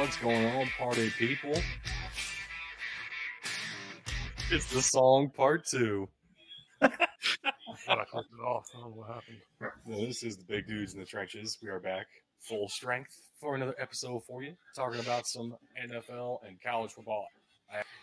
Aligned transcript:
What's 0.00 0.16
going 0.16 0.46
on, 0.46 0.66
party 0.78 1.10
people? 1.18 1.52
It's 4.50 4.72
the 4.72 4.80
song 4.80 5.28
part 5.28 5.66
two. 5.66 6.08
I 6.80 6.88
thought 7.84 7.98
I 7.98 8.04
clicked 8.04 8.30
it 8.32 8.42
off. 8.42 8.66
I 8.74 8.80
don't 8.80 8.92
know 8.92 8.96
what 8.96 9.08
happened. 9.08 9.36
Well, 9.84 10.00
this 10.06 10.22
is 10.22 10.38
the 10.38 10.44
Big 10.44 10.66
Dudes 10.66 10.94
in 10.94 11.00
the 11.00 11.04
Trenches. 11.04 11.58
We 11.62 11.68
are 11.68 11.80
back 11.80 12.06
full 12.40 12.70
strength 12.70 13.14
for 13.38 13.54
another 13.54 13.74
episode 13.78 14.24
for 14.24 14.42
you, 14.42 14.54
talking 14.74 15.00
about 15.00 15.26
some 15.26 15.54
NFL 15.78 16.38
and 16.48 16.56
college 16.62 16.92
football 16.92 17.26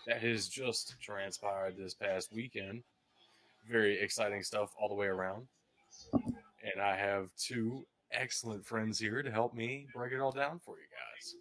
that 0.06 0.22
has 0.22 0.48
just 0.48 0.94
transpired 1.02 1.78
this 1.78 1.96
past 1.96 2.32
weekend. 2.32 2.84
Very 3.68 4.00
exciting 4.00 4.44
stuff 4.44 4.70
all 4.80 4.88
the 4.88 4.94
way 4.94 5.08
around. 5.08 5.48
And 6.14 6.80
I 6.80 6.96
have 6.96 7.30
two 7.40 7.88
excellent 8.12 8.68
friends 8.68 9.00
here 9.00 9.24
to 9.24 9.32
help 9.32 9.56
me 9.56 9.88
break 9.96 10.14
it 10.14 10.20
all 10.20 10.32
down 10.32 10.60
for 10.64 10.76
you 10.78 10.86
guys. 10.92 11.36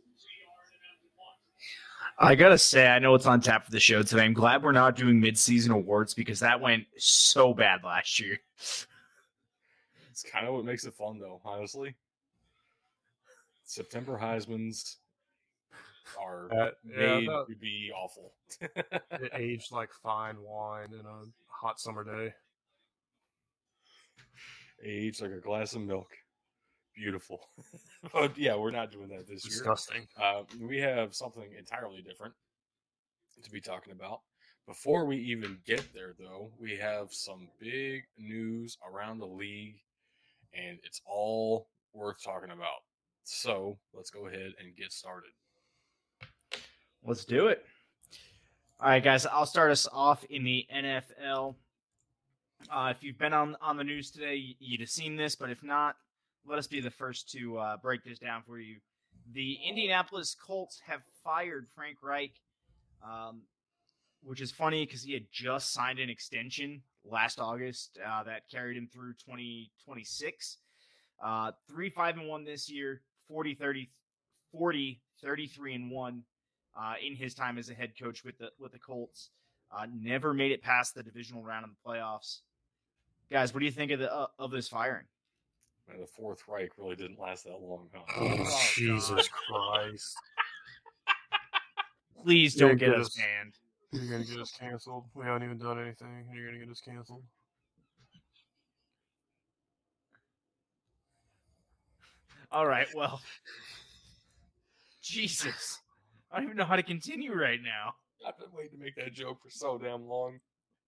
I 2.18 2.34
gotta 2.34 2.56
say, 2.58 2.86
I 2.88 2.98
know 2.98 3.14
it's 3.14 3.26
on 3.26 3.40
tap 3.40 3.64
for 3.66 3.70
the 3.70 3.80
show 3.80 4.02
today. 4.02 4.22
I'm 4.24 4.32
glad 4.32 4.62
we're 4.62 4.72
not 4.72 4.96
doing 4.96 5.20
mid-season 5.20 5.70
awards 5.70 6.14
because 6.14 6.40
that 6.40 6.60
went 6.60 6.84
so 6.96 7.52
bad 7.52 7.84
last 7.84 8.20
year. 8.20 8.38
It's 10.10 10.22
kind 10.22 10.46
of 10.48 10.54
what 10.54 10.64
makes 10.64 10.86
it 10.86 10.94
fun, 10.94 11.18
though, 11.18 11.42
honestly. 11.44 11.94
September 13.66 14.18
Heisman's 14.18 14.96
are 16.18 16.50
Uh, 16.50 16.70
yeah, 16.88 17.18
made 17.18 17.28
that- 17.28 17.44
to 17.50 17.54
be 17.56 17.92
awful. 17.94 18.32
It 18.62 19.30
aged 19.34 19.72
like 19.72 19.90
fine 20.02 20.40
wine 20.40 20.94
in 20.94 21.04
a 21.04 21.24
hot 21.48 21.78
summer 21.78 22.02
day. 22.02 22.32
Aged 24.82 25.20
like 25.20 25.32
a 25.32 25.38
glass 25.40 25.74
of 25.74 25.82
milk. 25.82 26.08
Beautiful. 26.96 27.40
but 28.12 28.36
yeah, 28.38 28.56
we're 28.56 28.70
not 28.70 28.90
doing 28.90 29.08
that 29.08 29.28
this 29.28 29.44
year. 29.44 29.50
Disgusting. 29.50 30.08
Uh, 30.20 30.42
we 30.60 30.78
have 30.78 31.14
something 31.14 31.48
entirely 31.58 32.00
different 32.00 32.34
to 33.42 33.50
be 33.50 33.60
talking 33.60 33.92
about. 33.92 34.20
Before 34.66 35.04
we 35.04 35.16
even 35.18 35.58
get 35.66 35.94
there, 35.94 36.14
though, 36.18 36.50
we 36.58 36.76
have 36.76 37.12
some 37.12 37.48
big 37.60 38.04
news 38.18 38.78
around 38.90 39.18
the 39.18 39.26
league, 39.26 39.76
and 40.52 40.78
it's 40.82 41.02
all 41.06 41.68
worth 41.92 42.22
talking 42.24 42.50
about. 42.50 42.82
So 43.22 43.78
let's 43.94 44.10
go 44.10 44.26
ahead 44.26 44.54
and 44.58 44.74
get 44.76 44.90
started. 44.90 45.30
Let's 47.04 47.24
do 47.24 47.48
it. 47.48 47.64
All 48.80 48.88
right, 48.88 49.04
guys. 49.04 49.26
I'll 49.26 49.46
start 49.46 49.70
us 49.70 49.86
off 49.92 50.24
in 50.24 50.44
the 50.44 50.66
NFL. 50.74 51.54
Uh, 52.70 52.92
if 52.96 53.02
you've 53.04 53.18
been 53.18 53.32
on 53.32 53.56
on 53.60 53.76
the 53.76 53.84
news 53.84 54.10
today, 54.10 54.56
you'd 54.58 54.80
have 54.80 54.90
seen 54.90 55.16
this, 55.16 55.36
but 55.36 55.50
if 55.50 55.62
not, 55.62 55.96
let 56.48 56.58
us 56.58 56.66
be 56.66 56.80
the 56.80 56.90
first 56.90 57.30
to 57.32 57.58
uh, 57.58 57.76
break 57.78 58.04
this 58.04 58.18
down 58.18 58.42
for 58.46 58.58
you. 58.58 58.76
The 59.32 59.58
Indianapolis 59.68 60.34
Colts 60.34 60.80
have 60.86 61.00
fired 61.24 61.66
Frank 61.74 61.98
Reich, 62.02 62.32
um, 63.04 63.42
which 64.22 64.40
is 64.40 64.52
funny 64.52 64.84
because 64.84 65.02
he 65.02 65.12
had 65.12 65.26
just 65.32 65.72
signed 65.72 65.98
an 65.98 66.08
extension 66.08 66.82
last 67.04 67.40
August 67.40 67.98
uh, 68.06 68.22
that 68.24 68.48
carried 68.50 68.76
him 68.76 68.88
through 68.92 69.14
2026. 69.14 70.58
Uh, 71.24 71.52
3 71.68 71.90
5 71.90 72.18
and 72.18 72.28
1 72.28 72.44
this 72.44 72.70
year, 72.70 73.00
40 73.28 73.54
30, 73.54 73.90
40 74.52 75.00
33 75.22 75.74
and 75.74 75.90
1 75.90 76.22
uh, 76.78 76.94
in 77.04 77.16
his 77.16 77.34
time 77.34 77.58
as 77.58 77.70
a 77.70 77.74
head 77.74 77.92
coach 78.00 78.22
with 78.24 78.38
the 78.38 78.50
with 78.58 78.72
the 78.72 78.78
Colts. 78.78 79.30
Uh, 79.76 79.86
never 79.92 80.32
made 80.32 80.52
it 80.52 80.62
past 80.62 80.94
the 80.94 81.02
divisional 81.02 81.42
round 81.42 81.64
of 81.64 81.70
the 81.70 81.90
playoffs. 81.90 82.40
Guys, 83.30 83.52
what 83.52 83.60
do 83.60 83.66
you 83.66 83.72
think 83.72 83.90
of 83.90 83.98
the 83.98 84.12
uh, 84.12 84.26
of 84.38 84.50
this 84.50 84.68
firing? 84.68 85.06
Man, 85.88 86.00
the 86.00 86.06
Fourth 86.06 86.42
Reich 86.48 86.70
really 86.78 86.96
didn't 86.96 87.20
last 87.20 87.44
that 87.44 87.60
long, 87.60 87.88
huh? 87.94 88.02
Oh, 88.18 88.34
oh 88.38 88.62
Jesus 88.74 89.28
Christ. 89.28 90.16
Please 92.24 92.54
don't 92.54 92.70
get 92.76 92.90
get 92.90 92.94
us 92.98 93.06
us- 93.06 93.16
banned. 93.16 93.54
You're 93.92 94.10
going 94.10 94.24
to 94.24 94.30
get 94.30 94.40
us 94.40 94.50
canceled. 94.58 95.04
We 95.14 95.24
haven't 95.24 95.44
even 95.44 95.58
done 95.58 95.80
anything. 95.80 96.26
and 96.28 96.36
You're 96.36 96.48
going 96.48 96.58
to 96.60 96.66
get 96.66 96.70
us 96.72 96.80
canceled. 96.80 97.22
All 102.50 102.66
right, 102.66 102.86
well, 102.94 103.20
Jesus, 105.02 105.80
I 106.30 106.36
don't 106.36 106.44
even 106.44 106.56
know 106.56 106.64
how 106.64 106.76
to 106.76 106.82
continue 106.82 107.32
right 107.34 107.60
now. 107.62 107.94
I've 108.26 108.38
been 108.38 108.48
waiting 108.52 108.78
to 108.78 108.84
make 108.84 108.94
that 108.96 109.12
joke 109.12 109.38
for 109.42 109.50
so 109.50 109.78
damn 109.78 110.06
long. 110.06 110.38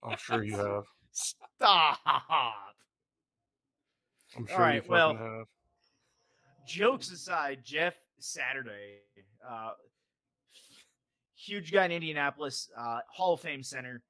I'm 0.02 0.16
sure 0.16 0.44
you 0.44 0.56
have. 0.56 0.84
Stop. 1.12 1.98
I'm 4.36 4.46
sure 4.46 4.58
right, 4.58 4.84
you 4.84 4.90
well- 4.90 5.16
have. 5.16 5.46
Jokes 6.66 7.10
aside, 7.10 7.60
Jeff 7.64 7.94
Saturday, 8.18 8.98
uh, 9.46 9.70
huge 11.34 11.72
guy 11.72 11.86
in 11.86 11.92
Indianapolis, 11.92 12.68
uh, 12.76 13.00
Hall 13.10 13.32
of 13.32 13.40
Fame 13.40 13.62
center. 13.62 14.02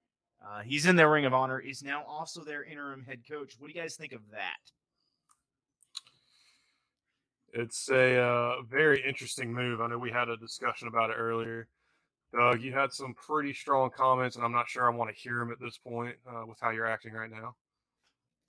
Uh, 0.45 0.63
he's 0.63 0.87
in 0.87 0.97
their 0.97 1.09
Ring 1.09 1.25
of 1.25 1.35
Honor. 1.35 1.61
Is 1.61 1.83
now 1.83 2.03
also 2.05 2.43
their 2.43 2.65
interim 2.65 3.05
head 3.05 3.23
coach. 3.29 3.55
What 3.59 3.69
do 3.69 3.75
you 3.77 3.81
guys 3.81 3.97
think 3.97 4.13
of 4.13 4.23
that? 4.33 4.57
It's 7.53 7.89
a 7.91 8.17
uh, 8.17 8.63
very 8.63 9.03
interesting 9.07 9.53
move. 9.53 9.81
I 9.81 9.87
know 9.87 9.99
we 9.99 10.11
had 10.11 10.29
a 10.29 10.37
discussion 10.37 10.89
about 10.89 11.11
it 11.11 11.15
earlier. 11.15 11.69
Doug, 12.33 12.61
you 12.61 12.73
had 12.73 12.93
some 12.93 13.15
pretty 13.15 13.55
strong 13.55 13.91
comments, 13.91 14.37
and 14.37 14.45
I'm 14.45 14.53
not 14.53 14.69
sure 14.69 14.91
I 14.91 14.95
want 14.95 15.15
to 15.15 15.17
hear 15.17 15.39
them 15.39 15.51
at 15.51 15.59
this 15.59 15.79
point 15.79 16.17
uh, 16.29 16.45
with 16.47 16.59
how 16.61 16.71
you're 16.71 16.87
acting 16.87 17.15
right 17.15 17.31
now. 17.31 17.55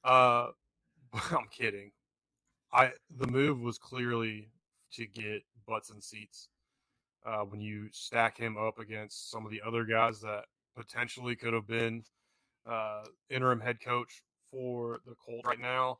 Uh, 0.03 0.47
I'm 1.31 1.47
kidding. 1.51 1.91
I 2.71 2.91
the 3.17 3.27
move 3.27 3.61
was 3.61 3.77
clearly 3.77 4.49
to 4.93 5.05
get 5.07 5.43
butts 5.67 5.89
and 5.89 6.03
seats. 6.03 6.49
Uh, 7.25 7.41
when 7.41 7.59
you 7.61 7.89
stack 7.91 8.37
him 8.37 8.57
up 8.57 8.79
against 8.79 9.29
some 9.29 9.45
of 9.45 9.51
the 9.51 9.61
other 9.65 9.83
guys 9.83 10.21
that 10.21 10.45
potentially 10.75 11.35
could 11.35 11.53
have 11.53 11.67
been 11.67 12.03
uh, 12.65 13.03
interim 13.29 13.59
head 13.59 13.79
coach 13.81 14.23
for 14.51 14.99
the 15.05 15.15
Colts 15.15 15.45
right 15.45 15.59
now, 15.59 15.99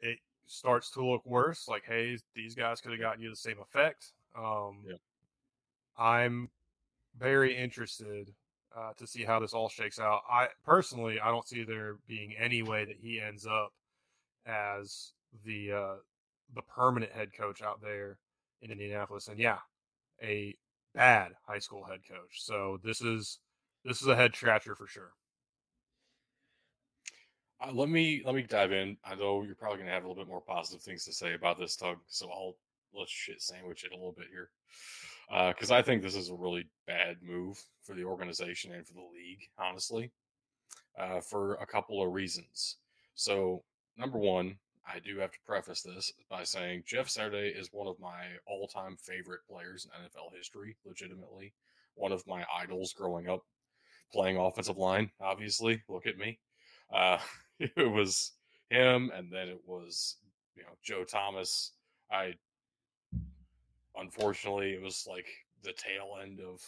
it 0.00 0.18
starts 0.46 0.90
to 0.92 1.04
look 1.04 1.24
worse. 1.24 1.68
Like, 1.68 1.84
hey, 1.86 2.18
these 2.34 2.54
guys 2.54 2.80
could 2.80 2.92
have 2.92 3.00
gotten 3.00 3.22
you 3.22 3.30
the 3.30 3.36
same 3.36 3.58
effect. 3.60 4.12
Um, 4.36 4.82
Yeah. 4.86 4.96
I'm 5.98 6.50
very 7.18 7.56
interested 7.56 8.34
uh, 8.76 8.92
to 8.98 9.06
see 9.06 9.24
how 9.24 9.40
this 9.40 9.54
all 9.54 9.68
shakes 9.68 9.98
out. 9.98 10.22
I 10.30 10.48
personally, 10.64 11.20
I 11.20 11.30
don't 11.30 11.46
see 11.46 11.64
there 11.64 11.96
being 12.06 12.34
any 12.36 12.62
way 12.62 12.84
that 12.84 12.96
he 13.00 13.20
ends 13.20 13.46
up 13.46 13.72
as 14.46 15.12
the 15.44 15.72
uh, 15.72 15.94
the 16.54 16.62
permanent 16.62 17.12
head 17.12 17.30
coach 17.36 17.62
out 17.62 17.80
there 17.80 18.18
in 18.62 18.70
Indianapolis. 18.70 19.28
And 19.28 19.38
yeah, 19.38 19.58
a 20.22 20.56
bad 20.94 21.32
high 21.46 21.58
school 21.58 21.84
head 21.84 22.00
coach. 22.08 22.42
So 22.42 22.78
this 22.82 23.00
is 23.00 23.38
this 23.84 24.00
is 24.02 24.08
a 24.08 24.16
head 24.16 24.34
scratcher 24.34 24.74
for 24.74 24.86
sure. 24.86 25.12
Uh, 27.60 27.72
let 27.72 27.88
me 27.88 28.22
let 28.24 28.34
me 28.34 28.42
dive 28.42 28.72
in. 28.72 28.96
I 29.04 29.14
know 29.14 29.42
you're 29.42 29.54
probably 29.54 29.78
going 29.78 29.88
to 29.88 29.92
have 29.94 30.04
a 30.04 30.08
little 30.08 30.22
bit 30.22 30.30
more 30.30 30.42
positive 30.42 30.82
things 30.82 31.04
to 31.04 31.12
say 31.12 31.34
about 31.34 31.58
this, 31.58 31.76
Tug. 31.76 31.98
So 32.06 32.30
I'll 32.30 32.56
let's 32.94 33.10
shit 33.10 33.42
sandwich 33.42 33.84
it 33.84 33.92
a 33.92 33.96
little 33.96 34.14
bit 34.16 34.28
here, 34.30 34.50
because 35.52 35.70
I 35.70 35.82
think 35.82 36.02
this 36.02 36.14
is 36.14 36.30
a 36.30 36.34
really 36.34 36.66
bad 36.86 37.16
move 37.22 37.62
for 37.82 37.94
the 37.94 38.04
organization 38.04 38.72
and 38.72 38.86
for 38.86 38.94
the 38.94 39.00
league, 39.00 39.40
honestly, 39.58 40.12
uh, 40.98 41.20
for 41.20 41.54
a 41.54 41.66
couple 41.66 42.02
of 42.02 42.12
reasons. 42.12 42.76
So 43.14 43.62
number 43.96 44.18
one, 44.18 44.56
I 44.86 45.00
do 45.00 45.18
have 45.18 45.32
to 45.32 45.38
preface 45.46 45.82
this 45.82 46.12
by 46.30 46.44
saying 46.44 46.84
Jeff 46.86 47.08
Saturday 47.08 47.48
is 47.48 47.68
one 47.72 47.88
of 47.88 47.98
my 47.98 48.24
all-time 48.46 48.96
favorite 48.96 49.40
players 49.50 49.84
in 49.86 49.90
NFL 49.90 50.36
history. 50.36 50.76
Legitimately, 50.84 51.52
one 51.94 52.12
of 52.12 52.26
my 52.26 52.44
idols 52.56 52.92
growing 52.92 53.28
up, 53.28 53.42
playing 54.12 54.36
offensive 54.36 54.78
line. 54.78 55.10
Obviously, 55.20 55.82
look 55.88 56.06
at 56.06 56.18
me. 56.18 56.38
Uh, 56.92 57.18
it 57.58 57.90
was 57.90 58.32
him, 58.70 59.10
and 59.14 59.32
then 59.32 59.48
it 59.48 59.60
was 59.66 60.16
you 60.54 60.62
know 60.62 60.76
Joe 60.82 61.04
Thomas. 61.04 61.72
I 62.10 62.34
unfortunately 63.96 64.72
it 64.72 64.82
was 64.82 65.06
like 65.08 65.26
the 65.62 65.72
tail 65.72 66.18
end 66.22 66.40
of 66.40 66.60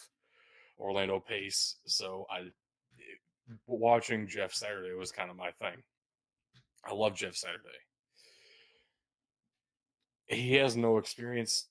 Orlando 0.77 1.19
Pace, 1.19 1.75
so 1.85 2.25
I 2.29 2.39
it- 2.39 3.19
watching 3.65 4.27
Jeff 4.27 4.53
Saturday 4.53 4.93
was 4.93 5.11
kind 5.11 5.29
of 5.29 5.37
my 5.37 5.51
thing. 5.51 5.81
I 6.89 6.93
love 6.93 7.15
Jeff 7.15 7.35
Saturday. 7.35 7.61
He 10.25 10.55
has 10.55 10.75
no 10.75 10.97
experience 10.97 11.67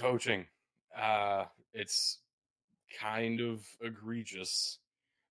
coaching. 0.00 0.46
Uh, 0.98 1.44
it's 1.74 2.20
kind 2.98 3.40
of 3.40 3.66
egregious 3.82 4.78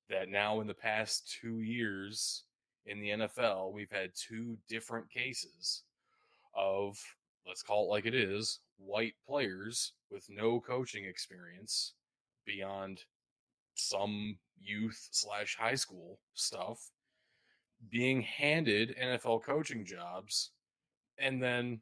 that 0.10 0.30
now 0.30 0.62
in 0.62 0.68
the 0.68 0.74
past 0.74 1.38
two 1.42 1.62
years 1.62 2.44
in 2.86 3.00
the 3.00 3.10
NFL, 3.10 3.74
we've 3.74 3.92
had 3.92 4.12
two 4.16 4.58
different 4.68 5.10
cases 5.10 5.84
of, 6.56 7.00
let's 7.48 7.64
call 7.64 7.86
it 7.86 7.90
like 7.90 8.06
it 8.06 8.16
is, 8.16 8.60
white 8.78 9.14
players 9.28 9.94
with 10.12 10.26
no 10.30 10.60
coaching 10.60 11.06
experience 11.06 11.94
beyond 12.46 13.02
some 13.74 14.38
youth 14.60 15.08
slash 15.12 15.58
high 15.60 15.76
school 15.76 16.20
stuff 16.34 16.92
being 17.90 18.22
handed 18.22 18.96
NFL 19.02 19.44
coaching 19.44 19.86
jobs 19.86 20.52
and 21.18 21.42
then 21.42 21.82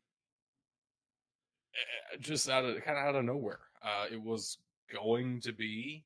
eh, 1.75 2.18
just 2.19 2.50
out 2.50 2.66
of 2.66 2.81
kind 2.84 2.98
of 2.98 3.06
out 3.06 3.16
of 3.16 3.25
nowhere. 3.25 3.60
uh, 3.84 4.06
it 4.12 4.22
was 4.22 4.57
going 4.92 5.42
to 5.42 5.51
be 5.51 6.04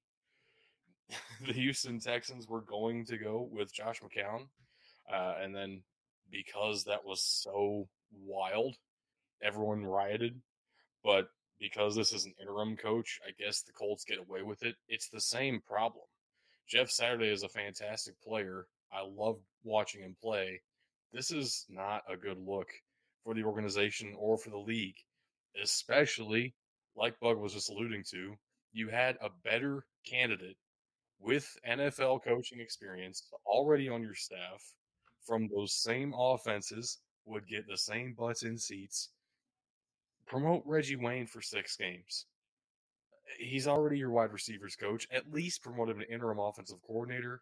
the 1.46 1.54
Houston 1.54 2.00
Texans 2.00 2.48
were 2.48 2.62
going 2.62 3.06
to 3.06 3.18
go 3.18 3.48
with 3.52 3.74
Josh 3.74 4.02
McCown, 4.02 4.48
uh, 5.12 5.36
and 5.42 5.56
then 5.56 5.82
because 6.32 6.86
that 6.86 7.06
was 7.06 7.22
so 7.22 7.88
wild, 8.26 8.76
everyone 9.42 9.86
rioted. 9.86 10.42
But 11.04 11.28
because 11.60 11.96
this 11.96 12.14
is 12.14 12.26
an 12.26 12.34
interim 12.42 12.78
coach, 12.78 13.20
I 13.28 13.32
guess 13.42 13.62
the 13.62 13.74
Colts 13.74 14.06
get 14.06 14.18
away 14.20 14.42
with 14.42 14.64
it. 14.64 14.76
It's 14.88 15.10
the 15.10 15.22
same 15.22 15.62
problem. 15.62 16.06
Jeff 16.68 16.90
Saturday 16.90 17.28
is 17.28 17.44
a 17.44 17.50
fantastic 17.50 18.20
player. 18.22 18.68
I 18.92 19.02
love 19.06 19.38
watching 19.64 20.02
him 20.02 20.16
play. 20.22 20.62
This 21.12 21.32
is 21.32 21.66
not 21.70 22.04
a 22.10 22.18
good 22.18 22.38
look 22.38 22.70
for 23.24 23.34
the 23.34 23.44
organization 23.44 24.14
or 24.18 24.38
for 24.38 24.50
the 24.50 24.58
league, 24.58 24.98
especially 25.62 26.56
like 26.96 27.20
Bug 27.20 27.38
was 27.38 27.54
just 27.54 27.70
alluding 27.70 28.04
to. 28.12 28.36
You 28.72 28.90
had 28.90 29.18
a 29.22 29.30
better 29.44 29.86
candidate 30.06 30.58
with 31.20 31.58
NFL 31.68 32.24
coaching 32.24 32.60
experience 32.60 33.24
already 33.46 33.88
on 33.88 34.02
your 34.02 34.16
staff 34.16 34.74
from 35.26 35.48
those 35.48 35.74
same 35.74 36.14
offenses 36.18 37.00
would 37.26 37.48
get 37.48 37.68
the 37.68 37.78
same 37.78 38.14
butts 38.18 38.44
in 38.44 38.58
seats. 38.58 39.10
Promote 40.26 40.64
Reggie 40.66 40.96
Wayne 40.96 41.28
for 41.28 41.42
six 41.42 41.78
games. 41.78 42.26
He's 43.40 43.68
already 43.68 43.98
your 43.98 44.12
wide 44.12 44.34
receivers 44.34 44.76
coach. 44.76 45.08
At 45.12 45.32
least 45.32 45.64
promote 45.64 45.90
him 45.90 46.00
to 46.00 46.12
interim 46.12 46.40
offensive 46.40 46.82
coordinator. 46.86 47.42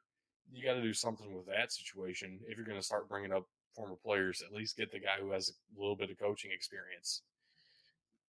You 0.52 0.64
got 0.64 0.74
to 0.74 0.82
do 0.82 0.94
something 0.94 1.34
with 1.34 1.48
that 1.48 1.72
situation 1.72 2.40
if 2.48 2.58
you're 2.58 2.66
going 2.66 2.80
to 2.80 2.86
start 2.86 3.08
bringing 3.08 3.32
up 3.32 3.46
former 3.76 3.96
players. 3.96 4.44
At 4.46 4.54
least 4.54 4.78
get 4.78 4.92
the 4.92 5.00
guy 5.00 5.20
who 5.20 5.32
has 5.32 5.50
a 5.50 5.80
little 5.80 5.96
bit 5.96 6.12
of 6.12 6.20
coaching 6.20 6.52
experience. 6.54 7.22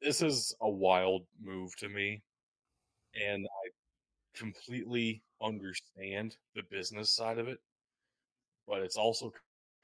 This 0.01 0.23
is 0.23 0.55
a 0.61 0.69
wild 0.69 1.23
move 1.41 1.77
to 1.77 1.89
me, 1.89 2.23
and 3.15 3.47
I 3.47 3.71
completely 4.39 5.23
understand 5.41 6.37
the 6.55 6.63
business 6.71 7.15
side 7.15 7.39
of 7.39 7.49
it, 7.49 7.59
but 8.67 8.83
it's 8.83 8.97
also 8.97 9.33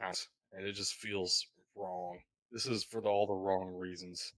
and 0.00 0.66
it 0.66 0.72
just 0.72 0.94
feels 0.94 1.46
wrong. 1.74 2.18
This 2.52 2.66
is 2.66 2.84
for 2.84 3.00
the, 3.00 3.08
all 3.08 3.26
the 3.26 3.34
wrong 3.34 3.74
reasons. 3.74 4.32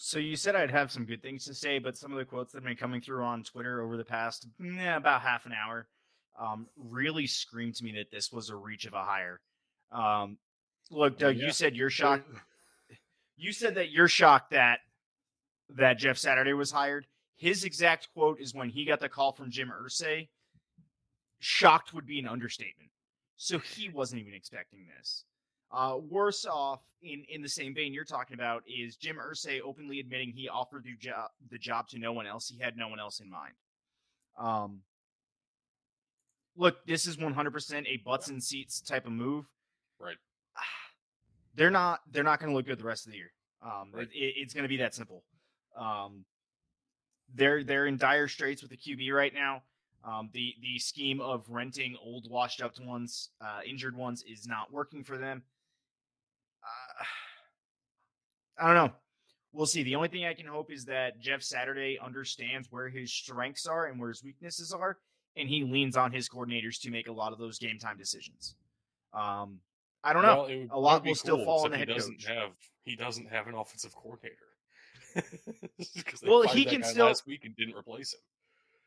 So 0.00 0.20
you 0.20 0.36
said 0.36 0.54
I'd 0.54 0.70
have 0.70 0.92
some 0.92 1.04
good 1.04 1.22
things 1.22 1.44
to 1.46 1.54
say, 1.54 1.80
but 1.80 1.96
some 1.96 2.12
of 2.12 2.18
the 2.18 2.24
quotes 2.24 2.52
that 2.52 2.58
have 2.58 2.64
been 2.64 2.76
coming 2.76 3.00
through 3.00 3.24
on 3.24 3.42
Twitter 3.42 3.82
over 3.82 3.96
the 3.96 4.04
past 4.04 4.46
eh, 4.64 4.94
about 4.96 5.22
half 5.22 5.44
an 5.44 5.52
hour 5.52 5.88
um, 6.40 6.68
really 6.76 7.26
screamed 7.26 7.74
to 7.74 7.84
me 7.84 7.92
that 7.96 8.12
this 8.12 8.30
was 8.30 8.48
a 8.48 8.54
reach 8.54 8.86
of 8.86 8.94
a 8.94 9.02
hire. 9.04 9.40
Um, 9.90 10.38
look, 10.92 11.18
Doug, 11.18 11.36
Yeah. 11.36 11.46
you 11.46 11.52
said 11.52 11.76
you're 11.76 11.90
shocked. 11.90 12.28
You 13.40 13.52
said 13.52 13.76
that 13.76 13.90
you're 13.92 14.08
shocked 14.08 14.50
that 14.50 14.80
that 15.76 15.96
Jeff 15.98 16.18
Saturday 16.18 16.54
was 16.54 16.72
hired. 16.72 17.06
His 17.36 17.62
exact 17.62 18.08
quote 18.12 18.40
is 18.40 18.52
when 18.52 18.68
he 18.68 18.84
got 18.84 18.98
the 18.98 19.08
call 19.08 19.30
from 19.30 19.48
Jim 19.52 19.70
Irsay. 19.70 20.26
Shocked 21.38 21.94
would 21.94 22.04
be 22.04 22.18
an 22.18 22.26
understatement. 22.26 22.90
So 23.36 23.60
he 23.60 23.90
wasn't 23.90 24.22
even 24.22 24.34
expecting 24.34 24.88
this. 24.96 25.24
Uh, 25.70 25.98
worse 26.08 26.46
off, 26.46 26.80
in 27.02 27.24
in 27.28 27.42
the 27.42 27.48
same 27.48 27.74
vein 27.74 27.92
you're 27.92 28.04
talking 28.04 28.34
about, 28.34 28.62
is 28.66 28.96
Jim 28.96 29.16
Irsay 29.16 29.60
openly 29.64 30.00
admitting 30.00 30.32
he 30.32 30.48
offered 30.48 30.84
the 30.84 30.94
job 30.96 31.30
the 31.50 31.58
job 31.58 31.88
to 31.88 31.98
no 31.98 32.12
one 32.12 32.26
else. 32.26 32.48
He 32.48 32.58
had 32.58 32.76
no 32.76 32.88
one 32.88 32.98
else 32.98 33.20
in 33.20 33.30
mind. 33.30 33.54
Um, 34.38 34.82
look, 36.56 36.84
this 36.86 37.06
is 37.06 37.16
100% 37.16 37.86
a 37.86 37.96
butts 37.98 38.28
and 38.28 38.42
seats 38.42 38.80
type 38.80 39.06
of 39.06 39.12
move. 39.12 39.46
Right. 40.00 40.16
They're 41.54 41.70
not 41.70 42.00
they're 42.10 42.22
not 42.24 42.38
going 42.40 42.50
to 42.50 42.56
look 42.56 42.66
good 42.66 42.78
the 42.78 42.84
rest 42.84 43.06
of 43.06 43.12
the 43.12 43.18
year. 43.18 43.32
Um, 43.62 43.90
Right. 43.92 44.08
it- 44.12 44.34
it's 44.36 44.54
going 44.54 44.62
to 44.64 44.68
be 44.68 44.76
that 44.78 44.94
simple. 44.94 45.24
Um, 45.76 46.24
they're 47.34 47.62
they're 47.64 47.86
in 47.86 47.96
dire 47.98 48.28
straits 48.28 48.62
with 48.62 48.70
the 48.70 48.76
QB 48.76 49.12
right 49.12 49.34
now. 49.34 49.62
Um, 50.04 50.30
the 50.32 50.54
the 50.62 50.78
scheme 50.78 51.20
of 51.20 51.48
renting 51.50 51.96
old, 52.00 52.30
washed 52.30 52.62
up 52.62 52.78
ones, 52.80 53.30
uh, 53.40 53.60
injured 53.66 53.96
ones, 53.96 54.22
is 54.22 54.46
not 54.46 54.72
working 54.72 55.02
for 55.04 55.18
them. 55.18 55.42
I 58.58 58.66
don't 58.66 58.74
know. 58.74 58.92
We'll 59.52 59.66
see. 59.66 59.82
The 59.82 59.94
only 59.96 60.08
thing 60.08 60.24
I 60.24 60.34
can 60.34 60.46
hope 60.46 60.70
is 60.72 60.84
that 60.86 61.20
Jeff 61.20 61.42
Saturday 61.42 61.98
understands 62.04 62.68
where 62.70 62.88
his 62.88 63.12
strengths 63.12 63.66
are 63.66 63.86
and 63.86 63.98
where 63.98 64.08
his 64.08 64.22
weaknesses 64.22 64.72
are, 64.72 64.98
and 65.36 65.48
he 65.48 65.64
leans 65.64 65.96
on 65.96 66.12
his 66.12 66.28
coordinators 66.28 66.80
to 66.82 66.90
make 66.90 67.08
a 67.08 67.12
lot 67.12 67.32
of 67.32 67.38
those 67.38 67.58
game 67.58 67.78
time 67.78 67.96
decisions. 67.96 68.56
Um, 69.14 69.58
I 70.04 70.12
don't 70.12 70.22
know. 70.22 70.36
Well, 70.36 70.46
would- 70.48 70.68
A 70.70 70.78
lot 70.78 71.04
will 71.04 71.14
still 71.14 71.44
fall 71.44 71.64
on 71.64 71.70
the 71.70 71.76
he 71.76 71.80
head 71.80 71.88
doesn't 71.88 72.24
coach. 72.24 72.34
Have 72.34 72.50
he 72.84 72.96
doesn't 72.96 73.28
have 73.30 73.46
an 73.46 73.54
offensive 73.54 73.94
coordinator. 73.94 74.36
Well, 76.26 76.42
he 76.42 76.64
can 76.64 76.82
still- 76.82 77.06
last 77.06 77.26
week 77.26 77.44
and 77.44 77.56
didn't 77.56 77.74
replace 77.76 78.12
him. 78.14 78.20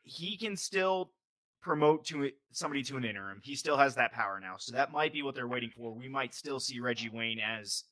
he 0.04 0.36
can 0.36 0.56
still 0.56 1.12
promote 1.60 2.04
to 2.06 2.24
it- 2.24 2.36
somebody 2.52 2.82
to 2.84 2.96
an 2.96 3.04
interim. 3.04 3.40
He 3.42 3.54
still 3.56 3.76
has 3.76 3.94
that 3.96 4.12
power 4.12 4.38
now, 4.40 4.56
so 4.58 4.72
that 4.76 4.92
might 4.92 5.12
be 5.12 5.22
what 5.22 5.34
they're 5.34 5.48
waiting 5.48 5.70
for. 5.70 5.92
We 5.92 6.08
might 6.08 6.34
still 6.34 6.60
see 6.60 6.80
Reggie 6.80 7.08
Wayne 7.08 7.40
as 7.40 7.84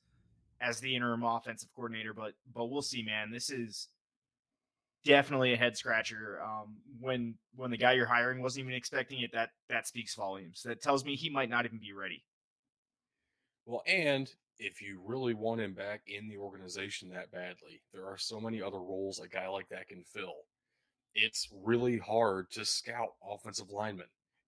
as 0.60 0.80
the 0.80 0.94
interim 0.94 1.22
offensive 1.22 1.70
coordinator, 1.74 2.14
but 2.14 2.32
but 2.54 2.66
we'll 2.66 2.82
see, 2.82 3.02
man. 3.02 3.30
This 3.30 3.50
is 3.50 3.88
definitely 5.04 5.52
a 5.52 5.56
head 5.56 5.76
scratcher. 5.76 6.40
Um, 6.42 6.76
when 7.00 7.34
when 7.54 7.70
the 7.70 7.76
guy 7.76 7.92
you're 7.92 8.06
hiring 8.06 8.42
wasn't 8.42 8.64
even 8.64 8.74
expecting 8.74 9.20
it, 9.20 9.30
that 9.32 9.50
that 9.68 9.86
speaks 9.86 10.14
volumes. 10.14 10.62
That 10.64 10.82
tells 10.82 11.04
me 11.04 11.16
he 11.16 11.30
might 11.30 11.50
not 11.50 11.64
even 11.64 11.78
be 11.78 11.92
ready. 11.92 12.24
Well, 13.66 13.82
and 13.86 14.30
if 14.58 14.82
you 14.82 15.00
really 15.04 15.34
want 15.34 15.60
him 15.60 15.74
back 15.74 16.02
in 16.06 16.28
the 16.28 16.36
organization 16.36 17.08
that 17.10 17.30
badly, 17.30 17.82
there 17.92 18.06
are 18.06 18.18
so 18.18 18.40
many 18.40 18.60
other 18.60 18.78
roles 18.78 19.20
a 19.20 19.28
guy 19.28 19.48
like 19.48 19.68
that 19.70 19.88
can 19.88 20.04
fill. 20.04 20.34
It's 21.14 21.48
really 21.64 21.98
hard 21.98 22.50
to 22.52 22.64
scout 22.64 23.14
offensive 23.26 23.70
linemen. 23.70 24.06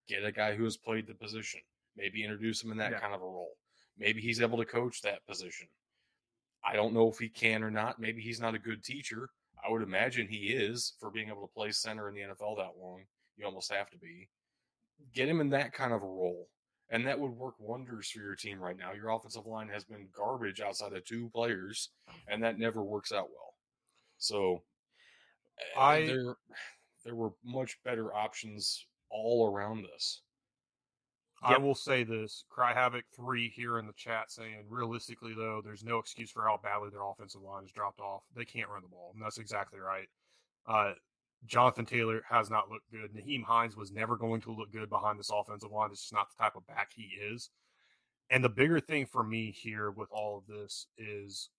Get 0.09 0.25
a 0.25 0.33
guy 0.33 0.55
who 0.55 0.65
has 0.65 0.77
played 0.77 1.07
the 1.07 1.15
position. 1.15 1.61
Maybe 1.97 2.23
introduce 2.25 2.63
him 2.63 2.73
in 2.73 2.79
that 2.79 2.93
Yeah. 2.93 3.01
kind 3.01 3.15
of 3.15 3.23
a 3.23 3.25
role. 3.25 3.57
Maybe 3.97 4.21
he's 4.21 4.41
able 4.41 4.59
to 4.59 4.65
coach 4.65 5.01
that 5.03 5.25
position. 5.27 5.69
I 6.65 6.75
don't 6.75 6.95
know 6.95 7.09
if 7.09 7.19
he 7.19 7.29
can 7.29 7.63
or 7.63 7.71
not. 7.71 7.99
Maybe 7.99 8.23
he's 8.23 8.41
not 8.41 8.55
a 8.55 8.59
good 8.59 8.85
teacher. 8.85 9.31
I 9.67 9.71
would 9.71 9.83
imagine 9.83 10.27
he 10.29 10.49
is 10.49 10.95
for 11.01 11.11
being 11.11 11.29
able 11.29 11.47
to 11.47 11.55
play 11.55 11.71
center 11.71 12.09
in 12.09 12.15
the 12.15 12.21
NFL 12.23 12.57
that 12.59 12.81
long. 12.81 13.03
You 13.37 13.47
almost 13.47 13.73
have 13.73 13.91
to 13.91 13.99
be. 13.99 14.29
Get 15.15 15.29
him 15.29 15.41
in 15.41 15.51
that 15.51 15.73
kind 15.73 15.93
of 15.93 16.03
a 16.03 16.07
role 16.07 16.49
and 16.93 17.07
that 17.07 17.19
would 17.19 17.33
work 17.33 17.55
wonders 17.59 18.11
for 18.11 18.21
your 18.21 18.37
team 18.37 18.61
right 18.61 18.77
now. 18.77 18.93
Your 18.93 19.09
offensive 19.09 19.47
line 19.47 19.69
has 19.69 19.83
been 19.83 20.09
garbage 20.15 20.61
outside 20.61 20.93
of 20.93 21.05
two 21.07 21.31
players, 21.35 21.89
and 22.29 22.43
that 22.45 22.59
never 22.59 22.85
works 22.85 23.13
out 23.13 23.31
well. 23.31 23.55
So, 24.19 24.63
uh, 25.75 25.81
I- 25.81 26.07
there 26.07 26.37
there 27.05 27.15
were 27.17 27.33
much 27.43 27.83
better 27.83 28.15
options 28.15 28.87
all 29.11 29.51
around 29.51 29.85
this. 29.85 30.21
I 31.43 31.59
will 31.59 31.75
say 31.75 32.05
this: 32.05 32.45
Cry 32.49 32.73
Havoc 32.73 33.05
three 33.15 33.49
here 33.49 33.79
in 33.79 33.87
the 33.87 33.93
chat 33.95 34.31
saying, 34.31 34.67
realistically 34.69 35.35
though, 35.35 35.61
there's 35.65 35.85
no 35.85 35.99
excuse 35.99 36.31
for 36.31 36.43
how 36.43 36.61
badly 36.63 36.91
their 36.91 37.05
offensive 37.05 37.43
line 37.43 37.63
has 37.63 37.73
dropped 37.73 38.01
off. 38.01 38.23
They 38.37 38.45
can't 38.45 38.69
run 38.69 38.83
the 38.83 38.89
ball, 38.89 39.11
and 39.15 39.23
that's 39.23 39.39
exactly 39.39 39.81
right. 39.81 40.09
Uh, 40.67 40.93
Jonathan 41.47 41.87
Taylor 41.87 42.23
has 42.29 42.51
not 42.51 42.71
looked 42.71 42.91
good. 42.91 43.13
Nyheim 43.13 43.43
Hines 43.43 43.77
was 43.77 43.91
never 43.91 44.17
going 44.17 44.41
to 44.43 44.53
look 44.53 44.73
good 44.73 44.89
behind 44.89 45.19
this 45.19 45.31
offensive 45.33 45.73
line. 45.73 45.91
It's 45.91 46.03
just 46.03 46.13
not 46.13 46.29
the 46.31 46.43
type 46.43 46.55
of 46.57 46.67
back 46.67 46.91
he 46.95 47.11
is. 47.21 47.51
And 48.31 48.45
the 48.45 48.49
bigger 48.49 48.81
thing 48.81 49.07
for 49.07 49.25
me 49.25 49.51
here 49.51 49.91
with 49.91 50.09
all 50.13 50.39
of 50.39 50.47
this 50.47 50.87
is 50.97 51.51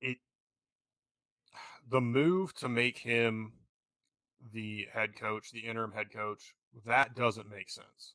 it 0.00 0.18
the 1.90 2.00
move 2.00 2.54
to 2.54 2.68
make 2.68 2.98
him 2.98 3.52
the 4.52 4.86
head 4.92 5.16
coach, 5.16 5.50
the 5.50 5.60
interim 5.60 5.92
head 5.92 6.12
coach, 6.12 6.54
that 6.86 7.14
doesn't 7.14 7.50
make 7.50 7.70
sense. 7.70 8.14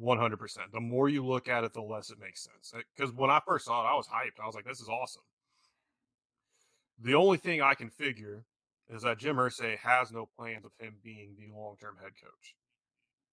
100%. 0.00 0.56
The 0.72 0.80
more 0.80 1.08
you 1.08 1.24
look 1.24 1.48
at 1.48 1.64
it, 1.64 1.72
the 1.72 1.80
less 1.80 2.10
it 2.10 2.18
makes 2.20 2.42
sense. 2.44 2.72
Because 2.94 3.12
when 3.14 3.30
I 3.30 3.40
first 3.46 3.64
saw 3.66 3.82
it, 3.84 3.90
I 3.90 3.94
was 3.94 4.06
hyped. 4.06 4.42
I 4.42 4.46
was 4.46 4.54
like, 4.54 4.64
this 4.66 4.80
is 4.80 4.88
awesome. 4.88 5.22
The 7.02 7.14
only 7.14 7.38
thing 7.38 7.60
I 7.62 7.74
can 7.74 7.90
figure 7.90 8.44
is 8.88 9.02
that 9.02 9.18
Jim 9.18 9.36
Irsay 9.36 9.78
has 9.78 10.12
no 10.12 10.28
plans 10.36 10.64
of 10.64 10.72
him 10.78 10.94
being 11.02 11.34
the 11.38 11.54
long 11.54 11.76
term 11.80 11.96
head 12.00 12.12
coach 12.22 12.54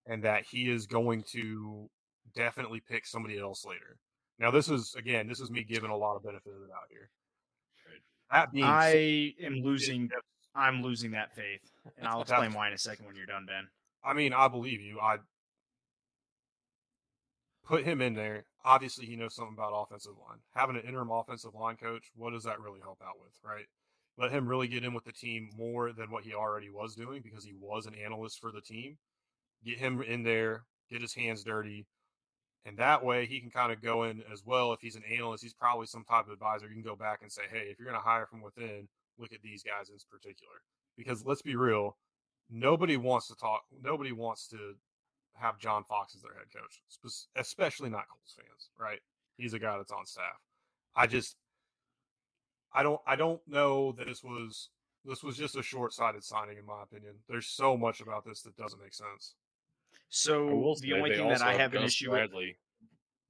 and 0.05 0.23
that 0.23 0.43
he 0.45 0.69
is 0.69 0.85
going 0.85 1.23
to 1.31 1.89
definitely 2.35 2.81
pick 2.81 3.05
somebody 3.05 3.39
else 3.39 3.65
later. 3.65 3.97
Now, 4.39 4.51
this 4.51 4.67
is, 4.69 4.95
again, 4.97 5.27
this 5.27 5.39
is 5.39 5.51
me 5.51 5.63
giving 5.63 5.91
a 5.91 5.95
lot 5.95 6.15
of 6.15 6.23
benefit 6.23 6.51
of 6.53 6.61
the 6.61 6.67
doubt 6.67 6.87
here. 6.89 7.09
That 8.31 8.51
being 8.51 8.65
said, 8.65 8.71
I 8.73 9.33
am 9.45 9.61
losing. 9.61 10.09
Jeff- 10.09 10.19
I'm 10.55 10.81
losing 10.83 11.11
that 11.11 11.33
faith, 11.35 11.61
and 11.97 12.07
I'll 12.07 12.19
That's- 12.19 12.29
explain 12.31 12.53
why 12.53 12.67
in 12.67 12.73
a 12.73 12.77
second 12.77 13.05
when 13.05 13.15
you're 13.15 13.25
done, 13.25 13.45
Ben. 13.45 13.67
I 14.03 14.13
mean, 14.13 14.33
I 14.33 14.47
believe 14.47 14.81
you. 14.81 14.99
I 14.99 15.17
put 17.65 17.85
him 17.85 18.01
in 18.01 18.13
there. 18.13 18.45
Obviously, 18.65 19.05
he 19.05 19.15
knows 19.15 19.35
something 19.35 19.55
about 19.57 19.73
offensive 19.73 20.13
line. 20.27 20.39
Having 20.55 20.77
an 20.77 20.83
interim 20.87 21.11
offensive 21.11 21.55
line 21.55 21.75
coach, 21.75 22.11
what 22.15 22.31
does 22.31 22.43
that 22.43 22.59
really 22.59 22.79
help 22.81 23.01
out 23.03 23.19
with, 23.21 23.33
right? 23.43 23.65
Let 24.17 24.31
him 24.31 24.47
really 24.47 24.67
get 24.67 24.83
in 24.83 24.93
with 24.93 25.05
the 25.05 25.11
team 25.11 25.49
more 25.57 25.91
than 25.91 26.11
what 26.11 26.23
he 26.23 26.33
already 26.33 26.69
was 26.69 26.95
doing 26.95 27.21
because 27.23 27.43
he 27.43 27.53
was 27.59 27.85
an 27.85 27.95
analyst 27.95 28.39
for 28.39 28.51
the 28.51 28.61
team. 28.61 28.97
Get 29.65 29.79
him 29.79 30.01
in 30.01 30.23
there, 30.23 30.63
get 30.89 31.01
his 31.01 31.15
hands 31.15 31.43
dirty, 31.43 31.87
and 32.65 32.77
that 32.77 33.03
way 33.03 33.25
he 33.25 33.39
can 33.39 33.49
kind 33.49 33.71
of 33.71 33.81
go 33.81 34.03
in 34.03 34.23
as 34.31 34.43
well. 34.45 34.71
If 34.71 34.81
he's 34.81 34.95
an 34.95 35.03
analyst, 35.11 35.43
he's 35.43 35.53
probably 35.53 35.87
some 35.87 36.03
type 36.03 36.27
of 36.27 36.33
advisor. 36.33 36.67
You 36.67 36.73
can 36.73 36.83
go 36.83 36.95
back 36.95 37.19
and 37.21 37.31
say, 37.31 37.43
hey, 37.51 37.67
if 37.69 37.79
you're 37.79 37.89
going 37.89 37.99
to 37.99 38.07
hire 38.07 38.25
from 38.25 38.41
within, 38.41 38.87
look 39.17 39.33
at 39.33 39.41
these 39.41 39.63
guys 39.63 39.89
in 39.89 39.97
particular. 40.09 40.55
Because 40.95 41.25
let's 41.25 41.41
be 41.41 41.55
real, 41.55 41.97
nobody 42.49 42.97
wants 42.97 43.27
to 43.27 43.35
talk. 43.35 43.63
Nobody 43.81 44.11
wants 44.11 44.47
to 44.49 44.75
have 45.35 45.59
John 45.59 45.83
Fox 45.83 46.15
as 46.15 46.21
their 46.21 46.33
head 46.33 46.47
coach, 46.53 46.81
especially 47.35 47.89
not 47.89 48.07
Colts 48.09 48.35
fans, 48.35 48.69
right? 48.79 48.99
He's 49.37 49.53
a 49.53 49.59
guy 49.59 49.77
that's 49.77 49.91
on 49.91 50.05
staff. 50.05 50.41
I 50.95 51.07
just, 51.07 51.35
I 52.73 52.83
don't, 52.83 53.01
I 53.07 53.15
don't 53.15 53.41
know 53.47 53.93
that 53.93 54.07
this 54.07 54.23
was 54.23 54.69
this 55.05 55.23
was 55.23 55.35
just 55.35 55.57
a 55.57 55.63
short-sighted 55.63 56.23
signing, 56.23 56.57
in 56.57 56.65
my 56.65 56.83
opinion. 56.83 57.15
There's 57.27 57.47
so 57.47 57.75
much 57.75 57.99
about 57.99 58.25
this 58.25 58.41
that 58.43 58.55
doesn't 58.55 58.81
make 58.81 58.93
sense. 58.93 59.35
So 60.09 60.75
the 60.81 60.93
only 60.93 61.15
thing 61.15 61.27
that 61.27 61.41
I 61.41 61.55
have, 61.55 61.73
an 61.73 61.83
issue 61.83 62.09
Bradley, 62.09 62.57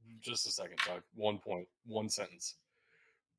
with. 0.06 0.22
Just 0.22 0.48
a 0.48 0.52
second, 0.52 0.78
Doug. 0.86 1.02
One 1.16 1.38
point, 1.40 1.68
one 1.86 2.10
sentence. 2.10 2.56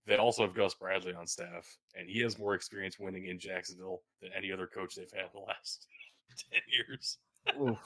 They 0.06 0.16
also 0.16 0.42
have 0.42 0.54
Gus 0.54 0.74
Bradley 0.74 1.14
on 1.14 1.26
staff, 1.26 1.78
and 1.94 2.08
he 2.08 2.20
has 2.20 2.38
more 2.38 2.54
experience 2.54 2.98
winning 2.98 3.26
in 3.26 3.38
Jacksonville 3.38 4.02
than 4.20 4.30
any 4.36 4.52
other 4.52 4.66
coach 4.66 4.94
they've 4.94 5.10
had 5.12 5.24
in 5.24 5.40
the 5.40 5.46
last 5.46 5.86
ten 6.50 6.60
years. 6.68 7.18
Oof. 7.60 7.78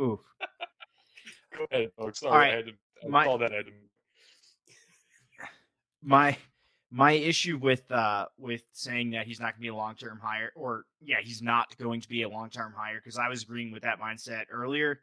Oof. 0.00 0.20
Go 1.56 1.66
ahead, 1.70 1.90
folks. 1.98 2.20
Sorry, 2.20 2.36
right. 2.36 2.52
I 2.52 2.56
had 2.56 2.66
to 2.66 2.72
I 3.04 3.08
my, 3.08 3.24
call 3.24 3.38
that. 3.38 3.52
I 3.52 3.56
had 3.56 3.66
to... 3.66 3.72
My 6.02 6.36
my 6.90 7.12
issue 7.12 7.58
with 7.58 7.90
uh 7.90 8.26
with 8.38 8.62
saying 8.72 9.10
that 9.10 9.26
he's 9.26 9.40
not 9.40 9.46
going 9.46 9.54
to 9.54 9.60
be 9.60 9.68
a 9.68 9.74
long 9.74 9.96
term 9.96 10.20
hire, 10.22 10.52
or 10.54 10.84
yeah, 11.00 11.16
he's 11.22 11.42
not 11.42 11.76
going 11.78 12.00
to 12.00 12.08
be 12.08 12.22
a 12.22 12.28
long 12.28 12.48
term 12.48 12.72
hire 12.76 13.00
because 13.02 13.18
I 13.18 13.28
was 13.28 13.42
agreeing 13.42 13.72
with 13.72 13.82
that 13.82 14.00
mindset 14.00 14.44
earlier. 14.50 15.00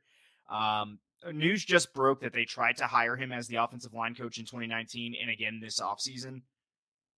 Um, 0.50 1.00
news 1.31 1.63
just 1.63 1.93
broke 1.93 2.21
that 2.21 2.33
they 2.33 2.45
tried 2.45 2.77
to 2.77 2.85
hire 2.85 3.15
him 3.15 3.31
as 3.31 3.47
the 3.47 3.57
offensive 3.57 3.93
line 3.93 4.15
coach 4.15 4.38
in 4.38 4.45
2019 4.45 5.15
and 5.21 5.29
again 5.29 5.59
this 5.62 5.79
offseason. 5.79 6.41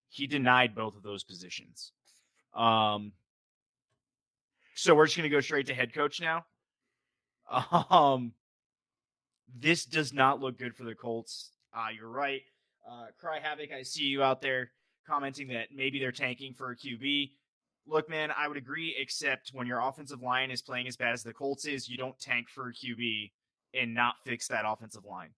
He 0.10 0.28
denied 0.28 0.76
both 0.76 0.96
of 0.96 1.04
those 1.04 1.24
positions. 1.24 1.92
Um, 2.54 3.12
so 4.76 4.96
we're 4.96 5.06
just 5.06 5.18
going 5.18 5.30
to 5.30 5.36
go 5.36 5.42
straight 5.42 5.68
to 5.68 5.74
head 5.74 5.94
coach 5.94 6.22
now. 6.22 6.46
Um, 7.90 8.34
this 9.58 9.86
does 9.86 10.12
not 10.12 10.42
look 10.42 10.58
good 10.58 10.76
for 10.76 10.84
the 10.84 10.96
Colts. 10.96 11.52
Uh, 11.74 11.88
you're 11.96 12.10
right. 12.10 12.42
Uh, 12.90 13.08
Cry 13.18 13.40
Havoc, 13.40 13.72
I 13.72 13.84
see 13.84 14.04
you 14.04 14.24
out 14.24 14.42
there 14.42 14.72
commenting 15.08 15.48
that 15.50 15.68
maybe 15.74 16.00
they're 16.00 16.12
tanking 16.12 16.54
for 16.54 16.72
a 16.72 16.76
QB. 16.76 17.32
Look, 17.88 18.10
man, 18.10 18.32
I 18.36 18.48
would 18.48 18.58
agree, 18.58 18.96
except 18.98 19.52
when 19.54 19.68
your 19.68 19.80
offensive 19.80 20.22
line 20.22 20.50
is 20.50 20.62
playing 20.62 20.88
as 20.88 20.98
bad 20.98 21.14
as 21.14 21.24
the 21.24 21.34
Colts 21.34 21.66
is, 21.66 21.88
you 21.88 21.98
don't 21.98 22.20
tank 22.20 22.50
for 22.50 22.70
a 22.70 22.74
QB 22.74 23.32
and 23.74 23.94
not 23.94 24.16
fix 24.24 24.48
that 24.48 24.66
offensive 24.68 25.06
line. 25.06 25.30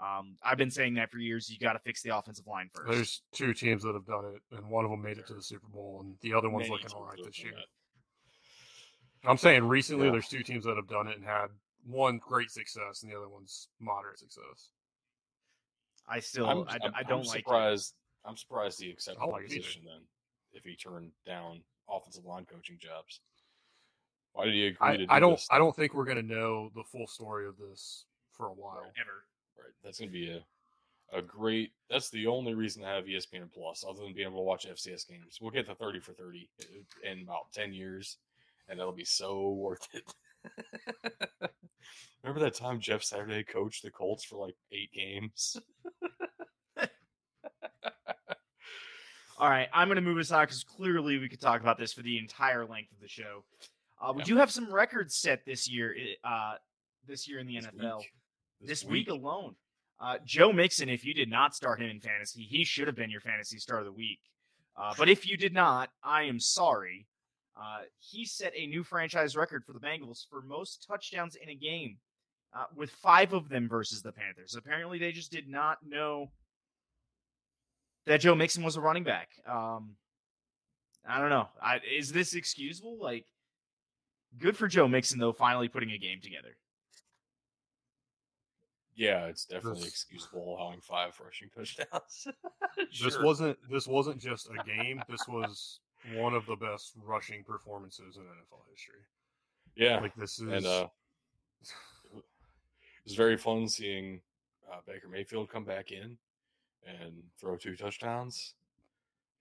Um, 0.00 0.36
I've 0.44 0.58
been 0.58 0.70
saying 0.70 0.94
that 0.94 1.10
for 1.10 1.18
years. 1.18 1.50
You 1.50 1.58
got 1.58 1.72
to 1.72 1.80
fix 1.80 2.02
the 2.02 2.16
offensive 2.16 2.46
line 2.46 2.70
first. 2.72 2.88
There's 2.88 3.22
two 3.32 3.52
teams 3.52 3.82
that 3.82 3.94
have 3.94 4.06
done 4.06 4.26
it, 4.26 4.56
and 4.56 4.70
one 4.70 4.84
of 4.84 4.92
them 4.92 5.02
made 5.02 5.18
it 5.18 5.26
to 5.26 5.34
the 5.34 5.42
Super 5.42 5.66
Bowl, 5.66 5.98
and 6.04 6.14
the 6.20 6.34
other 6.34 6.48
one's 6.48 6.68
Many 6.68 6.82
looking 6.82 6.96
all 6.96 7.04
right 7.04 7.18
this 7.24 7.42
year. 7.42 7.52
That. 7.56 7.64
I'm 9.24 9.36
saying 9.36 9.64
recently, 9.64 10.06
yeah. 10.06 10.12
there's 10.12 10.28
two 10.28 10.42
teams 10.42 10.64
that 10.64 10.76
have 10.76 10.88
done 10.88 11.08
it 11.08 11.16
and 11.16 11.24
had 11.24 11.48
one 11.86 12.18
great 12.18 12.50
success, 12.50 13.02
and 13.02 13.10
the 13.10 13.16
other 13.16 13.28
one's 13.28 13.68
moderate 13.80 14.18
success. 14.18 14.70
I 16.08 16.20
still, 16.20 16.48
I'm, 16.48 16.64
I, 16.68 16.78
I'm, 16.82 16.92
I 16.94 17.02
don't 17.02 17.20
I'm 17.20 17.26
like. 17.26 17.38
Surprised, 17.40 17.94
it. 17.94 18.28
I'm 18.28 18.36
surprised 18.36 18.80
he 18.80 18.90
accepted 18.90 19.20
the 19.20 19.26
oh, 19.26 19.38
position 19.42 19.82
then. 19.84 20.00
If 20.52 20.64
he 20.64 20.76
turned 20.76 21.10
down 21.26 21.60
offensive 21.90 22.24
line 22.24 22.46
coaching 22.50 22.78
jobs, 22.80 23.20
why 24.32 24.46
did 24.46 24.54
he 24.54 24.66
agree 24.68 24.88
I, 24.88 24.96
to? 24.96 25.06
Do 25.06 25.12
I 25.12 25.20
don't. 25.20 25.32
This? 25.32 25.48
I 25.50 25.58
don't 25.58 25.74
think 25.74 25.94
we're 25.94 26.04
going 26.04 26.16
to 26.16 26.34
know 26.34 26.70
the 26.74 26.84
full 26.84 27.06
story 27.06 27.46
of 27.46 27.56
this 27.58 28.04
for 28.32 28.46
a 28.46 28.52
while. 28.52 28.80
Right. 28.82 28.92
Ever. 29.00 29.24
Right. 29.58 29.74
That's 29.82 29.98
going 29.98 30.10
to 30.10 30.12
be 30.12 30.30
a 30.30 30.42
a 31.12 31.22
great. 31.22 31.72
That's 31.90 32.10
the 32.10 32.26
only 32.26 32.54
reason 32.54 32.82
to 32.82 32.88
have 32.88 33.04
ESPN 33.04 33.52
Plus, 33.52 33.84
other 33.88 34.02
than 34.02 34.12
being 34.12 34.28
able 34.28 34.38
to 34.38 34.42
watch 34.42 34.66
FCS 34.66 35.08
games. 35.08 35.38
We'll 35.40 35.50
get 35.50 35.66
the 35.66 35.74
thirty 35.74 36.00
for 36.00 36.12
thirty 36.12 36.48
uh, 36.62 37.10
in 37.10 37.22
about 37.22 37.52
ten 37.52 37.72
years, 37.72 38.18
and 38.68 38.78
it'll 38.78 38.92
be 38.92 39.04
so 39.04 39.50
worth 39.50 39.86
it. 39.92 40.04
Remember 42.22 42.40
that 42.40 42.54
time 42.54 42.80
Jeff 42.80 43.02
Saturday 43.02 43.44
coached 43.44 43.82
the 43.82 43.90
Colts 43.90 44.24
for 44.24 44.36
like 44.36 44.56
eight 44.72 44.92
games? 44.92 45.56
All 49.38 49.48
right, 49.48 49.68
I'm 49.72 49.86
going 49.86 49.96
to 49.96 50.02
move 50.02 50.18
aside 50.18 50.46
because 50.46 50.64
clearly 50.64 51.18
we 51.18 51.28
could 51.28 51.40
talk 51.40 51.60
about 51.60 51.78
this 51.78 51.92
for 51.92 52.02
the 52.02 52.18
entire 52.18 52.66
length 52.66 52.90
of 52.92 53.00
the 53.00 53.06
show. 53.06 53.44
Uh, 54.00 54.12
we 54.12 54.24
do 54.24 54.36
have 54.36 54.50
some 54.50 54.72
records 54.72 55.16
set 55.16 55.44
this 55.46 55.70
year. 55.70 55.94
Uh, 56.24 56.54
this 57.06 57.28
year 57.28 57.38
in 57.38 57.46
the 57.46 57.56
this 57.56 57.66
NFL, 57.66 57.98
week. 57.98 58.12
This, 58.60 58.68
this 58.68 58.84
week. 58.84 59.08
week. 59.08 59.16
alone. 59.16 59.54
Uh, 60.00 60.18
Joe 60.24 60.52
Mixon, 60.52 60.88
if 60.88 61.04
you 61.04 61.14
did 61.14 61.28
not 61.28 61.54
start 61.54 61.80
him 61.80 61.88
in 61.88 62.00
fantasy, 62.00 62.42
he 62.42 62.64
should 62.64 62.86
have 62.86 62.96
been 62.96 63.10
your 63.10 63.20
fantasy 63.20 63.58
star 63.58 63.78
of 63.78 63.84
the 63.84 63.92
week. 63.92 64.20
Uh, 64.76 64.94
but 64.96 65.08
if 65.08 65.26
you 65.26 65.36
did 65.36 65.52
not, 65.52 65.90
I 66.04 66.24
am 66.24 66.38
sorry. 66.38 67.06
Uh, 67.60 67.80
he 67.98 68.24
set 68.24 68.52
a 68.54 68.66
new 68.66 68.84
franchise 68.84 69.36
record 69.36 69.64
for 69.64 69.72
the 69.72 69.80
Bengals 69.80 70.28
for 70.30 70.42
most 70.42 70.86
touchdowns 70.88 71.36
in 71.36 71.48
a 71.48 71.54
game, 71.54 71.96
uh, 72.56 72.64
with 72.76 72.90
five 72.90 73.32
of 73.32 73.48
them 73.48 73.68
versus 73.68 74.00
the 74.00 74.12
Panthers. 74.12 74.54
Apparently, 74.54 74.98
they 74.98 75.10
just 75.10 75.32
did 75.32 75.48
not 75.48 75.78
know 75.84 76.30
that 78.06 78.20
Joe 78.20 78.34
Mixon 78.34 78.62
was 78.62 78.76
a 78.76 78.80
running 78.80 79.04
back. 79.04 79.30
Um, 79.46 79.96
I 81.06 81.20
don't 81.20 81.30
know. 81.30 81.48
I, 81.60 81.80
is 81.96 82.12
this 82.12 82.34
excusable? 82.34 82.96
Like, 83.00 83.26
good 84.38 84.56
for 84.56 84.68
Joe 84.68 84.86
Mixon 84.86 85.18
though, 85.18 85.32
finally 85.32 85.68
putting 85.68 85.90
a 85.90 85.98
game 85.98 86.20
together. 86.22 86.56
Yeah, 88.94 89.26
it's 89.26 89.44
definitely 89.44 89.82
this, 89.82 89.90
excusable 89.90 90.56
allowing 90.56 90.80
five 90.80 91.18
rushing 91.24 91.48
touchdowns. 91.56 92.26
sure. 92.90 93.10
This 93.10 93.18
wasn't 93.20 93.56
this 93.70 93.86
wasn't 93.86 94.20
just 94.20 94.48
a 94.48 94.62
game. 94.64 95.00
This 95.08 95.26
was 95.28 95.80
one 96.14 96.34
of 96.34 96.46
the 96.46 96.56
best 96.56 96.92
rushing 97.04 97.44
performances 97.44 98.16
in 98.16 98.22
NFL 98.22 98.62
history. 98.70 99.00
Yeah, 99.76 100.00
like 100.00 100.14
this 100.16 100.40
is. 100.40 100.48
And, 100.48 100.66
uh, 100.66 100.88
it 102.16 102.24
was 103.04 103.14
very 103.14 103.36
fun 103.36 103.68
seeing 103.68 104.20
uh, 104.70 104.80
Baker 104.86 105.08
Mayfield 105.08 105.50
come 105.50 105.64
back 105.64 105.90
in 105.92 106.16
and 106.86 107.14
throw 107.40 107.56
two 107.56 107.76
touchdowns. 107.76 108.54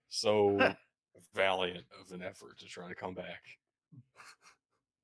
So 0.10 0.58
valiant 1.36 1.86
of 2.02 2.12
an 2.12 2.22
effort 2.22 2.58
to 2.60 2.66
try 2.66 2.88
to 2.88 2.96
come 2.96 3.14
back. 3.14 3.44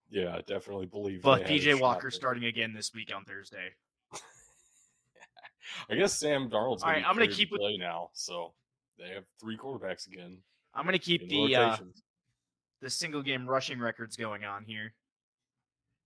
Yeah, 0.09 0.35
I 0.35 0.41
definitely 0.41 0.85
believe. 0.85 1.23
But 1.23 1.45
PJ 1.45 1.79
Walker 1.79 2.11
starting 2.11 2.45
again 2.45 2.73
this 2.73 2.93
week 2.93 3.11
on 3.15 3.25
Thursday. 3.25 3.73
I 5.89 5.95
guess 5.95 6.13
Sam 6.13 6.49
Darnold's. 6.49 6.83
All 6.83 6.89
right, 6.89 7.03
I'm 7.05 7.15
going 7.15 7.27
to 7.27 7.35
keep 7.35 7.49
play 7.49 7.77
now, 7.77 8.11
so 8.13 8.53
they 8.99 9.09
have 9.13 9.23
three 9.41 9.57
quarterbacks 9.57 10.05
again. 10.07 10.37
I'm 10.73 10.85
going 10.85 10.93
to 10.93 10.99
keep 10.99 11.29
the 11.29 11.55
uh, 11.55 11.77
the 12.81 12.89
single 12.89 13.21
game 13.21 13.47
rushing 13.47 13.79
records 13.79 14.15
going 14.15 14.43
on 14.43 14.65
here. 14.65 14.93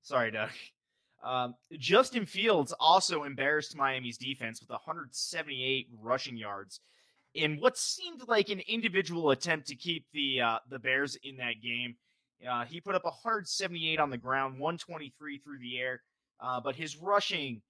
Sorry, 0.01 0.31
Doug. 0.31 0.49
Um, 1.23 1.55
Justin 1.73 2.27
Fields 2.27 2.75
also 2.79 3.23
embarrassed 3.23 3.75
Miami's 3.75 4.19
defense 4.19 4.61
with 4.61 4.69
178 4.69 5.87
rushing 5.99 6.37
yards 6.37 6.79
in 7.33 7.57
what 7.59 7.75
seemed 7.75 8.21
like 8.27 8.49
an 8.49 8.61
individual 8.67 9.31
attempt 9.31 9.67
to 9.67 9.75
keep 9.75 10.05
the 10.13 10.41
uh, 10.41 10.59
the 10.69 10.79
Bears 10.79 11.17
in 11.23 11.37
that 11.37 11.55
game. 11.61 11.95
Uh, 12.47 12.65
he 12.65 12.79
put 12.79 12.95
up 12.95 13.03
178 13.03 13.99
on 13.99 14.09
the 14.09 14.17
ground, 14.17 14.59
123 14.59 15.39
through 15.39 15.59
the 15.59 15.79
air, 15.79 16.01
uh, 16.39 16.59
but 16.59 16.75
his 16.75 16.97
rushing 16.97 17.61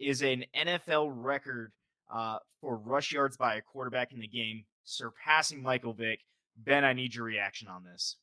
is 0.00 0.22
an 0.22 0.44
NFL 0.56 1.12
record 1.14 1.72
uh, 2.12 2.38
for 2.60 2.76
rush 2.76 3.12
yards 3.12 3.36
by 3.36 3.56
a 3.56 3.62
quarterback 3.62 4.12
in 4.12 4.20
the 4.20 4.26
game, 4.26 4.64
surpassing 4.84 5.62
Michael 5.62 5.92
Vick. 5.92 6.20
Ben, 6.56 6.84
I 6.84 6.92
need 6.92 7.14
your 7.14 7.24
reaction 7.24 7.68
on 7.68 7.84
this. 7.84 8.16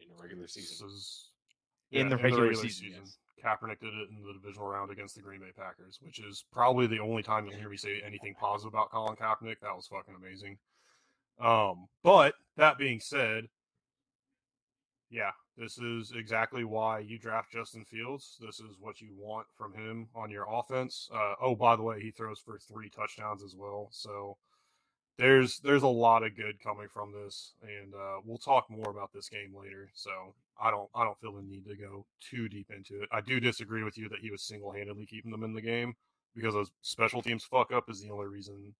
In 0.00 0.08
the 0.08 0.22
regular 0.22 0.46
season. 0.46 0.86
Is, 0.88 1.30
yeah, 1.90 2.00
in, 2.00 2.08
the, 2.08 2.16
in 2.16 2.22
regular 2.22 2.44
the 2.44 2.48
regular, 2.50 2.68
season. 2.68 2.86
season. 2.88 3.02
Yes. 3.04 3.18
Kaepernick 3.44 3.80
did 3.80 3.94
it 3.94 4.08
in 4.10 4.22
the 4.26 4.32
divisional 4.32 4.68
round 4.68 4.90
against 4.90 5.14
the 5.14 5.22
Green 5.22 5.40
Bay 5.40 5.52
Packers, 5.56 5.98
which 6.00 6.18
is 6.18 6.44
probably 6.52 6.86
the 6.86 6.98
only 6.98 7.22
time 7.22 7.46
you'll 7.46 7.58
hear 7.58 7.68
me 7.68 7.76
say 7.76 8.02
anything 8.04 8.34
positive 8.34 8.72
about 8.72 8.90
Colin 8.90 9.16
Kaepernick. 9.16 9.60
That 9.60 9.76
was 9.76 9.86
fucking 9.86 10.14
amazing. 10.16 10.58
Um, 11.38 11.86
but 12.02 12.34
that 12.56 12.78
being 12.78 12.98
said, 12.98 13.44
yeah, 15.10 15.30
this 15.56 15.78
is 15.78 16.12
exactly 16.16 16.64
why 16.64 17.00
you 17.00 17.18
draft 17.18 17.52
Justin 17.52 17.84
Fields. 17.84 18.36
This 18.40 18.58
is 18.58 18.76
what 18.80 19.00
you 19.00 19.10
want 19.16 19.46
from 19.54 19.74
him 19.74 20.08
on 20.14 20.30
your 20.30 20.46
offense. 20.50 21.08
Uh, 21.14 21.34
oh, 21.40 21.54
by 21.54 21.76
the 21.76 21.82
way, 21.82 22.00
he 22.00 22.10
throws 22.10 22.40
for 22.40 22.58
three 22.58 22.88
touchdowns 22.88 23.42
as 23.42 23.54
well. 23.54 23.88
So 23.92 24.38
there's 25.18 25.60
there's 25.60 25.82
a 25.82 25.88
lot 25.88 26.22
of 26.22 26.36
good 26.36 26.62
coming 26.62 26.88
from 26.92 27.12
this, 27.12 27.54
and 27.62 27.94
uh, 27.94 28.20
we'll 28.24 28.38
talk 28.38 28.66
more 28.68 28.90
about 28.90 29.12
this 29.12 29.28
game 29.28 29.54
later. 29.58 29.88
So 29.94 30.10
I 30.60 30.70
don't 30.70 30.88
I 30.94 31.04
don't 31.04 31.18
feel 31.18 31.32
the 31.32 31.42
need 31.42 31.64
to 31.66 31.76
go 31.76 32.04
too 32.20 32.48
deep 32.48 32.70
into 32.70 33.02
it. 33.02 33.08
I 33.12 33.20
do 33.20 33.40
disagree 33.40 33.82
with 33.82 33.96
you 33.96 34.08
that 34.10 34.20
he 34.20 34.30
was 34.30 34.42
single 34.42 34.72
handedly 34.72 35.06
keeping 35.06 35.30
them 35.30 35.42
in 35.42 35.54
the 35.54 35.62
game 35.62 35.94
because 36.34 36.54
a 36.54 36.66
special 36.82 37.22
teams 37.22 37.44
fuck 37.44 37.72
up 37.72 37.88
is 37.88 38.02
the 38.02 38.10
only 38.10 38.26
reason 38.26 38.74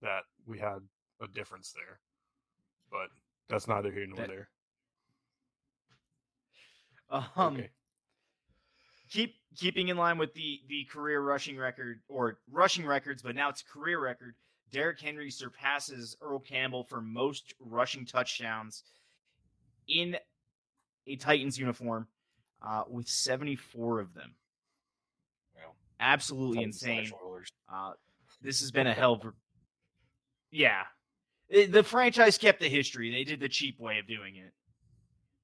that 0.00 0.22
we 0.46 0.58
had 0.58 0.78
a 1.20 1.28
difference 1.28 1.72
there. 1.72 2.00
But 2.90 3.08
that's 3.48 3.68
neither 3.68 3.92
here 3.92 4.06
nor 4.06 4.16
that, 4.16 4.28
there. 4.28 4.48
Um, 7.10 7.54
okay. 7.54 7.70
Keep 9.10 9.34
keeping 9.58 9.88
in 9.88 9.98
line 9.98 10.16
with 10.16 10.32
the 10.32 10.60
the 10.68 10.84
career 10.90 11.20
rushing 11.20 11.58
record 11.58 12.00
or 12.08 12.38
rushing 12.50 12.86
records, 12.86 13.20
but 13.22 13.34
now 13.34 13.50
it's 13.50 13.62
career 13.62 14.00
record. 14.00 14.34
Derrick 14.72 15.00
Henry 15.00 15.30
surpasses 15.30 16.16
Earl 16.20 16.40
Campbell 16.40 16.84
for 16.84 17.00
most 17.00 17.54
rushing 17.60 18.06
touchdowns 18.06 18.84
in 19.86 20.16
a 21.06 21.16
Titans 21.16 21.58
uniform 21.58 22.06
uh, 22.66 22.84
with 22.88 23.06
74 23.06 24.00
of 24.00 24.14
them. 24.14 24.34
Absolutely 26.00 26.58
Titans 26.58 26.82
insane. 26.82 27.12
Uh, 27.72 27.92
this 28.42 28.60
has 28.60 28.70
been 28.70 28.86
a 28.86 28.94
hell 28.94 29.14
of 29.14 29.24
a. 29.24 29.32
Yeah. 30.50 30.82
The, 31.50 31.66
the 31.66 31.82
franchise 31.82 32.38
kept 32.38 32.60
the 32.60 32.68
history. 32.68 33.12
They 33.12 33.24
did 33.24 33.40
the 33.40 33.48
cheap 33.48 33.78
way 33.78 33.98
of 33.98 34.06
doing 34.06 34.36
it. 34.36 34.52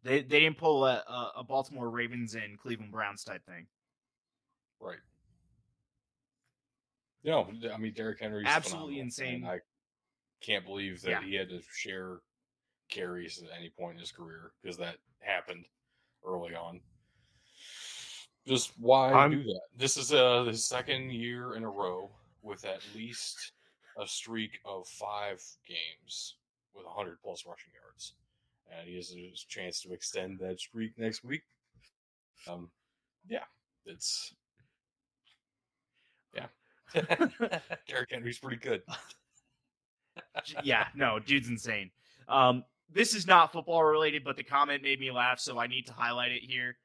They, 0.03 0.23
they 0.23 0.41
didn't 0.41 0.59
pull 0.59 0.87
a, 0.87 1.03
a 1.37 1.45
Baltimore 1.45 1.91
Ravens 1.91 2.35
and 2.35 2.59
Cleveland 2.59 2.93
Browns 2.93 3.25
type 3.25 3.45
thing. 3.45 3.67
Right. 4.81 4.99
No, 7.25 7.49
I 7.73 7.77
mean 7.77 7.93
Derrick 7.95 8.21
Henry's 8.21 8.47
Absolutely 8.47 8.95
phenomenal, 8.95 9.05
insane. 9.05 9.35
and 9.45 9.47
I 9.49 9.61
can't 10.41 10.65
believe 10.65 11.01
that 11.03 11.11
Yeah. 11.11 11.23
he 11.23 11.35
had 11.35 11.49
to 11.51 11.61
share 11.73 12.21
carries 12.89 13.43
at 13.43 13.51
any 13.51 13.71
point 13.71 13.95
in 13.95 14.01
his 14.01 14.13
career 14.13 14.53
because 14.63 14.77
that 14.79 14.97
happened 15.21 15.67
early 16.25 16.55
on. 16.55 16.81
Just 18.47 18.73
why 18.79 19.13
I'm- 19.13 19.31
do 19.33 19.43
that? 19.43 19.61
This 19.77 19.97
is 19.97 20.13
uh 20.13 20.45
his 20.45 20.65
second 20.65 21.11
year 21.13 21.55
in 21.55 21.65
a 21.65 21.71
row 21.71 22.11
with 22.43 22.65
at 22.65 22.83
least 22.95 23.53
a 23.99 24.07
streak 24.07 24.61
of 24.65 24.89
five 24.89 25.43
games 25.67 26.37
with 26.73 26.87
100 26.87 27.21
plus 27.21 27.45
rushing 27.45 27.73
yards, 27.75 28.15
and 28.69 28.89
he 28.89 28.95
has 28.97 29.13
a 29.13 29.33
chance 29.49 29.83
to 29.83 29.93
extend 29.93 30.39
that 30.39 30.61
streak 30.61 30.97
next 30.97 31.25
week. 31.25 31.43
Um, 32.47 32.71
yeah, 33.27 33.45
it's 33.85 34.33
yeah. 36.35 36.47
Derrick 37.89 38.11
Henry's 38.11 38.39
pretty 38.39 38.57
good. 38.57 38.83
Yeah, 40.63 40.87
no, 40.95 41.19
dude's 41.19 41.49
insane. 41.49 41.91
Um, 42.29 42.65
this 42.91 43.15
is 43.15 43.27
not 43.27 43.53
football 43.53 43.85
related, 43.85 44.25
but 44.25 44.37
the 44.37 44.43
comment 44.43 44.83
made 44.83 45.01
me 45.01 45.11
laugh, 45.11 45.39
so 45.41 45.59
I 45.59 45.67
need 45.67 45.87
to 45.87 45.93
highlight 45.93 46.33
it 46.33 46.43
here. 46.43 46.77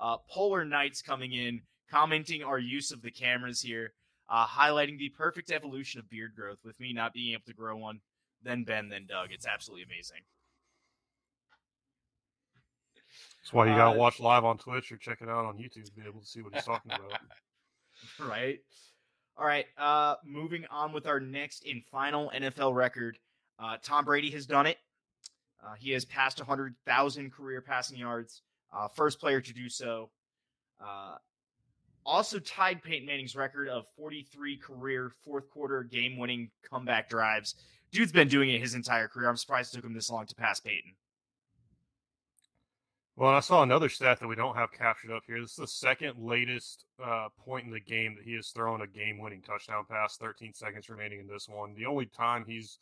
Uh, 0.00 0.16
Polar 0.28 0.64
Knights 0.64 1.02
coming 1.02 1.32
in, 1.32 1.62
commenting 1.90 2.42
our 2.42 2.58
use 2.58 2.90
of 2.90 3.02
the 3.02 3.10
cameras 3.10 3.60
here, 3.60 3.92
uh, 4.28 4.46
highlighting 4.46 4.98
the 4.98 5.10
perfect 5.10 5.50
evolution 5.50 6.00
of 6.00 6.08
beard 6.08 6.32
growth 6.34 6.58
with 6.64 6.78
me 6.80 6.92
not 6.92 7.12
being 7.12 7.34
able 7.34 7.44
to 7.46 7.54
grow 7.54 7.76
one, 7.76 8.00
then 8.42 8.64
Ben, 8.64 8.88
then 8.88 9.06
Doug. 9.06 9.28
It's 9.30 9.46
absolutely 9.46 9.84
amazing. 9.84 10.20
That's 13.42 13.52
why 13.52 13.66
you 13.66 13.74
gotta 13.74 13.96
Uh, 13.96 14.00
watch 14.00 14.20
live 14.20 14.44
on 14.44 14.56
Twitch 14.56 14.90
or 14.92 14.96
check 14.96 15.20
it 15.20 15.28
out 15.28 15.44
on 15.44 15.58
YouTube 15.58 15.84
to 15.84 15.92
be 15.92 16.06
able 16.06 16.20
to 16.20 16.26
see 16.26 16.42
what 16.42 16.54
he's 16.54 16.64
talking 16.64 16.92
about. 16.92 17.20
right? 18.20 18.60
All 19.36 19.46
right. 19.46 19.66
Uh, 19.78 20.16
moving 20.24 20.64
on 20.70 20.92
with 20.92 21.06
our 21.06 21.20
next 21.20 21.64
and 21.66 21.82
final 21.90 22.30
NFL 22.34 22.74
record. 22.74 23.18
Uh, 23.58 23.76
Tom 23.82 24.04
Brady 24.04 24.30
has 24.30 24.46
done 24.46 24.66
it. 24.66 24.78
Uh, 25.64 25.74
he 25.78 25.90
has 25.92 26.04
passed 26.04 26.38
100,000 26.38 27.32
career 27.32 27.60
passing 27.60 27.98
yards. 27.98 28.42
Uh, 28.72 28.88
first 28.88 29.20
player 29.20 29.40
to 29.40 29.52
do 29.52 29.68
so. 29.68 30.10
Uh, 30.80 31.16
also 32.04 32.38
tied 32.38 32.82
Peyton 32.82 33.06
Manning's 33.06 33.36
record 33.36 33.68
of 33.68 33.84
43 33.96 34.56
career 34.56 35.12
fourth 35.24 35.48
quarter 35.50 35.84
game 35.84 36.18
winning 36.18 36.50
comeback 36.68 37.08
drives. 37.08 37.54
Dude's 37.92 38.12
been 38.12 38.28
doing 38.28 38.50
it 38.50 38.60
his 38.60 38.74
entire 38.74 39.06
career. 39.06 39.28
I'm 39.28 39.36
surprised 39.36 39.72
it 39.72 39.76
took 39.76 39.84
him 39.84 39.94
this 39.94 40.10
long 40.10 40.26
to 40.26 40.34
pass 40.34 40.58
Peyton. 40.60 40.94
Well, 43.14 43.30
I 43.30 43.40
saw 43.40 43.62
another 43.62 43.90
stat 43.90 44.20
that 44.20 44.28
we 44.28 44.36
don't 44.36 44.56
have 44.56 44.72
captured 44.72 45.10
up 45.12 45.24
here. 45.26 45.38
This 45.40 45.50
is 45.50 45.56
the 45.56 45.66
second 45.66 46.14
latest 46.18 46.86
uh, 47.02 47.28
point 47.44 47.66
in 47.66 47.70
the 47.70 47.80
game 47.80 48.14
that 48.14 48.24
he 48.24 48.34
has 48.36 48.48
thrown 48.48 48.80
a 48.80 48.86
game-winning 48.86 49.42
touchdown 49.42 49.84
pass. 49.88 50.16
13 50.16 50.54
seconds 50.54 50.88
remaining 50.88 51.20
in 51.20 51.26
this 51.26 51.46
one. 51.46 51.74
The 51.74 51.84
only 51.84 52.06
time 52.06 52.44
he's 52.46 52.78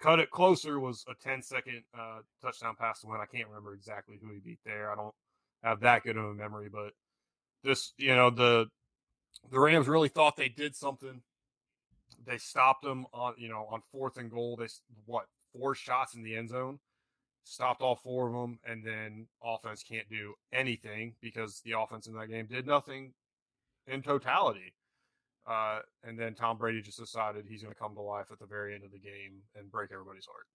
cut 0.00 0.20
it 0.20 0.30
closer 0.30 0.80
was 0.80 1.04
a 1.06 1.28
10-second 1.28 1.82
uh, 1.98 2.20
touchdown 2.40 2.76
pass 2.78 3.00
to 3.00 3.08
win. 3.08 3.20
I 3.20 3.26
can't 3.26 3.48
remember 3.48 3.74
exactly 3.74 4.18
who 4.22 4.32
he 4.32 4.40
beat 4.40 4.60
there. 4.64 4.90
I 4.90 4.94
don't 4.94 5.14
have 5.62 5.80
that 5.80 6.02
good 6.02 6.16
of 6.16 6.24
a 6.24 6.34
memory, 6.34 6.70
but 6.72 6.92
this, 7.62 7.92
you 7.98 8.16
know, 8.16 8.30
the 8.30 8.66
the 9.50 9.60
Rams 9.60 9.86
really 9.86 10.08
thought 10.08 10.36
they 10.36 10.48
did 10.48 10.74
something. 10.74 11.20
They 12.26 12.38
stopped 12.38 12.84
them 12.84 13.04
on, 13.12 13.34
you 13.36 13.48
know, 13.48 13.66
on 13.70 13.82
fourth 13.92 14.16
and 14.16 14.30
goal. 14.30 14.56
They 14.56 14.68
what 15.04 15.26
four 15.52 15.74
shots 15.74 16.14
in 16.14 16.22
the 16.22 16.36
end 16.36 16.48
zone 16.48 16.78
stopped 17.44 17.82
all 17.82 17.96
four 17.96 18.26
of 18.28 18.32
them, 18.32 18.58
and 18.66 18.84
then 18.84 19.26
offense 19.42 19.82
can't 19.82 20.08
do 20.08 20.34
anything 20.52 21.14
because 21.20 21.60
the 21.64 21.72
offense 21.78 22.06
in 22.06 22.14
that 22.14 22.28
game 22.28 22.46
did 22.46 22.66
nothing 22.66 23.12
in 23.86 24.02
totality. 24.02 24.74
Uh, 25.46 25.80
and 26.02 26.18
then 26.18 26.34
Tom 26.34 26.56
Brady 26.56 26.80
just 26.80 26.98
decided 26.98 27.44
he's 27.46 27.62
going 27.62 27.74
to 27.74 27.78
come 27.78 27.94
to 27.94 28.00
life 28.00 28.26
at 28.32 28.38
the 28.38 28.46
very 28.46 28.74
end 28.74 28.82
of 28.82 28.92
the 28.92 28.98
game 28.98 29.42
and 29.54 29.70
break 29.70 29.90
everybody's 29.92 30.24
heart. 30.26 30.46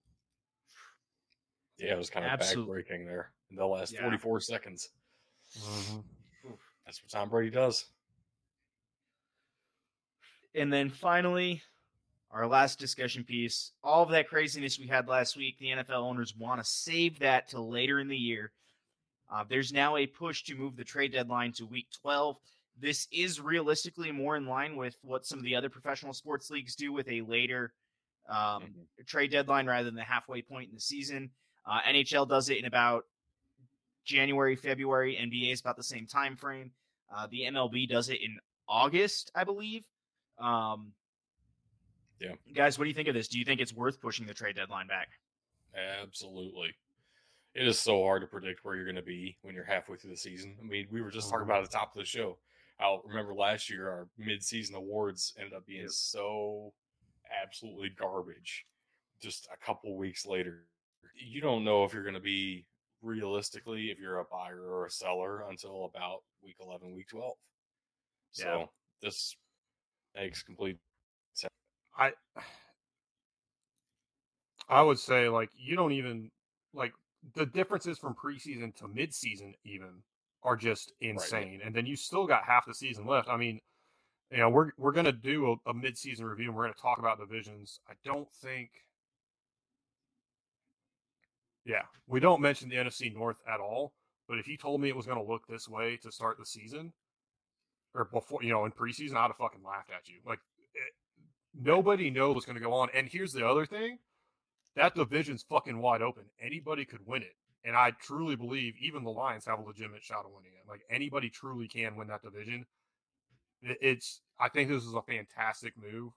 Yeah, 1.77 1.93
it 1.93 1.97
was 1.97 2.09
kind 2.09 2.25
of 2.25 2.31
Absolutely. 2.31 2.81
backbreaking 2.81 3.05
there 3.05 3.31
in 3.51 3.55
the 3.55 3.65
last 3.65 3.93
Yeah. 3.93 4.01
44 4.01 4.39
seconds. 4.41 4.89
Mm-hmm. 5.57 5.99
That's 6.85 7.03
what 7.03 7.09
Tom 7.11 7.29
Brady 7.29 7.51
does. 7.51 7.85
And 10.55 10.73
then 10.73 10.89
finally, 10.89 11.61
our 12.31 12.47
last 12.47 12.79
discussion 12.79 13.23
piece. 13.23 13.71
All 13.83 14.03
of 14.03 14.09
that 14.09 14.27
craziness 14.27 14.77
we 14.79 14.87
had 14.87 15.07
last 15.07 15.35
week, 15.35 15.57
the 15.57 15.67
NFL 15.67 16.03
owners 16.03 16.35
want 16.35 16.63
to 16.63 16.69
save 16.69 17.19
that 17.19 17.47
till 17.49 17.69
later 17.69 17.99
in 17.99 18.07
the 18.07 18.17
year. 18.17 18.51
Uh, 19.31 19.43
there's 19.47 19.71
now 19.73 19.95
a 19.97 20.05
push 20.07 20.43
to 20.43 20.55
move 20.55 20.75
the 20.75 20.83
trade 20.83 21.11
deadline 21.11 21.51
to 21.53 21.65
week 21.65 21.87
12. 22.01 22.37
This 22.79 23.07
is 23.11 23.41
realistically 23.41 24.11
more 24.11 24.35
in 24.37 24.45
line 24.45 24.75
with 24.75 24.95
what 25.01 25.25
some 25.25 25.37
of 25.39 25.43
the 25.45 25.55
other 25.55 25.69
professional 25.69 26.13
sports 26.13 26.49
leagues 26.49 26.75
do 26.75 26.91
with 26.93 27.07
a 27.09 27.21
later 27.21 27.73
um, 28.27 28.63
Mhm. 28.99 29.07
trade 29.07 29.31
deadline 29.31 29.65
rather 29.65 29.85
than 29.85 29.95
the 29.95 30.03
halfway 30.03 30.43
point 30.43 30.69
in 30.69 30.75
the 30.75 30.81
season. 30.81 31.31
Uh, 31.65 31.81
NHL 31.81 32.27
does 32.27 32.49
it 32.49 32.59
in 32.59 32.65
about 32.65 33.05
January, 34.05 34.55
February. 34.55 35.17
NBA 35.17 35.51
is 35.51 35.61
about 35.61 35.77
the 35.77 35.83
same 35.83 36.05
time 36.05 36.35
frame. 36.35 36.71
Uh, 37.11 37.25
the 37.27 37.45
MLB 37.45 37.87
does 37.87 38.09
it 38.09 38.21
in 38.21 38.39
August, 38.67 39.31
I 39.33 39.43
believe. 39.43 39.83
Um, 40.37 40.93
Yeah. 42.19 42.33
Guys, 42.53 42.77
what 42.77 42.83
do 42.85 42.89
you 42.89 42.95
think 42.95 43.07
of 43.07 43.13
this? 43.13 43.27
Do 43.27 43.39
you 43.39 43.45
think 43.45 43.61
it's 43.61 43.73
worth 43.73 43.99
pushing 44.01 44.25
the 44.25 44.33
trade 44.33 44.55
deadline 44.55 44.87
back? 44.87 45.09
Absolutely. 46.01 46.75
It 47.55 47.67
is 47.67 47.79
so 47.79 48.03
hard 48.03 48.21
to 48.21 48.27
predict 48.27 48.63
where 48.63 48.75
you're 48.75 48.85
going 48.85 48.95
to 48.95 49.01
be 49.01 49.37
when 49.41 49.55
you're 49.55 49.63
halfway 49.63 49.97
through 49.97 50.11
the 50.11 50.17
season. 50.17 50.57
I 50.61 50.65
mean, 50.65 50.87
we 50.91 51.01
were 51.01 51.11
just 51.11 51.29
talking 51.29 51.41
Mhm. 51.41 51.49
about 51.49 51.63
at 51.63 51.71
the 51.71 51.77
top 51.77 51.95
of 51.95 51.99
the 51.99 52.05
show. 52.05 52.37
I'll 52.79 53.01
remember 53.03 53.33
last 53.33 53.69
year 53.69 53.89
our 53.89 54.09
mid-season 54.17 54.75
awards 54.75 55.33
ended 55.37 55.53
up 55.53 55.65
being 55.65 55.81
Yep. 55.83 55.91
so 55.91 56.73
absolutely 57.29 57.89
garbage. 57.89 58.65
Just 59.19 59.47
a 59.51 59.57
couple 59.57 59.95
weeks 59.97 60.25
later, 60.25 60.67
you 61.13 61.41
don't 61.41 61.63
know 61.63 61.83
if 61.83 61.93
you're 61.93 62.03
going 62.03 62.13
to 62.13 62.19
be 62.21 62.65
realistically 63.01 63.91
if 63.91 63.99
you're 63.99 64.19
a 64.19 64.25
buyer 64.25 64.61
or 64.61 64.85
a 64.85 64.91
seller 64.91 65.41
until 65.49 65.85
about 65.85 66.23
week 66.41 66.57
11, 66.59 66.93
week 66.93 67.07
12. 67.07 67.37
So 68.31 68.59
Yeah. 68.59 68.67
this 69.01 69.35
makes 70.15 70.43
complete 70.43 70.79
I 71.99 72.13
I 74.69 74.81
would 74.81 74.99
say 74.99 75.29
like 75.29 75.49
you 75.57 75.75
don't 75.75 75.91
even 75.91 76.31
like 76.73 76.93
the 77.33 77.45
differences 77.45 77.97
from 77.97 78.15
preseason 78.15 78.75
to 78.77 78.85
midseason 78.85 79.55
even 79.65 80.03
are 80.43 80.55
just 80.55 80.93
insane. 81.01 81.61
And 81.63 81.75
then 81.75 81.85
you 81.85 81.95
still 81.95 82.25
got 82.25 82.43
half 82.45 82.65
the 82.65 82.73
season 82.73 83.05
left. 83.05 83.27
I 83.29 83.37
mean, 83.37 83.59
you 84.31 84.39
know, 84.39 84.49
we're 84.49 84.71
we're 84.77 84.93
gonna 84.93 85.11
do 85.13 85.53
a, 85.65 85.71
a 85.71 85.73
midseason 85.73 86.23
review 86.23 86.49
and 86.49 86.57
we're 86.57 86.63
gonna 86.65 86.75
talk 86.75 86.99
about 86.99 87.19
divisions. 87.19 87.81
I 87.89 87.93
don't 88.05 88.31
think 88.33 88.71
Yeah, 91.65 91.83
we 92.07 92.19
don't 92.19 92.41
mention 92.41 92.69
the 92.69 92.77
NFC 92.77 93.13
North 93.13 93.41
at 93.47 93.59
all. 93.59 93.93
But 94.27 94.39
if 94.39 94.47
you 94.47 94.57
told 94.57 94.81
me 94.81 94.89
it 94.89 94.95
was 94.95 95.05
gonna 95.05 95.23
look 95.23 95.47
this 95.47 95.67
way 95.67 95.97
to 95.97 96.11
start 96.11 96.37
the 96.37 96.45
season, 96.45 96.93
or 97.93 98.05
before 98.05 98.43
you 98.43 98.49
know, 98.51 98.65
in 98.65 98.71
preseason, 98.71 99.15
I'd 99.15 99.27
have 99.27 99.37
fucking 99.37 99.63
laughed 99.63 99.91
at 99.91 100.07
you. 100.07 100.17
Like 100.25 100.39
nobody 101.57 102.09
knows 102.09 102.35
what's 102.35 102.45
going 102.45 102.57
to 102.57 102.63
go 102.63 102.73
on. 102.73 102.89
And 102.93 103.07
here's 103.07 103.33
the 103.33 103.47
other 103.47 103.65
thing: 103.65 103.99
that 104.75 104.95
division's 104.95 105.43
fucking 105.43 105.79
wide 105.79 106.01
open. 106.01 106.25
Anybody 106.41 106.85
could 106.85 107.05
win 107.05 107.21
it, 107.21 107.35
and 107.63 107.75
I 107.75 107.91
truly 107.91 108.35
believe 108.35 108.75
even 108.81 109.03
the 109.03 109.11
Lions 109.11 109.45
have 109.45 109.59
a 109.59 109.63
legitimate 109.63 110.03
shot 110.03 110.25
of 110.25 110.31
winning 110.31 110.51
it. 110.53 110.69
Like 110.69 110.81
anybody 110.89 111.29
truly 111.29 111.67
can 111.67 111.95
win 111.95 112.07
that 112.07 112.23
division. 112.23 112.65
It's. 113.61 114.21
I 114.39 114.47
think 114.47 114.69
this 114.69 114.83
is 114.83 114.93
a 114.93 115.01
fantastic 115.01 115.73
move. 115.77 116.13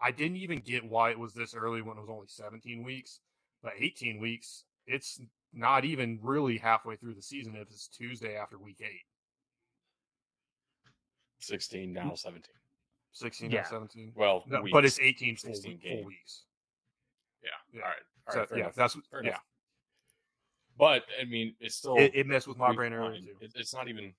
I 0.00 0.10
didn't 0.10 0.36
even 0.36 0.58
get 0.58 0.84
why 0.84 1.10
it 1.10 1.18
was 1.18 1.32
this 1.32 1.54
early 1.54 1.80
when 1.80 1.96
it 1.96 2.00
was 2.00 2.10
only 2.10 2.26
17 2.28 2.82
weeks, 2.82 3.20
but 3.62 3.72
18 3.78 4.20
weeks. 4.20 4.64
It's 4.86 5.18
not 5.54 5.86
even 5.86 6.18
really 6.20 6.58
halfway 6.58 6.96
through 6.96 7.14
the 7.14 7.22
season 7.22 7.56
if 7.56 7.70
it's 7.70 7.88
Tuesday 7.88 8.36
after 8.36 8.58
week 8.58 8.82
eight. 8.82 9.06
16 11.38 11.92
now 11.92 12.14
17. 12.14 12.42
16 13.14 13.50
Yeah. 13.50 13.60
and 13.60 13.66
17. 13.68 14.12
Well, 14.14 14.44
No, 14.46 14.60
weeks. 14.62 14.72
but 14.72 14.84
it's 14.84 14.98
18 15.00 15.36
full, 15.36 15.54
16 15.54 15.78
full 15.80 15.88
games. 15.90 16.06
weeks. 16.06 16.44
Yeah. 17.42 17.50
Yeah. 17.72 17.80
All 17.82 17.88
right. 17.88 17.98
All 18.26 18.34
So, 18.48 18.56
yeah, 18.56 18.62
enough. 18.64 18.74
that's 18.74 18.94
Fair 19.10 19.22
yeah. 19.22 19.28
enough. 19.30 19.44
But 20.76 21.04
I 21.20 21.24
mean, 21.24 21.54
it's 21.60 21.76
still 21.76 21.96
It, 21.96 22.12
it 22.14 22.26
messed 22.26 22.48
with 22.48 22.58
my 22.58 22.72
brain 22.74 22.92
earlier 22.92 23.20
too. 23.20 23.36
It, 23.40 23.52
it's 23.54 23.72
not 23.72 23.88
even. 23.88 24.12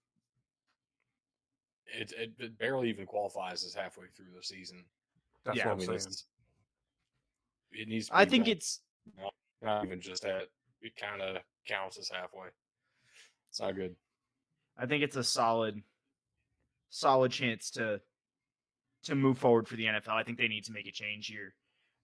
It, 1.88 2.14
it 2.18 2.32
it 2.40 2.58
barely 2.58 2.90
even 2.90 3.06
qualifies 3.06 3.64
as 3.66 3.74
halfway 3.76 4.08
through 4.16 4.28
the 4.36 4.42
season. 4.42 4.84
That's 5.44 5.58
yeah, 5.58 5.66
what 5.66 5.70
I 5.70 5.74
I'm 5.74 5.78
mean, 5.80 5.88
saying. 5.88 5.98
it's, 5.98 6.26
it 7.74 7.88
needs. 7.88 8.10
I 8.12 8.26
think 8.26 8.48
it's 8.48 8.80
not 9.62 9.86
even 9.86 10.00
just 10.00 10.24
that. 10.24 10.48
It 10.82 10.96
kind 10.96 11.22
of 11.22 11.38
counts 11.68 11.98
as 11.98 12.10
halfway. 12.10 12.48
It's 13.50 13.60
not 13.60 13.76
good. 13.76 13.96
I 14.78 14.86
think 14.86 15.04
it's 15.04 15.16
a 15.16 15.24
solid, 15.24 15.82
solid 16.90 17.32
chance 17.32 17.70
to 17.72 18.02
to 19.06 19.16
move 19.16 19.38
forward 19.38 19.68
for 19.68 19.76
the 19.76 19.86
NFL. 19.86 20.10
I 20.14 20.24
think 20.24 20.38
they 20.38 20.48
need 20.48 20.66
to 20.66 20.72
make 20.74 20.88
a 20.88 20.92
change 20.92 21.28
here. 21.28 21.56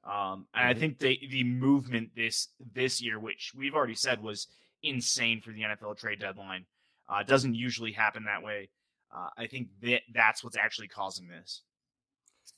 Um, 0.03 0.47
and 0.53 0.67
I 0.67 0.73
Mhm. 0.73 0.79
think 0.79 0.99
the 0.99 1.27
the 1.29 1.43
movement 1.43 2.15
this 2.15 2.49
this 2.59 3.01
year, 3.01 3.19
which 3.19 3.53
we've 3.53 3.75
already 3.75 3.95
said 3.95 4.21
was 4.21 4.47
insane 4.81 5.41
for 5.41 5.51
the 5.51 5.61
NFL 5.63 5.93
trade 5.95 6.19
deadline, 6.19 6.65
uh, 7.07 7.21
doesn't 7.23 7.53
usually 7.53 7.91
happen 7.91 8.23
that 8.23 8.41
way. 8.41 8.69
Uh, 9.11 9.29
I 9.37 9.45
think 9.47 9.69
that 9.81 10.03
that's 10.11 10.43
what's 10.43 10.57
actually 10.57 10.87
causing 10.87 11.27
this. 11.27 11.63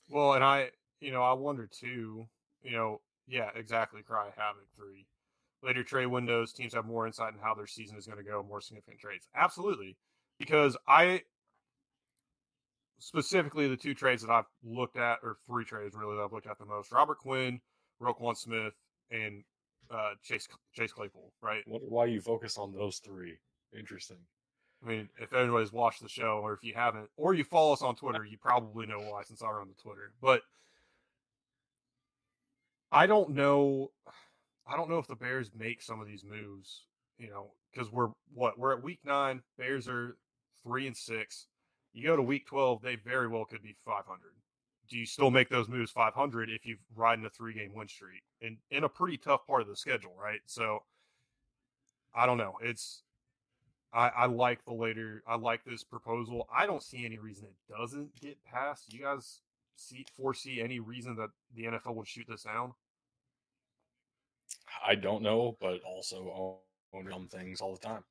Well, 0.09 0.33
and 0.33 0.43
I, 0.43 0.71
you 0.99 1.11
know, 1.11 1.21
I 1.23 1.33
wonder 1.33 1.67
too. 1.67 2.27
You 2.61 2.71
know, 2.71 3.01
yeah, 3.27 3.49
exactly. 3.55 4.03
Cry 4.03 4.31
havoc 4.37 4.67
three. 4.75 5.07
Later 5.61 5.83
trade 5.83 6.07
windows, 6.07 6.53
teams 6.53 6.73
have 6.73 6.85
more 6.85 7.07
insight 7.07 7.33
in 7.33 7.39
how 7.39 7.53
their 7.55 7.67
season 7.67 7.97
is 7.97 8.05
going 8.05 8.17
to 8.17 8.23
go. 8.23 8.43
More 8.43 8.61
significant 8.61 8.99
trades, 8.99 9.27
absolutely. 9.35 9.97
Because 10.37 10.77
I 10.87 11.23
specifically 12.99 13.67
the 13.67 13.77
two 13.77 13.93
trades 13.93 14.21
that 14.21 14.31
I've 14.31 14.45
looked 14.63 14.97
at, 14.97 15.19
or 15.23 15.37
three 15.47 15.65
trades 15.65 15.95
really 15.95 16.15
that 16.15 16.23
I've 16.23 16.33
looked 16.33 16.47
at 16.47 16.57
the 16.57 16.65
most: 16.65 16.91
Robert 16.91 17.19
Quinn, 17.19 17.59
Roquan 18.01 18.37
Smith, 18.37 18.73
and 19.11 19.43
uh, 19.91 20.11
Chase 20.23 20.47
Chase 20.73 20.91
Claypool. 20.91 21.33
Right. 21.41 21.63
Wonder 21.67 21.87
why 21.87 22.05
you 22.05 22.21
focus 22.21 22.57
on 22.57 22.73
those 22.73 22.97
three. 22.97 23.37
Interesting. 23.77 24.17
I 24.83 24.89
mean, 24.89 25.09
if 25.19 25.33
anybody's 25.33 25.71
watched 25.71 26.01
the 26.01 26.09
show, 26.09 26.41
or 26.43 26.53
if 26.53 26.63
you 26.63 26.73
haven't, 26.75 27.09
or 27.15 27.33
you 27.33 27.43
follow 27.43 27.73
us 27.73 27.81
on 27.81 27.95
Twitter, 27.95 28.25
you 28.25 28.37
probably 28.37 28.85
know 28.85 28.99
why 28.99 29.23
since 29.23 29.41
I 29.41 29.49
run 29.49 29.69
the 29.69 29.81
Twitter. 29.81 30.11
But 30.21 30.41
I 32.91 33.07
don't 33.07 33.31
know. 33.31 33.91
I 34.67 34.75
don't 34.77 34.89
know 34.89 34.99
if 34.99 35.07
the 35.07 35.15
Bears 35.15 35.51
make 35.57 35.81
some 35.81 36.01
of 36.01 36.07
these 36.07 36.23
moves. 36.23 36.85
You 37.17 37.29
know, 37.29 37.51
because 37.71 37.91
we're 37.91 38.09
what 38.33 38.57
we're 38.57 38.73
at 38.73 38.83
week 38.83 38.99
nine. 39.05 39.41
Bears 39.57 39.87
are 39.87 40.17
three 40.63 40.87
and 40.87 40.97
six. 40.97 41.47
You 41.93 42.07
go 42.07 42.15
to 42.15 42.21
week 42.21 42.47
twelve, 42.47 42.81
they 42.81 42.95
very 42.95 43.27
well 43.27 43.45
could 43.45 43.61
be 43.63 43.75
five 43.85 44.05
hundred. 44.05 44.33
Do 44.89 44.97
you 44.97 45.05
still 45.05 45.31
make 45.31 45.49
those 45.49 45.69
moves 45.69 45.91
five 45.91 46.13
hundred 46.13 46.49
if 46.49 46.65
you've 46.65 46.79
riding 46.95 47.25
a 47.25 47.29
three 47.29 47.53
game 47.53 47.73
win 47.73 47.87
streak 47.87 48.23
and 48.41 48.57
in 48.71 48.83
a 48.83 48.89
pretty 48.89 49.17
tough 49.17 49.45
part 49.47 49.61
of 49.61 49.67
the 49.67 49.75
schedule, 49.75 50.13
right? 50.21 50.41
So 50.45 50.83
I 52.15 52.25
don't 52.25 52.37
know. 52.37 52.57
It's 52.61 53.03
I, 53.93 54.09
I 54.09 54.25
like 54.25 54.65
the 54.65 54.73
later. 54.73 55.23
I 55.27 55.35
like 55.35 55.63
this 55.63 55.83
proposal. 55.83 56.47
I 56.53 56.65
don't 56.65 56.81
see 56.81 57.05
any 57.05 57.19
reason 57.19 57.45
it 57.45 57.73
doesn't 57.77 58.19
get 58.19 58.43
passed. 58.43 58.91
You 58.91 59.01
guys 59.01 59.41
see 59.75 60.05
foresee 60.17 60.61
any 60.61 60.79
reason 60.79 61.15
that 61.17 61.29
the 61.55 61.63
NFL 61.65 61.95
would 61.95 62.07
shoot 62.07 62.25
this 62.27 62.43
down? 62.43 62.73
I 64.85 64.95
don't 64.95 65.21
know, 65.21 65.57
but 65.61 65.81
also 65.83 66.59
own 66.93 67.05
dumb 67.05 67.27
things 67.27 67.61
all 67.61 67.75
the 67.75 67.87
time. 67.87 68.03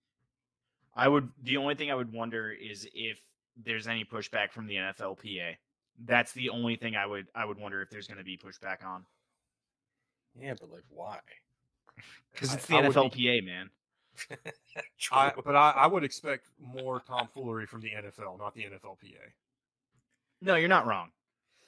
I 0.95 1.09
would. 1.09 1.31
The 1.43 1.57
only 1.57 1.75
thing 1.75 1.91
I 1.91 1.95
would 1.95 2.13
wonder 2.13 2.51
is 2.51 2.89
if 2.95 3.19
there's 3.57 3.87
any 3.87 4.05
pushback 4.05 4.53
from 4.53 4.67
the 4.67 4.75
NFLPA. 4.77 5.57
That's 6.05 6.33
the 6.33 6.51
only 6.51 6.77
thing 6.77 6.97
I 6.97 7.07
would. 7.07 7.27
I 7.35 7.45
would 7.45 7.59
wonder 7.59 7.83
if 7.83 7.91
there's 7.91 8.07
going 8.09 8.19
to 8.19 8.25
be 8.25 8.37
pushback 8.39 8.85
on 8.85 9.05
Yeah, 10.41 10.55
but 10.59 10.71
like, 10.71 10.85
why? 10.89 11.19
because 12.33 12.55
it's 12.55 12.67
the 12.67 12.77
I 12.77 12.89
would 12.89 12.95
be- 12.95 13.01
NFLPA, 13.21 13.45
man. 13.45 13.71
I, 15.13 15.33
but 15.45 15.55
I, 15.57 15.71
I 15.71 15.87
would 15.87 16.05
expect 16.05 16.49
more 16.61 17.01
tomfoolery 17.01 17.67
from 17.67 17.81
the 17.81 17.91
NFL, 17.91 18.39
not 18.39 18.55
the 18.55 18.63
NFLPA. 18.65 19.17
No, 20.41 20.57
you're 20.57 20.69
not 20.69 20.87
wrong. 20.87 21.11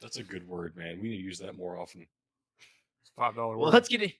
That's 0.00 0.16
a 0.18 0.22
good 0.22 0.46
word, 0.46 0.76
man. 0.76 0.98
We 1.00 1.08
need 1.10 1.16
to 1.18 1.22
use 1.22 1.38
that 1.38 1.56
more 1.56 1.78
often. 1.78 2.06
It's 3.02 3.10
five 3.16 3.34
dollar. 3.34 3.56
Well, 3.56 3.70
let's 3.70 3.88
get 3.88 4.02
in, 4.02 4.12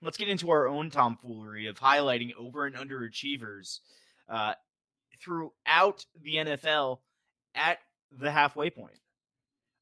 let's 0.00 0.16
get 0.16 0.28
into 0.28 0.50
our 0.50 0.68
own 0.68 0.90
tomfoolery 0.90 1.66
of 1.66 1.78
highlighting 1.78 2.32
over 2.38 2.66
and 2.66 2.76
underachievers 2.76 3.80
uh, 4.28 4.54
throughout 5.22 6.06
the 6.22 6.36
NFL 6.36 6.98
at 7.54 7.78
the 8.16 8.30
halfway 8.30 8.70
point. 8.70 8.98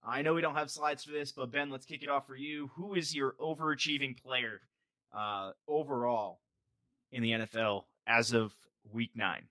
I 0.05 0.23
know 0.23 0.35
we 0.35 0.41
don't 0.41 0.55
have 0.55 0.71
slides 0.71 1.05
for 1.05 1.13
this, 1.13 1.33
but 1.33 1.51
Ben, 1.51 1.71
let's 1.71 1.87
kick 1.87 2.03
it 2.03 2.09
off 2.09 2.27
for 2.27 2.37
you. 2.37 2.71
Who 2.77 2.95
is 2.95 3.15
your 3.15 3.35
overachieving 3.41 4.23
player 4.23 4.61
uh, 5.13 5.51
overall 5.67 6.41
in 7.11 7.23
the 7.23 7.33
NFL 7.33 7.85
as 8.07 8.33
of 8.33 8.55
Week 8.93 9.11
Nine? 9.17 9.49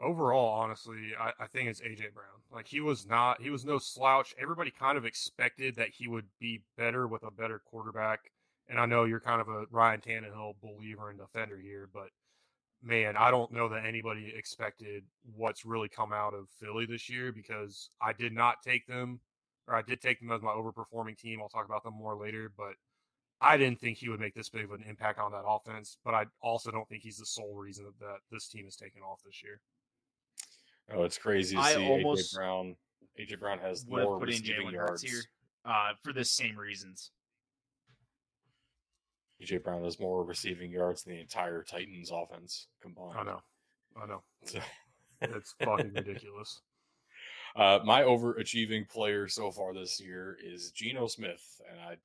overall, 0.00 0.48
honestly, 0.48 1.12
I, 1.18 1.32
I 1.38 1.46
think 1.46 1.68
it's 1.68 1.80
AJ 1.80 2.14
Brown. 2.14 2.26
Like 2.52 2.66
he 2.66 2.80
was 2.80 3.06
not, 3.06 3.40
he 3.40 3.50
was 3.50 3.64
no 3.64 3.78
slouch. 3.78 4.34
Everybody 4.40 4.70
kind 4.70 4.98
of 4.98 5.04
expected 5.04 5.76
that 5.76 5.90
he 5.90 6.08
would 6.08 6.26
be 6.40 6.62
better 6.76 7.06
with 7.06 7.22
a 7.22 7.30
better 7.30 7.60
quarterback. 7.64 8.20
And 8.68 8.78
I 8.78 8.86
know 8.86 9.04
you're 9.04 9.20
kind 9.20 9.40
of 9.40 9.48
a 9.48 9.66
Ryan 9.70 10.00
Tannehill 10.00 10.54
believer 10.62 11.10
and 11.10 11.18
defender 11.18 11.58
here, 11.58 11.88
but 11.92 12.08
man, 12.82 13.16
I 13.16 13.30
don't 13.30 13.52
know 13.52 13.68
that 13.68 13.84
anybody 13.84 14.32
expected 14.34 15.04
what's 15.36 15.64
really 15.64 15.88
come 15.88 16.12
out 16.12 16.34
of 16.34 16.48
Philly 16.60 16.86
this 16.86 17.08
year 17.08 17.32
because 17.32 17.90
I 18.00 18.12
did 18.12 18.32
not 18.32 18.56
take 18.64 18.86
them, 18.86 19.20
or 19.68 19.74
I 19.74 19.82
did 19.82 20.00
take 20.00 20.20
them 20.20 20.32
as 20.32 20.42
my 20.42 20.50
overperforming 20.50 21.18
team. 21.18 21.40
I'll 21.40 21.48
talk 21.48 21.66
about 21.66 21.84
them 21.84 21.94
more 21.94 22.16
later, 22.16 22.52
but 22.56 22.74
I 23.40 23.56
didn't 23.56 23.80
think 23.80 23.98
he 23.98 24.08
would 24.08 24.20
make 24.20 24.34
this 24.34 24.48
big 24.48 24.64
of 24.64 24.72
an 24.72 24.84
impact 24.88 25.18
on 25.18 25.32
that 25.32 25.44
offense. 25.46 25.98
But 26.04 26.14
I 26.14 26.26
also 26.42 26.70
don't 26.70 26.88
think 26.88 27.02
he's 27.02 27.18
the 27.18 27.26
sole 27.26 27.54
reason 27.54 27.84
that, 27.86 27.98
that 28.00 28.18
this 28.30 28.48
team 28.48 28.66
is 28.66 28.76
taking 28.76 29.02
off 29.02 29.20
this 29.24 29.42
year. 29.42 29.60
Oh, 30.92 31.04
it's 31.04 31.18
crazy 31.18 31.56
to 31.56 31.62
I 31.62 31.74
see 31.74 31.88
almost 31.88 32.34
AJ 32.34 32.36
Brown. 32.36 32.76
AJ 33.18 33.40
Brown 33.40 33.58
has 33.58 33.86
more 33.86 34.18
put 34.18 34.28
in 34.28 34.40
receiving 34.40 34.70
yards. 34.70 35.02
Here 35.02 35.22
uh, 35.64 35.92
for 36.02 36.12
the 36.12 36.24
same 36.24 36.56
reasons. 36.56 37.10
AJ 39.42 39.62
Brown 39.62 39.84
has 39.84 39.98
more 39.98 40.24
receiving 40.24 40.70
yards 40.70 41.02
than 41.02 41.14
the 41.14 41.20
entire 41.20 41.62
Titans 41.62 42.10
offense 42.12 42.66
combined. 42.82 43.18
I 43.18 43.22
know, 43.24 43.40
I 44.02 44.06
know, 44.06 44.22
So- 44.44 44.60
it's 45.22 45.54
fucking 45.62 45.92
ridiculous. 45.94 46.60
Uh, 47.56 47.80
my 47.84 48.02
overachieving 48.02 48.88
player 48.88 49.26
so 49.28 49.50
far 49.50 49.74
this 49.74 50.00
year 50.00 50.36
is 50.44 50.70
Geno 50.70 51.06
Smith, 51.08 51.60
and 51.70 51.80
I 51.80 51.96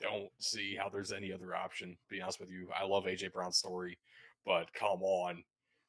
don't 0.00 0.28
see 0.38 0.76
how 0.78 0.88
there's 0.88 1.12
any 1.12 1.32
other 1.32 1.54
option. 1.56 1.90
To 1.92 1.96
be 2.14 2.20
honest 2.20 2.40
with 2.40 2.50
you, 2.50 2.68
I 2.78 2.84
love 2.84 3.04
AJ 3.04 3.32
Brown's 3.32 3.56
story, 3.56 3.98
but 4.44 4.72
come 4.74 5.02
on, 5.02 5.42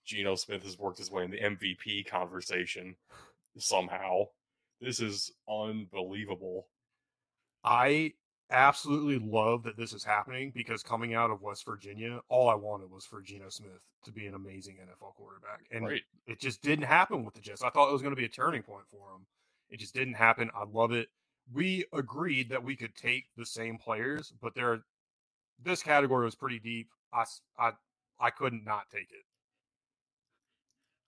Geno 0.05 0.35
Smith 0.35 0.63
has 0.63 0.79
worked 0.79 0.99
his 0.99 1.11
way 1.11 1.25
in 1.25 1.31
the 1.31 1.37
MVP 1.39 2.07
conversation 2.07 2.95
somehow. 3.57 4.23
This 4.79 5.01
is 5.01 5.31
unbelievable. 5.49 6.67
I 7.63 8.13
absolutely 8.49 9.19
love 9.19 9.63
that 9.63 9.77
this 9.77 9.93
is 9.93 10.03
happening 10.03 10.51
because 10.55 10.83
coming 10.83 11.13
out 11.13 11.31
of 11.31 11.41
West 11.41 11.65
Virginia, 11.65 12.21
all 12.29 12.49
I 12.49 12.55
wanted 12.55 12.91
was 12.91 13.05
for 13.05 13.21
Geno 13.21 13.49
Smith 13.49 13.83
to 14.05 14.11
be 14.11 14.27
an 14.27 14.35
amazing 14.35 14.75
NFL 14.75 15.15
quarterback. 15.15 15.65
And 15.71 15.85
right? 15.85 16.01
it 16.25 16.39
just 16.39 16.61
didn't 16.61 16.85
happen 16.85 17.25
with 17.25 17.33
the 17.33 17.41
Jets. 17.41 17.61
I 17.61 17.69
thought 17.69 17.89
it 17.89 17.93
was 17.93 18.01
going 18.01 18.15
to 18.15 18.19
be 18.19 18.25
a 18.25 18.29
turning 18.29 18.63
point 18.63 18.85
for 18.89 19.09
him. 19.13 19.25
It 19.69 19.79
just 19.79 19.93
didn't 19.93 20.13
happen. 20.13 20.49
I 20.55 20.63
love 20.71 20.93
it. 20.93 21.09
We 21.53 21.85
agreed 21.93 22.49
that 22.49 22.63
we 22.63 22.75
could 22.75 22.95
take 22.95 23.25
the 23.35 23.45
same 23.45 23.77
players, 23.77 24.33
but 24.41 24.53
there, 24.55 24.81
this 25.63 25.83
category 25.83 26.25
was 26.25 26.35
pretty 26.35 26.59
deep. 26.59 26.89
I 27.13 27.23
I 27.57 27.71
I 28.19 28.29
couldn't 28.31 28.65
not 28.65 28.89
take 28.91 29.11
it. 29.11 29.23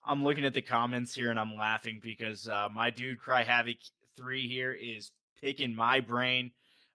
I'm 0.05 0.23
looking 0.23 0.45
at 0.45 0.53
the 0.53 0.61
comments 0.61 1.13
here 1.13 1.29
and 1.29 1.39
I'm 1.39 1.55
laughing 1.55 1.99
because 2.01 2.47
uh, 2.47 2.69
my 2.73 2.89
dude 2.89 3.19
Cry 3.19 3.43
Havoc 3.43 3.77
three 4.15 4.47
here 4.47 4.71
is 4.71 5.11
picking 5.41 5.75
my 5.75 5.99
brain. 5.99 6.51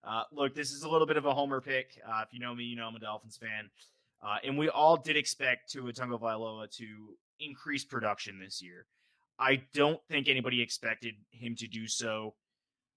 Uh, 0.06 0.24
look, 0.32 0.54
this 0.54 0.72
is 0.72 0.82
a 0.82 0.88
little 0.88 1.06
bit 1.06 1.16
of 1.16 1.24
a 1.24 1.34
homer 1.34 1.60
pick. 1.60 2.00
Uh, 2.06 2.22
if 2.26 2.32
you 2.32 2.40
know 2.40 2.54
me, 2.54 2.64
you 2.64 2.76
know 2.76 2.86
I'm 2.86 2.96
a 2.96 3.00
Dolphins 3.00 3.36
fan, 3.36 3.70
uh, 4.22 4.36
and 4.44 4.58
we 4.58 4.68
all 4.68 4.96
did 4.96 5.16
expect 5.16 5.70
Tua 5.70 5.92
Tagovailoa 5.92 6.70
to 6.76 6.86
increase 7.40 7.84
production 7.84 8.38
this 8.38 8.62
year. 8.62 8.86
I 9.38 9.62
don't 9.72 10.00
think 10.08 10.28
anybody 10.28 10.62
expected 10.62 11.14
him 11.30 11.56
to 11.56 11.66
do 11.66 11.88
so 11.88 12.34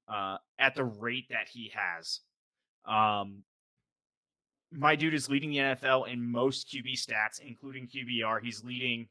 uh, 0.08 0.38
at 0.60 0.76
the 0.76 0.84
rate 0.84 1.30
that 1.30 1.48
he 1.52 1.72
has. 1.74 2.20
Um, 2.86 3.44
my 4.72 4.96
dude 4.96 5.14
is 5.14 5.30
leading 5.30 5.52
the 5.52 5.58
NFL 5.58 6.12
in 6.12 6.22
most 6.22 6.70
QB 6.70 6.94
stats, 6.94 7.40
including 7.40 7.88
QBR. 7.88 8.42
He's 8.44 8.64
leading 8.64 9.08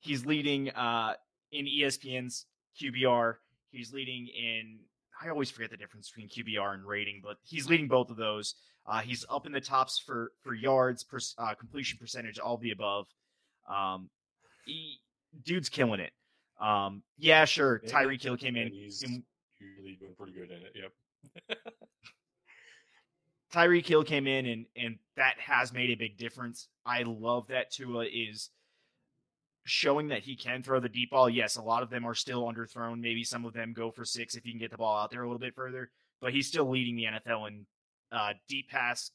He's 0.00 0.24
leading 0.24 0.70
uh, 0.70 1.14
in 1.52 1.66
ESPN's 1.66 2.46
QBR. 2.80 3.34
He's 3.70 3.92
leading 3.92 4.28
in. 4.28 4.78
I 5.20 5.28
always 5.28 5.50
forget 5.50 5.70
the 5.70 5.76
difference 5.76 6.10
between 6.10 6.28
QBR 6.28 6.74
and 6.74 6.84
rating, 6.84 7.20
but 7.22 7.38
he's 7.42 7.68
leading 7.68 7.88
both 7.88 8.10
of 8.10 8.16
those. 8.16 8.54
Uh, 8.86 9.00
he's 9.00 9.24
up 9.28 9.46
in 9.46 9.52
the 9.52 9.60
tops 9.60 9.98
for 9.98 10.32
for 10.42 10.54
yards, 10.54 11.04
per, 11.04 11.18
uh, 11.38 11.54
completion 11.54 11.98
percentage, 11.98 12.38
all 12.38 12.56
the 12.56 12.70
above. 12.70 13.06
Um, 13.68 14.08
he, 14.64 15.00
dude's 15.44 15.68
killing 15.68 16.00
it. 16.00 16.12
Um, 16.60 17.02
yeah, 17.18 17.44
sure. 17.44 17.80
Yeah, 17.84 17.90
Tyreek 17.90 18.22
Hill 18.22 18.36
came 18.36 18.56
in. 18.56 18.68
he's 18.68 19.02
usually 19.60 19.96
doing 19.96 20.14
pretty 20.16 20.32
good 20.32 20.50
in 20.50 20.62
it. 20.62 20.74
Yep. 20.74 21.58
Tyreek 23.52 23.86
Hill 23.86 24.04
came 24.04 24.26
in 24.26 24.46
and 24.46 24.66
and 24.76 24.98
that 25.16 25.34
has 25.38 25.72
made 25.72 25.90
a 25.90 25.94
big 25.94 26.16
difference. 26.16 26.68
I 26.84 27.02
love 27.02 27.46
that 27.48 27.70
Tua 27.70 28.04
is 28.04 28.50
showing 29.68 30.08
that 30.08 30.22
he 30.22 30.34
can 30.34 30.62
throw 30.62 30.80
the 30.80 30.88
deep 30.88 31.10
ball. 31.10 31.28
Yes, 31.28 31.56
a 31.56 31.62
lot 31.62 31.82
of 31.82 31.90
them 31.90 32.06
are 32.06 32.14
still 32.14 32.44
underthrown. 32.44 33.00
Maybe 33.00 33.22
some 33.22 33.44
of 33.44 33.52
them 33.52 33.72
go 33.72 33.90
for 33.90 34.04
six 34.04 34.34
if 34.34 34.44
you 34.44 34.52
can 34.52 34.58
get 34.60 34.70
the 34.70 34.78
ball 34.78 34.98
out 34.98 35.10
there 35.10 35.22
a 35.22 35.26
little 35.26 35.38
bit 35.38 35.54
further. 35.54 35.90
but 36.20 36.32
he's 36.32 36.48
still 36.48 36.68
leading 36.68 36.96
the 36.96 37.04
NFL 37.04 37.48
in 37.48 37.66
uh, 38.10 38.32
deep 38.48 38.68
pass 38.68 39.12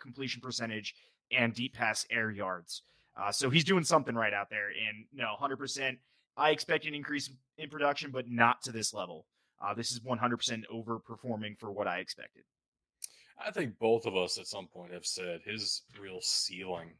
completion 0.00 0.40
percentage 0.40 0.94
and 1.32 1.54
deep 1.54 1.74
pass 1.74 2.06
air 2.10 2.30
yards. 2.30 2.82
Uh, 3.16 3.32
so 3.32 3.50
he's 3.50 3.64
doing 3.64 3.84
something 3.84 4.14
right 4.14 4.34
out 4.34 4.50
there. 4.50 4.68
And 4.68 5.06
no, 5.12 5.34
100%. 5.40 5.96
I 6.36 6.50
expect 6.50 6.84
an 6.86 6.94
increase 6.94 7.30
in 7.58 7.70
production, 7.70 8.10
but 8.10 8.28
not 8.28 8.62
to 8.62 8.72
this 8.72 8.92
level. 8.92 9.26
Uh, 9.64 9.72
this 9.72 9.92
is 9.92 10.00
100% 10.00 10.64
overperforming 10.72 11.58
for 11.58 11.70
what 11.70 11.86
I 11.86 11.98
expected. 11.98 12.42
I 13.38 13.50
think 13.50 13.78
both 13.78 14.06
of 14.06 14.16
us 14.16 14.38
at 14.38 14.46
some 14.46 14.66
point 14.66 14.92
have 14.92 15.06
said 15.06 15.40
his 15.44 15.82
real 16.00 16.20
ceiling 16.20 16.90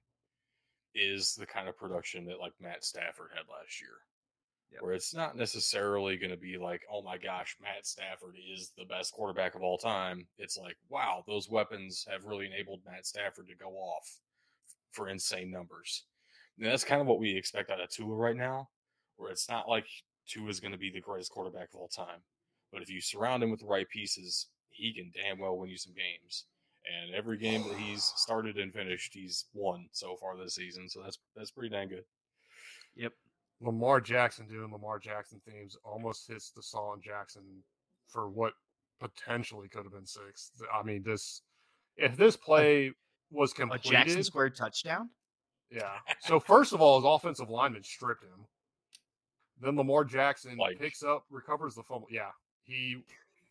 is 0.95 1.35
the 1.35 1.47
kind 1.47 1.69
of 1.69 1.77
production 1.77 2.25
that 2.27 2.41
like 2.41 2.53
Matt 2.61 2.85
Stafford 2.85 3.31
had 3.35 3.45
last 3.51 3.81
year. 3.81 3.97
Yep. 4.73 4.83
Where 4.83 4.93
it's 4.95 5.15
not 5.15 5.37
necessarily 5.37 6.17
going 6.17 6.31
to 6.31 6.37
be 6.37 6.59
like, 6.59 6.83
oh 6.93 7.03
my 7.03 7.17
gosh, 7.17 7.57
Matt 7.63 7.87
Stafford 7.87 8.37
is 8.53 8.73
the 8.77 8.85
best 8.85 9.13
quarterback 9.13 9.55
of 9.55 9.63
all 9.63 9.79
time. 9.79 10.27
It's 10.39 10.59
like, 10.59 10.77
wow, 10.89 11.23
those 11.27 11.49
weapons 11.49 12.05
have 12.11 12.25
really 12.25 12.47
enabled 12.47 12.81
Matt 12.85 13.07
Stafford 13.07 13.47
to 13.49 13.55
go 13.55 13.71
off 13.71 14.19
for 14.91 15.09
insane 15.09 15.51
numbers. 15.51 16.05
And 16.59 16.67
that's 16.67 16.85
kind 16.85 17.01
of 17.01 17.07
what 17.07 17.19
we 17.19 17.37
expect 17.37 17.71
out 17.71 17.81
of 17.81 17.91
Tua 17.91 18.15
right 18.15 18.37
now, 18.37 18.69
where 19.17 19.31
it's 19.31 19.49
not 19.49 19.69
like 19.69 19.87
Tua 20.27 20.49
is 20.49 20.61
going 20.61 20.73
to 20.73 20.79
be 20.79 20.91
the 20.91 21.01
greatest 21.01 21.31
quarterback 21.31 21.69
of 21.73 21.81
all 21.81 21.89
time. 21.89 22.21
But 22.73 22.83
if 22.83 22.91
you 22.91 23.01
surround 23.01 23.43
him 23.43 23.51
with 23.51 23.61
the 23.61 23.67
right 23.67 23.89
pieces, 23.89 24.49
he 24.71 24.93
can 24.93 25.13
damn 25.15 25.39
well 25.39 25.57
win 25.57 25.71
you 25.71 25.77
some 25.77 25.95
games. 25.95 26.47
And 26.87 27.15
every 27.15 27.39
game 27.39 27.63
that 27.63 27.79
he's 27.79 28.13
started 28.17 28.59
and 28.59 28.73
finished, 28.73 29.15
he's 29.15 29.47
won 29.55 29.87
so 29.93 30.17
far 30.17 30.37
this 30.37 30.55
season. 30.55 30.89
So 30.89 31.01
that's 31.03 31.19
that's 31.35 31.51
pretty 31.51 31.71
dang 31.71 31.89
good. 31.89 32.05
Yep. 32.97 33.13
Lamar 33.61 34.01
Jackson 34.01 34.47
doing 34.47 34.71
Lamar 34.71 34.99
Jackson 34.99 35.41
themes 35.49 35.77
almost 35.85 36.29
hits 36.29 36.51
the 36.51 36.61
DeSean 36.61 37.03
Jackson 37.03 37.43
for 38.09 38.29
what 38.29 38.53
potentially 39.01 39.69
could 39.69 39.85
have 39.85 39.93
been 39.93 40.07
six. 40.07 40.51
I 40.73 40.83
mean, 40.83 41.03
this 41.03 41.43
if 41.97 42.17
this 42.17 42.37
play 42.37 42.93
was 43.31 43.53
completed, 43.53 43.87
a 43.87 43.91
Jackson 43.91 44.25
Square 44.25 44.51
touchdown. 44.51 45.11
Yeah. 45.71 45.97
So 46.21 46.39
first 46.39 46.73
of 46.73 46.81
all, 46.81 47.01
his 47.01 47.07
offensive 47.07 47.49
lineman 47.49 47.83
stripped 47.83 48.25
him. 48.25 48.47
Then 49.61 49.77
Lamar 49.77 50.05
Jackson 50.05 50.57
like, 50.57 50.79
picks 50.79 51.03
up, 51.03 51.25
recovers 51.31 51.75
the 51.75 51.83
fumble. 51.83 52.09
Yeah, 52.11 52.31
he 52.65 53.03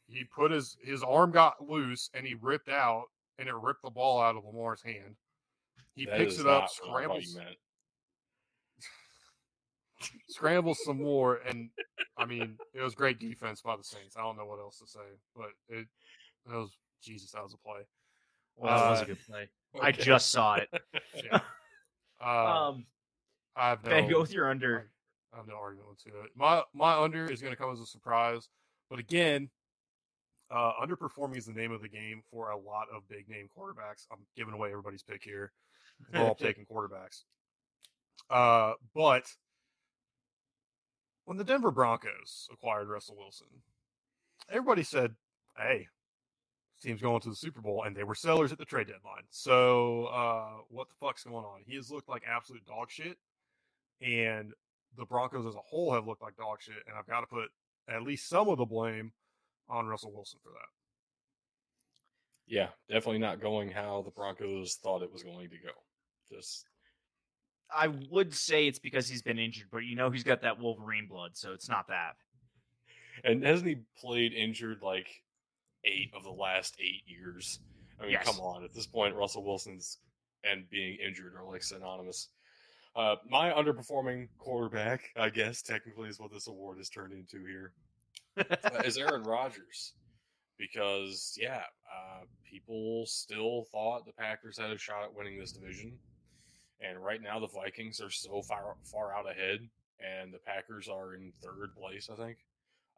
he 0.08 0.24
put 0.24 0.52
his 0.52 0.78
his 0.84 1.02
arm 1.02 1.32
got 1.32 1.68
loose 1.68 2.10
and 2.14 2.26
he 2.26 2.36
ripped 2.36 2.70
out 2.70 3.06
and 3.40 3.48
it 3.48 3.56
ripped 3.56 3.84
the 3.84 3.90
ball 3.90 4.22
out 4.22 4.36
of 4.36 4.46
Lamar's 4.46 4.82
hand. 4.82 5.16
He 5.96 6.06
that 6.06 6.18
picks 6.18 6.40
it 6.40 6.48
up, 6.48 6.70
scrambles, 6.70 7.38
scrambles 10.30 10.80
some 10.84 11.02
more, 11.02 11.40
and 11.48 11.70
I 12.18 12.26
mean 12.26 12.58
it 12.74 12.82
was 12.82 12.96
great 12.96 13.20
defense 13.20 13.62
by 13.62 13.76
the 13.76 13.84
Saints. 13.84 14.16
I 14.18 14.22
don't 14.22 14.38
know 14.38 14.46
what 14.46 14.60
else 14.60 14.80
to 14.80 14.88
say, 14.88 15.00
but 15.36 15.50
it 15.70 15.88
that 16.48 16.56
was 16.56 16.76
Jesus. 17.02 17.32
That 17.32 17.44
was 17.44 17.54
a 17.54 17.58
play. 17.58 17.82
Well, 18.56 18.76
that 18.76 18.86
uh, 18.86 18.92
was 18.92 19.02
a 19.02 19.06
good 19.06 19.26
play. 19.26 19.50
Okay. 19.76 19.88
I 19.88 19.92
just 19.92 20.30
saw 20.30 20.54
it. 20.54 20.70
yeah. 21.16 21.40
Uh, 22.24 22.70
um, 22.70 22.86
I 23.56 23.70
have 23.70 23.84
no. 23.84 23.90
Ben, 23.90 24.08
go 24.08 24.22
with 24.22 24.32
your 24.32 24.48
under. 24.48 24.92
I 25.34 25.38
have 25.38 25.48
no 25.48 25.56
argument 25.56 25.98
to 26.04 26.10
it. 26.10 26.30
My 26.36 26.62
my 26.76 26.96
under 27.02 27.26
is 27.26 27.42
going 27.42 27.54
to 27.54 27.58
come 27.58 27.72
as 27.72 27.80
a 27.80 27.88
surprise, 27.88 28.50
but 28.88 29.00
again, 29.00 29.50
uh, 30.52 30.74
underperforming 30.82 31.38
is 31.38 31.46
the 31.46 31.54
name 31.54 31.72
of 31.72 31.82
the 31.82 31.90
game 31.90 32.22
for 32.32 32.50
a 32.50 32.58
lot 32.58 32.88
of 32.96 33.08
big 33.10 33.28
name 33.30 33.50
quarterbacks. 33.58 34.06
I'm 34.12 34.20
giving 34.36 34.54
away 34.54 34.70
everybody's 34.70 35.04
pick 35.04 35.24
here. 35.24 35.52
We're 36.14 36.22
all 36.22 36.36
taking 36.40 36.66
quarterbacks. 36.66 37.24
Uh, 38.30 38.74
but 38.94 39.26
when 41.26 41.38
the 41.38 41.44
Denver 41.44 41.72
Broncos 41.72 42.48
acquired 42.52 42.88
Russell 42.88 43.16
Wilson, 43.18 43.48
everybody 44.50 44.84
said, 44.84 45.16
"Hey, 45.58 45.88
team's 46.82 47.02
going 47.02 47.22
to 47.22 47.30
the 47.30 47.36
Super 47.36 47.62
Bowl," 47.62 47.84
and 47.84 47.96
they 47.96 48.04
were 48.04 48.16
sellers 48.16 48.52
at 48.52 48.58
the 48.58 48.66
trade 48.66 48.88
deadline. 48.88 49.24
So, 49.30 50.06
uh, 50.06 50.62
what 50.70 50.90
the 50.90 50.96
fuck's 51.00 51.24
going 51.24 51.46
on? 51.46 51.62
He 51.66 51.76
has 51.76 51.92
looked 51.92 52.10
like 52.10 52.24
absolute 52.28 52.66
dog 52.66 52.92
shit, 52.92 53.18
and 54.02 54.54
the 54.98 55.06
Broncos 55.06 55.46
as 55.46 55.56
a 55.56 55.60
whole 55.60 55.94
have 55.94 56.08
looked 56.08 56.22
like 56.22 56.36
dog 56.36 56.62
shit. 56.62 56.84
And 56.88 56.96
I've 56.98 57.08
got 57.08 57.22
to 57.22 57.28
put 57.28 57.50
at 57.88 58.04
least 58.04 58.30
some 58.30 58.50
of 58.50 58.58
the 58.58 58.66
blame 58.66 59.12
on 59.70 59.88
Russell 59.88 60.12
Wilson 60.14 60.40
for 60.44 60.50
that. 60.50 60.70
Yeah, 62.46 62.68
definitely 62.90 63.20
not 63.20 63.42
going 63.42 63.70
how 63.70 64.02
the 64.04 64.12
Broncos 64.12 64.76
thought 64.76 65.02
it 65.02 65.12
was 65.12 65.24
going 65.24 65.50
to 65.50 65.58
go. 65.58 65.72
Just 66.32 66.66
I 67.74 67.88
would 67.88 68.34
say 68.34 68.68
it's 68.68 68.80
because 68.80 69.08
he's 69.08 69.22
been 69.22 69.40
injured, 69.40 69.68
but 69.72 69.80
you 69.80 69.96
know 69.96 70.10
he's 70.10 70.24
got 70.24 70.42
that 70.42 70.60
Wolverine 70.60 71.08
blood, 71.08 71.32
so 71.34 71.54
it's 71.54 71.70
not 71.70 71.88
that. 71.88 72.16
And 73.24 73.44
hasn't 73.44 73.70
he 73.70 73.78
played 73.98 74.34
injured 74.34 74.80
like 74.82 75.08
eight 75.86 76.12
of 76.16 76.24
the 76.24 76.32
last 76.32 76.76
eight 76.80 77.04
years? 77.06 77.60
I 78.00 78.04
mean, 78.04 78.12
yes. 78.12 78.26
come 78.26 78.40
on. 78.40 78.64
At 78.64 78.74
this 78.74 78.88
point, 78.88 79.16
Russell 79.16 79.44
Wilson's 79.44 80.00
and 80.44 80.70
being 80.70 80.98
injured 81.06 81.34
are 81.36 81.46
like 81.46 81.64
synonymous. 81.64 82.30
Uh, 82.96 83.16
my 83.28 83.52
underperforming 83.52 84.28
quarterback, 84.38 85.10
I 85.16 85.30
guess, 85.30 85.62
technically 85.62 86.10
is 86.10 86.20
what 86.20 86.32
this 86.32 86.48
award 86.48 86.78
has 86.78 86.90
turned 86.90 87.14
into 87.14 87.46
here 87.46 87.74
is 88.84 88.98
Aaron 88.98 89.24
Rodgers. 89.24 89.94
Because, 90.58 91.38
yeah, 91.40 91.64
uh, 91.92 92.22
people 92.50 93.06
still 93.06 93.66
thought 93.72 94.06
the 94.06 94.14
Packers 94.14 94.58
had 94.58 94.72
a 94.72 94.78
shot 94.78 95.04
at 95.04 95.16
winning 95.16 95.40
this 95.40 95.52
division. 95.52 95.98
And 96.80 97.04
right 97.04 97.22
now, 97.22 97.40
the 97.40 97.48
Vikings 97.48 98.00
are 98.02 98.10
so 98.10 98.42
far, 98.42 98.76
far 98.84 99.14
out 99.16 99.30
ahead, 99.30 99.60
and 100.00 100.34
the 100.34 100.40
Packers 100.40 100.88
are 100.88 101.16
in 101.16 101.32
third 101.42 101.76
place, 101.76 102.10
I 102.12 102.16
think. 102.16 102.38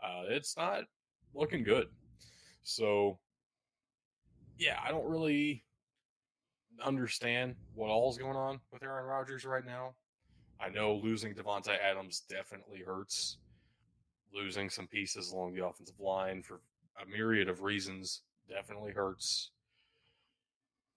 Uh, 0.04 0.24
it's 0.30 0.58
not 0.58 0.84
looking 1.34 1.64
good. 1.64 1.88
So, 2.64 3.20
yeah, 4.58 4.80
I 4.84 4.92
don't 4.92 5.08
really 5.08 5.64
understand 6.84 7.56
what 7.74 7.90
all's 7.90 8.18
going 8.18 8.36
on 8.36 8.60
with 8.72 8.84
Aaron 8.84 9.06
Rodgers 9.06 9.46
right 9.46 9.66
now. 9.66 9.96
I 10.60 10.70
know 10.70 10.96
losing 10.96 11.34
Davante 11.34 11.78
Adams 11.80 12.24
definitely 12.30 12.82
hurts 12.86 13.38
losing 14.36 14.70
some 14.70 14.88
pieces 14.88 15.32
along 15.32 15.54
the 15.54 15.66
offensive 15.66 16.00
line 16.00 16.44
for 16.44 16.62
a 17.02 17.10
myriad 17.10 17.50
of 17.50 17.62
reasons 17.62 18.22
definitely 18.50 18.92
hurts. 18.92 19.52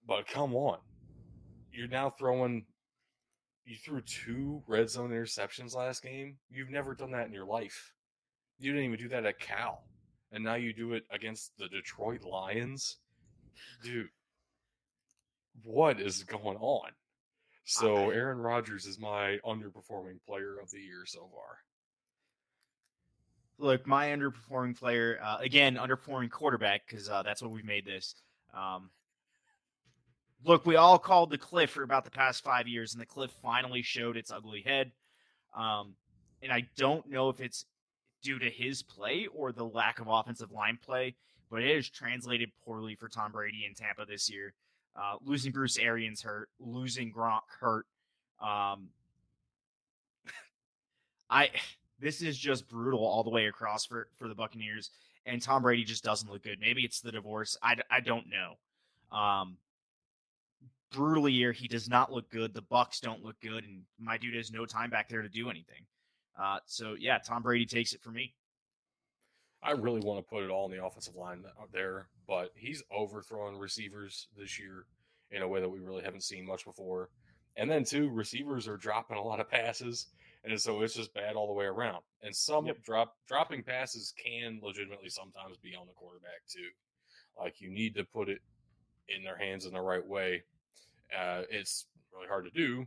But 0.05 0.27
come 0.27 0.53
on. 0.55 0.79
You're 1.71 1.87
now 1.87 2.09
throwing 2.09 2.65
you 3.65 3.75
threw 3.77 4.01
two 4.01 4.63
red 4.67 4.89
zone 4.89 5.11
interceptions 5.11 5.75
last 5.75 6.01
game. 6.01 6.37
You've 6.49 6.71
never 6.71 6.95
done 6.95 7.11
that 7.11 7.27
in 7.27 7.33
your 7.33 7.45
life. 7.45 7.93
You 8.57 8.71
didn't 8.71 8.85
even 8.85 8.99
do 8.99 9.09
that 9.09 9.25
at 9.25 9.39
Cal. 9.39 9.83
And 10.31 10.43
now 10.43 10.55
you 10.55 10.73
do 10.73 10.93
it 10.93 11.03
against 11.11 11.51
the 11.57 11.67
Detroit 11.67 12.23
Lions. 12.23 12.97
Dude, 13.83 14.09
what 15.63 15.99
is 15.99 16.23
going 16.23 16.57
on? 16.57 16.89
So 17.65 18.09
Aaron 18.09 18.39
Rodgers 18.39 18.87
is 18.87 18.99
my 18.99 19.37
underperforming 19.45 20.19
player 20.27 20.57
of 20.59 20.71
the 20.71 20.79
year 20.79 21.03
so 21.05 21.29
far 21.31 21.59
look, 23.59 23.85
my 23.85 24.07
underperforming 24.07 24.77
player, 24.77 25.19
uh, 25.23 25.37
again, 25.39 25.75
underperforming 25.75 26.31
quarterback, 26.31 26.87
because 26.87 27.09
uh, 27.09 27.21
that's 27.23 27.41
what 27.41 27.51
we 27.51 27.61
made 27.61 27.85
this. 27.85 28.15
Um, 28.53 28.89
look, 30.43 30.65
we 30.65 30.75
all 30.75 30.97
called 30.97 31.29
the 31.29 31.37
cliff 31.37 31.71
for 31.71 31.83
about 31.83 32.05
the 32.05 32.11
past 32.11 32.43
five 32.43 32.67
years, 32.67 32.93
and 32.93 33.01
the 33.01 33.05
cliff 33.05 33.31
finally 33.41 33.81
showed 33.81 34.17
its 34.17 34.31
ugly 34.31 34.61
head. 34.61 34.91
Um, 35.55 35.95
and 36.41 36.51
I 36.51 36.67
don't 36.77 37.09
know 37.09 37.29
if 37.29 37.41
it's 37.41 37.65
due 38.23 38.39
to 38.39 38.49
his 38.49 38.81
play 38.81 39.27
or 39.33 39.51
the 39.51 39.65
lack 39.65 39.99
of 39.99 40.07
offensive 40.07 40.51
line 40.51 40.79
play, 40.83 41.15
but 41.51 41.61
it 41.61 41.75
has 41.75 41.89
translated 41.89 42.51
poorly 42.63 42.95
for 42.95 43.09
Tom 43.09 43.31
Brady 43.31 43.65
in 43.67 43.73
Tampa 43.73 44.05
this 44.05 44.29
year. 44.29 44.53
Uh, 44.95 45.15
losing 45.23 45.51
Bruce 45.51 45.77
Arians 45.77 46.21
hurt, 46.21 46.49
losing 46.59 47.11
Gronk 47.11 47.41
hurt. 47.59 47.85
Um, 48.41 48.89
I 51.29 51.49
this 51.99 52.21
is 52.21 52.37
just 52.37 52.69
brutal 52.69 53.05
all 53.05 53.23
the 53.23 53.29
way 53.29 53.45
across 53.47 53.85
for 53.85 54.07
for 54.17 54.27
the 54.27 54.35
Buccaneers, 54.35 54.91
and 55.25 55.41
Tom 55.41 55.61
Brady 55.61 55.83
just 55.83 56.03
doesn't 56.03 56.31
look 56.31 56.43
good. 56.43 56.59
Maybe 56.59 56.83
it's 56.83 57.01
the 57.01 57.11
divorce. 57.11 57.57
I, 57.61 57.75
I 57.89 57.99
don't 57.99 58.25
know. 58.29 59.17
Um, 59.17 59.57
brutally 60.91 61.31
year. 61.31 61.51
he 61.51 61.67
does 61.67 61.89
not 61.89 62.11
look 62.11 62.29
good. 62.29 62.53
The 62.53 62.61
Bucs 62.61 62.99
don't 62.99 63.23
look 63.23 63.39
good, 63.41 63.63
and 63.63 63.83
my 63.99 64.17
dude 64.17 64.35
has 64.35 64.51
no 64.51 64.65
time 64.65 64.89
back 64.89 65.09
there 65.09 65.21
to 65.21 65.29
do 65.29 65.49
anything. 65.49 65.85
Uh, 66.39 66.59
so 66.65 66.95
yeah, 66.97 67.17
Tom 67.17 67.43
Brady 67.43 67.65
takes 67.65 67.93
it 67.93 68.01
for 68.01 68.11
me. 68.11 68.33
I 69.61 69.71
really 69.71 69.99
want 69.99 70.25
to 70.25 70.29
put 70.29 70.43
it 70.43 70.49
all 70.49 70.65
in 70.65 70.71
the 70.71 70.83
offensive 70.83 71.15
line 71.15 71.43
there, 71.73 72.07
but 72.27 72.51
he's 72.55 72.81
overthrowing 72.91 73.57
receivers 73.57 74.27
this 74.37 74.57
year 74.57 74.85
in 75.31 75.41
a 75.41 75.47
way 75.47 75.59
that 75.59 75.69
we 75.69 75.79
really 75.79 76.03
haven't 76.03 76.23
seen 76.23 76.45
much 76.45 76.63
before. 76.63 77.09
And 77.57 77.69
then 77.69 77.83
too, 77.83 78.09
receivers 78.09 78.69
are 78.69 78.77
dropping 78.77 79.17
a 79.17 79.21
lot 79.21 79.41
of 79.41 79.49
passes 79.49 80.07
and 80.43 80.59
so 80.59 80.81
it's 80.81 80.95
just 80.95 81.13
bad 81.13 81.35
all 81.35 81.47
the 81.47 81.53
way 81.53 81.65
around. 81.65 82.01
And 82.23 82.35
some 82.35 82.65
yep. 82.65 82.81
drop 82.83 83.15
dropping 83.27 83.63
passes 83.63 84.13
can 84.23 84.59
legitimately 84.63 85.09
sometimes 85.09 85.57
be 85.57 85.75
on 85.75 85.87
the 85.87 85.93
quarterback 85.93 86.45
too. 86.47 86.69
Like 87.37 87.61
you 87.61 87.69
need 87.69 87.95
to 87.95 88.03
put 88.03 88.29
it 88.29 88.39
in 89.07 89.23
their 89.23 89.37
hands 89.37 89.65
in 89.65 89.73
the 89.73 89.81
right 89.81 90.05
way. 90.05 90.43
Uh, 91.17 91.41
it's 91.49 91.87
really 92.13 92.27
hard 92.27 92.45
to 92.45 92.51
do, 92.51 92.85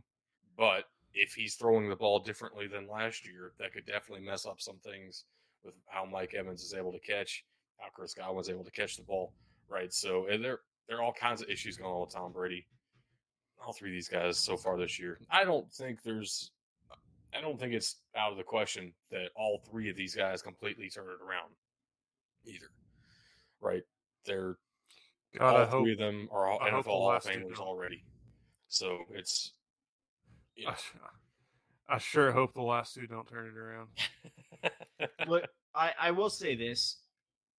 but 0.57 0.85
if 1.13 1.33
he's 1.33 1.55
throwing 1.55 1.89
the 1.89 1.95
ball 1.95 2.19
differently 2.19 2.67
than 2.67 2.87
last 2.87 3.25
year, 3.25 3.51
that 3.59 3.73
could 3.73 3.85
definitely 3.85 4.25
mess 4.25 4.45
up 4.45 4.59
some 4.59 4.77
things 4.77 5.25
with 5.63 5.75
how 5.87 6.05
Mike 6.05 6.33
Evans 6.33 6.63
is 6.63 6.73
able 6.73 6.91
to 6.91 6.99
catch, 6.99 7.43
how 7.77 7.89
Chris 7.93 8.13
Godwin's 8.13 8.49
able 8.49 8.63
to 8.63 8.71
catch 8.71 8.97
the 8.97 9.03
ball, 9.03 9.33
right? 9.69 9.93
So 9.93 10.27
and 10.27 10.43
there 10.43 10.59
there 10.87 10.97
are 10.97 11.03
all 11.03 11.13
kinds 11.13 11.41
of 11.41 11.49
issues 11.49 11.77
going 11.77 11.93
on 11.93 12.01
with 12.01 12.13
Tom 12.13 12.31
Brady. 12.31 12.65
All 13.65 13.73
three 13.73 13.91
of 13.91 13.93
these 13.93 14.09
guys 14.09 14.37
so 14.37 14.57
far 14.57 14.77
this 14.77 14.99
year. 14.99 15.19
I 15.31 15.45
don't 15.45 15.71
think 15.71 16.03
there's 16.03 16.51
I 17.35 17.41
don't 17.41 17.59
think 17.59 17.73
it's 17.73 17.97
out 18.15 18.31
of 18.31 18.37
the 18.37 18.43
question 18.43 18.93
that 19.11 19.29
all 19.35 19.61
three 19.69 19.89
of 19.89 19.95
these 19.95 20.15
guys 20.15 20.41
completely 20.41 20.89
turn 20.89 21.05
it 21.05 21.23
around 21.23 21.51
either. 22.45 22.67
Right? 23.61 23.83
They're 24.25 24.57
God, 25.37 25.55
I 25.55 25.59
all 25.61 25.65
hope 25.65 25.83
three 25.83 25.93
of 25.93 25.99
them 25.99 26.27
are 26.31 26.45
all 26.45 26.59
I 26.61 26.69
hope 26.69 26.81
NFL 26.81 26.83
the 26.83 26.89
Hall 26.89 27.09
of 27.09 27.25
last 27.25 27.27
Famers 27.27 27.57
already. 27.57 28.03
So 28.67 28.99
it's 29.11 29.53
you 30.55 30.67
I, 30.67 31.95
I 31.95 31.97
sure 31.97 32.31
hope 32.31 32.53
the 32.53 32.61
last 32.61 32.93
two 32.93 33.07
don't 33.07 33.27
turn 33.27 33.47
it 33.47 33.57
around. 33.57 33.89
know. 34.61 35.07
Look, 35.27 35.45
I, 35.75 35.91
I 35.99 36.11
will 36.11 36.29
say 36.29 36.55
this. 36.55 36.99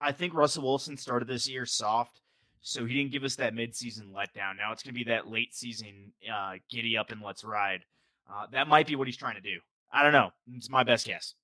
I 0.00 0.12
think 0.12 0.34
Russell 0.34 0.64
Wilson 0.64 0.96
started 0.96 1.28
this 1.28 1.48
year 1.48 1.66
soft, 1.66 2.20
so 2.60 2.84
he 2.84 2.94
didn't 2.94 3.12
give 3.12 3.24
us 3.24 3.37
that 3.37 3.54
midseason 3.54 4.12
letdown. 4.12 4.56
Now 4.56 4.72
it's 4.72 4.82
going 4.82 4.94
to 4.94 5.04
be 5.04 5.10
that 5.10 5.28
late 5.28 5.54
season 5.54 6.12
uh, 6.32 6.54
giddy 6.70 6.96
up 6.96 7.10
and 7.10 7.22
let's 7.22 7.44
ride. 7.44 7.84
Uh, 8.30 8.46
that 8.52 8.68
might 8.68 8.87
be 8.87 8.96
what 8.96 9.06
he's 9.06 9.16
trying 9.16 9.34
to 9.34 9.40
do. 9.40 9.58
I 9.92 10.02
don't 10.02 10.12
know. 10.12 10.30
It's 10.54 10.70
my 10.70 10.82
best 10.82 11.06
guess. 11.06 11.34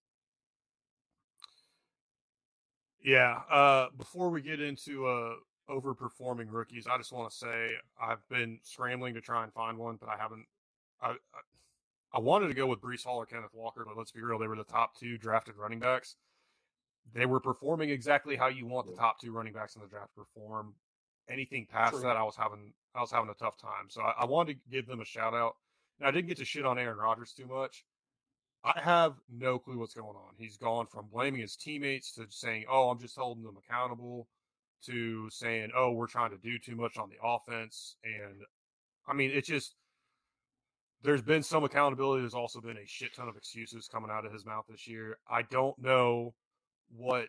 Yeah. 3.03 3.41
Uh, 3.51 3.89
before 3.97 4.31
we 4.31 4.43
get 4.43 4.61
into 4.61 5.07
uh, 5.07 5.35
overperforming 5.69 6.47
rookies, 6.51 6.87
I 6.91 6.97
just 6.99 7.13
want 7.13 7.31
to 7.31 7.37
say 7.37 7.71
I've 8.01 8.27
been 8.29 8.59
scrambling 8.63 9.15
to 9.15 9.21
try 9.21 9.45
and 9.45 9.53
find 9.53 9.79
one, 9.79 9.97
but 10.01 10.09
I 10.09 10.17
haven't. 10.17 10.47
I, 11.03 11.11
I 11.11 11.15
I 12.13 12.19
wanted 12.19 12.49
to 12.49 12.55
go 12.55 12.67
with 12.67 12.81
Breece 12.81 13.05
Hall 13.05 13.19
or 13.19 13.27
Kenneth 13.27 13.55
Walker, 13.55 13.85
but 13.87 13.97
let's 13.97 14.11
be 14.11 14.21
real, 14.21 14.39
they 14.39 14.49
were 14.49 14.57
the 14.57 14.65
top 14.65 14.99
two 14.99 15.17
drafted 15.17 15.57
running 15.57 15.79
backs. 15.79 16.17
They 17.15 17.27
were 17.27 17.41
performing 17.41 17.91
exactly 17.91 18.37
how 18.37 18.49
you 18.49 18.67
want 18.67 18.89
the 18.89 18.97
top 18.97 19.21
two 19.21 19.33
running 19.33 19.53
backs 19.53 19.77
in 19.77 19.83
the 19.83 19.89
draft 19.89 20.15
to 20.15 20.25
perform. 20.25 20.75
Anything 21.29 21.67
past 21.71 21.93
True. 21.93 22.03
that, 22.03 22.17
I 22.17 22.23
was 22.23 22.37
having 22.37 22.73
I 22.95 23.01
was 23.01 23.11
having 23.11 23.31
a 23.31 23.35
tough 23.35 23.57
time. 23.59 23.89
So 23.89 24.03
I, 24.03 24.15
I 24.21 24.25
wanted 24.25 24.55
to 24.55 24.61
give 24.71 24.87
them 24.87 25.01
a 25.01 25.05
shout 25.05 25.35
out. 25.35 25.55
And 26.01 26.09
I 26.09 26.11
didn't 26.11 26.29
get 26.29 26.39
to 26.39 26.45
shit 26.45 26.65
on 26.65 26.79
Aaron 26.79 26.99
Rodgers 26.99 27.33
too 27.33 27.47
much. 27.47 27.85
I 28.65 28.79
have 28.81 29.15
no 29.31 29.59
clue 29.59 29.79
what's 29.79 29.95
going 29.95 30.17
on. 30.17 30.35
He's 30.37 30.57
gone 30.57 30.87
from 30.87 31.09
blaming 31.13 31.41
his 31.41 31.57
teammates 31.57 32.13
to 32.15 32.27
saying, 32.31 32.67
"Oh, 32.69 32.91
I'm 32.91 32.99
just 32.99 33.17
holding 33.17 33.45
them 33.45 33.57
accountable," 33.57 34.29
to 34.83 35.31
saying, 35.31 35.71
"Oh, 35.75 35.93
we're 35.93 36.07
trying 36.07 36.31
to 36.31 36.39
do 36.39 36.59
too 36.59 36.77
much 36.77 36.99
on 36.99 37.09
the 37.11 37.23
offense." 37.23 37.97
And 38.05 38.45
I 39.07 39.13
mean, 39.15 39.31
it's 39.31 39.49
just 39.49 39.77
there's 41.03 41.23
been 41.23 41.43
some 41.43 41.65
accountability. 41.65 42.23
There's 42.23 42.35
also 42.35 42.61
been 42.61 42.77
a 42.77 42.87
shit 42.87 43.15
ton 43.15 43.29
of 43.29 43.37
excuses 43.37 43.89
coming 43.89 44.11
out 44.11 44.27
of 44.27 44.33
his 44.33 44.45
mouth 44.45 44.67
this 44.69 44.87
year. 44.87 45.19
I 45.29 45.43
don't 45.43 45.79
know 45.79 46.35
what 46.89 47.29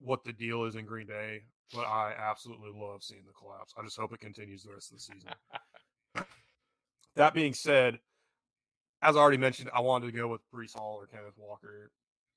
what 0.00 0.24
the 0.24 0.32
deal 0.32 0.64
is 0.64 0.74
in 0.74 0.84
Green 0.84 1.06
Bay, 1.06 1.44
but 1.72 1.82
I 1.86 2.14
absolutely 2.18 2.72
love 2.74 3.02
seeing 3.02 3.24
the 3.24 3.32
collapse. 3.32 3.72
I 3.78 3.82
just 3.82 3.96
hope 3.98 4.12
it 4.12 4.20
continues 4.20 4.64
the 4.64 4.72
rest 4.72 4.90
of 4.90 4.98
the 4.98 5.02
season. 5.02 5.30
That 7.16 7.34
being 7.34 7.54
said, 7.54 7.98
as 9.02 9.16
I 9.16 9.20
already 9.20 9.36
mentioned, 9.36 9.70
I 9.74 9.80
wanted 9.80 10.06
to 10.06 10.12
go 10.12 10.28
with 10.28 10.40
Breece 10.52 10.74
Hall 10.74 10.98
or 11.00 11.06
Kenneth 11.06 11.36
Walker. 11.36 11.90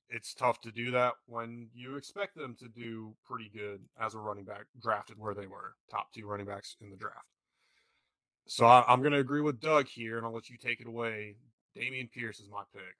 It's 0.08 0.34
tough 0.34 0.60
to 0.60 0.70
do 0.70 0.90
that 0.92 1.14
when 1.26 1.68
you 1.74 1.96
expect 1.96 2.36
them 2.36 2.56
to 2.60 2.68
do 2.68 3.14
pretty 3.24 3.50
good 3.52 3.80
as 4.00 4.14
a 4.14 4.18
running 4.18 4.44
back 4.44 4.66
drafted 4.80 5.18
where 5.18 5.34
they 5.34 5.46
were 5.46 5.74
top 5.90 6.12
two 6.12 6.26
running 6.26 6.46
backs 6.46 6.76
in 6.80 6.90
the 6.90 6.96
draft. 6.96 7.26
So 8.46 8.66
I, 8.66 8.84
I'm 8.86 9.00
going 9.00 9.12
to 9.12 9.18
agree 9.18 9.40
with 9.40 9.60
Doug 9.60 9.88
here, 9.88 10.16
and 10.16 10.26
I'll 10.26 10.32
let 10.32 10.48
you 10.48 10.56
take 10.56 10.80
it 10.80 10.86
away. 10.86 11.36
Dameon 11.76 12.10
Pierce 12.12 12.38
is 12.38 12.48
my 12.48 12.62
pick. 12.72 12.96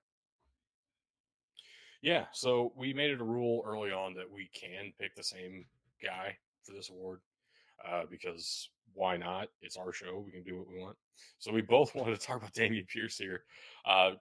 Yeah, 2.02 2.26
so 2.32 2.72
we 2.76 2.92
made 2.92 3.10
it 3.10 3.20
a 3.20 3.24
rule 3.24 3.62
early 3.66 3.92
on 3.92 4.14
that 4.14 4.30
we 4.30 4.50
can 4.52 4.92
pick 5.00 5.14
the 5.14 5.22
same 5.22 5.64
guy 6.02 6.36
for 6.64 6.72
this 6.72 6.90
award 6.90 7.20
uh, 7.88 8.02
because 8.10 8.68
why 8.96 9.16
not? 9.16 9.48
It's 9.60 9.76
our 9.76 9.92
show. 9.92 10.22
We 10.24 10.32
can 10.32 10.42
do 10.42 10.56
what 10.58 10.68
we 10.68 10.80
want. 10.80 10.96
So 11.38 11.52
we 11.52 11.60
both 11.60 11.94
wanted 11.94 12.18
to 12.18 12.26
talk 12.26 12.38
about 12.38 12.54
Dameon 12.54 12.88
Pierce 12.88 13.16
here. 13.16 13.44
Uh, 13.84 14.12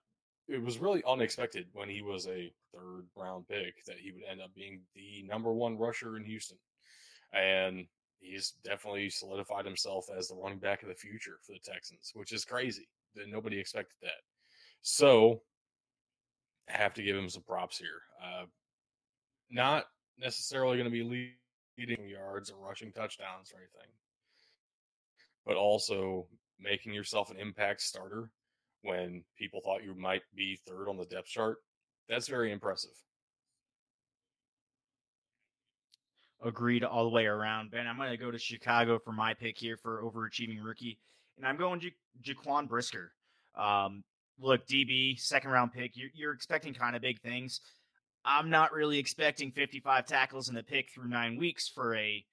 it 0.48 0.62
was 0.62 0.78
really 0.78 1.02
unexpected 1.08 1.66
when 1.74 1.90
he 1.90 2.02
was 2.04 2.28
a 2.28 2.52
third 2.74 3.06
round 3.16 3.48
pick 3.48 3.84
that 3.88 3.98
he 3.98 4.12
would 4.12 4.24
end 4.30 4.42
up 4.42 4.54
being 4.54 4.82
the 4.94 5.24
number 5.28 5.52
one 5.52 5.78
rusher 5.78 6.18
in 6.18 6.24
Houston. 6.24 6.58
And 7.34 7.88
he's 8.20 8.54
definitely 8.64 9.10
solidified 9.10 9.66
himself 9.66 10.08
as 10.16 10.28
the 10.28 10.36
running 10.36 10.60
back 10.60 10.84
of 10.84 10.90
the 10.90 10.96
future 10.96 11.38
for 11.42 11.54
the 11.54 11.72
Texans, 11.72 12.12
which 12.14 12.32
is 12.32 12.46
crazy. 12.46 12.88
That 13.16 13.30
nobody 13.30 13.58
expected 13.58 13.96
that. 14.02 14.22
So 14.82 15.42
have 16.68 16.94
to 16.96 17.04
give 17.04 17.16
him 17.16 17.30
some 17.30 17.44
props 17.44 17.78
here. 17.78 18.02
Uh, 18.22 18.46
not 19.50 19.86
necessarily 20.20 20.78
going 20.78 20.92
to 20.92 20.92
be 20.92 21.32
leading 21.78 22.10
yards 22.10 22.52
or 22.52 22.58
rushing 22.58 22.92
touchdowns 22.92 23.52
or 23.54 23.60
anything, 23.60 23.92
but 25.46 25.56
also 25.56 26.28
making 26.60 26.94
yourself 26.94 27.32
an 27.32 27.38
impact 27.38 27.82
starter 27.82 28.32
when 28.82 29.24
people 29.38 29.62
thought 29.64 29.84
you 29.84 29.96
might 29.96 30.22
be 30.36 30.60
third 30.68 30.88
on 30.88 30.98
the 30.98 31.06
depth 31.06 31.28
chart. 31.28 31.58
That's 32.08 32.28
very 32.28 32.52
impressive. 32.52 32.92
Agreed 36.44 36.84
all 36.84 37.04
the 37.04 37.10
way 37.10 37.26
around. 37.26 37.72
Ben, 37.72 37.88
I'm 37.88 37.98
going 37.98 38.12
to 38.12 38.18
go 38.18 38.30
to 38.30 38.38
Chicago 38.38 39.00
for 39.00 39.12
my 39.12 39.34
pick 39.34 39.58
here 39.58 39.78
for 39.78 40.04
overachieving 40.04 40.64
rookie, 40.64 41.00
and 41.38 41.48
I'm 41.48 41.58
going 41.58 41.82
Ja- 41.82 42.34
Jaquan 42.34 42.68
Brisker. 42.68 43.12
Um, 43.56 44.04
look, 44.40 44.68
DB, 44.68 45.20
second 45.20 45.50
round 45.50 45.72
pick. 45.72 45.94
You're, 45.96 46.10
you're 46.14 46.34
expecting 46.34 46.74
kind 46.74 46.96
of 46.96 47.02
big 47.02 47.20
things. 47.22 47.62
I'm 48.24 48.50
not 48.50 48.74
really 48.74 49.00
expecting 49.00 49.52
55 49.52 50.06
tackles 50.06 50.50
in 50.50 50.56
the 50.56 50.64
pick 50.64 50.92
through 50.92 51.10
nine 51.10 51.38
weeks 51.38 51.68
for 51.68 51.96
a 51.96 52.24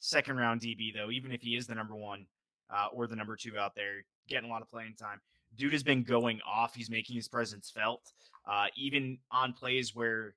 second 0.00 0.36
round 0.38 0.60
DB, 0.60 0.92
though, 0.94 1.10
even 1.10 1.30
if 1.30 1.42
he 1.42 1.56
is 1.56 1.66
the 1.66 1.74
number 1.74 1.94
one 1.94 2.26
uh, 2.74 2.86
or 2.92 3.06
the 3.06 3.16
number 3.16 3.36
two 3.36 3.58
out 3.58 3.74
there, 3.74 4.04
getting 4.28 4.48
a 4.48 4.52
lot 4.52 4.62
of 4.62 4.70
playing 4.70 4.94
time. 4.98 5.20
Dude 5.56 5.72
has 5.72 5.82
been 5.82 6.02
going 6.02 6.40
off. 6.46 6.74
He's 6.74 6.90
making 6.90 7.16
his 7.16 7.28
presence 7.28 7.70
felt, 7.70 8.12
uh, 8.48 8.66
even 8.76 9.18
on 9.30 9.52
plays 9.52 9.94
where 9.94 10.34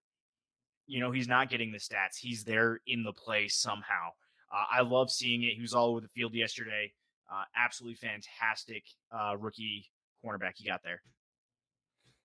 you 0.88 1.00
know 1.00 1.12
he's 1.12 1.28
not 1.28 1.50
getting 1.50 1.71
the 1.71 1.80
stats 1.80 2.17
he's 2.19 2.43
there 2.43 2.80
in 2.86 3.02
the 3.04 3.12
play 3.12 3.48
somehow 3.48 4.10
uh, 4.54 4.65
i 4.71 4.82
love 4.82 5.10
seeing 5.10 5.41
it 5.41 5.56
he 5.56 5.62
was 5.62 5.74
all 5.74 5.88
over 5.89 6.00
the 6.02 6.08
field 6.10 6.32
yesterday 6.34 6.91
uh, 7.34 7.43
absolutely 7.58 7.95
fantastic 7.95 8.84
uh, 9.12 9.36
rookie 9.39 9.89
cornerback 10.24 10.52
he 10.56 10.67
got 10.67 10.84
there 10.84 11.02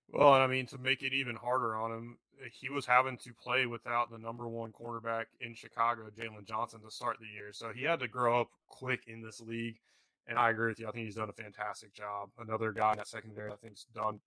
Well, 0.09 0.33
and 0.35 0.43
I 0.43 0.47
mean, 0.47 0.65
to 0.67 0.77
make 0.77 1.03
it 1.03 1.13
even 1.13 1.35
harder 1.35 1.75
on 1.75 1.91
him, 1.91 2.17
eh, 2.43 2.49
he 2.51 2.69
was 2.69 2.85
having 2.85 3.17
to 3.19 3.33
play 3.33 3.65
without 3.65 4.11
the 4.11 4.17
number 4.17 4.47
one 4.47 4.71
cornerback 4.73 5.25
in 5.39 5.55
Chicago, 5.55 6.03
Jaylon 6.09 6.45
Johnson, 6.45 6.81
to 6.81 6.91
start 6.91 7.17
the 7.19 7.27
year. 7.27 7.53
So 7.53 7.71
he 7.73 7.83
had 7.83 7.99
to 8.01 8.07
grow 8.07 8.41
up 8.41 8.49
quick 8.67 9.01
in 9.07 9.21
this 9.21 9.39
league. 9.39 9.77
And 10.27 10.37
I 10.37 10.49
agree 10.49 10.69
with 10.69 10.79
you. 10.79 10.87
I 10.87 10.91
think 10.91 11.05
he's 11.05 11.15
done 11.15 11.29
a 11.29 11.33
fantastic 11.33 11.93
job. 11.93 12.29
Another 12.37 12.71
guy 12.71 12.91
in 12.91 12.97
that 12.97 13.07
secondary, 13.07 13.51
I 13.51 13.55
think's 13.55 13.85
done 13.93 14.19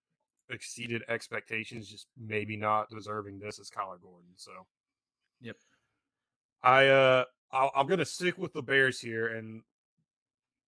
exceeded 0.50 1.02
expectations, 1.08 1.88
just 1.88 2.08
maybe 2.18 2.56
not 2.56 2.90
deserving 2.90 3.38
this 3.38 3.58
is 3.58 3.70
Kyler 3.70 4.00
Gordon. 4.00 4.30
So, 4.36 4.52
Yep. 5.40 5.56
I 6.62 6.88
uh, 6.88 7.24
I, 7.52 7.68
I'm 7.76 7.86
gonna 7.86 8.04
stick 8.04 8.38
with 8.38 8.52
the 8.52 8.62
Bears 8.62 8.98
here, 9.00 9.28
and 9.28 9.62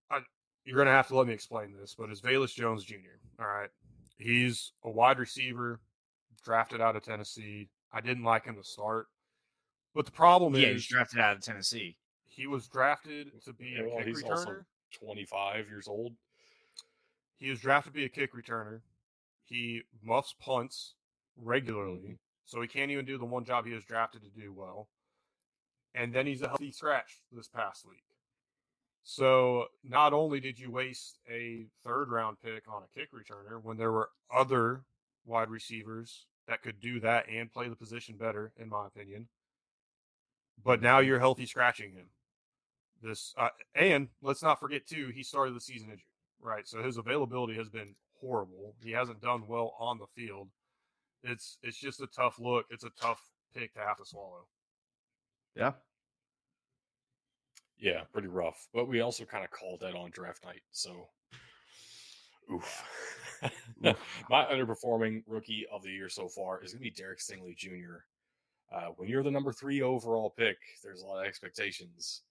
I, 0.09 0.19
you're 0.63 0.77
gonna 0.77 0.91
have 0.91 1.07
to 1.09 1.17
let 1.17 1.27
me 1.27 1.33
explain 1.33 1.73
this. 1.79 1.95
But 1.97 2.09
it's 2.09 2.21
Velus 2.21 2.53
Jones 2.53 2.83
Jr. 2.83 3.19
All 3.39 3.47
right, 3.47 3.69
he's 4.17 4.71
a 4.83 4.89
wide 4.89 5.19
receiver, 5.19 5.79
drafted 6.43 6.81
out 6.81 6.95
of 6.95 7.03
Tennessee. 7.03 7.69
I 7.91 8.01
didn't 8.01 8.23
like 8.23 8.45
him 8.45 8.55
to 8.55 8.63
start, 8.63 9.07
but 9.95 10.05
the 10.05 10.11
problem 10.11 10.55
yeah 10.55 10.67
is 10.67 10.83
he's 10.83 10.87
drafted 10.87 11.19
out 11.19 11.35
of 11.37 11.41
tennessee 11.41 11.97
he 12.27 12.45
was 12.45 12.67
drafted 12.67 13.31
to 13.43 13.53
be 13.53 13.73
Yeah, 13.75 13.83
a 13.83 13.87
well, 13.87 13.97
kick 13.97 14.07
he's 14.07 14.23
returner. 14.23 14.29
also 14.29 14.55
25 14.91 15.69
years 15.69 15.87
old. 15.87 16.15
He 17.37 17.49
was 17.49 17.59
drafted 17.59 17.93
to 17.93 17.97
be 17.97 18.05
a 18.05 18.09
kick 18.09 18.33
returner. 18.33 18.81
He 19.43 19.83
muffs 20.01 20.33
punts 20.33 20.95
regularly, 21.35 22.15
Mhm. 22.15 22.19
so 22.45 22.61
he 22.61 22.67
can't 22.67 22.91
even 22.91 23.05
do 23.05 23.17
the 23.17 23.25
one 23.25 23.45
job 23.45 23.65
he 23.65 23.73
was 23.73 23.85
drafted 23.85 24.23
to 24.23 24.29
do 24.29 24.51
well. 24.51 24.89
And 25.93 26.13
then 26.13 26.25
he's 26.27 26.41
a 26.41 26.47
healthy 26.47 26.71
scratch 26.71 27.23
this 27.31 27.47
past 27.47 27.85
week. 27.85 28.03
So 29.03 29.71
not 29.83 30.13
only 30.13 30.39
did 30.39 30.59
you 30.59 30.69
waste 30.69 31.19
a 31.29 31.69
third 31.83 32.09
round 32.09 32.41
pick 32.41 32.67
on 32.67 32.83
a 32.83 32.87
kick 32.87 33.11
returner 33.11 33.61
when 33.61 33.77
there 33.77 33.91
were 33.91 34.11
other 34.29 34.85
wide 35.23 35.49
receivers 35.49 36.27
that 36.45 36.61
could 36.61 36.79
do 36.79 36.99
that 36.99 37.27
and 37.29 37.51
play 37.51 37.69
the 37.69 37.75
position 37.75 38.17
better, 38.17 38.51
in 38.57 38.69
my 38.69 38.87
opinion, 38.87 39.29
but 40.61 40.81
now 40.81 40.99
you're 40.99 41.19
healthy 41.19 41.45
scratching 41.45 41.93
him. 41.93 42.09
This 43.01 43.33
uh, 43.37 43.49
and 43.75 44.07
let's 44.21 44.43
not 44.43 44.59
forget 44.59 44.87
too, 44.87 45.11
he 45.13 45.23
started 45.23 45.55
the 45.55 45.61
season 45.61 45.89
injured, 45.89 46.01
right? 46.41 46.67
So 46.67 46.81
his 46.81 46.97
availability 46.97 47.55
has 47.55 47.69
been 47.69 47.95
horrible. 48.19 48.75
He 48.81 48.91
hasn't 48.91 49.21
done 49.21 49.43
well 49.47 49.75
on 49.79 49.99
the 49.99 50.07
field. 50.15 50.49
It's 51.23 51.57
it's 51.61 51.77
just 51.77 52.01
a 52.01 52.07
tough 52.07 52.39
look. 52.39 52.65
It's 52.69 52.83
a 52.83 52.91
tough 52.99 53.21
pick 53.55 53.73
to 53.73 53.79
have 53.79 53.97
to 53.97 54.05
swallow. 54.05 54.47
yeah 55.55 55.73
Yeah, 57.79 58.01
pretty 58.13 58.27
rough. 58.27 58.67
But 58.73 58.87
we 58.87 59.01
also 59.01 59.25
kind 59.25 59.43
of 59.43 59.51
called 59.51 59.81
that 59.81 59.95
on 59.95 60.11
draft 60.11 60.43
night. 60.45 60.61
So, 60.71 61.09
oof. 62.53 62.83
My 64.29 64.45
underperforming 64.45 65.23
rookie 65.27 65.67
of 65.71 65.83
the 65.83 65.91
year 65.91 66.09
so 66.09 66.27
far 66.27 66.63
is 66.63 66.73
going 66.73 66.79
to 66.79 66.89
be 66.89 66.91
Derek 66.91 67.19
Stingley 67.19 67.55
Jr. 67.55 67.97
Uh, 68.71 68.87
when 68.97 69.07
you're 69.07 69.23
the 69.23 69.31
number 69.31 69.53
three 69.53 69.81
overall 69.81 70.33
pick, 70.35 70.57
there's 70.83 71.01
a 71.01 71.05
lot 71.05 71.21
of 71.21 71.27
expectations. 71.27 72.23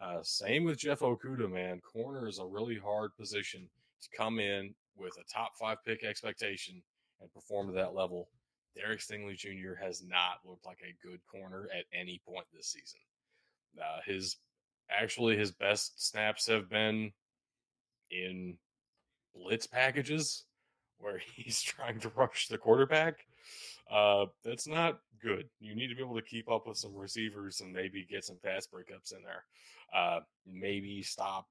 Uh, 0.00 0.18
same 0.22 0.64
with 0.64 0.78
Jeff 0.78 1.00
Okudah, 1.00 1.50
man. 1.50 1.80
Corner 1.80 2.28
is 2.28 2.38
a 2.38 2.46
really 2.46 2.78
hard 2.78 3.10
position 3.18 3.68
to 4.02 4.16
come 4.16 4.38
in 4.38 4.74
with 4.96 5.12
a 5.18 5.32
top 5.32 5.52
five 5.58 5.78
pick 5.86 6.04
expectation 6.04 6.82
and 7.20 7.32
perform 7.32 7.68
to 7.68 7.74
that 7.74 7.94
level. 7.94 8.28
Derek 8.76 9.00
Stingley 9.00 9.36
Jr. 9.36 9.74
has 9.80 10.02
not 10.02 10.40
looked 10.44 10.66
like 10.66 10.78
a 10.82 11.06
good 11.06 11.20
corner 11.30 11.68
at 11.76 11.84
any 11.92 12.20
point 12.26 12.46
this 12.52 12.68
season. 12.68 13.00
Uh, 13.78 14.00
his 14.04 14.36
actually 14.90 15.36
his 15.36 15.52
best 15.52 16.08
snaps 16.08 16.46
have 16.46 16.68
been 16.68 17.12
in 18.10 18.56
blitz 19.34 19.66
packages 19.66 20.44
where 20.98 21.20
he's 21.36 21.60
trying 21.60 22.00
to 22.00 22.10
rush 22.14 22.48
the 22.48 22.58
quarterback. 22.58 23.26
Uh, 23.90 24.26
that's 24.44 24.66
not 24.66 24.98
good. 25.22 25.48
You 25.60 25.74
need 25.74 25.88
to 25.88 25.94
be 25.94 26.02
able 26.02 26.16
to 26.16 26.22
keep 26.22 26.50
up 26.50 26.66
with 26.66 26.76
some 26.78 26.94
receivers 26.94 27.60
and 27.60 27.72
maybe 27.72 28.06
get 28.08 28.24
some 28.24 28.38
pass 28.44 28.66
breakups 28.66 29.12
in 29.14 29.22
there. 29.22 29.44
Uh, 29.94 30.20
maybe 30.46 31.02
stop 31.02 31.46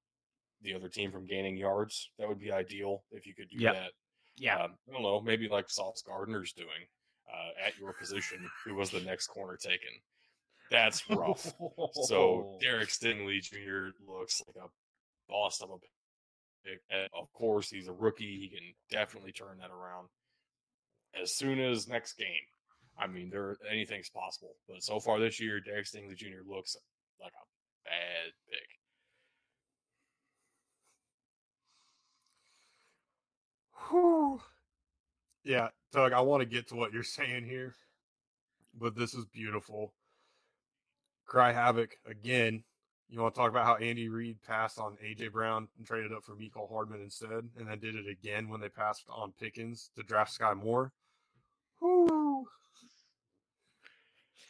the 0.61 0.73
other 0.73 0.89
team 0.89 1.11
from 1.11 1.25
gaining 1.25 1.57
yards. 1.57 2.09
That 2.17 2.27
would 2.27 2.39
be 2.39 2.51
ideal 2.51 3.03
if 3.11 3.25
you 3.25 3.33
could 3.35 3.49
do 3.49 3.57
Yep. 3.59 3.73
that. 3.73 3.91
Yeah. 4.37 4.63
Um, 4.63 4.71
I 4.89 4.93
don't 4.93 5.03
know, 5.03 5.21
maybe 5.21 5.47
like 5.47 5.69
Sauce 5.69 6.01
Gardner's 6.05 6.53
doing 6.53 6.67
uh, 7.31 7.65
at 7.67 7.77
your 7.77 7.93
position, 7.93 8.39
who 8.65 8.75
was 8.75 8.89
the 8.91 9.01
next 9.01 9.27
corner 9.27 9.57
taken. 9.57 9.89
That's 10.69 11.07
rough. 11.09 11.53
So 12.05 12.57
Derek 12.61 12.89
Stingley 12.89 13.41
Jr. 13.41 13.89
looks 14.07 14.41
like 14.47 14.55
a 14.63 14.69
boss 15.29 15.61
of 15.61 15.69
a 15.69 15.77
pick. 15.77 16.79
And 16.89 17.09
of 17.13 17.31
course, 17.33 17.69
he's 17.69 17.87
a 17.87 17.93
rookie. 17.93 18.39
He 18.39 18.49
can 18.49 18.73
definitely 18.89 19.31
turn 19.33 19.57
that 19.59 19.69
around 19.69 20.07
as 21.19 21.35
soon 21.35 21.59
as 21.59 21.87
next 21.87 22.17
game. 22.17 22.27
I 22.97 23.07
mean, 23.07 23.29
there 23.29 23.57
anything's 23.69 24.09
possible. 24.09 24.55
But 24.67 24.83
so 24.83 24.99
far 24.99 25.19
this 25.19 25.39
year, 25.39 25.59
Derek 25.59 25.85
Stingley 25.85 26.15
Jr. 26.15 26.43
looks 26.47 26.75
like 27.21 27.31
a 27.33 27.45
bad 27.85 28.31
pick. 28.49 28.67
Whew. 33.89 34.41
Yeah, 35.43 35.69
Doug, 35.91 36.13
I 36.13 36.21
want 36.21 36.41
to 36.41 36.45
get 36.45 36.67
to 36.69 36.75
what 36.75 36.93
you're 36.93 37.03
saying 37.03 37.45
here, 37.45 37.73
but 38.79 38.95
this 38.95 39.13
is 39.13 39.25
beautiful. 39.25 39.93
Cry 41.25 41.51
Havoc 41.51 41.97
again. 42.05 42.63
You 43.09 43.19
want 43.19 43.33
to 43.33 43.41
talk 43.41 43.49
about 43.49 43.65
how 43.65 43.75
Andy 43.75 44.07
Reid 44.07 44.41
passed 44.47 44.79
on 44.79 44.97
AJ 45.03 45.33
Brown 45.33 45.67
and 45.77 45.85
traded 45.85 46.13
up 46.13 46.23
for 46.23 46.35
Mecole 46.35 46.69
Hardman 46.71 47.01
instead, 47.01 47.49
and 47.57 47.67
then 47.67 47.79
did 47.79 47.95
it 47.95 48.07
again 48.07 48.47
when 48.47 48.61
they 48.61 48.69
passed 48.69 49.03
on 49.09 49.33
Pickens 49.39 49.89
to 49.97 50.03
draft 50.03 50.39
Skyy 50.39 50.55
Moore. 50.55 50.93
Whew. 51.81 52.47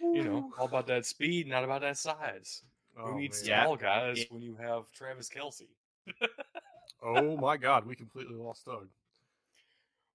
You 0.02 0.24
know, 0.24 0.42
Whew. 0.42 0.54
all 0.60 0.66
about 0.66 0.88
that 0.88 1.06
speed, 1.06 1.48
not 1.48 1.64
about 1.64 1.82
that 1.82 1.98
size. 1.98 2.64
Oh, 2.98 3.12
Who 3.14 3.20
needs 3.20 3.42
man. 3.44 3.50
Yeah. 3.50 3.64
small 3.64 3.76
guys 3.78 4.18
Yeah. 4.20 4.26
when 4.30 4.42
you 4.42 4.56
have 4.56 4.92
Travis 4.92 5.30
Kelce? 5.30 5.68
Oh 7.04 7.38
my 7.38 7.56
God, 7.58 7.86
we 7.86 7.96
completely 7.96 8.36
lost 8.36 8.66
Doug. 8.66 8.88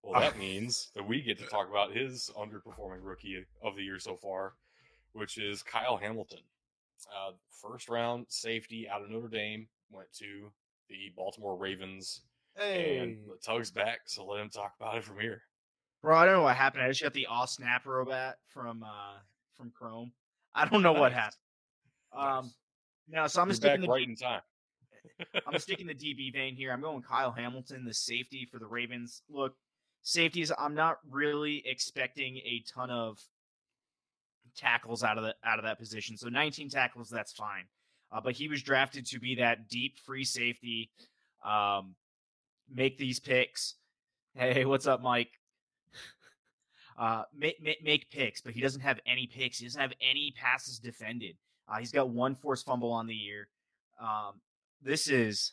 Well, 0.02 0.20
that 0.20 0.38
means 0.38 0.90
that 0.94 1.06
we 1.06 1.20
get 1.20 1.38
to 1.38 1.46
talk 1.46 1.68
about 1.68 1.92
his 1.96 2.30
underperforming 2.36 3.00
rookie 3.02 3.44
of 3.62 3.74
the 3.76 3.82
year 3.82 3.98
so 3.98 4.14
far, 4.16 4.52
which 5.14 5.36
is 5.38 5.62
Kyle 5.64 5.96
Hamilton. 5.96 6.38
Uh, 7.10 7.32
first 7.50 7.88
round 7.88 8.26
safety 8.28 8.88
out 8.88 9.02
of 9.02 9.10
Notre 9.10 9.28
Dame 9.28 9.66
went 9.90 10.12
to 10.18 10.52
the 10.88 11.12
Baltimore 11.16 11.56
Ravens, 11.56 12.20
Hey, 12.56 12.98
and 12.98 13.18
Tug's 13.44 13.70
back, 13.70 14.00
so 14.06 14.24
let 14.24 14.40
him 14.40 14.48
talk 14.48 14.74
about 14.80 14.96
it 14.96 15.04
from 15.04 15.18
here. 15.18 15.42
Bro, 16.06 16.18
I 16.18 16.24
don't 16.24 16.34
know 16.34 16.42
what 16.42 16.54
happened. 16.54 16.84
I 16.84 16.88
just 16.88 17.02
got 17.02 17.14
the 17.14 17.26
all 17.26 17.48
snap 17.48 17.84
robot 17.84 18.36
from 18.46 18.84
uh 18.84 19.18
from 19.56 19.72
Chrome. 19.76 20.12
I 20.54 20.64
don't 20.64 20.80
know 20.80 20.92
what 20.92 21.12
happened. 21.12 21.34
Um 22.16 22.44
Nice. 22.44 22.52
no, 23.08 23.26
so 23.26 23.42
I'm 23.42 23.48
You're 23.48 23.56
sticking 23.56 23.80
the 23.80 23.88
right 23.88 24.08
in 24.08 24.14
time. 24.14 24.40
I'm 25.48 25.58
sticking 25.58 25.88
the 25.88 25.96
DB 25.96 26.32
vein 26.32 26.54
here. 26.54 26.70
I'm 26.70 26.80
going 26.80 27.02
Kyle 27.02 27.32
Hamilton, 27.32 27.84
the 27.84 27.92
safety 27.92 28.46
for 28.48 28.60
the 28.60 28.68
Ravens. 28.68 29.22
Look, 29.28 29.56
safeties, 30.02 30.52
I'm 30.56 30.76
not 30.76 30.98
really 31.10 31.64
expecting 31.66 32.36
a 32.36 32.62
ton 32.72 32.90
of 32.90 33.18
tackles 34.56 35.02
out 35.02 35.18
of 35.18 35.24
the 35.24 35.34
out 35.44 35.58
of 35.58 35.64
that 35.64 35.76
position. 35.76 36.16
So 36.16 36.28
19 36.28 36.68
tackles, 36.68 37.10
that's 37.10 37.32
fine. 37.32 37.64
Uh, 38.12 38.20
but 38.20 38.34
he 38.34 38.46
was 38.46 38.62
drafted 38.62 39.06
to 39.06 39.18
be 39.18 39.34
that 39.34 39.68
deep 39.68 39.98
free 39.98 40.24
safety, 40.24 40.88
um, 41.44 41.96
make 42.72 42.96
these 42.96 43.18
picks. 43.18 43.74
Hey, 44.34 44.64
what's 44.64 44.86
up, 44.86 45.02
Mike? 45.02 45.32
Uh, 46.98 47.24
make, 47.36 47.62
make 47.62 47.84
make 47.84 48.10
picks, 48.10 48.40
but 48.40 48.54
he 48.54 48.60
doesn't 48.60 48.80
have 48.80 48.98
any 49.06 49.26
picks. 49.26 49.58
He 49.58 49.66
doesn't 49.66 49.80
have 49.80 49.92
any 50.00 50.32
passes 50.34 50.78
defended. 50.78 51.36
Uh, 51.68 51.78
he's 51.78 51.92
got 51.92 52.08
one 52.08 52.34
forced 52.34 52.64
fumble 52.64 52.90
on 52.92 53.06
the 53.06 53.14
year. 53.14 53.48
Um, 54.00 54.40
this 54.82 55.08
is 55.08 55.52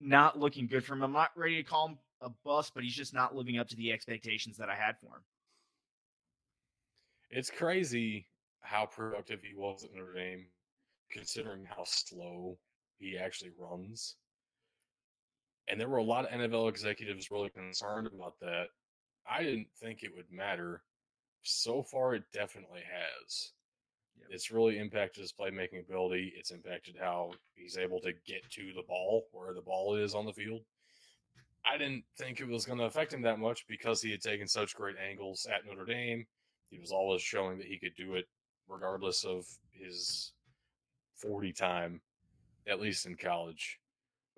not 0.00 0.38
looking 0.38 0.66
good 0.66 0.84
for 0.84 0.94
him. 0.94 1.02
I'm 1.02 1.12
not 1.12 1.30
ready 1.36 1.56
to 1.56 1.62
call 1.62 1.88
him 1.88 1.98
a 2.22 2.30
bust, 2.44 2.72
but 2.74 2.84
he's 2.84 2.94
just 2.94 3.14
not 3.14 3.34
living 3.34 3.58
up 3.58 3.68
to 3.68 3.76
the 3.76 3.92
expectations 3.92 4.56
that 4.56 4.70
I 4.70 4.74
had 4.74 4.98
for 4.98 5.16
him. 5.16 5.22
It's 7.30 7.50
crazy 7.50 8.26
how 8.60 8.86
productive 8.86 9.40
he 9.42 9.54
was 9.54 9.84
at 9.84 9.94
Notre 9.94 10.14
Dame, 10.14 10.46
considering 11.10 11.64
how 11.64 11.84
slow 11.84 12.56
he 12.98 13.18
actually 13.18 13.50
runs. 13.58 14.16
And 15.68 15.80
there 15.80 15.88
were 15.88 15.98
a 15.98 16.04
lot 16.04 16.24
of 16.24 16.30
NFL 16.30 16.68
executives 16.68 17.30
really 17.30 17.50
concerned 17.50 18.06
about 18.06 18.34
that. 18.40 18.66
I 19.30 19.42
didn't 19.42 19.68
think 19.80 20.02
it 20.02 20.14
would 20.14 20.30
matter. 20.30 20.82
So 21.42 21.82
far, 21.82 22.14
it 22.14 22.24
definitely 22.32 22.80
has. 22.80 23.52
Yep. 24.18 24.28
It's 24.30 24.50
really 24.50 24.78
impacted 24.78 25.22
his 25.22 25.32
playmaking 25.32 25.80
ability. 25.80 26.32
It's 26.36 26.50
impacted 26.50 26.96
how 27.00 27.32
he's 27.54 27.76
able 27.76 28.00
to 28.00 28.12
get 28.26 28.48
to 28.50 28.72
the 28.74 28.82
ball, 28.86 29.26
where 29.32 29.54
the 29.54 29.60
ball 29.60 29.94
is 29.96 30.14
on 30.14 30.26
the 30.26 30.32
field. 30.32 30.62
I 31.64 31.76
didn't 31.78 32.04
think 32.16 32.40
it 32.40 32.48
was 32.48 32.64
going 32.64 32.78
to 32.78 32.84
affect 32.84 33.12
him 33.12 33.22
that 33.22 33.40
much 33.40 33.66
because 33.68 34.00
he 34.00 34.10
had 34.10 34.20
taken 34.20 34.46
such 34.46 34.76
great 34.76 34.96
angles 34.98 35.46
at 35.52 35.66
Notre 35.66 35.84
Dame. 35.84 36.24
He 36.70 36.78
was 36.78 36.92
always 36.92 37.22
showing 37.22 37.58
that 37.58 37.66
he 37.66 37.78
could 37.78 37.96
do 37.96 38.14
it 38.14 38.26
regardless 38.68 39.24
of 39.24 39.46
his 39.72 40.32
40 41.16 41.52
time, 41.52 42.00
at 42.68 42.80
least 42.80 43.06
in 43.06 43.16
college. 43.16 43.80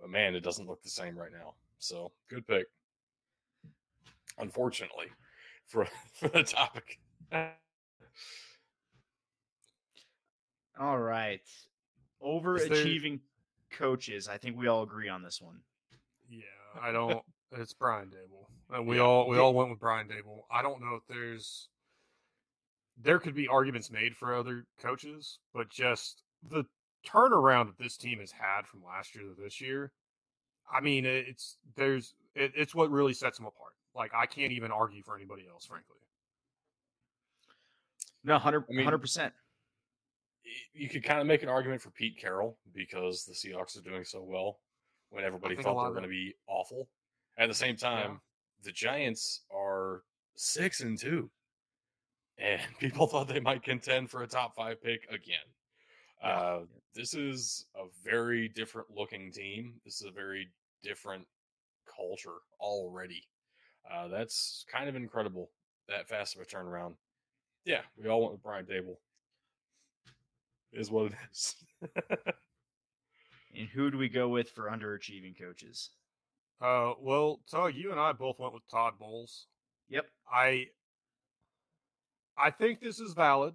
But 0.01 0.11
man, 0.11 0.35
it 0.35 0.41
doesn't 0.41 0.67
look 0.67 0.83
the 0.83 0.91
same 0.91 1.17
right 1.17 1.33
now. 1.33 1.55
So 1.79 2.13
good 2.31 2.47
pick. 2.47 2.67
Unfortunately, 4.39 5.07
for, 5.67 5.87
for 6.15 6.29
the 6.29 6.43
topic. 6.43 6.99
All 10.81 10.99
right. 10.99 11.41
Overachieving 12.23 13.21
coaches. 13.73 14.29
I 14.29 14.39
think 14.39 14.57
we 14.57 14.69
all 14.69 14.83
agree 14.83 15.09
on 15.09 15.23
this 15.23 15.41
one. 15.41 15.61
Yeah, 16.31 16.43
I 16.81 16.93
don't. 16.93 17.23
it's 17.53 17.73
Brian 17.73 18.09
Daboll, 18.09 18.47
and 18.77 18.87
we 18.87 18.97
Yeah. 18.97 19.03
all 19.03 19.29
we 19.29 19.39
all 19.39 19.55
went 19.55 19.71
with 19.71 19.79
Brian 19.79 20.09
Daboll. 20.09 20.43
I 20.51 20.63
don't 20.63 20.81
know 20.81 20.95
if 20.95 21.03
there's 21.09 21.69
there 23.01 23.19
could 23.19 23.35
be 23.35 23.47
arguments 23.49 23.91
made 23.91 24.17
for 24.17 24.35
other 24.35 24.67
coaches, 24.81 25.39
but 25.55 25.69
just 25.71 26.23
the 26.49 26.65
turnaround 27.07 27.67
that 27.67 27.79
this 27.79 27.97
team 27.97 28.19
has 28.19 28.33
had 28.33 28.67
from 28.67 28.83
last 28.85 29.15
year 29.15 29.25
to 29.25 29.41
this 29.41 29.61
year. 29.61 29.93
I 30.73 30.81
mean, 30.81 31.07
it's 31.07 31.57
there's 31.77 32.15
it, 32.35 32.53
it's 32.55 32.75
what 32.75 32.91
really 32.91 33.15
sets 33.15 33.39
them 33.39 33.47
apart. 33.47 33.73
Like 33.99 34.13
I 34.15 34.27
can't 34.27 34.53
even 34.53 34.71
argue 34.71 35.03
for 35.03 35.17
anybody 35.17 35.47
else, 35.51 35.67
frankly. 35.67 35.97
No, 38.25 38.35
100 38.35 38.65
I 38.71 38.73
mean- 38.73 38.87
100%. 38.87 39.33
You 40.73 40.89
could 40.89 41.05
kind 41.05 41.21
of 41.21 41.27
make 41.27 41.43
an 41.43 41.51
argument 41.51 41.83
for 41.83 41.91
Pete 41.91 42.19
Carroll 42.19 42.57
because 42.75 43.25
the 43.27 43.35
Seahawks 43.35 43.77
are 43.79 43.83
doing 43.83 44.03
so 44.05 44.23
well 44.23 44.61
when 45.11 45.23
everybody 45.23 45.57
thought 45.57 45.75
they 45.75 45.89
were 45.89 45.91
going 45.91 46.03
to 46.05 46.09
be 46.09 46.35
awful. 46.47 46.89
At 47.37 47.49
the 47.49 47.55
same 47.55 47.77
time, 47.77 48.21
the 48.63 48.73
Giants 48.73 49.43
are 49.55 50.05
six 50.37 50.81
and 50.81 50.99
two, 50.99 51.31
and 52.39 52.63
people 52.79 53.07
thought 53.07 53.29
they 53.29 53.41
might 53.41 53.63
contend 53.63 54.11
for 54.11 54.23
a 54.23 54.27
top 54.27 54.55
five 54.57 54.83
pick 54.83 55.03
again. 55.11 55.37
Yeah. 56.23 56.29
Uh, 56.29 56.61
this 56.95 57.13
is 57.13 57.67
a 57.77 57.85
very 58.03 58.49
different 58.49 58.89
looking 58.91 59.31
team. 59.31 59.75
This 59.85 60.01
is 60.01 60.07
a 60.07 60.11
very 60.13 60.49
different 60.83 61.27
culture 61.95 62.39
already. 62.59 63.23
Uh, 63.93 64.09
that's 64.09 64.65
kind 64.71 64.89
of 64.89 64.97
incredible. 64.97 65.51
That 65.89 66.09
fast 66.09 66.37
of 66.37 66.43
a 66.43 66.45
turnaround. 66.45 66.95
Yeah, 67.65 67.81
we 67.97 68.09
all 68.09 68.21
went 68.21 68.33
with 68.33 68.43
Brian 68.43 68.67
Daboll. 68.67 68.99
Is 70.73 70.91
what 70.91 71.07
it 71.07 71.19
is. 71.33 71.55
And 73.57 73.69
who 73.69 73.91
do 73.91 73.97
we 73.99 74.09
go 74.09 74.29
with 74.29 74.51
for 74.51 74.71
underachieving 74.71 75.39
coaches? 75.39 75.91
Uh, 76.61 76.93
well, 77.01 77.41
Tug, 77.51 77.75
you 77.75 77.91
and 77.91 77.99
I 78.01 78.13
both 78.13 78.39
went 78.39 78.53
with 78.53 78.69
Todd 78.71 78.95
Bowles. 78.99 79.47
Yep. 79.89 80.07
I 80.31 80.67
I 82.37 82.51
think 82.51 82.81
this 82.81 83.01
is 83.01 83.15
valid. 83.15 83.55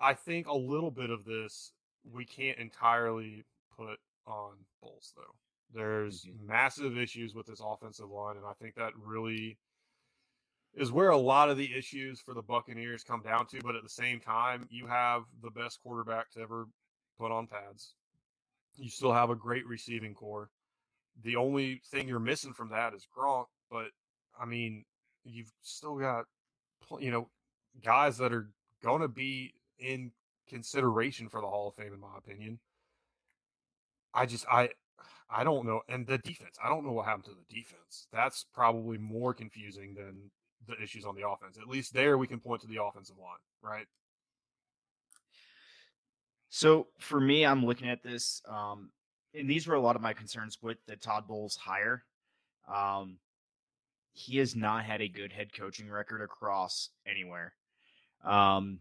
I 0.00 0.14
think 0.14 0.48
a 0.48 0.56
little 0.56 0.90
bit 0.90 1.10
of 1.10 1.24
this 1.24 1.72
we 2.12 2.24
can't 2.24 2.58
entirely 2.58 3.44
put 3.76 3.98
on 4.26 4.52
Bowles 4.82 5.12
though. 5.16 5.34
There's 5.72 6.24
Mhm. 6.24 6.40
massive 6.46 6.98
issues 6.98 7.34
with 7.34 7.46
this 7.46 7.60
offensive 7.64 8.10
line, 8.10 8.36
and 8.36 8.46
I 8.46 8.54
think 8.54 8.74
that 8.74 8.96
really 8.96 9.58
is 10.74 10.92
where 10.92 11.10
a 11.10 11.16
lot 11.16 11.50
of 11.50 11.56
the 11.56 11.76
issues 11.76 12.20
for 12.20 12.34
the 12.34 12.42
Buccaneers 12.42 13.02
come 13.02 13.22
down 13.22 13.46
to. 13.48 13.60
But 13.62 13.74
at 13.74 13.82
the 13.82 13.88
same 13.88 14.20
time, 14.20 14.66
you 14.70 14.86
have 14.86 15.22
the 15.42 15.50
best 15.50 15.80
quarterback 15.82 16.30
to 16.32 16.40
ever 16.40 16.66
put 17.18 17.32
on 17.32 17.46
pads. 17.46 17.94
You 18.76 18.90
still 18.90 19.12
have 19.12 19.30
a 19.30 19.34
great 19.36 19.66
receiving 19.66 20.14
corps. 20.14 20.50
The 21.24 21.36
only 21.36 21.82
thing 21.90 22.06
you're 22.06 22.20
missing 22.20 22.52
from 22.52 22.70
that 22.70 22.94
is 22.94 23.06
Gronk. 23.16 23.46
But 23.70 23.88
I 24.40 24.44
mean, 24.46 24.84
you've 25.24 25.52
still 25.62 25.96
got, 25.96 26.26
you 27.00 27.10
know, 27.10 27.28
guys 27.84 28.18
that 28.18 28.32
are 28.32 28.50
going 28.82 29.02
to 29.02 29.08
be 29.08 29.54
in 29.78 30.12
consideration 30.48 31.28
for 31.28 31.40
the 31.40 31.46
Hall 31.46 31.68
of 31.68 31.74
Fame, 31.74 31.92
in 31.92 32.00
my 32.00 32.16
opinion. 32.16 32.60
I 34.14 34.26
just, 34.26 34.46
I, 34.50 34.70
I 35.30 35.44
don't 35.44 35.66
know. 35.66 35.82
And 35.88 36.06
the 36.06 36.18
defense, 36.18 36.56
I 36.62 36.68
don't 36.68 36.84
know 36.84 36.92
what 36.92 37.06
happened 37.06 37.24
to 37.24 37.30
the 37.32 37.54
defense. 37.54 38.06
That's 38.12 38.46
probably 38.54 38.96
more 38.96 39.34
confusing 39.34 39.94
than 39.94 40.30
the 40.66 40.80
issues 40.82 41.04
on 41.04 41.14
the 41.14 41.28
offense. 41.28 41.58
At 41.58 41.68
least 41.68 41.92
there 41.92 42.18
we 42.18 42.26
can 42.26 42.40
point 42.40 42.62
to 42.62 42.66
the 42.66 42.82
offensive 42.82 43.16
line, 43.18 43.38
right? 43.62 43.86
So 46.50 46.88
for 46.98 47.20
me, 47.20 47.44
I'm 47.44 47.64
looking 47.64 47.88
at 47.88 48.02
this, 48.02 48.42
um, 48.48 48.90
and 49.34 49.48
these 49.48 49.66
were 49.66 49.74
a 49.74 49.80
lot 49.80 49.96
of 49.96 50.02
my 50.02 50.12
concerns 50.12 50.58
with 50.62 50.78
the 50.86 50.96
Todd 50.96 51.28
Bowles 51.28 51.56
hire. 51.56 52.04
Um, 52.72 53.18
he 54.12 54.38
has 54.38 54.56
not 54.56 54.84
had 54.84 55.00
a 55.00 55.08
good 55.08 55.32
head 55.32 55.52
coaching 55.52 55.88
record 55.88 56.22
across 56.22 56.90
anywhere. 57.06 57.54
Um, 58.24 58.80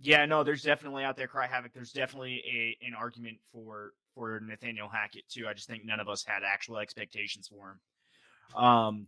yeah, 0.00 0.26
no, 0.26 0.42
there's 0.42 0.62
definitely 0.62 1.04
out 1.04 1.16
there 1.16 1.28
cry 1.28 1.46
havoc. 1.46 1.72
There's 1.72 1.92
definitely 1.92 2.42
a 2.46 2.86
an 2.86 2.94
argument 2.94 3.38
for 3.52 3.92
for 4.14 4.40
Nathaniel 4.40 4.88
Hackett 4.88 5.28
too. 5.28 5.46
I 5.48 5.54
just 5.54 5.68
think 5.68 5.84
none 5.84 6.00
of 6.00 6.08
us 6.08 6.24
had 6.26 6.42
actual 6.44 6.78
expectations 6.78 7.48
for 7.48 7.70
him. 7.70 8.62
Um, 8.62 9.06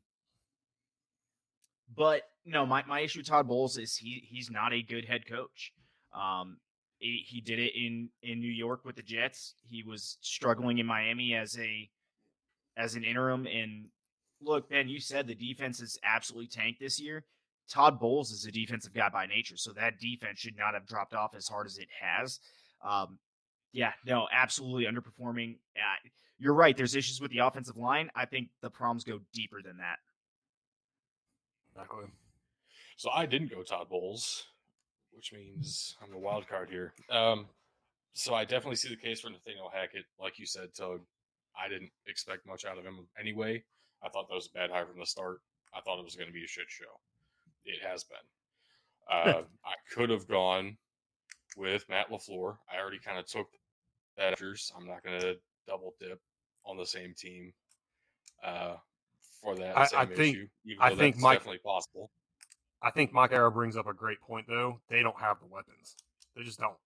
but 1.94 2.22
no, 2.44 2.66
my, 2.66 2.84
my 2.86 3.00
issue 3.00 3.20
with 3.20 3.28
Todd 3.28 3.48
Bowles 3.48 3.78
is 3.78 3.96
he 3.96 4.26
he's 4.28 4.50
not 4.50 4.72
a 4.72 4.82
good 4.82 5.04
head 5.04 5.26
coach. 5.26 5.72
Um, 6.14 6.58
he, 6.98 7.24
he 7.26 7.40
did 7.40 7.58
it 7.58 7.72
in 7.76 8.08
in 8.22 8.40
New 8.40 8.50
York 8.50 8.84
with 8.84 8.96
the 8.96 9.02
Jets. 9.02 9.54
He 9.68 9.82
was 9.82 10.18
struggling 10.20 10.78
in 10.78 10.86
Miami 10.86 11.34
as 11.34 11.58
a 11.58 11.88
as 12.76 12.94
an 12.94 13.04
interim. 13.04 13.46
And 13.46 13.86
look, 14.40 14.68
Ben, 14.70 14.88
you 14.88 15.00
said 15.00 15.26
the 15.26 15.34
defense 15.34 15.80
is 15.80 15.98
absolutely 16.04 16.48
tanked 16.48 16.80
this 16.80 17.00
year. 17.00 17.24
Todd 17.68 18.00
Bowles 18.00 18.30
is 18.30 18.46
a 18.46 18.50
defensive 18.50 18.94
guy 18.94 19.10
by 19.10 19.26
nature, 19.26 19.56
so 19.56 19.72
that 19.72 20.00
defense 20.00 20.38
should 20.38 20.56
not 20.56 20.74
have 20.74 20.86
dropped 20.86 21.14
off 21.14 21.34
as 21.36 21.48
hard 21.48 21.66
as 21.66 21.76
it 21.76 21.88
has. 22.00 22.40
Um, 22.82 23.18
yeah, 23.72 23.92
no, 24.06 24.26
absolutely 24.32 24.86
underperforming. 24.86 25.56
Uh, 25.76 26.08
you're 26.38 26.54
right. 26.54 26.76
There's 26.76 26.94
issues 26.94 27.20
with 27.20 27.30
the 27.30 27.40
offensive 27.40 27.76
line. 27.76 28.10
I 28.16 28.24
think 28.24 28.48
the 28.62 28.70
problems 28.70 29.04
go 29.04 29.20
deeper 29.34 29.60
than 29.62 29.76
that. 29.78 29.98
Exactly. 31.78 32.06
So 32.96 33.10
I 33.10 33.26
didn't 33.26 33.50
go 33.50 33.62
Todd 33.62 33.88
Bowles, 33.88 34.46
which 35.12 35.32
means 35.32 35.96
I'm 36.02 36.12
a 36.12 36.18
wild 36.18 36.48
card 36.48 36.68
here. 36.68 36.92
Um, 37.10 37.46
so 38.12 38.34
I 38.34 38.44
definitely 38.44 38.76
see 38.76 38.88
the 38.88 38.96
case 38.96 39.20
for 39.20 39.30
Nathaniel 39.30 39.70
Hackett. 39.72 40.04
Like 40.20 40.38
you 40.38 40.46
said, 40.46 40.74
Tug, 40.76 41.00
I 41.56 41.68
didn't 41.68 41.90
expect 42.06 42.46
much 42.46 42.64
out 42.64 42.78
of 42.78 42.84
him 42.84 43.06
anyway. 43.18 43.62
I 44.02 44.08
thought 44.08 44.28
that 44.28 44.34
was 44.34 44.48
a 44.52 44.58
bad 44.58 44.70
hire 44.70 44.86
from 44.86 44.98
the 44.98 45.06
start. 45.06 45.40
I 45.74 45.80
thought 45.80 46.00
it 46.00 46.04
was 46.04 46.16
going 46.16 46.28
to 46.28 46.34
be 46.34 46.44
a 46.44 46.48
shit 46.48 46.66
show. 46.68 46.84
It 47.64 47.78
has 47.86 48.04
been. 48.04 48.18
Uh, 49.10 49.42
I 49.64 49.74
could 49.92 50.10
have 50.10 50.26
gone 50.26 50.76
with 51.56 51.88
Matt 51.88 52.10
LaFleur. 52.10 52.56
I 52.72 52.80
already 52.80 52.98
kind 52.98 53.18
of 53.18 53.26
took 53.26 53.46
that. 54.16 54.38
I'm 54.76 54.86
not 54.86 55.04
going 55.04 55.20
to 55.20 55.36
double 55.66 55.94
dip 56.00 56.20
on 56.64 56.76
the 56.76 56.86
same 56.86 57.14
team. 57.16 57.52
Uh, 58.44 58.76
for 59.42 59.54
that 59.56 59.76
I, 59.76 59.86
same 59.86 60.00
I 60.00 60.06
think, 60.06 60.36
issue. 60.36 60.48
Even 60.66 60.82
I 60.82 60.94
think 60.94 61.16
that's 61.16 61.22
Mike- 61.22 61.38
definitely 61.38 61.58
possible. 61.58 62.10
I 62.80 62.90
think 62.90 63.12
Mike 63.12 63.32
Arrow 63.32 63.50
brings 63.50 63.76
up 63.76 63.86
a 63.86 63.92
great 63.92 64.20
point, 64.20 64.46
though. 64.46 64.80
They 64.88 65.02
don't 65.02 65.18
have 65.20 65.40
the 65.40 65.46
weapons. 65.46 65.96
They 66.36 66.42
just 66.44 66.60
don't. 66.60 66.76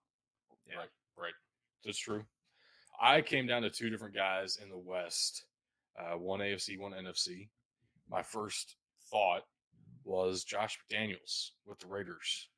Yeah. 0.67 0.77
Right, 0.77 0.89
right. 1.19 1.35
That's 1.85 1.99
true. 1.99 2.25
I 3.01 3.21
came 3.21 3.47
down 3.47 3.63
to 3.63 3.71
two 3.71 3.91
different 3.91 4.15
guys 4.15 4.59
in 4.63 4.71
the 4.71 4.79
West, 4.79 5.45
uh, 5.99 6.17
one 6.17 6.41
AFC, 6.41 6.79
one 6.79 6.93
NFC. 6.93 7.49
My 8.09 8.23
first 8.23 8.77
thought 9.11 9.43
was 10.05 10.45
Josh 10.45 10.79
McDaniels 10.79 11.51
with 11.67 11.79
the 11.79 11.89
Raiders, 11.89 12.49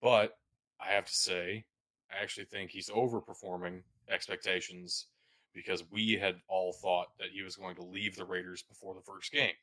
but 0.00 0.36
I 0.80 0.92
have 0.92 1.06
to 1.06 1.14
say, 1.14 1.64
I 2.10 2.22
actually 2.22 2.46
think 2.46 2.70
he's 2.70 2.90
overperforming 2.90 3.82
expectations 4.08 5.06
because 5.54 5.84
we 5.90 6.12
had 6.12 6.36
all 6.48 6.72
thought 6.72 7.08
that 7.18 7.28
he 7.32 7.42
was 7.42 7.56
going 7.56 7.76
to 7.76 7.82
leave 7.82 8.16
the 8.16 8.24
Raiders 8.24 8.62
before 8.62 8.94
the 8.94 9.00
first 9.00 9.32
game. 9.32 9.54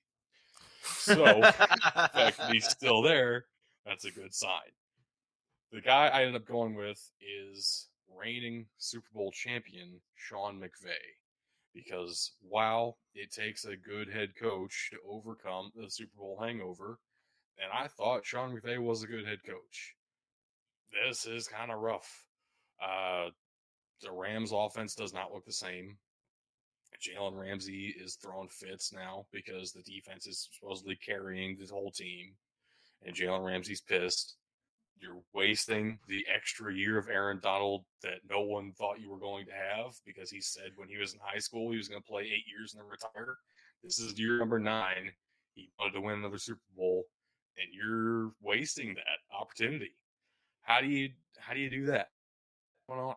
So, 0.84 1.16
the 1.16 1.52
fact 1.52 2.38
that 2.38 2.52
he's 2.52 2.68
still 2.68 3.02
there, 3.02 3.46
that's 3.86 4.06
a 4.06 4.12
good 4.12 4.34
sign. 4.34 4.72
The 5.72 5.82
guy 5.82 6.08
I 6.08 6.22
ended 6.22 6.42
up 6.42 6.48
going 6.48 6.76
with 6.76 7.12
is 7.22 7.88
reigning 8.14 8.66
Super 8.78 9.08
Bowl 9.14 9.32
champion 9.32 10.02
Sean 10.16 10.60
McVay. 10.60 11.16
Because 11.74 12.34
while 12.42 12.98
it 13.16 13.32
takes 13.32 13.64
a 13.64 13.78
good 13.78 14.10
head 14.10 14.36
coach 14.36 14.90
to 14.92 14.98
overcome 15.10 15.72
the 15.74 15.90
Super 15.90 16.18
Bowl 16.18 16.38
hangover, 16.42 17.00
and 17.58 17.72
I 17.72 17.88
thought 17.88 18.26
Sean 18.26 18.54
McVay 18.54 18.78
was 18.78 19.04
a 19.04 19.08
good 19.08 19.26
head 19.26 19.40
coach, 19.46 19.96
this 21.08 21.26
is 21.26 21.48
kind 21.48 21.72
of 21.72 21.80
rough. 21.80 22.26
Uh, 22.84 23.30
the 24.02 24.12
Rams 24.12 24.52
offense 24.54 24.96
does 24.96 25.14
not 25.14 25.34
look 25.34 25.46
the 25.46 25.54
same. 25.54 25.98
Jalen 27.02 27.40
Ramsey 27.40 27.96
is 28.00 28.16
throwing 28.16 28.50
fits 28.50 28.94
now 28.94 29.26
because 29.32 29.72
the 29.72 29.82
defense 29.82 30.28
is 30.28 30.48
supposedly 30.52 30.96
carrying 30.96 31.58
the 31.58 31.66
whole 31.66 31.92
team, 31.92 32.34
and 33.04 33.16
Jalen 33.16 33.44
Ramsey's 33.44 33.82
pissed. 33.82 34.38
You're 35.00 35.24
wasting 35.34 35.98
the 36.08 36.24
extra 36.34 36.72
year 36.72 37.00
of 37.00 37.10
Aaron 37.10 37.40
Donald 37.42 37.86
that 38.04 38.20
no 38.30 38.42
one 38.42 38.72
thought 38.74 39.00
you 39.00 39.10
were 39.10 39.18
going 39.18 39.48
to 39.48 39.52
have 39.52 39.96
because 40.06 40.30
he 40.30 40.42
said 40.42 40.74
when 40.76 40.90
he 40.90 40.98
was 40.98 41.14
in 41.14 41.20
high 41.24 41.40
school 41.40 41.72
he 41.72 41.78
was 41.78 41.88
going 41.88 42.02
to 42.02 42.08
play 42.08 42.22
eight 42.22 42.46
years 42.48 42.74
and 42.74 42.84
then 42.84 42.90
retire. 42.90 43.38
This 43.84 43.98
is 43.98 44.20
year 44.20 44.38
number 44.38 44.60
nine. 44.60 45.12
He 45.56 45.72
wanted 45.80 45.94
to 45.94 46.02
win 46.02 46.20
another 46.20 46.38
Super 46.38 46.62
Bowl, 46.78 47.06
and 47.58 47.68
you're 47.74 48.34
wasting 48.42 48.94
that 48.94 49.36
opportunity. 49.36 49.96
How 50.62 50.82
do 50.82 50.88
you 50.88 51.10
how 51.40 51.56
do 51.56 51.60
you 51.60 51.70
do 51.72 51.88
that? 51.88 52.10
What's 52.86 53.00
going 53.00 53.10
on? 53.10 53.16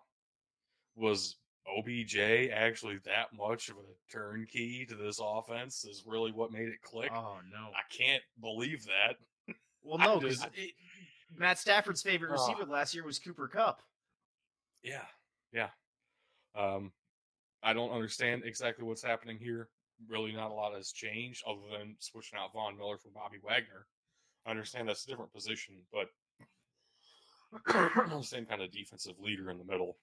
Was 0.96 1.36
OBJ 1.78 2.16
actually 2.52 2.98
that 3.04 3.32
much 3.36 3.68
of 3.68 3.76
a 3.76 4.12
turnkey 4.12 4.84
to 4.86 4.94
this 4.94 5.18
offense 5.22 5.84
is 5.84 6.04
really 6.06 6.30
what 6.32 6.52
made 6.52 6.68
it 6.68 6.82
click. 6.82 7.10
oh 7.12 7.38
no. 7.52 7.68
I 7.74 7.82
can't 7.90 8.22
believe 8.40 8.84
that. 8.84 9.16
Well, 9.82 9.98
no, 9.98 10.18
because 10.20 10.46
Matt 11.36 11.58
Stafford's 11.58 12.02
favorite 12.02 12.30
Oh. 12.30 12.32
receiver 12.32 12.70
last 12.70 12.94
year 12.94 13.04
was 13.04 13.18
Cooper 13.18 13.48
Kupp. 13.48 13.82
Yeah, 14.82 15.04
yeah. 15.52 15.68
Um, 16.54 16.92
I 17.62 17.72
don't 17.72 17.90
understand 17.90 18.42
exactly 18.44 18.84
what's 18.84 19.02
happening 19.02 19.38
here. 19.38 19.68
Really, 20.08 20.32
not 20.32 20.50
a 20.50 20.54
lot 20.54 20.74
has 20.74 20.92
changed 20.92 21.42
other 21.46 21.60
than 21.78 21.96
switching 21.98 22.38
out 22.38 22.52
Von 22.52 22.76
Miller 22.76 22.98
for 22.98 23.08
Bobby 23.10 23.38
Wagner. 23.42 23.86
I 24.46 24.50
understand 24.50 24.88
that's 24.88 25.04
a 25.04 25.08
different 25.08 25.32
position, 25.32 25.76
but 25.92 26.08
same 28.24 28.44
kind 28.46 28.62
of 28.62 28.70
defensive 28.72 29.14
leader 29.18 29.50
in 29.50 29.58
the 29.58 29.64
middle. 29.64 29.96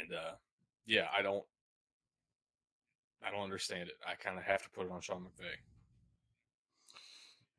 And 0.00 0.14
uh, 0.14 0.32
yeah, 0.86 1.06
I 1.16 1.22
don't, 1.22 1.44
I 3.26 3.30
don't 3.30 3.42
understand 3.42 3.88
it. 3.88 3.94
I 4.06 4.14
kind 4.14 4.38
of 4.38 4.44
have 4.44 4.62
to 4.62 4.70
put 4.70 4.86
it 4.86 4.92
on 4.92 5.00
Sean 5.00 5.22
McVay. 5.22 5.54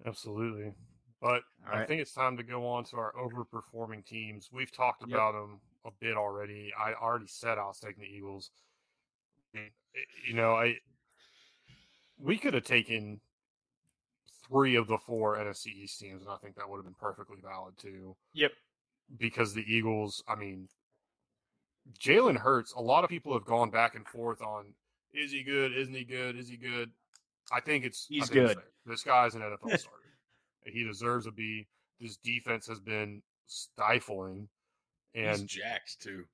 Absolutely. 0.05 0.73
But 1.21 1.41
All 1.67 1.79
I 1.79 1.85
think 1.85 2.01
it's 2.01 2.13
time 2.13 2.37
to 2.37 2.43
go 2.43 2.67
on 2.67 2.83
to 2.85 2.97
our 2.97 3.13
overperforming 3.13 4.05
teams. 4.05 4.49
We've 4.51 4.71
talked 4.71 5.01
Yep. 5.01 5.09
about 5.09 5.31
them 5.33 5.59
a 5.85 5.91
bit 5.99 6.15
already. 6.15 6.71
I 6.77 6.93
already 6.93 7.27
said 7.27 7.57
I 7.57 7.65
was 7.65 7.79
taking 7.79 8.03
the 8.03 8.09
Eagles. 8.09 8.51
You 9.53 10.33
know, 10.35 10.53
I 10.53 10.77
we 12.19 12.37
could 12.37 12.53
have 12.53 12.63
taken 12.63 13.19
three 14.47 14.75
of 14.75 14.87
the 14.87 14.97
four 14.97 15.37
NFC 15.37 15.67
East 15.67 15.99
teams, 15.99 16.21
and 16.21 16.31
I 16.31 16.37
think 16.37 16.55
that 16.55 16.69
would 16.69 16.77
have 16.77 16.85
been 16.85 16.93
perfectly 16.93 17.37
valid 17.41 17.77
too. 17.77 18.15
Yep. 18.33 18.51
Because 19.17 19.53
the 19.53 19.63
Eagles, 19.63 20.23
I 20.27 20.35
mean, 20.35 20.67
Jalen 21.99 22.37
Hurts. 22.37 22.73
A 22.73 22.81
lot 22.81 23.03
of 23.03 23.09
people 23.09 23.33
have 23.33 23.45
gone 23.45 23.69
back 23.69 23.95
and 23.95 24.07
forth 24.07 24.41
on 24.41 24.73
is 25.13 25.31
he 25.31 25.43
good? 25.43 25.75
Isn't 25.75 25.93
he 25.93 26.03
good? 26.03 26.37
Is 26.37 26.47
he 26.49 26.57
good? 26.57 26.91
I 27.51 27.59
think 27.61 27.85
it's 27.85 28.05
He's 28.07 28.29
think 28.29 28.33
good. 28.33 28.55
fair. 28.57 28.65
This 28.85 29.03
guy's 29.03 29.35
an 29.35 29.41
NFL 29.41 29.61
starter. 29.79 30.03
He 30.65 30.83
deserves 30.83 31.25
a 31.27 31.31
B. 31.31 31.67
This 31.99 32.17
defense 32.17 32.67
has 32.67 32.79
been 32.79 33.21
stifling, 33.47 34.49
He's 35.13 35.39
and 35.39 35.47
jacked 35.47 35.99
too. 36.01 36.25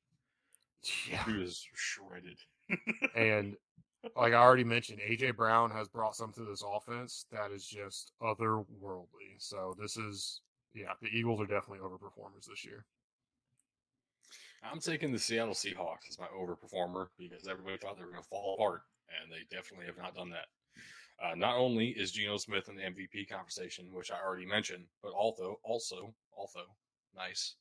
yeah, 1.09 1.23
He 1.25 1.33
was 1.37 1.65
shredded. 1.75 2.37
and 3.15 3.55
like 4.17 4.33
I 4.33 4.37
already 4.37 4.63
mentioned, 4.65 4.99
AJ 4.99 5.37
Brown 5.37 5.71
has 5.71 5.87
brought 5.87 6.15
something 6.15 6.43
to 6.43 6.49
this 6.49 6.63
offense 6.67 7.25
that 7.31 7.51
is 7.51 7.65
just 7.65 8.11
otherworldly. 8.21 9.37
So 9.37 9.75
this 9.79 9.95
is 9.95 10.41
yeah, 10.73 10.93
the 11.01 11.07
Eagles 11.09 11.39
are 11.39 11.45
definitely 11.45 11.79
overperformers 11.79 12.47
this 12.49 12.65
year. 12.65 12.85
I'm 14.63 14.79
taking 14.79 15.11
the 15.11 15.19
Seattle 15.19 15.53
Seahawks 15.53 16.09
as 16.09 16.19
my 16.19 16.27
overperformer 16.27 17.07
because 17.17 17.47
everybody 17.47 17.77
thought 17.77 17.97
they 17.97 18.03
were 18.03 18.11
going 18.11 18.23
to 18.23 18.29
fall 18.29 18.55
apart, 18.55 18.81
and 19.21 19.31
they 19.31 19.55
definitely 19.55 19.85
have 19.85 19.97
not 19.97 20.15
done 20.15 20.29
that. 20.29 20.45
Uh, 21.23 21.35
not 21.35 21.57
only 21.57 21.89
is 21.89 22.11
Geno 22.11 22.37
Smith 22.37 22.69
in 22.69 22.75
the 22.75 22.81
MVP 22.81 23.29
conversation, 23.29 23.85
which 23.91 24.11
I 24.11 24.15
already 24.23 24.45
mentioned, 24.45 24.85
but 25.01 25.11
also, 25.11 25.59
also, 25.63 26.13
also, 26.35 26.61
nice. 27.15 27.55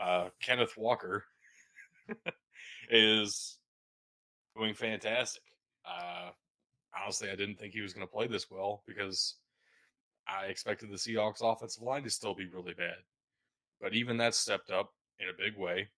Uh, 0.00 0.28
Kenneth 0.40 0.76
Walker 0.76 1.24
is 2.90 3.58
doing 4.56 4.74
fantastic. 4.74 5.42
Uh, 5.86 6.30
honestly, 7.00 7.30
I 7.30 7.36
didn't 7.36 7.56
think 7.58 7.74
he 7.74 7.80
was 7.80 7.92
going 7.92 8.06
to 8.06 8.12
play 8.12 8.26
this 8.26 8.50
well 8.50 8.82
because 8.86 9.36
I 10.28 10.46
expected 10.46 10.90
the 10.90 10.96
Seahawks 10.96 11.42
offensive 11.42 11.82
line 11.82 12.02
to 12.02 12.10
still 12.10 12.34
be 12.34 12.46
really 12.46 12.74
bad. 12.74 12.96
But 13.80 13.94
even 13.94 14.16
that 14.16 14.34
stepped 14.34 14.70
up 14.70 14.92
in 15.20 15.28
a 15.28 15.32
big 15.32 15.56
way. 15.56 15.88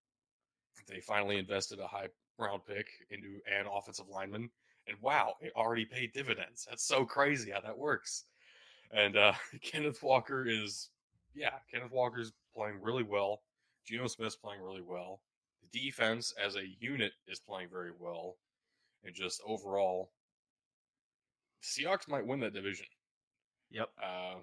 They 0.86 1.00
finally 1.00 1.38
invested 1.38 1.80
a 1.80 1.86
high 1.86 2.08
round 2.38 2.62
pick 2.66 2.86
into 3.10 3.40
an 3.50 3.66
offensive 3.70 4.08
lineman. 4.08 4.50
And 4.86 4.96
wow, 5.02 5.34
it 5.40 5.52
already 5.56 5.84
paid 5.84 6.12
dividends. 6.12 6.66
That's 6.68 6.84
so 6.86 7.04
crazy 7.04 7.50
how 7.50 7.60
that 7.60 7.76
works. 7.76 8.24
And 8.90 9.16
uh, 9.16 9.34
Kenneth 9.62 10.02
Walker 10.02 10.46
is, 10.48 10.90
yeah, 11.34 11.54
Kenneth 11.72 11.92
Walker's 11.92 12.32
playing 12.56 12.80
really 12.80 13.02
well. 13.02 13.42
Geno 13.86 14.06
Smith's 14.06 14.36
playing 14.36 14.62
really 14.62 14.82
well. 14.82 15.20
The 15.72 15.80
defense 15.80 16.32
as 16.42 16.56
a 16.56 16.62
unit 16.80 17.12
is 17.26 17.40
playing 17.40 17.68
very 17.70 17.90
well. 17.98 18.36
And 19.04 19.14
just 19.14 19.42
overall, 19.46 20.10
Seahawks 21.62 22.08
might 22.08 22.26
win 22.26 22.40
that 22.40 22.54
division. 22.54 22.86
Yep. 23.70 23.88
Uh, 24.02 24.34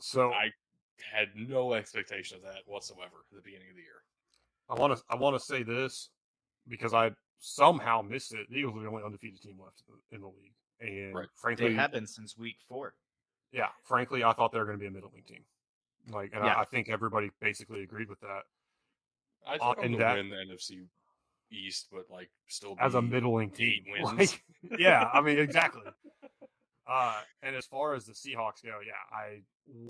So 0.00 0.32
I 0.32 0.50
had 1.12 1.28
no 1.36 1.74
expectation 1.74 2.36
of 2.36 2.42
that 2.42 2.62
whatsoever 2.66 3.24
at 3.30 3.36
the 3.36 3.42
beginning 3.42 3.70
of 3.70 3.76
the 3.76 3.82
year. 3.82 4.02
I 4.70 4.74
want 4.74 4.96
to 4.96 5.02
I 5.10 5.16
want 5.16 5.36
to 5.36 5.40
say 5.44 5.62
this 5.62 6.10
because 6.68 6.94
I 6.94 7.10
somehow 7.38 8.00
missed 8.02 8.32
it. 8.32 8.46
The 8.48 8.56
Eagles 8.56 8.76
are 8.76 8.80
the 8.82 8.88
only 8.88 9.02
undefeated 9.04 9.40
team 9.42 9.58
left 9.62 9.82
in 10.12 10.20
the 10.20 10.26
league, 10.28 10.54
and 10.80 11.14
Right. 11.14 11.28
frankly, 11.36 11.68
They 11.68 11.74
have 11.74 11.92
been 11.92 12.06
since 12.06 12.36
week 12.38 12.56
four. 12.68 12.94
yeah, 13.52 13.68
frankly, 13.84 14.24
I 14.24 14.32
thought 14.32 14.52
they 14.52 14.58
were 14.58 14.64
going 14.64 14.78
to 14.78 14.80
be 14.82 14.86
a 14.86 14.90
middling 14.90 15.22
team. 15.24 15.44
Like, 16.10 16.30
and 16.34 16.44
Yeah. 16.44 16.54
I, 16.54 16.60
I 16.62 16.64
think 16.64 16.88
everybody 16.88 17.30
basically 17.40 17.82
agreed 17.82 18.08
with 18.08 18.20
that 18.20 18.42
I 19.46 19.56
Uh, 19.56 19.58
think 19.58 19.78
I'm 19.78 19.84
and 19.84 19.94
gonna 19.94 20.04
that- 20.04 20.14
win 20.16 20.28
the 20.30 20.36
NFC 20.36 20.88
East, 21.50 21.88
but 21.92 22.08
like 22.10 22.30
still 22.48 22.76
as 22.80 22.94
a 22.94 23.02
be 23.02 23.08
middling 23.08 23.50
team. 23.50 23.84
wins. 23.88 24.12
Like, 24.18 24.42
yeah, 24.80 25.10
I 25.12 25.20
mean, 25.20 25.38
exactly. 25.38 25.82
Uh, 26.86 27.20
and 27.42 27.56
as 27.56 27.64
far 27.66 27.94
as 27.94 28.04
the 28.04 28.12
Seahawks 28.12 28.62
go, 28.62 28.78
yeah, 28.84 28.92
I 29.16 29.40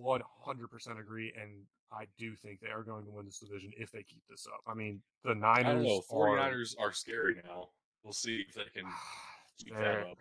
100% 0.00 1.00
agree, 1.00 1.32
and 1.40 1.50
I 1.92 2.06
do 2.18 2.34
think 2.36 2.60
they 2.60 2.70
are 2.70 2.82
going 2.82 3.04
to 3.04 3.10
win 3.10 3.26
this 3.26 3.38
division 3.40 3.72
if 3.76 3.90
they 3.90 4.02
keep 4.04 4.22
this 4.28 4.46
up. 4.46 4.60
I 4.66 4.74
mean, 4.74 5.00
the 5.24 5.30
I 5.30 5.34
Niners, 5.34 5.64
don't 5.64 5.82
know. 5.84 6.02
are- 6.10 6.36
49ers 6.52 6.74
are 6.78 6.92
scary 6.92 7.36
now. 7.44 7.68
We'll 8.02 8.12
see 8.12 8.44
if 8.48 8.54
they 8.54 8.64
can 8.74 8.88
keep 9.58 9.72
that 9.74 9.80
They're- 9.80 10.06
up. 10.10 10.18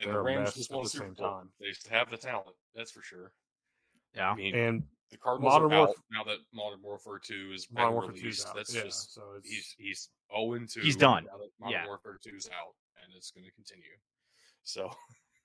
And 0.00 0.12
the 0.12 0.20
Rams 0.20 0.54
just 0.54 0.70
at 0.70 0.74
won 0.76 0.82
a 0.82 0.84
the 0.84 0.90
Super 0.90 1.04
same 1.04 1.14
Bowl. 1.14 1.30
time. 1.30 1.48
They 1.60 1.72
have 1.96 2.10
the 2.10 2.16
talent, 2.16 2.56
that's 2.74 2.90
for 2.90 3.02
sure. 3.02 3.32
Yeah. 4.16 4.30
I 4.32 4.34
mean, 4.34 4.54
and 4.54 4.82
the 5.10 5.16
Cardinals 5.18 5.52
Modern 5.52 5.72
are 5.72 5.74
out 5.82 5.86
Warf- 5.88 6.02
now 6.10 6.24
that 6.24 6.38
Modern 6.52 6.80
Warfare 6.82 7.20
2 7.22 7.52
is 7.54 7.68
Modern 7.70 7.92
Warfare 7.94 8.10
2's 8.12 8.22
released. 8.22 8.48
out. 8.48 8.56
That's 8.56 8.74
yeah, 8.74 8.82
just 8.82 9.14
so 9.14 9.22
it's 9.38 9.48
he's 9.48 9.74
he's 9.78 10.08
0 10.34 10.58
2. 10.68 10.80
He's 10.80 10.96
done. 10.96 11.24
Now 11.30 11.38
that 11.38 11.48
Modern 11.60 11.72
Yeah. 11.72 11.86
Warfare 11.86 12.18
2's 12.26 12.48
out, 12.48 12.74
and 13.02 13.12
it's 13.16 13.30
going 13.30 13.44
to 13.44 13.52
continue. 13.52 13.84
So 14.64 14.90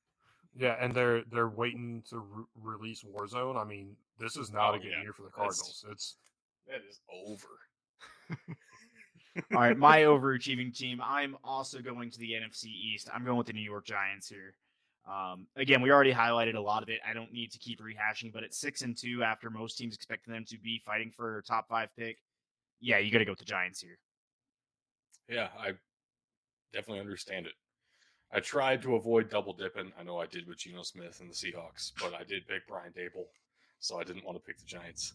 yeah, 0.55 0.75
and 0.79 0.93
they're 0.93 1.23
they're 1.31 1.49
waiting 1.49 2.03
to 2.09 2.19
re- 2.19 2.45
release 2.55 3.03
Warzone. 3.03 3.55
I 3.57 3.63
mean, 3.63 3.95
this 4.17 4.35
is 4.35 4.51
not 4.51 4.71
Oh, 4.73 4.77
a 4.77 4.79
good 4.79 4.91
yeah. 4.91 5.01
year 5.03 5.13
for 5.13 5.23
the 5.23 5.29
That's- 5.37 5.59
Cardinals. 5.59 5.85
It's 5.91 6.15
that 6.67 6.81
is 6.89 6.99
over. 7.11 7.47
All 9.53 9.61
right, 9.61 9.77
my 9.77 10.01
overachieving 10.03 10.75
team. 10.75 10.99
I'm 11.03 11.35
also 11.43 11.79
going 11.79 12.09
to 12.11 12.19
the 12.19 12.31
NFC 12.31 12.65
East. 12.65 13.09
I'm 13.13 13.23
going 13.23 13.37
with 13.37 13.47
the 13.47 13.53
New 13.53 13.61
York 13.61 13.85
Giants 13.85 14.27
here. 14.27 14.53
Um, 15.09 15.47
again, 15.55 15.81
we 15.81 15.91
already 15.91 16.13
highlighted 16.13 16.55
a 16.55 16.59
lot 16.59 16.83
of 16.83 16.89
it. 16.89 16.99
I 17.07 17.13
don't 17.13 17.31
need 17.33 17.51
to 17.53 17.57
keep 17.59 17.79
rehashing, 17.81 18.31
but 18.31 18.43
at 18.43 18.53
six 18.53 18.81
and 18.83 18.95
two, 18.95 19.23
after 19.23 19.49
most 19.49 19.77
teams 19.77 19.95
expecting 19.95 20.33
them 20.33 20.45
to 20.49 20.59
be 20.59 20.81
fighting 20.85 21.11
for 21.15 21.39
a 21.39 21.43
top 21.43 21.67
five 21.67 21.89
pick, 21.97 22.17
yeah, 22.79 22.99
you 22.99 23.11
got 23.11 23.17
to 23.19 23.25
go 23.25 23.31
with 23.31 23.39
the 23.39 23.45
Giants 23.45 23.81
here. 23.81 23.97
Yeah, 25.27 25.47
I 25.59 25.71
definitely 26.73 26.99
understand 26.99 27.47
it. 27.47 27.53
I 28.31 28.39
tried 28.39 28.81
to 28.83 28.95
avoid 28.95 29.29
double 29.29 29.53
dipping. 29.53 29.91
I 29.99 30.03
know 30.03 30.19
I 30.19 30.27
did 30.27 30.47
with 30.47 30.59
Geno 30.59 30.83
Smith 30.83 31.19
and 31.19 31.29
the 31.29 31.33
Seahawks, 31.33 31.91
but 31.99 32.13
I 32.13 32.23
did 32.23 32.47
pick 32.47 32.67
Brian 32.67 32.91
Daboll, 32.93 33.25
so 33.79 33.99
I 33.99 34.03
didn't 34.03 34.23
want 34.23 34.37
to 34.37 34.43
pick 34.43 34.57
the 34.59 34.65
Giants. 34.65 35.13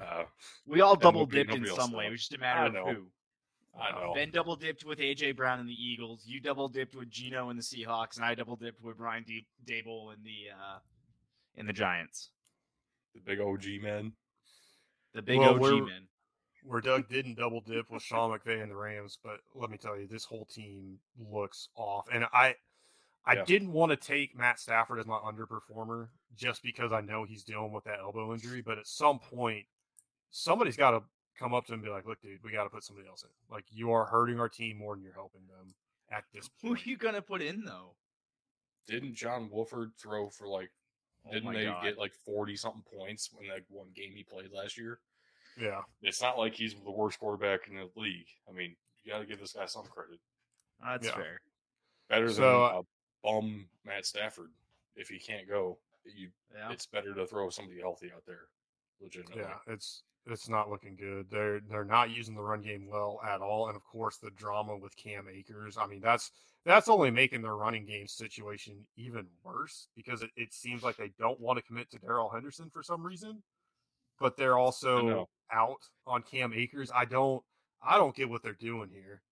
Uh, 0.00 0.24
We 0.66 0.80
all 0.80 0.96
double 0.96 1.26
dipped 1.26 1.52
in 1.52 1.66
some 1.66 1.92
way. 1.92 2.06
It 2.06 2.10
was 2.10 2.20
just 2.20 2.34
a 2.34 2.38
matter 2.38 2.76
of 2.78 2.94
who. 2.96 3.06
I 3.80 3.90
know. 3.92 4.12
Ben 4.14 4.30
double 4.30 4.54
dipped 4.56 4.84
with 4.84 4.98
AJ 4.98 5.34
Brown 5.34 5.58
and 5.60 5.68
the 5.68 5.72
Eagles. 5.72 6.24
You 6.26 6.40
double 6.40 6.68
dipped 6.68 6.94
with 6.94 7.08
Geno 7.10 7.48
and 7.48 7.58
the 7.58 7.62
Seahawks, 7.62 8.16
and 8.16 8.24
I 8.24 8.34
double 8.34 8.56
dipped 8.56 8.82
with 8.82 8.98
Brian 8.98 9.24
D- 9.26 9.46
Daboll 9.64 10.12
and 10.12 10.22
the 10.22 10.50
uh, 10.52 10.78
in 11.54 11.66
the 11.66 11.72
Giants. 11.72 12.30
the 13.14 13.20
big 13.20 13.40
OG 13.40 13.64
man. 13.82 14.12
The 15.14 15.22
big 15.22 15.38
Well, 15.38 15.54
OG 15.54 15.86
men. 15.86 16.06
Where 16.64 16.80
Doug 16.80 17.08
didn't 17.08 17.34
double 17.34 17.60
dip 17.60 17.90
with 17.90 18.02
Sean 18.02 18.30
McVay 18.30 18.62
and 18.62 18.70
the 18.70 18.76
Rams, 18.76 19.18
but 19.22 19.40
let 19.54 19.70
me 19.70 19.76
tell 19.78 19.98
you, 19.98 20.06
this 20.06 20.24
whole 20.24 20.44
team 20.44 20.98
looks 21.18 21.68
off. 21.76 22.06
And 22.12 22.26
I 22.32 22.56
I 23.24 23.34
Yeah. 23.36 23.44
didn't 23.44 23.72
want 23.72 23.90
to 23.90 23.96
take 23.96 24.34
Matt 24.36 24.58
Stafford 24.58 24.98
as 24.98 25.06
my 25.06 25.18
underperformer 25.18 26.08
just 26.34 26.62
because 26.62 26.92
I 26.92 27.00
know 27.00 27.24
he's 27.24 27.44
dealing 27.44 27.72
with 27.72 27.84
that 27.84 28.00
elbow 28.00 28.32
injury, 28.32 28.62
but 28.62 28.78
at 28.78 28.86
some 28.86 29.18
point 29.20 29.66
somebody's 30.30 30.76
got 30.76 30.92
to 30.92 31.02
come 31.38 31.54
up 31.54 31.66
to 31.66 31.72
him 31.72 31.80
and 31.80 31.84
be 31.84 31.90
like, 31.90 32.06
"Look, 32.06 32.20
dude, 32.20 32.42
we 32.42 32.50
got 32.52 32.64
to 32.64 32.70
put 32.70 32.84
somebody 32.84 33.08
else 33.08 33.22
in. 33.22 33.28
Like 33.48 33.64
you 33.70 33.92
are 33.92 34.04
hurting 34.06 34.40
our 34.40 34.48
team 34.48 34.76
more 34.78 34.94
than 34.94 35.04
you're 35.04 35.12
helping 35.12 35.46
them 35.46 35.74
at 36.10 36.24
this 36.32 36.50
Who 36.60 36.68
are 36.68 36.70
point." 36.74 36.86
you 36.86 36.96
gonna 36.96 37.22
put 37.22 37.42
in 37.42 37.64
though? 37.64 37.96
Didn't 38.86 39.14
John 39.14 39.48
Wolford 39.50 39.92
throw 39.96 40.28
for 40.28 40.48
like? 40.48 40.70
Oh 41.24 41.30
didn't 41.30 41.44
my 41.46 41.54
they 41.54 41.64
God. 41.66 41.84
get 41.84 41.98
like 41.98 42.12
forty 42.12 42.56
something 42.56 42.82
points 42.82 43.30
when 43.32 43.48
that 43.48 43.62
one 43.68 43.90
game 43.94 44.12
he 44.14 44.24
played 44.24 44.50
last 44.52 44.76
year? 44.76 45.00
Yeah. 45.58 45.80
It's 46.02 46.22
not 46.22 46.38
like 46.38 46.54
he's 46.54 46.74
the 46.74 46.90
worst 46.90 47.18
quarterback 47.18 47.68
in 47.68 47.76
the 47.76 47.88
league. 47.96 48.26
I 48.48 48.52
mean, 48.52 48.74
you 49.04 49.12
got 49.12 49.18
to 49.20 49.26
give 49.26 49.40
this 49.40 49.52
guy 49.52 49.66
some 49.66 49.84
credit. 49.86 50.18
That's 50.82 51.06
Yeah. 51.06 51.14
fair. 51.14 51.40
Better 52.08 52.26
than 52.26 52.34
So, 52.34 52.64
uh 52.64 52.80
a 52.80 52.82
bum 53.22 53.68
Matt 53.84 54.06
Stafford. 54.06 54.50
If 54.96 55.08
he 55.08 55.18
can't 55.18 55.48
go, 55.48 55.78
you 56.04 56.30
Yeah. 56.54 56.72
it's 56.72 56.86
better 56.86 57.14
to 57.14 57.26
throw 57.26 57.50
somebody 57.50 57.80
healthy 57.80 58.12
out 58.12 58.24
there. 58.26 58.48
Legitimately. 59.00 59.42
Yeah, 59.42 59.58
it's 59.66 60.04
it's 60.26 60.48
not 60.48 60.70
looking 60.70 60.94
good. 60.96 61.28
They're 61.30 61.60
they're 61.60 61.84
not 61.84 62.10
using 62.10 62.34
the 62.34 62.42
run 62.42 62.62
game 62.62 62.86
well 62.86 63.20
at 63.24 63.40
all, 63.40 63.68
and 63.68 63.76
of 63.76 63.82
course 63.84 64.18
the 64.18 64.30
drama 64.30 64.76
with 64.76 64.96
Cam 64.96 65.28
Akers. 65.28 65.76
I 65.76 65.86
mean, 65.86 66.00
that's 66.00 66.30
that's 66.64 66.88
only 66.88 67.10
making 67.10 67.42
their 67.42 67.56
running 67.56 67.84
game 67.86 68.06
situation 68.06 68.86
even 68.96 69.26
worse 69.42 69.88
because 69.96 70.22
it, 70.22 70.30
it 70.36 70.52
seems 70.54 70.84
like 70.84 70.96
they 70.96 71.12
don't 71.18 71.40
want 71.40 71.58
to 71.58 71.64
commit 71.64 71.90
to 71.90 71.98
Darrell 71.98 72.30
Henderson 72.30 72.70
for 72.70 72.84
some 72.84 73.04
reason, 73.04 73.42
but 74.20 74.36
they're 74.36 74.58
also 74.58 75.02
know. 75.02 75.28
Out 75.52 75.88
on 76.06 76.22
Cam 76.22 76.52
Akers. 76.52 76.90
I 76.94 77.04
don't 77.04 77.42
I 77.82 77.98
don't 77.98 78.14
get 78.14 78.28
what 78.28 78.42
they're 78.42 78.52
doing 78.52 78.90
here. 78.92 79.22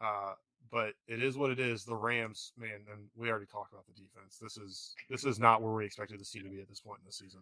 Uh, 0.00 0.34
but 0.70 0.92
it 1.06 1.22
is 1.22 1.36
what 1.36 1.50
it 1.50 1.58
is. 1.58 1.84
The 1.84 1.96
Rams, 1.96 2.52
man, 2.58 2.80
and 2.92 3.06
we 3.16 3.30
already 3.30 3.46
talked 3.46 3.72
about 3.72 3.86
the 3.86 3.92
defense. 3.92 4.38
This 4.40 4.56
is 4.56 4.94
this 5.08 5.24
is 5.24 5.38
not 5.38 5.62
where 5.62 5.72
we 5.72 5.84
expected 5.84 6.20
the 6.20 6.24
team 6.24 6.44
to 6.44 6.50
be 6.50 6.60
at 6.60 6.68
this 6.68 6.80
point 6.80 7.00
in 7.00 7.06
the 7.06 7.12
season. 7.12 7.40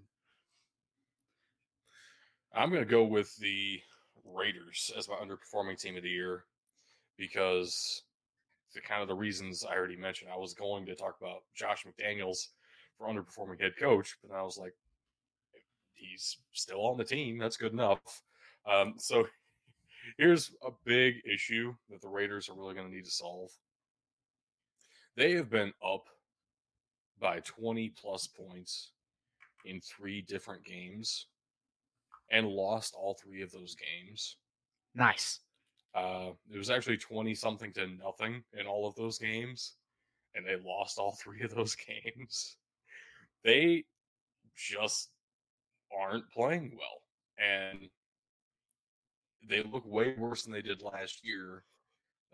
I'm 2.55 2.71
going 2.71 2.83
to 2.83 2.91
go 2.91 3.05
with 3.05 3.37
the 3.37 3.81
Raiders 4.25 4.91
as 4.97 5.09
my 5.09 5.17
underperforming 5.17 5.81
team 5.81 5.97
of 5.97 6.03
the 6.03 6.09
year 6.09 6.45
because 7.19 8.03
the 8.75 8.81
kind 8.81 9.03
of 9.03 9.09
the 9.09 9.15
reasons 9.15 9.65
I 9.65 9.75
already 9.75 9.97
mentioned. 9.97 10.31
I 10.33 10.39
was 10.39 10.55
going 10.55 10.87
to 10.87 10.95
talk 10.95 11.17
about 11.21 11.43
Josh 11.55 11.85
McDaniels 11.85 12.49
for 12.97 13.09
underperforming 13.09 13.61
head 13.61 13.73
coach, 13.79 14.17
but 14.23 14.35
I 14.37 14.43
was 14.43 14.59
like, 14.59 14.75
he's 16.11 16.39
still 16.53 16.87
on 16.87 16.97
the 16.97 17.05
team. 17.05 17.39
That's 17.39 17.57
good 17.57 17.73
enough. 17.73 18.23
Um, 18.71 18.95
so 18.99 19.27
here's 20.19 20.53
a 20.67 20.71
big 20.85 21.17
issue 21.31 21.75
that 21.91 22.01
the 22.01 22.09
Raiders 22.09 22.49
are 22.49 22.57
really 22.57 22.75
going 22.75 22.89
to 22.89 22.95
need 22.95 23.05
to 23.05 23.11
solve. 23.11 23.51
They 25.17 25.33
have 25.33 25.51
been 25.51 25.73
up 25.85 26.05
by 27.19 27.41
20 27.41 27.93
plus 28.01 28.27
points 28.27 28.93
in 29.65 29.81
three 29.81 30.23
different 30.23 30.65
games 30.65 31.27
and 32.31 32.47
lost 32.47 32.95
all 32.95 33.15
three 33.15 33.43
of 33.43 33.51
those 33.51 33.75
games. 33.75 34.37
Nice. 34.95 35.41
Uh, 35.95 36.31
it 36.53 36.59
was 36.59 36.71
actually 36.71 36.99
20 36.99 37.35
something 37.35 37.73
to 37.73 37.87
nothing 37.87 38.43
in 38.59 38.67
all 38.67 38.87
of 38.87 38.95
those 38.97 39.19
games, 39.19 39.75
and 40.35 40.45
they 40.45 40.57
lost 40.57 40.99
all 40.99 41.17
three 41.23 41.43
of 41.43 41.55
those 41.55 41.75
games. 42.05 42.57
They 43.45 43.85
just 44.55 45.11
aren't 45.97 46.31
playing 46.31 46.77
well, 46.77 47.03
and 47.39 47.89
they 49.49 49.63
look 49.63 49.85
way 49.87 50.15
worse 50.17 50.43
than 50.43 50.53
they 50.53 50.63
did 50.63 50.83
last 50.83 51.25
year. 51.25 51.65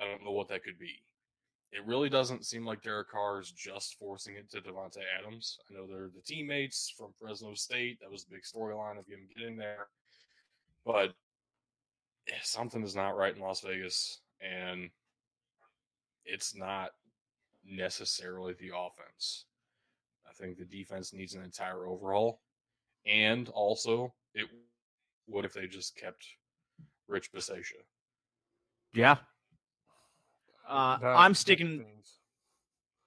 I 0.01 0.05
don't 0.05 0.25
know 0.25 0.33
what 0.33 0.49
that 0.49 0.65
could 0.65 0.79
be. 0.79 1.03
It 1.73 1.87
really 1.87 2.11
doesn't 2.11 2.45
seem 2.45 2.67
like 2.67 2.83
Derek 2.83 3.11
Carr 3.11 3.41
is 3.41 3.51
just 3.51 3.99
forcing 3.99 4.37
it 4.37 4.51
to 4.51 4.61
Davante 4.61 4.99
Adams. 5.19 5.59
I 5.71 5.75
know 5.75 5.87
they're 5.87 6.11
the 6.15 6.21
teammates 6.21 6.93
from 6.97 7.15
Fresno 7.19 7.55
State. 7.55 7.99
That 8.01 8.11
was 8.11 8.25
the 8.25 8.35
big 8.35 8.43
storyline 8.43 8.99
of 8.99 9.07
him 9.07 9.21
getting 9.35 9.57
there. 9.57 9.87
But 10.85 11.15
eh, 12.29 12.35
something 12.43 12.83
is 12.83 12.95
not 12.95 13.17
right 13.17 13.35
in 13.35 13.41
Las 13.41 13.63
Vegas, 13.63 14.21
and 14.43 14.91
it's 16.27 16.55
not 16.55 16.91
necessarily 17.65 18.55
the 18.55 18.73
offense. 18.77 19.47
I 20.29 20.33
think 20.35 20.59
the 20.59 20.65
defense 20.65 21.13
needs 21.13 21.35
an 21.35 21.43
entire 21.43 21.87
overhaul. 21.87 22.41
And 23.07 23.49
also, 23.49 24.13
it 24.35 24.47
would 25.29 25.45
if 25.45 25.55
they 25.55 25.67
just 25.67 25.97
kept 25.97 26.25
Rich 27.09 27.33
Bisaccia. 27.33 27.83
Yeah. 28.95 29.17
Uh, 30.69 30.99
I'm 31.03 31.35
sticking. 31.35 31.85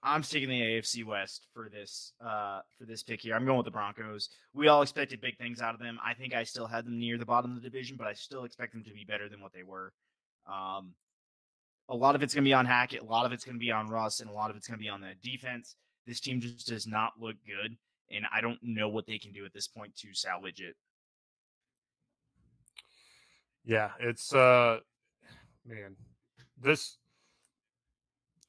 I'm 0.03 0.21
sticking 0.21 0.49
the 0.49 0.61
AFC 0.61 1.03
West 1.03 1.47
for 1.53 1.67
this 1.69 2.13
uh, 2.23 2.59
for 2.77 2.85
this 2.85 3.01
pick 3.01 3.21
here. 3.21 3.35
I'm 3.35 3.45
going 3.45 3.57
with 3.57 3.65
the 3.65 3.71
Broncos. 3.71 4.29
We 4.53 4.67
all 4.67 4.83
expected 4.83 5.19
big 5.19 5.37
things 5.37 5.61
out 5.61 5.73
of 5.73 5.79
them. 5.79 5.97
I 6.05 6.13
think 6.13 6.35
I 6.35 6.43
still 6.43 6.67
had 6.67 6.85
them 6.85 6.99
near 6.99 7.17
the 7.17 7.25
bottom 7.25 7.55
of 7.55 7.61
the 7.61 7.67
division, 7.67 7.97
but 7.97 8.05
I 8.05 8.13
still 8.13 8.43
expect 8.43 8.73
them 8.73 8.83
to 8.83 8.91
be 8.91 9.03
better 9.03 9.29
than 9.29 9.41
what 9.41 9.53
they 9.53 9.63
were. 9.63 9.93
Um, 10.47 10.93
a 11.89 11.95
lot 11.95 12.15
of 12.15 12.21
it's 12.21 12.33
going 12.33 12.43
to 12.43 12.49
be 12.49 12.53
on 12.53 12.65
Hackett. 12.65 13.01
A 13.01 13.05
lot 13.05 13.25
of 13.25 13.31
it's 13.31 13.43
going 13.43 13.55
to 13.55 13.59
be 13.59 13.71
on 13.71 13.87
Russ, 13.87 14.19
and 14.19 14.29
a 14.29 14.33
lot 14.33 14.49
of 14.49 14.55
it's 14.55 14.67
going 14.67 14.77
to 14.77 14.83
be 14.83 14.89
on 14.89 15.01
the 15.01 15.13
defense. 15.23 15.75
This 16.05 16.19
team 16.19 16.39
just 16.39 16.67
does 16.67 16.85
not 16.85 17.13
look 17.19 17.35
good, 17.45 17.75
and 18.11 18.25
I 18.33 18.41
don't 18.41 18.59
know 18.61 18.89
what 18.89 19.05
they 19.07 19.17
can 19.17 19.31
do 19.31 19.45
at 19.45 19.53
this 19.53 19.67
point 19.67 19.95
to 19.97 20.13
salvage 20.13 20.61
it. 20.61 20.75
Yeah, 23.65 23.91
it's 23.99 24.33
uh 24.33 24.79
man, 25.65 25.95
this 26.61 26.97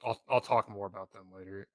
I'll 0.05 0.21
I'll 0.29 0.41
talk 0.41 0.69
more 0.69 0.87
about 0.87 1.13
them 1.13 1.27
later. 1.37 1.69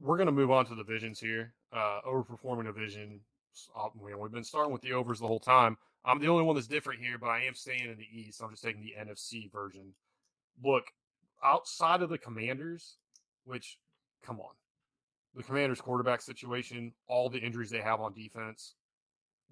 We're 0.00 0.18
gonna 0.18 0.32
move 0.32 0.50
on 0.50 0.66
to 0.66 0.74
the 0.74 0.84
divisions 0.84 1.18
here. 1.18 1.54
Uh 1.72 2.00
overperforming 2.06 2.64
division. 2.66 3.20
uh, 3.76 3.88
we- 3.98 4.14
We've 4.14 4.30
been 4.32 4.44
starting 4.44 4.72
with 4.72 4.82
the 4.82 4.92
overs 4.92 5.20
the 5.20 5.26
whole 5.26 5.40
time. 5.40 5.76
I'm 6.04 6.18
the 6.20 6.28
only 6.28 6.42
one 6.42 6.54
that's 6.56 6.66
different 6.66 7.00
here, 7.00 7.16
but 7.18 7.28
I 7.28 7.44
am 7.44 7.54
staying 7.54 7.88
in 7.88 7.96
the 7.96 8.08
East. 8.12 8.42
I'm 8.42 8.50
just 8.50 8.62
taking 8.64 8.82
the 8.82 8.94
NFC 8.98 9.50
version. 9.52 9.94
Look, 10.62 10.84
outside 11.44 12.02
of 12.02 12.10
the 12.10 12.18
Commanders, 12.18 12.96
which 13.44 13.78
come 14.22 14.40
on, 14.40 14.50
the 15.34 15.42
Commanders 15.42 15.80
quarterback 15.80 16.20
situation, 16.20 16.94
all 17.06 17.28
the 17.30 17.40
injuries 17.40 17.70
they 17.70 17.80
have 17.80 18.00
on 18.00 18.12
defense, 18.14 18.76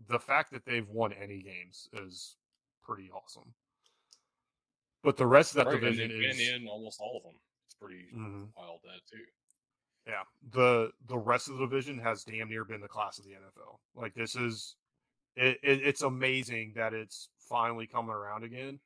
the 0.09 0.19
fact 0.21 0.53
that 0.53 0.65
they've 0.65 0.89
won 0.89 1.13
any 1.13 1.43
games 1.43 1.89
is 1.93 2.39
pretty 2.83 3.11
awesome. 3.11 3.55
But 5.03 5.17
the 5.19 5.27
rest 5.27 5.53
of 5.53 5.57
that 5.57 5.69
Right, 5.69 5.75
division 5.81 6.09
they've 6.09 6.11
is 6.11 6.39
been 6.39 6.55
in 6.63 6.69
almost 6.69 7.01
all 7.01 7.17
of 7.19 7.23
them. 7.23 7.41
It's 7.67 7.75
pretty 7.75 8.15
Mhm. 8.15 8.53
wild 8.57 8.81
that 8.85 9.01
too. 9.07 9.27
yeah. 10.07 10.25
The 10.43 10.93
the 11.07 11.19
rest 11.19 11.49
of 11.49 11.55
the 11.59 11.67
division 11.67 11.99
has 11.99 12.25
damn 12.25 12.49
near 12.49 12.65
been 12.65 12.81
the 12.81 12.89
class 12.89 13.19
of 13.19 13.25
the 13.25 13.35
NFL. 13.35 13.81
Like 13.95 14.15
this 14.15 14.35
is 14.37 14.77
it, 15.37 15.59
it 15.63 15.83
it's 15.87 16.03
amazing 16.03 16.75
that 16.75 16.95
it's 16.95 17.31
finally 17.39 17.87
coming 17.87 18.13
around 18.13 18.45
again. 18.45 18.81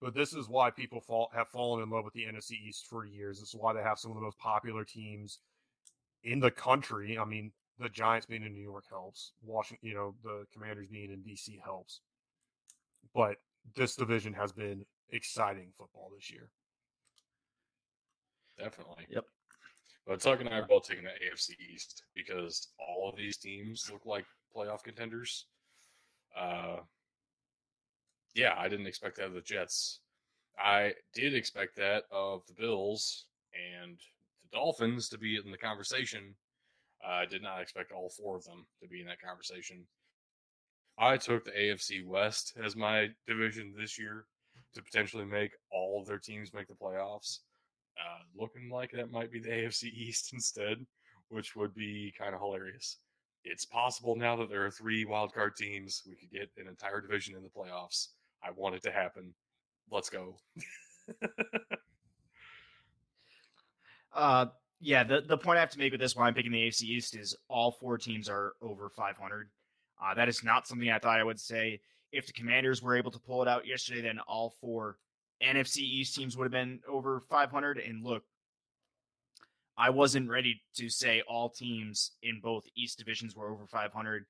But 0.00 0.14
this 0.14 0.34
is 0.34 0.48
why 0.48 0.70
people 0.70 1.00
fall 1.00 1.30
have 1.34 1.48
fallen 1.48 1.82
in 1.82 1.90
love 1.90 2.04
with 2.04 2.14
the 2.14 2.26
NFC 2.26 2.56
East 2.56 2.86
for 2.88 3.04
years. 3.06 3.40
This 3.40 3.50
is 3.50 3.56
why 3.60 3.72
they 3.74 3.82
have 3.82 3.98
some 3.98 4.12
of 4.12 4.16
the 4.16 4.22
most 4.22 4.38
popular 4.38 4.84
teams 4.84 5.40
in 6.24 6.40
the 6.40 6.50
country. 6.50 7.18
I 7.18 7.24
mean, 7.24 7.52
the 7.78 7.88
Giants 7.88 8.26
being 8.26 8.42
in 8.44 8.52
New 8.52 8.62
York 8.62 8.84
helps. 8.90 9.32
Washington, 9.42 9.88
you 9.88 9.94
know, 9.94 10.14
the 10.22 10.44
Commanders 10.52 10.88
being 10.88 11.10
in 11.12 11.20
DC 11.20 11.60
helps. 11.62 12.00
But 13.14 13.36
this 13.76 13.96
division 13.96 14.32
has 14.34 14.52
been 14.52 14.84
exciting 15.10 15.68
football 15.76 16.10
this 16.14 16.30
year. 16.30 16.50
Definitely. 18.58 19.06
Yep. 19.10 19.24
But 20.06 20.20
Tuck 20.20 20.40
and 20.40 20.48
I 20.48 20.58
are 20.58 20.66
both 20.66 20.88
taking 20.88 21.04
the 21.04 21.10
AFC 21.10 21.50
East 21.72 22.02
because 22.14 22.68
all 22.78 23.10
of 23.10 23.16
these 23.16 23.36
teams 23.36 23.90
look 23.92 24.06
like 24.06 24.24
playoff 24.56 24.82
contenders. 24.82 25.46
Uh, 26.36 26.78
yeah, 28.34 28.54
I 28.56 28.68
didn't 28.68 28.86
expect 28.86 29.16
that 29.16 29.26
of 29.26 29.34
the 29.34 29.42
Jets. 29.42 30.00
I 30.58 30.94
did 31.14 31.34
expect 31.34 31.76
that 31.76 32.04
of 32.10 32.42
the 32.46 32.54
Bills 32.54 33.26
and 33.52 33.98
Dolphins 34.52 35.08
to 35.10 35.18
be 35.18 35.36
in 35.36 35.50
the 35.50 35.58
conversation. 35.58 36.34
I 37.06 37.26
did 37.26 37.42
not 37.42 37.60
expect 37.60 37.92
all 37.92 38.10
four 38.10 38.36
of 38.36 38.44
them 38.44 38.66
to 38.82 38.88
be 38.88 39.00
in 39.00 39.06
that 39.06 39.22
conversation. 39.22 39.86
I 40.98 41.16
took 41.16 41.44
the 41.44 41.52
AFC 41.52 42.04
West 42.04 42.54
as 42.62 42.74
my 42.74 43.08
division 43.26 43.74
this 43.78 43.98
year 43.98 44.26
to 44.74 44.82
potentially 44.82 45.24
make 45.24 45.52
all 45.72 46.00
of 46.00 46.06
their 46.06 46.18
teams 46.18 46.52
make 46.52 46.66
the 46.66 46.74
playoffs 46.74 47.38
uh, 47.98 48.22
looking 48.36 48.70
like 48.70 48.92
that 48.92 49.10
might 49.10 49.32
be 49.32 49.40
the 49.40 49.48
AFC 49.48 49.84
East 49.84 50.30
instead, 50.32 50.84
which 51.28 51.56
would 51.56 51.74
be 51.74 52.12
kind 52.18 52.34
of 52.34 52.40
hilarious. 52.40 52.98
It's 53.44 53.64
possible 53.64 54.16
now 54.16 54.36
that 54.36 54.50
there 54.50 54.64
are 54.64 54.70
three 54.70 55.04
wildcard 55.04 55.56
teams. 55.56 56.02
We 56.06 56.16
could 56.16 56.30
get 56.30 56.50
an 56.58 56.68
entire 56.68 57.00
division 57.00 57.36
in 57.36 57.42
the 57.42 57.48
playoffs. 57.48 58.08
I 58.42 58.50
want 58.50 58.74
it 58.74 58.82
to 58.82 58.90
happen. 58.90 59.34
Let's 59.90 60.10
go. 60.10 60.36
Uh, 64.14 64.46
yeah, 64.80 65.04
the, 65.04 65.20
the 65.20 65.36
point 65.36 65.58
I 65.58 65.60
have 65.60 65.70
to 65.70 65.78
make 65.78 65.92
with 65.92 66.00
this 66.00 66.14
why 66.14 66.26
I'm 66.26 66.34
picking 66.34 66.52
the 66.52 66.68
AFC 66.68 66.82
East 66.82 67.16
is 67.16 67.36
all 67.48 67.72
four 67.72 67.98
teams 67.98 68.28
are 68.28 68.54
over 68.62 68.88
500. 68.88 69.48
Uh, 70.00 70.14
that 70.14 70.28
is 70.28 70.44
not 70.44 70.66
something 70.66 70.90
I 70.90 70.98
thought 70.98 71.18
I 71.18 71.24
would 71.24 71.40
say. 71.40 71.80
If 72.12 72.26
the 72.26 72.32
Commanders 72.32 72.82
were 72.82 72.96
able 72.96 73.10
to 73.10 73.18
pull 73.18 73.42
it 73.42 73.48
out 73.48 73.66
yesterday, 73.66 74.02
then 74.02 74.20
all 74.20 74.54
four 74.60 74.96
NFC 75.42 75.78
East 75.78 76.14
teams 76.14 76.36
would 76.36 76.44
have 76.44 76.52
been 76.52 76.80
over 76.88 77.20
500. 77.28 77.78
And 77.78 78.04
look, 78.04 78.22
I 79.76 79.90
wasn't 79.90 80.30
ready 80.30 80.60
to 80.76 80.88
say 80.88 81.22
all 81.28 81.50
teams 81.50 82.12
in 82.22 82.40
both 82.40 82.64
East 82.76 82.98
divisions 82.98 83.36
were 83.36 83.50
over 83.50 83.66
500. 83.66 84.24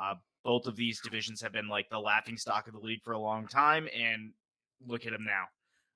Uh, 0.00 0.14
both 0.44 0.66
of 0.66 0.76
these 0.76 1.00
divisions 1.00 1.40
have 1.42 1.52
been 1.52 1.68
like 1.68 1.88
the 1.90 1.98
laughing 1.98 2.36
stock 2.36 2.66
of 2.66 2.74
the 2.74 2.80
league 2.80 3.02
for 3.02 3.12
a 3.12 3.18
long 3.18 3.46
time, 3.46 3.88
and 3.96 4.32
look 4.86 5.06
at 5.06 5.12
them 5.12 5.24
now. 5.24 5.44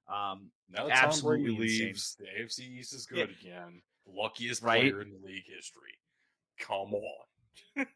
Um, 0.08 0.50
Now 0.68 0.86
that 0.86 0.94
Tom 0.96 1.04
Absolutely 1.08 1.56
Brady 1.56 1.82
leaves, 1.84 2.16
the 2.18 2.26
AFC 2.26 2.60
East 2.78 2.92
is 2.94 3.06
Yeah. 3.10 3.26
good 3.26 3.36
again. 3.40 3.82
Luckiest 4.06 4.62
Right? 4.62 4.80
player 4.82 5.02
in 5.02 5.10
the 5.10 5.18
league 5.18 5.46
history. 5.46 5.98
Come 6.58 6.94
on. 6.94 7.86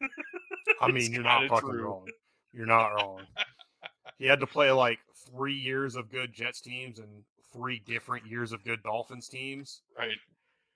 I 0.81 0.91
mean, 0.91 1.13
you're 1.13 1.23
not 1.23 1.47
fucking 1.47 1.69
true. 1.69 1.83
wrong. 1.83 2.07
You're 2.53 2.65
not 2.65 2.89
wrong. 2.89 3.25
he 4.17 4.25
had 4.25 4.39
to 4.41 4.47
play 4.47 4.71
like 4.71 4.99
three 5.29 5.53
years 5.55 5.95
of 5.95 6.09
good 6.11 6.33
Jets 6.33 6.59
teams 6.61 6.99
and 6.99 7.23
three 7.53 7.79
different 7.79 8.25
years 8.25 8.51
of 8.51 8.63
good 8.63 8.83
Dolphins 8.83 9.27
teams. 9.29 9.81
Right. 9.97 10.17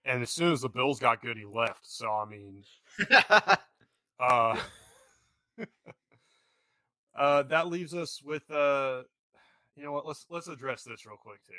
And 0.05 0.21
as 0.21 0.29
soon 0.29 0.51
as 0.53 0.61
the 0.61 0.69
Bills 0.69 0.99
got 0.99 1.21
good, 1.21 1.35
he 1.37 1.45
left. 1.45 1.79
So 1.85 2.09
I 2.09 2.25
mean, 2.25 2.63
uh, 4.19 4.57
uh, 7.17 7.43
that 7.43 7.67
leaves 7.67 7.93
us 7.93 8.21
with 8.23 8.49
uh, 8.51 9.03
you 9.75 9.83
know 9.83 9.91
what? 9.91 10.05
Let's 10.05 10.25
let's 10.29 10.47
address 10.47 10.83
this 10.83 11.05
real 11.05 11.17
quick 11.17 11.43
too. 11.45 11.53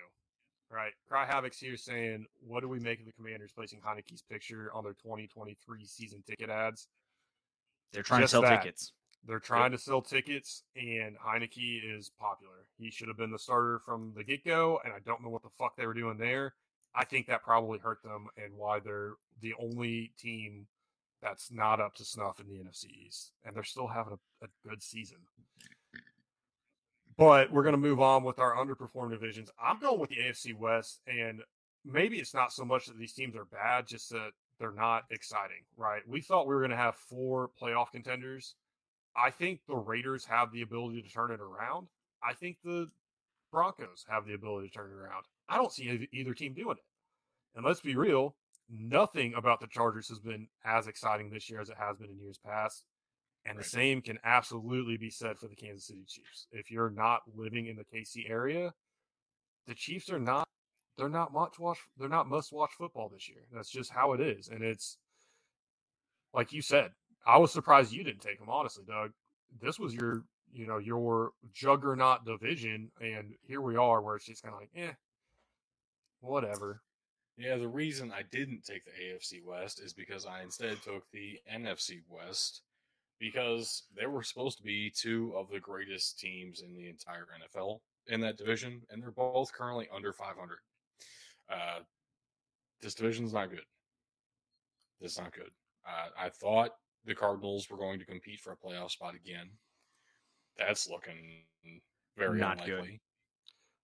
Right, 0.68 0.92
Cry 1.08 1.26
Havoc's 1.26 1.58
here 1.60 1.76
saying, 1.76 2.26
"What 2.40 2.60
do 2.60 2.68
we 2.68 2.80
make 2.80 2.98
of 2.98 3.06
the 3.06 3.12
Commanders 3.12 3.52
placing 3.52 3.80
Heinicke's 3.80 4.22
picture 4.22 4.70
on 4.74 4.82
their 4.82 4.94
2023 4.94 5.84
season 5.86 6.22
ticket 6.26 6.50
ads?" 6.50 6.88
They're 7.92 8.02
trying 8.02 8.22
Just 8.22 8.32
to 8.32 8.34
sell 8.36 8.42
that. 8.42 8.62
tickets. 8.62 8.92
They're 9.24 9.38
trying 9.40 9.72
to 9.72 9.78
sell 9.78 10.02
tickets, 10.02 10.64
and 10.74 11.16
Heinicke 11.18 11.80
is 11.84 12.10
popular. 12.18 12.66
He 12.78 12.90
should 12.90 13.08
have 13.08 13.16
been 13.16 13.30
the 13.30 13.38
starter 13.38 13.80
from 13.84 14.12
the 14.16 14.24
get 14.24 14.44
go, 14.44 14.80
and 14.84 14.92
I 14.92 14.98
don't 15.04 15.22
know 15.22 15.30
what 15.30 15.42
the 15.42 15.50
fuck 15.58 15.76
they 15.76 15.86
were 15.86 15.94
doing 15.94 16.16
there. 16.18 16.54
I 16.94 17.04
think 17.04 17.26
that 17.26 17.42
probably 17.42 17.78
hurt 17.78 18.02
them, 18.02 18.26
and 18.36 18.54
why 18.56 18.80
they're 18.80 19.14
the 19.40 19.54
only 19.60 20.12
team 20.18 20.66
that's 21.22 21.50
not 21.50 21.80
up 21.80 21.94
to 21.96 22.04
snuff 22.04 22.40
in 22.40 22.48
the 22.48 22.62
NFC 22.62 22.86
East, 23.06 23.32
and 23.44 23.54
they're 23.54 23.64
still 23.64 23.88
having 23.88 24.14
a, 24.14 24.44
a 24.44 24.48
good 24.68 24.82
season. 24.82 25.18
But 27.18 27.50
we're 27.50 27.62
going 27.62 27.72
to 27.74 27.78
move 27.78 28.00
on 28.00 28.24
with 28.24 28.38
our 28.38 28.54
underperformed 28.54 29.10
divisions. 29.10 29.50
I'm 29.62 29.78
going 29.78 29.98
with 29.98 30.10
the 30.10 30.16
AFC 30.16 30.54
West, 30.54 31.00
and 31.06 31.40
maybe 31.84 32.18
it's 32.18 32.34
not 32.34 32.52
so 32.52 32.64
much 32.64 32.86
that 32.86 32.98
these 32.98 33.14
teams 33.14 33.34
are 33.36 33.46
bad, 33.46 33.86
just 33.86 34.10
that 34.10 34.32
they're 34.58 34.72
not 34.72 35.04
exciting, 35.10 35.64
right? 35.76 36.02
We 36.06 36.20
thought 36.20 36.46
we 36.46 36.54
were 36.54 36.60
going 36.60 36.70
to 36.72 36.76
have 36.76 36.94
four 36.94 37.50
playoff 37.60 37.90
contenders. 37.90 38.54
I 39.16 39.30
think 39.30 39.60
the 39.66 39.76
Raiders 39.76 40.26
have 40.26 40.52
the 40.52 40.60
ability 40.62 41.00
to 41.00 41.08
turn 41.08 41.30
it 41.30 41.40
around. 41.40 41.88
I 42.22 42.34
think 42.34 42.58
the 42.62 42.90
Broncos 43.50 44.04
have 44.08 44.26
the 44.26 44.34
ability 44.34 44.68
to 44.68 44.74
turn 44.74 44.90
it 44.90 44.94
around. 44.94 45.24
I 45.48 45.56
don't 45.56 45.72
see 45.72 46.08
either 46.12 46.34
team 46.34 46.52
doing 46.52 46.76
it. 46.76 46.84
And 47.54 47.64
let's 47.64 47.80
be 47.80 47.96
real, 47.96 48.34
nothing 48.68 49.32
about 49.34 49.60
the 49.60 49.68
Chargers 49.68 50.08
has 50.08 50.18
been 50.18 50.48
as 50.66 50.86
exciting 50.86 51.30
this 51.30 51.48
year 51.48 51.60
as 51.60 51.70
it 51.70 51.76
has 51.78 51.96
been 51.96 52.10
in 52.10 52.18
years 52.18 52.38
past. 52.44 52.84
And 53.46 53.56
Right. 53.56 53.64
the 53.64 53.70
same 53.70 54.02
can 54.02 54.18
absolutely 54.24 54.96
be 54.96 55.08
said 55.08 55.38
for 55.38 55.46
the 55.46 55.54
Kansas 55.54 55.86
City 55.86 56.04
Chiefs. 56.04 56.48
If 56.50 56.70
you're 56.70 56.90
not 56.90 57.22
living 57.32 57.66
in 57.66 57.76
the 57.76 57.84
KC 57.84 58.28
area, 58.28 58.74
the 59.66 59.74
Chiefs 59.74 60.10
are 60.10 60.18
not 60.18 60.48
they're 60.96 61.08
not 61.08 61.32
much 61.32 61.58
watch 61.58 61.78
they're 61.96 62.08
not 62.08 62.26
must 62.26 62.52
watch 62.52 62.72
football 62.72 63.08
this 63.08 63.28
year. 63.28 63.46
That's 63.52 63.70
just 63.70 63.90
how 63.90 64.12
it 64.14 64.20
is. 64.20 64.48
And 64.48 64.64
it's 64.64 64.98
like 66.32 66.52
you 66.52 66.60
said, 66.60 66.92
I 67.24 67.38
was 67.38 67.52
surprised 67.52 67.92
you 67.92 68.02
didn't 68.02 68.22
take 68.22 68.38
them, 68.38 68.50
honestly, 68.50 68.84
Doug. 68.84 69.12
This 69.60 69.78
was 69.78 69.94
your 69.94 70.24
you 70.52 70.66
know, 70.66 70.78
your 70.78 71.32
juggernaut 71.52 72.24
division, 72.24 72.90
and 73.00 73.34
here 73.46 73.60
we 73.60 73.76
are 73.76 74.00
where 74.00 74.16
it's 74.16 74.26
just 74.26 74.42
kind 74.42 74.54
of 74.54 74.60
like, 74.60 74.70
eh, 74.74 74.92
whatever. 76.20 76.82
Yeah, 77.36 77.56
the 77.56 77.68
reason 77.68 78.12
I 78.12 78.22
didn't 78.22 78.64
take 78.64 78.84
the 78.84 78.92
AFC 78.92 79.44
West 79.44 79.80
is 79.80 79.92
because 79.92 80.24
I 80.24 80.42
instead 80.42 80.82
took 80.82 81.04
the 81.10 81.38
NFC 81.52 82.00
West 82.08 82.62
because 83.18 83.84
there 83.96 84.10
were 84.10 84.22
supposed 84.22 84.58
to 84.58 84.64
be 84.64 84.90
two 84.90 85.32
of 85.36 85.48
the 85.50 85.60
greatest 85.60 86.18
teams 86.18 86.60
in 86.60 86.74
the 86.74 86.88
entire 86.88 87.26
NFL 87.42 87.80
in 88.08 88.20
that 88.20 88.36
division, 88.36 88.82
and 88.90 89.02
they're 89.02 89.10
both 89.10 89.52
currently 89.52 89.88
under 89.94 90.12
500. 90.12 90.58
Uh, 91.50 91.80
this 92.80 92.94
division's 92.94 93.32
not 93.32 93.50
good. 93.50 93.64
It's 95.00 95.18
not 95.18 95.32
good. 95.32 95.50
Uh, 95.86 96.08
I 96.18 96.28
thought 96.28 96.70
the 97.04 97.14
Cardinals 97.14 97.68
were 97.70 97.76
going 97.76 97.98
to 97.98 98.04
compete 98.04 98.40
for 98.40 98.52
a 98.52 98.56
playoff 98.56 98.90
spot 98.90 99.14
again. 99.14 99.48
That's 100.58 100.88
looking 100.88 101.44
very 102.16 102.38
Not 102.38 102.58
good. 102.64 102.70
unlikely. 102.74 103.00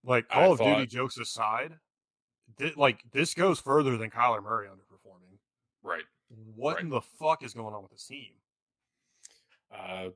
Like 0.04 0.26
I 0.30 0.34
Call 0.34 0.52
of 0.52 0.58
Duty 0.58 0.86
jokes 0.86 1.18
aside, 1.18 1.78
thi- 2.58 2.72
like 2.76 3.02
this 3.12 3.34
goes 3.34 3.60
further 3.60 3.96
than 3.96 4.10
Kyler 4.10 4.42
Murray 4.42 4.66
underperforming. 4.68 5.38
Right. 5.82 6.02
What 6.56 6.76
Right. 6.76 6.84
in 6.84 6.88
the 6.90 7.00
fuck 7.02 7.44
is 7.44 7.52
going 7.54 7.74
on 7.74 7.82
with 7.82 7.92
this 7.92 8.06
team? 8.06 8.32
Uh, 9.76 10.08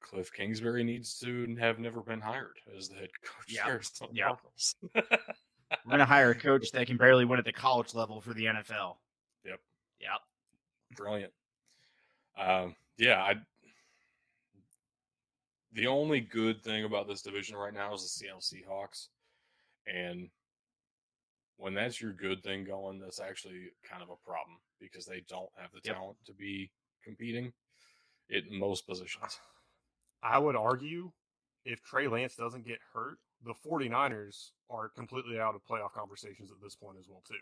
Cliff 0.00 0.32
Kingsbury 0.32 0.84
needs 0.84 1.18
to 1.20 1.56
have 1.58 1.78
never 1.78 2.00
been 2.00 2.20
hired 2.20 2.56
as 2.76 2.88
the 2.88 2.96
head 2.96 3.08
coach. 3.22 3.46
Yeah. 3.48 3.78
Yeah. 4.12 4.24
Cardinals. 4.28 4.74
We're 5.84 5.90
gonna 5.90 6.04
hire 6.04 6.30
a 6.30 6.34
coach 6.34 6.70
that 6.72 6.86
can 6.86 6.96
barely 6.96 7.24
win 7.24 7.38
at 7.38 7.44
the 7.44 7.52
college 7.52 7.94
level 7.94 8.20
for 8.20 8.34
the 8.34 8.44
NFL. 8.44 8.96
Yep. 9.44 9.60
Yep. 10.00 10.10
Brilliant. 10.96 11.32
Um, 12.38 12.74
yeah, 12.98 13.22
I. 13.22 13.34
The 15.72 15.86
only 15.88 16.20
good 16.20 16.62
thing 16.62 16.84
about 16.84 17.08
this 17.08 17.22
division 17.22 17.56
right 17.56 17.74
now 17.74 17.94
is 17.94 18.02
the 18.02 18.08
Seattle 18.08 18.40
Seahawks, 18.40 19.08
and 19.92 20.28
when 21.56 21.74
that's 21.74 22.00
your 22.00 22.12
good 22.12 22.42
thing 22.44 22.64
going, 22.64 23.00
that's 23.00 23.20
actually 23.20 23.70
kind 23.88 24.02
of 24.02 24.10
a 24.10 24.16
problem 24.28 24.58
because 24.80 25.04
they 25.06 25.24
don't 25.28 25.50
have 25.56 25.70
the 25.72 25.80
Yep. 25.84 25.94
talent 25.96 26.16
to 26.26 26.32
be 26.32 26.70
competing 27.02 27.52
in 28.28 28.42
most 28.50 28.86
positions. 28.86 29.38
I 30.22 30.38
would 30.38 30.56
argue 30.56 31.12
if 31.64 31.82
Trey 31.82 32.08
Lance 32.08 32.34
doesn't 32.36 32.66
get 32.66 32.78
hurt, 32.92 33.18
the 33.44 33.54
49ers 33.54 34.50
are 34.70 34.88
completely 34.88 35.38
out 35.38 35.54
of 35.54 35.64
playoff 35.64 35.92
conversations 35.92 36.50
at 36.50 36.62
this 36.62 36.74
point 36.74 36.98
as 36.98 37.06
well 37.08 37.22
too. 37.26 37.34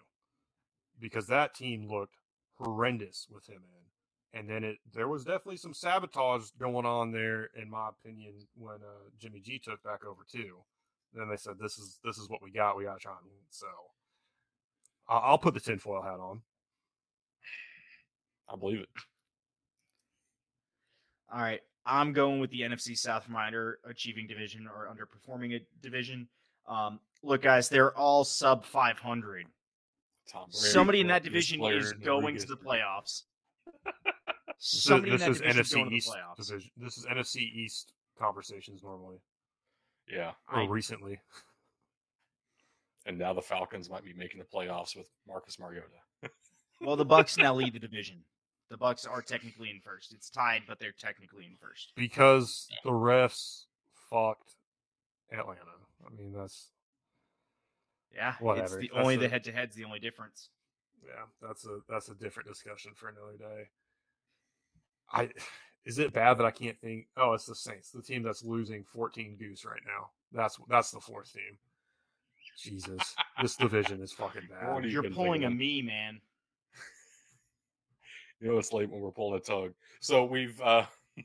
Because 1.00 1.26
that 1.28 1.54
team 1.54 1.88
looked 1.88 2.16
horrendous 2.58 3.26
with 3.30 3.48
him 3.48 3.62
in. 3.64 4.38
And 4.38 4.48
then 4.48 4.64
it 4.64 4.78
there 4.92 5.08
was 5.08 5.24
definitely 5.24 5.58
some 5.58 5.74
sabotage 5.74 6.50
going 6.58 6.86
on 6.86 7.12
there 7.12 7.50
in 7.54 7.68
my 7.70 7.90
opinion 7.90 8.32
when 8.54 8.76
uh, 8.76 9.10
Jimmy 9.18 9.40
G 9.40 9.58
took 9.58 9.82
back 9.82 10.04
over 10.06 10.22
too. 10.30 10.56
Then 11.12 11.28
they 11.28 11.36
said 11.36 11.54
this 11.60 11.76
is 11.76 11.98
this 12.02 12.16
is 12.16 12.30
what 12.30 12.42
we 12.42 12.50
got. 12.50 12.76
We 12.76 12.84
got 12.84 12.94
to 12.94 13.00
try 13.00 13.12
and 13.12 13.26
win. 13.26 13.44
So 13.50 13.66
I'll, 15.08 15.22
I'll 15.22 15.38
put 15.38 15.52
the 15.52 15.60
tinfoil 15.60 16.02
hat 16.02 16.18
on. 16.18 16.40
I 18.48 18.56
believe 18.56 18.80
it. 18.80 18.88
All 21.32 21.40
right. 21.40 21.60
I'm 21.84 22.12
going 22.12 22.38
with 22.40 22.50
the 22.50 22.60
NFC 22.60 22.96
South 22.96 23.24
for 23.24 23.80
achieving 23.84 24.26
division 24.28 24.68
or 24.68 24.86
underperforming 24.88 25.56
a 25.56 25.60
division. 25.82 26.28
Um, 26.68 27.00
look, 27.24 27.42
guys, 27.42 27.68
they're 27.68 27.96
all 27.96 28.22
sub 28.24 28.64
500. 28.64 29.46
Tom 30.30 30.44
Brady, 30.50 30.56
Somebody 30.68 31.00
in 31.00 31.08
that 31.08 31.24
division 31.24 31.62
is 31.64 31.90
in 31.92 31.98
going 32.00 32.36
to 32.36 32.46
the 32.46 32.54
history. 32.54 32.56
playoffs. 32.64 33.22
This 34.58 34.74
is- 34.74 34.90
in 34.90 35.16
that 35.18 35.30
is 35.30 35.40
NFC 35.42 35.74
going 35.74 35.84
to 35.86 35.90
the 35.90 35.96
East 35.96 36.08
playoffs. 36.10 36.36
division. 36.46 36.70
This 36.76 36.98
is 36.98 37.06
NFC 37.06 37.40
East 37.40 37.92
conversations 38.16 38.82
normally 38.84 39.18
Yeah, 40.06 40.34
or 40.52 40.60
I- 40.60 40.66
recently. 40.66 41.18
and 43.06 43.18
now 43.18 43.32
the 43.32 43.42
Falcons 43.42 43.90
might 43.90 44.04
be 44.04 44.12
making 44.12 44.38
the 44.38 44.44
playoffs 44.46 44.94
with 44.96 45.08
Marcus 45.26 45.58
Mariota. 45.58 45.88
Well, 46.80 46.94
the 46.96 47.06
Bucs 47.06 47.36
now 47.38 47.54
lead 47.54 47.72
the 47.72 47.78
division. 47.80 48.24
The 48.72 48.78
Bucs 48.78 49.06
are 49.06 49.20
technically 49.20 49.68
in 49.68 49.80
first. 49.80 50.14
It's 50.14 50.30
tied, 50.30 50.62
but 50.66 50.78
they're 50.78 50.92
technically 50.98 51.44
in 51.44 51.56
first. 51.60 51.92
because 51.94 52.68
the 52.84 52.90
refs 52.90 53.66
fucked 54.08 54.54
Atlanta. 55.30 55.60
I 56.06 56.10
mean, 56.18 56.32
that's 56.32 56.68
Yeah, 58.14 58.30
it's 58.32 58.40
Whatever. 58.40 58.78
the 58.78 58.88
That's 58.94 58.98
only 59.02 59.16
a- 59.16 59.18
the 59.18 59.28
head 59.28 59.44
to 59.44 59.52
head's 59.52 59.76
the 59.76 59.84
only 59.84 59.98
difference. 60.00 60.48
yeah, 61.06 61.26
that's 61.42 61.66
a 61.66 61.80
that's 61.86 62.08
a 62.08 62.14
different 62.14 62.48
discussion 62.48 62.92
for 62.94 63.10
another 63.10 63.36
day. 63.36 63.68
I 65.12 65.28
is 65.84 65.98
it 65.98 66.14
bad 66.14 66.38
that 66.38 66.46
I 66.46 66.50
can't 66.50 66.80
think? 66.80 67.08
Oh, 67.14 67.34
it's 67.34 67.44
the 67.44 67.54
Saints, 67.54 67.90
the 67.90 68.00
team 68.00 68.22
that's 68.22 68.42
losing 68.42 68.84
14 68.84 69.36
goose 69.36 69.66
right 69.66 69.82
now. 69.86 70.12
That's 70.32 70.58
that's 70.66 70.92
the 70.92 71.00
fourth 71.00 71.30
team. 71.30 71.58
Jesus, 72.56 73.14
this 73.42 73.54
division 73.56 74.00
is 74.02 74.12
fucking 74.12 74.48
bad. 74.48 74.84
you 74.84 74.90
You're 74.90 75.10
pulling 75.10 75.44
a 75.44 75.50
me, 75.50 75.82
man. 75.82 76.22
You 78.42 78.50
know 78.50 78.58
it's 78.58 78.72
late 78.72 78.90
when 78.90 79.00
we're 79.00 79.12
pulling 79.12 79.38
a 79.38 79.40
tug. 79.40 79.72
So 80.00 80.24
we've 80.24 80.60
uh 80.60 80.84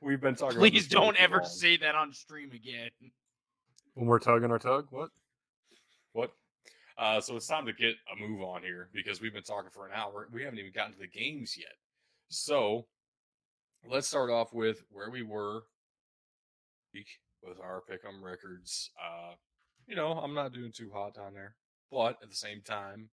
we've 0.00 0.20
been 0.20 0.36
talking. 0.36 0.56
Please 0.56 0.84
this 0.84 0.86
don't 0.86 1.16
ever 1.16 1.38
long. 1.38 1.46
say 1.46 1.76
that 1.78 1.96
on 1.96 2.12
stream 2.12 2.52
again. 2.52 2.90
When 3.94 4.06
we're 4.06 4.20
tugging 4.20 4.52
our 4.52 4.58
tug, 4.60 4.86
what? 4.90 5.10
what. 6.12 6.30
Uh, 6.96 7.20
so 7.20 7.34
it's 7.34 7.48
time 7.48 7.66
to 7.66 7.72
get 7.72 7.94
a 8.12 8.16
move 8.16 8.40
on 8.40 8.62
here 8.62 8.88
because 8.94 9.20
we've 9.20 9.32
been 9.32 9.42
talking 9.42 9.70
for 9.70 9.86
an 9.86 9.92
hour. 9.94 10.28
We 10.30 10.44
haven't 10.44 10.60
even 10.60 10.72
gotten 10.72 10.92
to 10.92 10.98
the 11.00 11.08
games 11.08 11.56
yet. 11.58 11.72
So 12.28 12.86
let's 13.90 14.06
start 14.06 14.30
off 14.30 14.52
with 14.52 14.84
where 14.90 15.10
we 15.10 15.22
were 15.22 15.64
with 17.42 17.58
our 17.60 17.82
pick'em 17.90 18.22
records. 18.22 18.90
Uh, 19.02 19.32
you 19.88 19.96
know, 19.96 20.12
I'm 20.12 20.34
not 20.34 20.52
doing 20.52 20.70
too 20.72 20.90
hot 20.94 21.14
down 21.14 21.34
there, 21.34 21.56
but 21.90 22.18
at 22.22 22.30
the 22.30 22.36
same 22.36 22.60
time, 22.62 23.08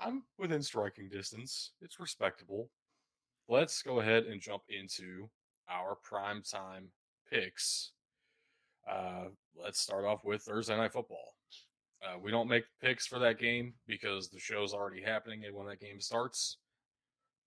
I'm 0.00 0.24
within 0.38 0.62
striking 0.62 1.08
distance. 1.08 1.72
It's 1.80 2.00
respectable. 2.00 2.70
Let's 3.48 3.82
go 3.82 4.00
ahead 4.00 4.24
and 4.24 4.40
jump 4.40 4.62
into 4.68 5.28
our 5.68 5.96
prime 6.02 6.42
time 6.42 6.88
picks. 7.30 7.92
Uh, 8.90 9.26
let's 9.56 9.80
start 9.80 10.04
off 10.04 10.24
with 10.24 10.42
Thursday 10.42 10.76
night 10.76 10.92
football. 10.92 11.34
Uh, 12.04 12.18
we 12.22 12.30
don't 12.30 12.48
make 12.48 12.64
picks 12.82 13.06
for 13.06 13.18
that 13.18 13.38
game 13.38 13.74
because 13.86 14.28
the 14.28 14.38
show's 14.38 14.74
already 14.74 15.02
happening 15.02 15.44
and 15.44 15.54
when 15.54 15.66
that 15.66 15.80
game 15.80 16.00
starts. 16.00 16.58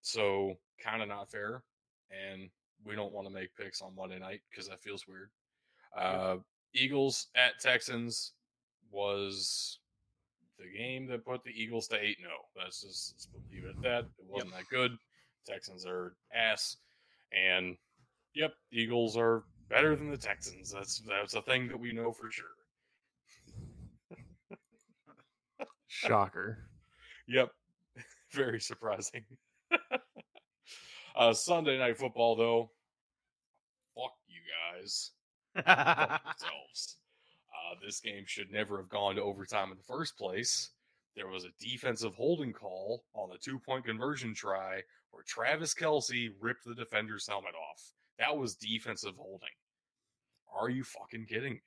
So 0.02 0.56
kind 0.82 1.02
of 1.02 1.10
not 1.10 1.30
fair, 1.30 1.64
and 2.12 2.50
we 2.86 2.96
don't 2.96 3.14
want 3.14 3.28
to 3.28 3.34
make 3.34 3.56
picks 3.56 3.82
on 3.82 3.96
Monday 3.96 4.20
night 4.20 4.42
because 4.50 4.68
that 4.70 4.82
feels 4.82 5.06
weird. 5.08 5.30
Uh, 5.96 6.38
Eagles 6.74 7.28
at 7.36 7.60
Texans 7.60 8.34
was 8.92 9.80
the 10.58 10.78
game 10.78 11.08
that 11.08 11.26
put 11.26 11.44
the 11.44 11.52
Eagles 11.52 11.88
to 11.90 11.96
eight. 11.96 12.18
No, 12.22 12.30
that's 12.56 12.82
just 12.82 13.30
let's 13.34 13.46
leave 13.52 13.64
it 13.66 13.76
at 13.78 13.82
that. 13.84 14.06
It 14.20 14.26
wasn't 14.28 14.54
that 14.54 14.68
good. 14.72 14.92
Texans 15.46 15.86
are 15.86 16.16
ass, 16.34 16.78
and 17.32 17.78
yep, 18.34 18.54
Eagles 18.72 19.16
are 19.18 19.44
better 19.70 19.96
than 19.96 20.10
the 20.10 20.18
Texans. 20.18 20.72
That's 20.72 21.02
that's 21.08 21.36
a 21.36 21.42
thing 21.42 21.68
that 21.68 21.80
we 21.80 21.94
know 21.94 22.12
for 22.12 22.32
sure. 22.32 22.46
Shocker. 25.88 26.60
Yep. 27.30 27.50
Very 28.32 28.62
surprising. 28.62 29.26
uh, 31.18 31.34
Sunday 31.34 31.78
night 31.78 31.98
football, 31.98 32.38
though. 32.38 32.72
Fuck 33.94 34.14
you 34.30 34.40
guys. 34.48 35.12
Fuck 35.54 36.22
yourselves. 36.24 36.98
Uh, 37.70 37.76
this 37.84 38.00
game 38.00 38.24
should 38.26 38.52
never 38.52 38.78
have 38.78 38.90
gone 38.90 39.16
to 39.16 39.22
overtime 39.22 39.72
in 39.72 39.78
the 39.78 39.84
first 39.84 40.18
place. 40.18 40.70
There 41.16 41.28
was 41.28 41.44
a 41.46 41.50
defensive 41.60 42.14
holding 42.16 42.54
call 42.54 43.04
on 43.14 43.30
the 43.30 43.38
two 43.38 43.60
point 43.60 43.86
conversion 43.86 44.34
try 44.36 44.82
where 45.12 45.24
Travis 45.28 45.74
Kelce 45.74 46.30
ripped 46.40 46.64
the 46.66 46.76
defender's 46.76 47.28
helmet 47.28 47.56
off. 47.56 47.92
That 48.20 48.38
was 48.38 48.56
defensive 48.56 49.16
holding. 49.18 49.50
Are 50.60 50.70
you 50.70 50.84
fucking 50.84 51.26
kidding 51.26 51.54
me? 51.54 51.62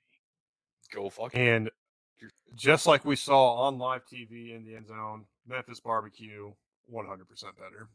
Go 0.93 1.09
fucking. 1.09 1.39
And 1.39 1.69
just 2.55 2.87
like 2.87 3.03
we 3.05 3.15
saw 3.15 3.55
on 3.67 3.77
live 3.77 4.05
TV 4.05 4.55
in 4.55 4.63
the 4.65 4.75
end 4.75 4.87
zone, 4.87 5.25
Memphis 5.47 5.79
barbecue, 5.79 6.51
100% 6.93 7.27
better. 7.57 7.89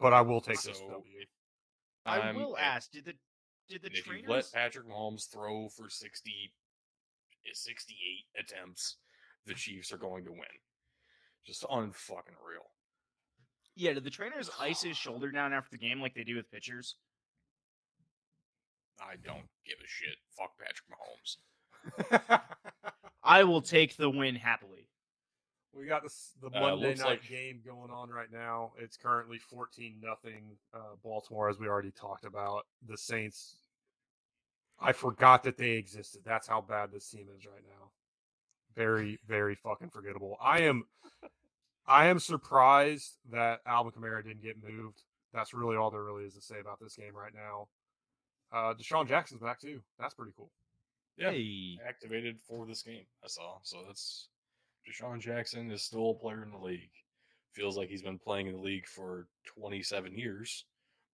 But 0.00 0.12
I 0.12 0.20
will 0.22 0.40
take 0.40 0.60
this 0.62 0.78
So, 0.78 0.88
W. 0.88 1.02
I 2.06 2.20
I'm 2.20 2.36
will 2.36 2.56
at- 2.56 2.64
ask: 2.64 2.90
Did 2.92 3.04
the 3.06 3.14
did 3.68 3.82
the 3.82 3.86
And 3.88 3.96
if 3.96 4.06
you 4.06 4.22
let? 4.26 4.50
Patrick 4.52 4.86
Mahomes 4.86 5.30
throw 5.30 5.68
for 5.68 5.88
60, 5.88 6.52
eh, 7.46 7.50
68 7.52 8.42
attempts, 8.42 8.96
the 9.46 9.54
Chiefs 9.54 9.92
are 9.92 9.98
going 9.98 10.24
to 10.24 10.32
win. 10.32 10.40
Just 11.46 11.62
unfucking 11.64 12.38
real. 12.46 12.70
Yeah, 13.76 13.92
did 13.94 14.04
the 14.04 14.10
trainers 14.10 14.50
ice 14.60 14.82
his 14.82 14.96
shoulder 14.96 15.30
down 15.30 15.52
after 15.52 15.70
the 15.70 15.78
game 15.78 16.00
like 16.00 16.14
they 16.14 16.24
do 16.24 16.36
with 16.36 16.50
pitchers? 16.50 16.96
I 19.00 19.16
don't 19.24 19.48
give 19.66 19.76
a 19.82 19.88
shit. 19.88 20.16
Fuck 20.36 20.52
Patrick 20.58 20.88
Mahomes. 22.30 22.40
I 23.22 23.42
will 23.44 23.60
take 23.62 23.96
the 23.96 24.08
win 24.08 24.36
happily. 24.36 24.88
we 25.76 25.86
got 25.86 26.02
this, 26.04 26.30
the 26.40 26.46
Uh, 26.46 26.60
Monday 26.60 26.88
looks 26.88 27.00
night 27.00 27.06
like- 27.08 27.28
game 27.28 27.60
going 27.64 27.90
on 27.90 28.08
right 28.10 28.30
now. 28.32 28.72
It's 28.78 28.96
currently 28.96 29.38
14 29.38 30.00
nothing 30.00 30.56
uh, 30.72 30.94
Baltimore, 31.02 31.48
as 31.48 31.58
we 31.58 31.66
already 31.66 31.90
talked 31.90 32.24
about. 32.24 32.66
The 32.86 32.96
Saints, 32.96 33.56
I 34.80 34.92
forgot 34.92 35.44
that 35.44 35.56
they 35.56 35.72
existed. 35.72 36.22
That's 36.24 36.46
how 36.46 36.60
bad 36.60 36.90
this 36.92 37.08
team 37.08 37.26
is 37.36 37.46
right 37.46 37.64
now. 37.66 37.90
Very, 38.74 39.18
very 39.26 39.54
fucking 39.54 39.90
forgettable. 39.90 40.36
I 40.42 40.62
am, 40.62 40.84
I 41.86 42.06
am 42.06 42.18
surprised 42.18 43.18
that 43.30 43.60
Alvin 43.66 43.92
Kamara 43.92 44.24
didn't 44.24 44.42
get 44.42 44.62
moved. 44.62 45.02
That's 45.32 45.54
really 45.54 45.76
all 45.76 45.90
there 45.90 46.02
really 46.02 46.24
is 46.24 46.34
to 46.34 46.40
say 46.40 46.60
about 46.60 46.80
this 46.80 46.96
game 46.96 47.14
right 47.14 47.32
now. 47.34 47.68
Uh, 48.52 48.74
DeSean 48.74 49.08
Jackson's 49.08 49.40
back 49.40 49.60
too. 49.60 49.80
That's 49.98 50.14
pretty 50.14 50.32
cool. 50.36 50.50
Yeah. 51.16 51.30
Hey. 51.30 51.78
Activated 51.86 52.38
for 52.46 52.66
this 52.66 52.82
game, 52.82 53.04
I 53.22 53.28
saw. 53.28 53.56
So 53.62 53.78
that's 53.86 54.28
DeSean 54.88 55.20
Jackson 55.20 55.70
is 55.70 55.82
still 55.82 56.10
a 56.10 56.14
player 56.14 56.42
in 56.42 56.50
the 56.50 56.58
league. 56.58 56.90
Feels 57.52 57.76
like 57.76 57.88
he's 57.88 58.02
been 58.02 58.18
playing 58.18 58.48
in 58.48 58.54
the 58.54 58.60
league 58.60 58.86
for 58.86 59.26
27 59.58 60.16
years, 60.16 60.64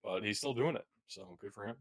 but 0.02 0.22
he's 0.22 0.38
still 0.38 0.54
doing 0.54 0.76
it. 0.76 0.86
So 1.08 1.36
good 1.40 1.52
for 1.52 1.66
him. 1.66 1.76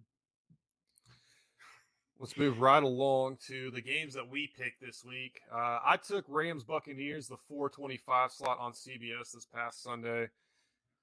Let's 2.20 2.36
move 2.36 2.60
right 2.60 2.84
along 2.84 3.38
to 3.48 3.72
the 3.72 3.80
games 3.80 4.14
that 4.16 4.30
we 4.30 4.48
picked 4.48 4.82
this 4.82 5.06
week. 5.06 5.40
Uh, 5.50 5.80
I 5.86 5.96
took 5.96 6.26
Rams 6.28 6.66
Buccaneers, 6.66 7.30
the 7.30 7.38
425 7.38 8.34
slot 8.34 8.60
on 8.60 8.74
CBS 8.74 9.32
this 9.34 9.48
past 9.54 9.82
Sunday, 9.82 10.28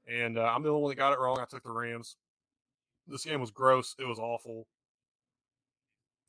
and 0.07 0.37
uh, 0.37 0.43
I'm 0.43 0.63
the 0.63 0.69
only 0.69 0.83
one 0.83 0.91
that 0.91 0.97
got 0.97 1.15
it 1.15 1.19
wrong. 1.19 1.39
I 1.41 1.47
took 1.47 1.63
the 1.63 1.71
Rams. 1.71 2.17
This 3.09 3.25
game 3.25 3.41
was 3.41 3.51
gross. 3.51 3.97
It 3.99 4.07
was 4.07 4.19
awful. 4.19 4.67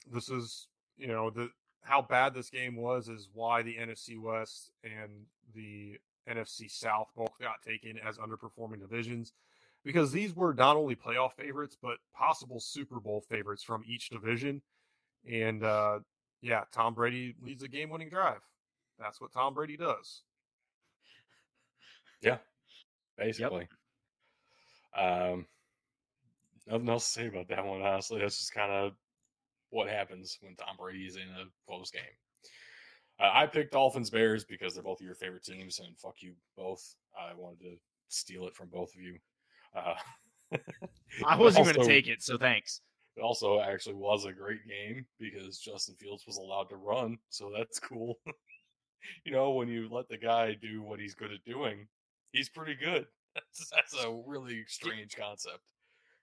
This 0.09 0.29
is, 0.29 0.67
you 0.97 1.07
know, 1.07 1.31
the 1.31 1.49
how 1.81 2.01
bad 2.01 2.33
this 2.33 2.49
game 2.49 2.77
was 2.77 3.09
is 3.09 3.27
why 3.33 3.63
the 3.63 3.75
NFC 3.75 4.17
West 4.17 4.71
and 4.85 5.25
the 5.53 5.97
NFC 6.29 6.71
South 6.71 7.09
both 7.13 7.37
got 7.41 7.61
taken 7.61 7.97
as 7.97 8.17
underperforming 8.17 8.79
divisions 8.79 9.33
because 9.83 10.13
these 10.13 10.33
were 10.33 10.53
not 10.53 10.77
only 10.77 10.95
playoff 10.95 11.33
favorites 11.33 11.75
but 11.81 11.97
possible 12.15 12.61
Super 12.61 13.01
Bowl 13.01 13.21
favorites 13.27 13.63
from 13.63 13.83
each 13.85 14.09
division. 14.09 14.61
And 15.29 15.63
uh, 15.63 15.99
yeah, 16.41 16.63
Tom 16.71 16.93
Brady 16.93 17.35
leads 17.41 17.63
a 17.63 17.67
game-winning 17.67 18.09
drive. 18.09 18.41
That's 18.99 19.21
what 19.21 19.31
Tom 19.31 19.53
Brady 19.53 19.77
does. 19.77 20.23
Yeah, 22.21 22.37
basically. 23.17 23.67
Yep. 24.97 25.31
Um, 25.31 25.45
nothing 26.67 26.89
else 26.89 27.05
to 27.05 27.19
say 27.19 27.27
about 27.27 27.47
that 27.49 27.65
one. 27.65 27.81
Honestly, 27.81 28.19
that's 28.19 28.39
just 28.39 28.53
kind 28.53 28.71
of 28.71 28.93
what 29.69 29.89
happens 29.89 30.37
when 30.41 30.55
Tom 30.55 30.75
Brady 30.77 31.05
is 31.05 31.15
in 31.15 31.21
a 31.21 31.45
close 31.67 31.91
game. 31.91 32.01
Uh, 33.19 33.31
I 33.33 33.45
picked 33.47 33.73
Dolphins 33.73 34.09
Bears 34.09 34.45
because 34.45 34.73
they're 34.73 34.83
both 34.83 34.99
of 34.99 35.05
your 35.05 35.15
favorite 35.15 35.43
teams, 35.43 35.79
and 35.79 35.97
fuck 35.97 36.15
you 36.19 36.33
both. 36.55 36.95
I 37.17 37.33
wanted 37.35 37.61
to 37.61 37.75
steal 38.09 38.47
it 38.47 38.55
from 38.55 38.69
both 38.69 38.93
of 38.95 39.01
you. 39.01 39.17
Uh, 39.75 39.95
I 41.25 41.35
wasn't 41.37 41.65
going 41.65 41.77
to 41.77 41.85
take 41.85 42.07
it, 42.07 42.21
so 42.21 42.37
thanks. 42.37 42.81
It 43.17 43.21
also 43.23 43.59
actually 43.59 43.95
was 43.95 44.25
a 44.25 44.31
great 44.31 44.59
game 44.67 45.03
because 45.19 45.57
Justin 45.57 45.95
Fields 45.95 46.25
was 46.27 46.37
allowed 46.37 46.69
to 46.69 46.75
run, 46.75 47.17
so 47.29 47.51
that's 47.55 47.79
cool. 47.79 48.19
you 49.25 49.31
know, 49.31 49.51
when 49.51 49.67
you 49.67 49.89
let 49.89 50.07
the 50.07 50.19
guy 50.19 50.53
do 50.53 50.83
what 50.83 50.99
he's 50.99 51.15
good 51.15 51.31
at 51.31 51.43
doing, 51.43 51.87
he's 52.31 52.49
pretty 52.49 52.75
good. 52.75 53.07
That's, 53.35 53.69
that's 53.69 54.03
a 54.03 54.11
really 54.25 54.63
strange 54.67 55.15
concept. 55.15 55.59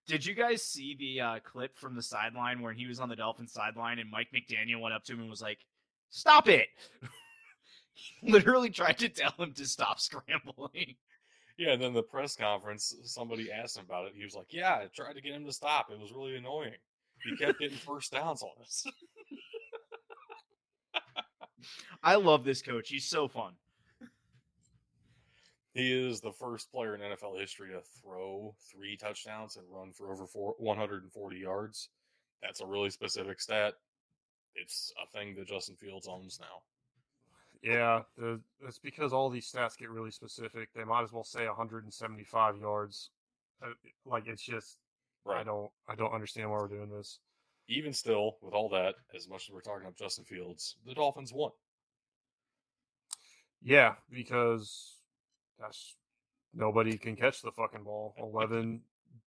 Did 0.09 0.27
you 0.27 0.35
guys 0.35 0.65
see 0.65 0.97
the 0.99 1.21
uh, 1.21 1.39
clip 1.45 1.79
from 1.79 1.95
the 1.95 2.03
sideline 2.03 2.61
where 2.61 2.73
he 2.73 2.89
was 2.89 2.99
on 2.99 3.09
the 3.09 3.15
Dolphins 3.15 3.53
sideline 3.53 4.01
and 4.01 4.11
Mike 4.11 4.31
McDaniel 4.35 4.81
went 4.81 4.97
up 4.97 5.05
to 5.05 5.13
him 5.13 5.21
and 5.21 5.31
was 5.31 5.41
like, 5.41 5.61
"Stop 6.11 6.49
it!" 6.49 6.67
Literally 8.25 8.69
tried 8.69 8.99
to 8.99 9.09
tell 9.09 9.33
him 9.39 9.53
to 9.53 9.65
stop 9.65 10.01
scrambling. 10.01 10.97
Yeah, 11.57 11.73
and 11.73 11.83
then 11.83 11.93
the 11.95 12.03
press 12.03 12.37
conference, 12.37 12.95
somebody 13.05 13.51
asked 13.53 13.77
him 13.77 13.85
about 13.85 14.07
it. 14.07 14.15
He 14.17 14.25
was 14.25 14.35
like, 14.35 14.53
"Yeah, 14.53 14.75
I 14.75 14.89
tried 14.95 15.15
to 15.15 15.21
get 15.21 15.35
him 15.35 15.45
to 15.45 15.53
stop. 15.53 15.91
It 15.91 15.99
was 16.01 16.13
really 16.13 16.37
annoying. 16.37 16.75
He 17.23 17.37
kept 17.37 17.61
getting 17.61 17.79
first 17.79 18.13
downs 18.13 18.43
on 18.43 18.51
us." 18.61 18.85
I 22.03 22.17
love 22.17 22.45
this 22.45 22.61
coach. 22.61 22.89
He's 22.89 23.09
so 23.09 23.29
fun. 23.29 23.55
He 25.75 25.93
is 25.93 26.21
the 26.21 26.33
first 26.33 26.71
player 26.71 26.95
in 26.95 27.01
NFL 27.01 27.41
history 27.41 27.71
to 27.73 27.81
throw 28.01 28.55
three 28.71 28.97
touchdowns 28.97 29.57
and 29.57 29.67
run 29.69 29.93
for 29.93 30.13
over 30.13 30.27
four, 30.27 30.55
140 30.59 31.37
yards. 31.37 31.89
That's 32.43 32.61
a 32.61 32.67
really 32.67 32.91
specific 32.91 33.41
stat. 33.41 33.75
It's 34.55 34.93
a 35.03 35.19
thing 35.19 35.35
that 35.35 35.49
Justin 35.49 35.75
Fields 35.75 36.07
owns 36.07 36.39
now. 36.41 36.63
Yeah, 37.65 38.03
the, 38.19 38.41
it's 38.69 38.79
because 38.79 39.15
all 39.15 39.31
these 39.31 39.51
stats 39.51 39.79
get 39.79 39.89
really 39.89 40.11
specific. 40.11 40.69
They 40.75 40.85
might 40.85 41.03
as 41.03 41.13
well 41.15 41.25
say 41.25 41.47
175 41.47 42.59
yards. 42.59 43.11
Uh, 43.63 43.69
like 44.05 44.27
it's 44.27 44.43
just, 44.43 44.77
right. 45.25 45.41
I 45.41 45.45
don't, 45.45 45.71
I 45.89 45.95
don't 45.95 46.13
understand 46.13 46.51
why 46.51 46.59
we're 46.59 46.69
doing 46.69 46.91
this. 46.91 47.21
Even 47.67 47.95
still, 47.95 48.37
with 48.43 48.53
all 48.53 48.69
that, 48.69 48.97
as 49.17 49.31
much 49.31 49.49
as 49.49 49.55
we're 49.55 49.63
talking 49.63 49.81
about 49.81 49.97
Justin 49.97 50.27
Fields, 50.27 50.77
the 50.87 50.93
Dolphins 50.93 51.33
won. 51.33 51.53
Yeah, 53.63 53.95
because 54.11 54.99
that's 55.59 55.97
nobody 56.53 56.99
can 56.99 57.17
catch 57.17 57.41
the 57.41 57.51
fucking 57.51 57.85
ball. 57.85 58.15
11, 58.23 58.83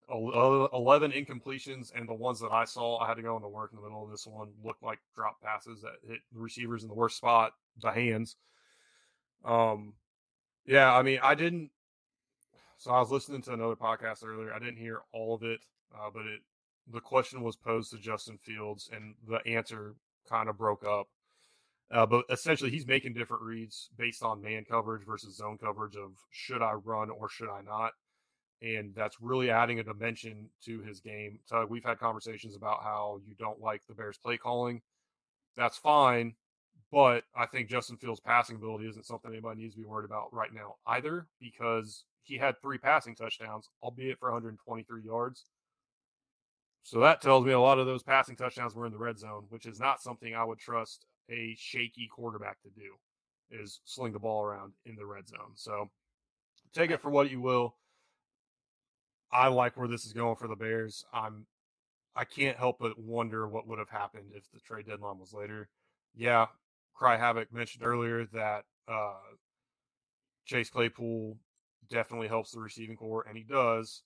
11 0.10 1.12
incompletions, 1.12 1.92
and 1.94 2.08
the 2.08 2.14
ones 2.14 2.40
that 2.40 2.52
I 2.52 2.66
saw, 2.66 3.00
I 3.00 3.08
had 3.08 3.16
to 3.16 3.22
go 3.22 3.36
into 3.36 3.50
work 3.50 3.72
in 3.72 3.78
the 3.78 3.84
middle 3.84 4.04
of 4.04 4.10
this 4.10 4.26
one, 4.26 4.50
looked 4.64 4.84
like 4.84 5.00
drop 5.16 5.42
passes 5.42 5.82
that 5.82 5.96
hit 6.08 6.20
the 6.34 6.40
receivers 6.40 6.84
in 6.84 6.90
the 6.90 6.96
worst 6.96 7.18
spot, 7.18 7.54
the 7.82 7.92
hands. 7.92 8.38
Um, 9.44 9.94
yeah, 10.66 10.94
I 10.94 11.02
mean, 11.02 11.20
I 11.22 11.36
didn't. 11.36 11.72
So 12.78 12.92
I 12.92 13.00
was 13.00 13.12
listening 13.12 13.42
to 13.44 13.54
another 13.54 13.76
podcast 13.76 14.26
earlier. 14.26 14.54
I 14.54 14.60
didn't 14.60 14.78
hear 14.78 15.02
all 15.12 15.34
of 15.36 15.44
it, 15.44 15.62
uh, 15.94 16.10
but 16.14 16.26
it 16.26 16.42
the 16.92 17.02
question 17.02 17.42
was 17.42 17.56
posed 17.56 17.92
to 17.92 17.98
Justin 17.98 18.38
Fields, 18.38 18.90
and 18.94 19.16
the 19.28 19.46
answer 19.46 19.96
kind 20.30 20.48
of 20.48 20.58
broke 20.58 20.86
up. 20.86 21.08
Uh, 21.90 22.06
but 22.06 22.26
essentially, 22.30 22.70
he's 22.70 22.88
making 22.88 23.14
different 23.14 23.44
reads 23.44 23.90
based 23.98 24.24
on 24.24 24.42
man 24.42 24.66
coverage 24.70 25.06
versus 25.06 25.38
zone 25.38 25.58
coverage 25.58 25.96
of 25.96 26.12
should 26.32 26.62
I 26.62 26.74
run 26.74 27.10
or 27.10 27.30
should 27.30 27.50
I 27.50 27.62
not. 27.62 27.94
And 28.62 28.94
that's 28.96 29.22
really 29.22 29.52
adding 29.52 29.80
a 29.80 29.84
dimension 29.84 30.50
to 30.66 30.82
his 30.82 31.00
game. 31.00 31.40
So 31.46 31.66
we've 31.70 31.86
had 31.86 32.00
conversations 32.00 32.56
about 32.56 32.84
how 32.84 33.20
you 33.26 33.36
don't 33.38 33.62
like 33.62 33.82
the 33.88 33.94
Bears 33.94 34.18
play 34.18 34.38
calling. 34.38 34.82
That's 35.56 35.78
fine. 35.78 36.34
But 36.92 37.24
I 37.36 37.46
think 37.46 37.70
Justin 37.70 37.98
Fields' 37.98 38.20
passing 38.20 38.56
ability 38.56 38.88
isn't 38.88 39.06
something 39.06 39.32
anybody 39.32 39.62
needs 39.62 39.76
to 39.76 39.82
be 39.82 39.86
worried 39.86 40.06
about 40.06 40.34
right 40.34 40.54
now 40.54 40.76
either, 40.88 41.28
because 41.40 42.06
he 42.24 42.38
had 42.38 42.60
three 42.62 42.78
passing 42.78 43.16
touchdowns, 43.16 43.70
albeit 43.84 44.20
for 44.20 44.30
123 44.30 45.04
yards. 45.04 45.46
So 46.84 47.02
that 47.02 47.22
tells 47.22 47.46
me 47.46 47.52
a 47.52 47.60
lot 47.60 47.80
of 47.80 47.86
those 47.86 48.04
passing 48.04 48.38
touchdowns 48.38 48.74
were 48.74 48.86
in 48.86 48.94
the 48.94 48.98
red 48.98 49.20
zone, 49.20 49.46
which 49.50 49.66
is 49.66 49.80
not 49.80 50.02
something 50.02 50.34
I 50.34 50.46
would 50.46 50.60
trust 50.60 51.06
a 51.30 51.54
shaky 51.58 52.08
quarterback 52.08 52.62
to 52.62 52.70
do 52.70 52.96
is 53.52 53.82
sling 53.84 54.14
the 54.14 54.20
ball 54.20 54.44
around 54.44 54.74
in 54.86 54.96
the 54.96 55.06
red 55.06 55.28
zone. 55.28 55.52
So 55.56 55.90
take 56.74 56.92
it 56.92 57.02
for 57.02 57.10
what 57.10 57.30
you 57.30 57.42
will. 57.42 57.76
I 59.32 59.48
like 59.48 59.78
where 59.78 59.88
this 59.88 60.06
is 60.06 60.14
going 60.14 60.36
for 60.36 60.48
the 60.48 60.56
Bears. 60.56 61.06
I'm 61.14 61.46
I 62.16 62.26
can't 62.26 62.58
help 62.58 62.80
but 62.80 62.98
wonder 62.98 63.48
what 63.48 63.68
would 63.68 63.78
have 63.78 63.90
happened 63.90 64.32
if 64.34 64.50
the 64.52 64.60
trade 64.60 64.88
deadline 64.88 65.20
was 65.20 65.34
later. 65.34 65.70
Yeah, 66.16 66.48
Cry 66.96 67.16
Havoc 67.16 67.54
mentioned 67.54 67.86
earlier 67.86 68.26
that 68.34 68.64
uh, 68.88 69.14
Chase 70.46 70.72
Claypool 70.72 71.38
definitely 71.90 72.28
helps 72.28 72.52
the 72.52 72.60
receiving 72.60 72.98
corps, 72.98 73.26
and 73.28 73.38
he 73.38 73.44
does. 73.44 74.02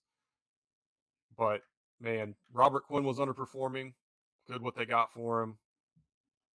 But 1.37 1.61
man, 2.01 2.35
Robert 2.51 2.83
Quinn 2.83 3.05
was 3.05 3.17
underperforming. 3.17 3.93
Good 4.47 4.61
what 4.61 4.75
they 4.75 4.85
got 4.85 5.13
for 5.13 5.41
him. 5.41 5.57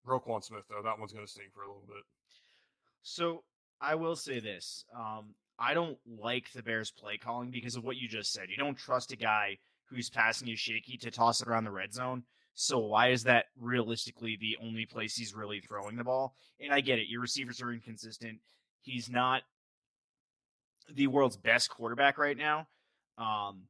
Roquan 0.06 0.44
Smith, 0.44 0.64
though, 0.68 0.82
that 0.82 0.98
one's 0.98 1.12
going 1.12 1.24
to 1.24 1.30
sting 1.30 1.46
for 1.54 1.62
a 1.62 1.66
little 1.66 1.84
bit. 1.86 2.04
So 3.02 3.44
I 3.80 3.94
will 3.94 4.16
say 4.16 4.40
this. 4.40 4.84
Um, 4.94 5.34
I 5.59 5.74
don't 5.74 5.98
like 6.07 6.52
the 6.52 6.62
Bears 6.62 6.90
play 6.90 7.16
calling 7.16 7.50
because 7.50 7.76
of 7.76 7.84
what 7.84 7.96
you 7.96 8.09
just 8.09 8.32
said. 8.32 8.50
You 8.50 8.57
don't 8.57 8.76
trust 8.76 9.12
a 9.12 9.16
guy 9.16 9.59
who's 9.86 10.11
passing 10.11 10.48
you 10.48 10.57
shaky 10.57 10.96
to 10.98 11.11
toss 11.11 11.40
it 11.40 11.48
around 11.48 11.64
the 11.64 11.70
red 11.70 11.92
zone. 11.92 12.24
So 12.54 12.78
why 12.78 13.09
is 13.09 13.24
that 13.24 13.46
realistically 13.59 14.36
the 14.40 14.57
only 14.62 14.86
place 14.86 15.14
he's 15.16 15.34
really 15.34 15.61
throwing 15.61 15.96
the 15.96 16.04
ball? 16.04 16.34
And 16.61 16.72
I 16.72 16.80
get 16.80 16.98
it. 16.98 17.09
Your 17.09 17.20
receivers 17.20 17.61
are 17.62 17.72
inconsistent. 17.72 18.38
He's 18.80 19.11
not 19.11 19.42
the 20.92 21.07
world's 21.07 21.36
best 21.36 21.70
quarterback 21.70 22.18
right 22.18 22.36
now. 22.36 22.66
Um, 23.18 23.64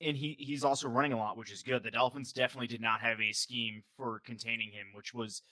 and 0.00 0.16
he 0.16 0.36
he's 0.38 0.64
also 0.64 0.88
running 0.88 1.12
a 1.12 1.18
lot, 1.18 1.36
which 1.36 1.50
is 1.50 1.62
good. 1.62 1.82
The 1.82 1.90
Dolphins 1.90 2.32
definitely 2.32 2.68
did 2.68 2.80
not 2.80 3.00
have 3.00 3.20
a 3.20 3.32
scheme 3.32 3.82
for 3.96 4.20
containing 4.24 4.70
him, 4.70 4.86
which 4.94 5.12
was 5.12 5.42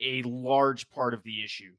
a 0.00 0.22
large 0.22 0.90
part 0.90 1.14
of 1.14 1.22
the 1.22 1.42
issue. 1.42 1.72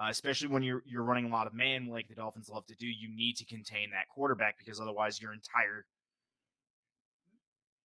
Uh, 0.00 0.08
especially 0.10 0.48
when 0.48 0.62
you're 0.62 0.82
you're 0.86 1.02
running 1.02 1.24
a 1.24 1.28
lot 1.28 1.46
of 1.46 1.54
man, 1.54 1.88
like 1.88 2.06
the 2.08 2.14
Dolphins 2.14 2.48
love 2.48 2.64
to 2.66 2.76
do. 2.76 2.86
You 2.86 3.08
need 3.14 3.36
to 3.36 3.44
contain 3.44 3.90
that 3.90 4.08
quarterback 4.14 4.56
because 4.56 4.80
otherwise 4.80 5.20
your 5.20 5.32
entire 5.32 5.86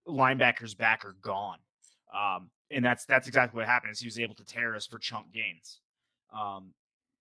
linebackers 0.08 0.78
back 0.78 1.06
are 1.06 1.16
gone. 1.22 1.58
Um, 2.14 2.52
and 2.70 2.86
that's 2.86 3.06
that's 3.06 3.28
exactly 3.28 3.58
what 3.58 3.68
happened. 3.68 3.94
Is 3.94 4.00
he 4.00 4.08
was 4.08 4.20
able 4.20 4.36
to 4.36 4.46
tear 4.46 4.76
us 4.76 4.86
for 4.86 5.00
chunk 5.00 5.32
gains. 5.34 5.80
Um, 6.32 6.74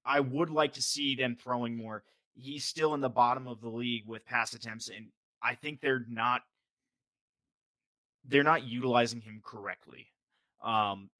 I 0.05 0.20
would 0.20 0.51
like 0.51 0.74
to 0.74 0.82
see 0.82 1.14
them 1.14 1.36
throwing 1.43 1.76
more. 1.76 2.03
He's 2.34 2.64
still 2.64 2.93
in 2.95 3.01
the 3.01 3.09
bottom 3.09 3.47
of 3.47 3.61
the 3.61 3.68
league 3.68 4.05
with 4.07 4.26
pass 4.26 4.53
attempts, 4.53 4.88
and 4.88 5.07
I 5.43 5.55
think 5.55 5.80
they're 5.80 6.05
not 6.09 6.43
they're 8.26 8.43
not 8.43 8.64
utilizing 8.64 9.20
him 9.20 9.40
correctly. 9.45 10.09
Um, 10.62 11.11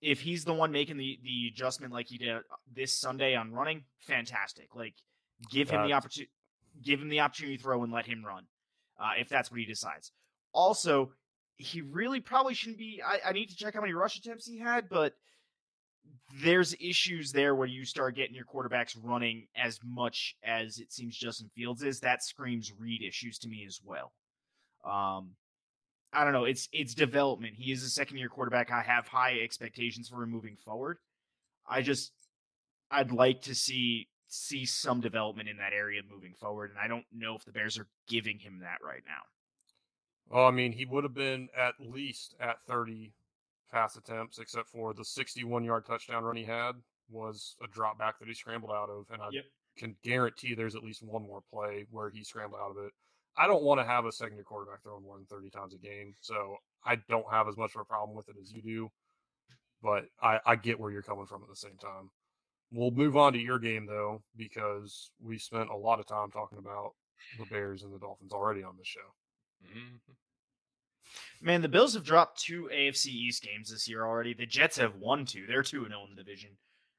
if 0.00 0.20
he's 0.20 0.44
the 0.44 0.52
one 0.52 0.72
making 0.72 0.96
the 0.96 1.18
the 1.22 1.48
adjustment 1.52 1.92
like 1.92 2.08
he 2.08 2.18
did 2.18 2.36
this 2.74 2.92
Sunday 2.92 3.34
on 3.34 3.52
running, 3.52 3.84
fantastic. 4.00 4.74
Like 4.74 4.94
give 5.50 5.70
him 5.70 5.82
the 5.86 5.92
opportunity, 5.92 6.30
give 6.82 7.00
him 7.00 7.08
the 7.08 7.20
opportunity 7.20 7.56
to 7.56 7.62
throw 7.62 7.82
and 7.82 7.92
let 7.92 8.06
him 8.06 8.24
run, 8.24 8.44
uh, 9.00 9.12
if 9.18 9.28
that's 9.28 9.50
what 9.50 9.60
he 9.60 9.66
decides. 9.66 10.12
Also, 10.52 11.12
he 11.56 11.80
really 11.80 12.20
probably 12.20 12.54
shouldn't 12.54 12.78
be. 12.78 13.02
I, 13.04 13.30
I 13.30 13.32
need 13.32 13.48
to 13.50 13.56
check 13.56 13.74
how 13.74 13.80
many 13.80 13.92
rush 13.92 14.16
attempts 14.18 14.46
he 14.46 14.58
had, 14.58 14.88
but 14.88 15.14
there's 16.42 16.74
issues 16.80 17.32
there 17.32 17.54
where 17.54 17.66
you 17.66 17.84
start 17.84 18.16
getting 18.16 18.34
your 18.34 18.44
quarterbacks 18.44 18.96
running 19.02 19.46
as 19.56 19.78
much 19.84 20.36
as 20.42 20.78
it 20.78 20.92
seems 20.92 21.16
Justin 21.16 21.50
Fields 21.54 21.82
is. 21.82 22.00
That 22.00 22.22
screams 22.22 22.72
read 22.78 23.02
issues 23.02 23.38
to 23.40 23.48
me 23.48 23.64
as 23.66 23.80
well. 23.84 24.12
Um, 24.84 25.30
I 26.16 26.24
don't 26.24 26.32
know. 26.32 26.44
It's 26.44 26.66
it's 26.72 26.94
development. 26.94 27.54
He 27.56 27.70
is 27.72 27.82
a 27.82 27.90
second 27.90 28.16
year 28.16 28.30
quarterback. 28.30 28.72
I 28.72 28.80
have 28.82 29.06
high 29.06 29.38
expectations 29.40 30.08
for 30.08 30.22
him 30.22 30.30
moving 30.30 30.56
forward. 30.64 30.96
I 31.68 31.82
just 31.82 32.12
I'd 32.90 33.12
like 33.12 33.42
to 33.42 33.54
see 33.54 34.08
see 34.26 34.64
some 34.64 35.02
development 35.02 35.50
in 35.50 35.58
that 35.58 35.74
area 35.74 36.00
moving 36.10 36.32
forward, 36.40 36.70
and 36.70 36.78
I 36.78 36.88
don't 36.88 37.04
know 37.12 37.36
if 37.36 37.44
the 37.44 37.52
Bears 37.52 37.78
are 37.78 37.86
giving 38.08 38.38
him 38.38 38.60
that 38.60 38.78
right 38.82 39.02
now. 39.06 39.22
Well, 40.28 40.46
I 40.46 40.50
mean, 40.52 40.72
he 40.72 40.86
would 40.86 41.04
have 41.04 41.14
been 41.14 41.48
at 41.56 41.74
least 41.78 42.34
at 42.40 42.56
30 42.66 43.12
pass 43.70 43.96
attempts, 43.96 44.38
except 44.38 44.68
for 44.68 44.94
the 44.94 45.04
61 45.04 45.64
yard 45.64 45.84
touchdown 45.84 46.24
run 46.24 46.36
he 46.36 46.44
had 46.44 46.72
was 47.10 47.56
a 47.62 47.68
drop 47.68 47.98
back 47.98 48.18
that 48.18 48.26
he 48.26 48.34
scrambled 48.34 48.72
out 48.72 48.88
of. 48.88 49.04
And 49.12 49.20
I 49.22 49.28
Yep. 49.30 49.44
can 49.76 49.96
guarantee 50.02 50.54
there's 50.54 50.74
at 50.74 50.82
least 50.82 51.02
one 51.02 51.22
more 51.22 51.42
play 51.52 51.86
where 51.90 52.08
he 52.08 52.24
scrambled 52.24 52.60
out 52.60 52.70
of 52.70 52.78
it. 52.84 52.92
I 53.38 53.46
don't 53.46 53.62
want 53.62 53.80
to 53.80 53.86
have 53.86 54.06
a 54.06 54.12
second 54.12 54.36
year 54.36 54.44
quarterback 54.44 54.82
throwing 54.82 55.02
more 55.02 55.16
than 55.16 55.26
30 55.26 55.50
times 55.50 55.74
a 55.74 55.78
game. 55.78 56.14
So 56.20 56.56
I 56.84 56.96
don't 57.08 57.30
have 57.30 57.48
as 57.48 57.56
much 57.56 57.74
of 57.74 57.80
a 57.80 57.84
problem 57.84 58.16
with 58.16 58.28
it 58.28 58.36
as 58.40 58.52
you 58.52 58.62
do. 58.62 58.90
But 59.82 60.06
I, 60.22 60.40
I 60.46 60.56
get 60.56 60.80
where 60.80 60.90
you're 60.90 61.02
coming 61.02 61.26
from 61.26 61.42
at 61.42 61.48
the 61.48 61.56
same 61.56 61.76
time. 61.78 62.10
We'll 62.72 62.90
move 62.90 63.16
on 63.16 63.32
to 63.34 63.38
your 63.38 63.58
game, 63.58 63.86
though, 63.86 64.22
because 64.36 65.10
we 65.22 65.38
spent 65.38 65.70
a 65.70 65.76
lot 65.76 66.00
of 66.00 66.06
time 66.06 66.30
talking 66.30 66.58
about 66.58 66.92
the 67.38 67.44
Bears 67.46 67.82
and 67.82 67.92
the 67.94 67.98
Dolphins 67.98 68.32
already 68.32 68.62
on 68.62 68.76
this 68.76 68.88
show. 68.88 69.14
Mhm. 69.64 70.00
Man, 71.40 71.62
the 71.62 71.68
Bills 71.68 71.94
have 71.94 72.04
dropped 72.04 72.40
two 72.40 72.68
AFC 72.72 73.06
East 73.06 73.42
games 73.42 73.70
this 73.70 73.88
year 73.88 74.04
already. 74.04 74.34
The 74.34 74.46
Jets 74.46 74.76
have 74.78 74.96
won 74.96 75.24
two. 75.24 75.46
They're 75.46 75.62
2 75.62 75.86
0 75.86 76.04
in 76.04 76.16
the 76.16 76.22
division. 76.22 76.50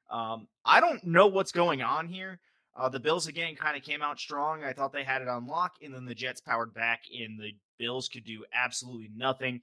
Um, 0.10 0.48
I 0.64 0.80
don't 0.80 1.04
know 1.04 1.28
what's 1.28 1.52
going 1.52 1.82
on 1.82 2.08
here. 2.08 2.40
Uh, 2.78 2.88
the 2.90 3.00
Bills, 3.00 3.26
again, 3.26 3.56
kind 3.56 3.76
of 3.76 3.82
came 3.82 4.04
out 4.04 4.20
strong. 4.20 4.64
I 4.64 4.72
thought 4.72 4.94
they 4.94 5.04
had 5.04 5.24
it 5.24 5.28
on 5.28 5.48
lock, 5.48 5.74
and 5.82 5.94
then 5.94 6.06
the 6.06 6.14
Jets 6.14 6.42
powered 6.42 6.76
back, 6.76 7.02
and 7.12 7.40
the 7.40 7.54
Bills 7.80 8.08
could 8.08 8.24
do 8.24 8.46
absolutely 8.54 9.10
nothing. 9.16 9.62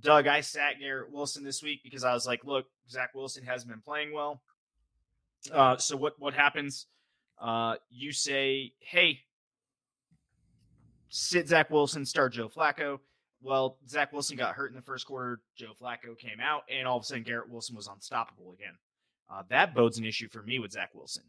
Doug, 0.00 0.26
I 0.26 0.40
sat 0.40 0.80
Garrett 0.80 1.12
Wilson 1.12 1.44
this 1.44 1.62
week 1.62 1.80
because 1.84 2.02
I 2.02 2.12
was 2.12 2.26
like, 2.26 2.44
look, 2.44 2.66
Zach 2.90 3.14
Wilson 3.14 3.44
hasn't 3.44 3.70
been 3.70 3.82
playing 3.82 4.12
well. 4.12 4.42
Uh, 5.52 5.76
so 5.76 5.96
what, 5.96 6.14
what 6.18 6.34
happens? 6.34 6.86
Uh, 7.40 7.76
you 7.88 8.12
say, 8.12 8.72
hey, 8.80 9.20
sit 11.08 11.48
Zach 11.48 11.70
Wilson, 11.70 12.04
start 12.04 12.32
Joe 12.32 12.48
Flacco. 12.48 12.98
Well, 13.42 13.78
Zach 13.88 14.12
Wilson 14.12 14.36
got 14.36 14.54
hurt 14.54 14.70
in 14.70 14.76
the 14.76 14.82
first 14.82 15.06
quarter. 15.06 15.40
Joe 15.56 15.72
Flacco 15.80 16.18
came 16.18 16.40
out, 16.42 16.62
and 16.68 16.86
all 16.86 16.96
of 16.96 17.04
a 17.04 17.06
sudden, 17.06 17.22
Garrett 17.22 17.48
Wilson 17.48 17.76
was 17.76 17.88
unstoppable 17.88 18.52
again. 18.52 18.74
Uh, 19.30 19.42
that 19.50 19.74
bodes 19.74 19.98
an 19.98 20.04
issue 20.04 20.28
for 20.28 20.42
me 20.42 20.58
with 20.58 20.72
Zach 20.72 20.90
Wilson. 20.94 21.22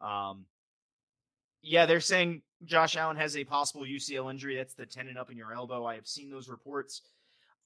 Um, 0.00 0.46
yeah, 1.62 1.86
they're 1.86 2.00
saying 2.00 2.42
Josh 2.64 2.96
Allen 2.96 3.16
has 3.16 3.36
a 3.36 3.44
possible 3.44 3.84
UCL 3.84 4.30
injury. 4.30 4.56
That's 4.56 4.74
the 4.74 4.86
tendon 4.86 5.16
up 5.16 5.30
in 5.30 5.36
your 5.36 5.52
elbow. 5.52 5.86
I 5.86 5.94
have 5.94 6.06
seen 6.06 6.30
those 6.30 6.48
reports. 6.48 7.02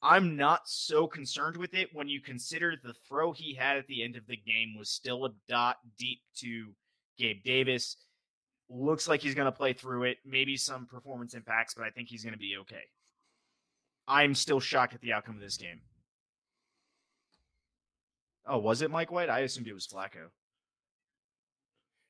I'm 0.02 0.36
not 0.36 0.68
so 0.68 1.06
concerned 1.06 1.56
with 1.56 1.74
it 1.74 1.88
when 1.94 2.08
you 2.08 2.20
consider 2.20 2.74
the 2.76 2.94
throw 3.08 3.32
he 3.32 3.54
had 3.54 3.78
at 3.78 3.86
the 3.86 4.04
end 4.04 4.16
of 4.16 4.26
the 4.26 4.36
game 4.36 4.76
was 4.78 4.90
still 4.90 5.24
a 5.24 5.30
dot 5.48 5.78
deep 5.98 6.20
to 6.36 6.74
Gabe 7.18 7.42
Davis. 7.42 7.96
Looks 8.68 9.08
like 9.08 9.22
he's 9.22 9.34
going 9.34 9.46
to 9.46 9.52
play 9.52 9.72
through 9.72 10.04
it. 10.04 10.18
Maybe 10.24 10.56
some 10.56 10.86
performance 10.86 11.34
impacts, 11.34 11.74
but 11.74 11.84
I 11.84 11.90
think 11.90 12.08
he's 12.08 12.22
going 12.22 12.34
to 12.34 12.38
be 12.38 12.56
okay. 12.60 12.82
I'm 14.06 14.34
still 14.34 14.60
shocked 14.60 14.94
at 14.94 15.00
the 15.00 15.12
outcome 15.12 15.36
of 15.36 15.40
this 15.40 15.56
game. 15.56 15.80
Oh, 18.46 18.58
was 18.58 18.82
it 18.82 18.90
Mike 18.90 19.10
White? 19.10 19.30
I 19.30 19.40
assumed 19.40 19.66
it 19.66 19.72
was 19.72 19.86
Flacco. 19.86 20.28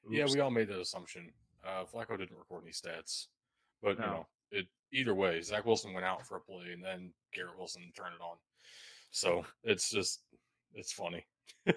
Yeah, 0.08 0.26
we 0.32 0.40
all 0.40 0.50
made 0.50 0.68
that 0.68 0.80
assumption. 0.80 1.32
Uh, 1.66 1.84
Flacco 1.84 2.16
didn't 2.18 2.36
record 2.38 2.62
any 2.64 2.72
stats, 2.72 3.26
but 3.82 3.98
No. 3.98 4.04
you 4.04 4.10
know, 4.10 4.26
it 4.52 4.66
either 4.92 5.14
way, 5.14 5.40
Zach 5.42 5.64
Wilson 5.66 5.92
went 5.92 6.06
out 6.06 6.26
for 6.26 6.36
a 6.36 6.40
play, 6.40 6.72
and 6.72 6.84
then 6.84 7.12
Garrett 7.34 7.58
Wilson 7.58 7.90
turned 7.96 8.14
it 8.14 8.22
on. 8.22 8.36
So 9.10 9.44
it's 9.64 9.90
just 9.90 10.22
it's 10.74 10.92
funny. 10.92 11.24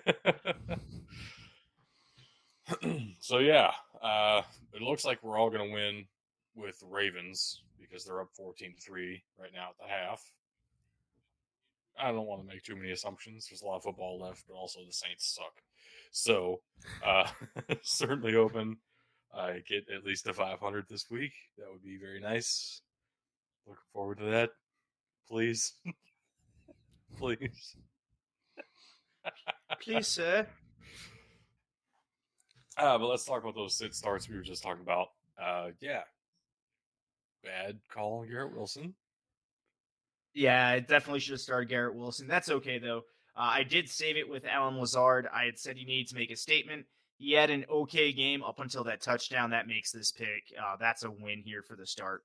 so 3.19 3.39
yeah, 3.39 3.71
uh, 4.01 4.41
it 4.73 4.81
looks 4.81 5.05
like 5.05 5.23
we're 5.23 5.37
all 5.37 5.49
gonna 5.49 5.71
win 5.71 6.05
with 6.55 6.79
the 6.79 6.85
Ravens 6.87 7.63
because 7.79 8.05
they're 8.05 8.21
up 8.21 8.29
fourteen 8.35 8.75
to 8.75 8.81
three 8.81 9.23
right 9.39 9.51
now 9.53 9.69
at 9.69 9.77
the 9.79 9.87
half. 9.91 10.21
I 11.99 12.11
don't 12.11 12.27
want 12.27 12.41
to 12.41 12.47
make 12.47 12.63
too 12.63 12.75
many 12.75 12.91
assumptions. 12.91 13.47
There's 13.49 13.61
a 13.61 13.65
lot 13.65 13.77
of 13.77 13.83
football 13.83 14.19
left, 14.21 14.43
but 14.47 14.53
also 14.55 14.79
the 14.85 14.93
Saints 14.93 15.35
suck. 15.35 15.61
So, 16.11 16.61
uh, 17.05 17.27
certainly 17.81 18.35
open. 18.35 18.77
I 19.33 19.61
get 19.67 19.89
at 19.95 20.05
least 20.05 20.27
a 20.27 20.33
500 20.33 20.85
this 20.89 21.05
week. 21.09 21.33
That 21.57 21.67
would 21.71 21.83
be 21.83 21.97
very 21.97 22.19
nice. 22.19 22.81
Looking 23.67 23.81
forward 23.93 24.17
to 24.19 24.25
that. 24.25 24.49
Please. 25.29 25.73
Please. 27.17 27.75
Please, 29.81 30.07
sir. 30.07 30.47
Uh, 32.77 32.97
but 32.97 33.07
let's 33.07 33.25
talk 33.25 33.43
about 33.43 33.55
those 33.55 33.77
sit 33.77 33.93
starts 33.93 34.29
we 34.29 34.35
were 34.35 34.41
just 34.41 34.63
talking 34.63 34.81
about. 34.81 35.07
Uh, 35.41 35.69
yeah. 35.81 36.01
Bad 37.43 37.79
call, 37.91 38.21
on 38.21 38.29
Garrett 38.29 38.55
Wilson. 38.55 38.93
Yeah, 40.33 40.67
I 40.67 40.79
definitely 40.79 41.19
should 41.19 41.33
have 41.33 41.41
started 41.41 41.69
Garrett 41.69 41.95
Wilson. 41.95 42.27
That's 42.27 42.49
okay 42.49 42.79
though. 42.79 43.03
Uh, 43.35 43.51
I 43.53 43.63
did 43.63 43.89
save 43.89 44.17
it 44.17 44.29
with 44.29 44.45
Allen 44.45 44.77
Lazard. 44.77 45.27
I 45.33 45.45
had 45.45 45.57
said 45.57 45.77
he 45.77 45.85
needed 45.85 46.09
to 46.09 46.15
make 46.15 46.31
a 46.31 46.35
statement. 46.35 46.85
He 47.19 47.33
had 47.33 47.49
an 47.49 47.65
okay 47.69 48.13
game 48.13 48.41
up 48.43 48.59
until 48.59 48.85
that 48.85 49.01
touchdown. 49.01 49.49
That 49.49 49.67
makes 49.67 49.91
this 49.91 50.09
pick. 50.09 50.53
Uh, 50.57 50.77
that's 50.79 51.03
a 51.03 51.11
win 51.11 51.43
here 51.43 51.61
for 51.61 51.75
the 51.75 51.85
start. 51.85 52.23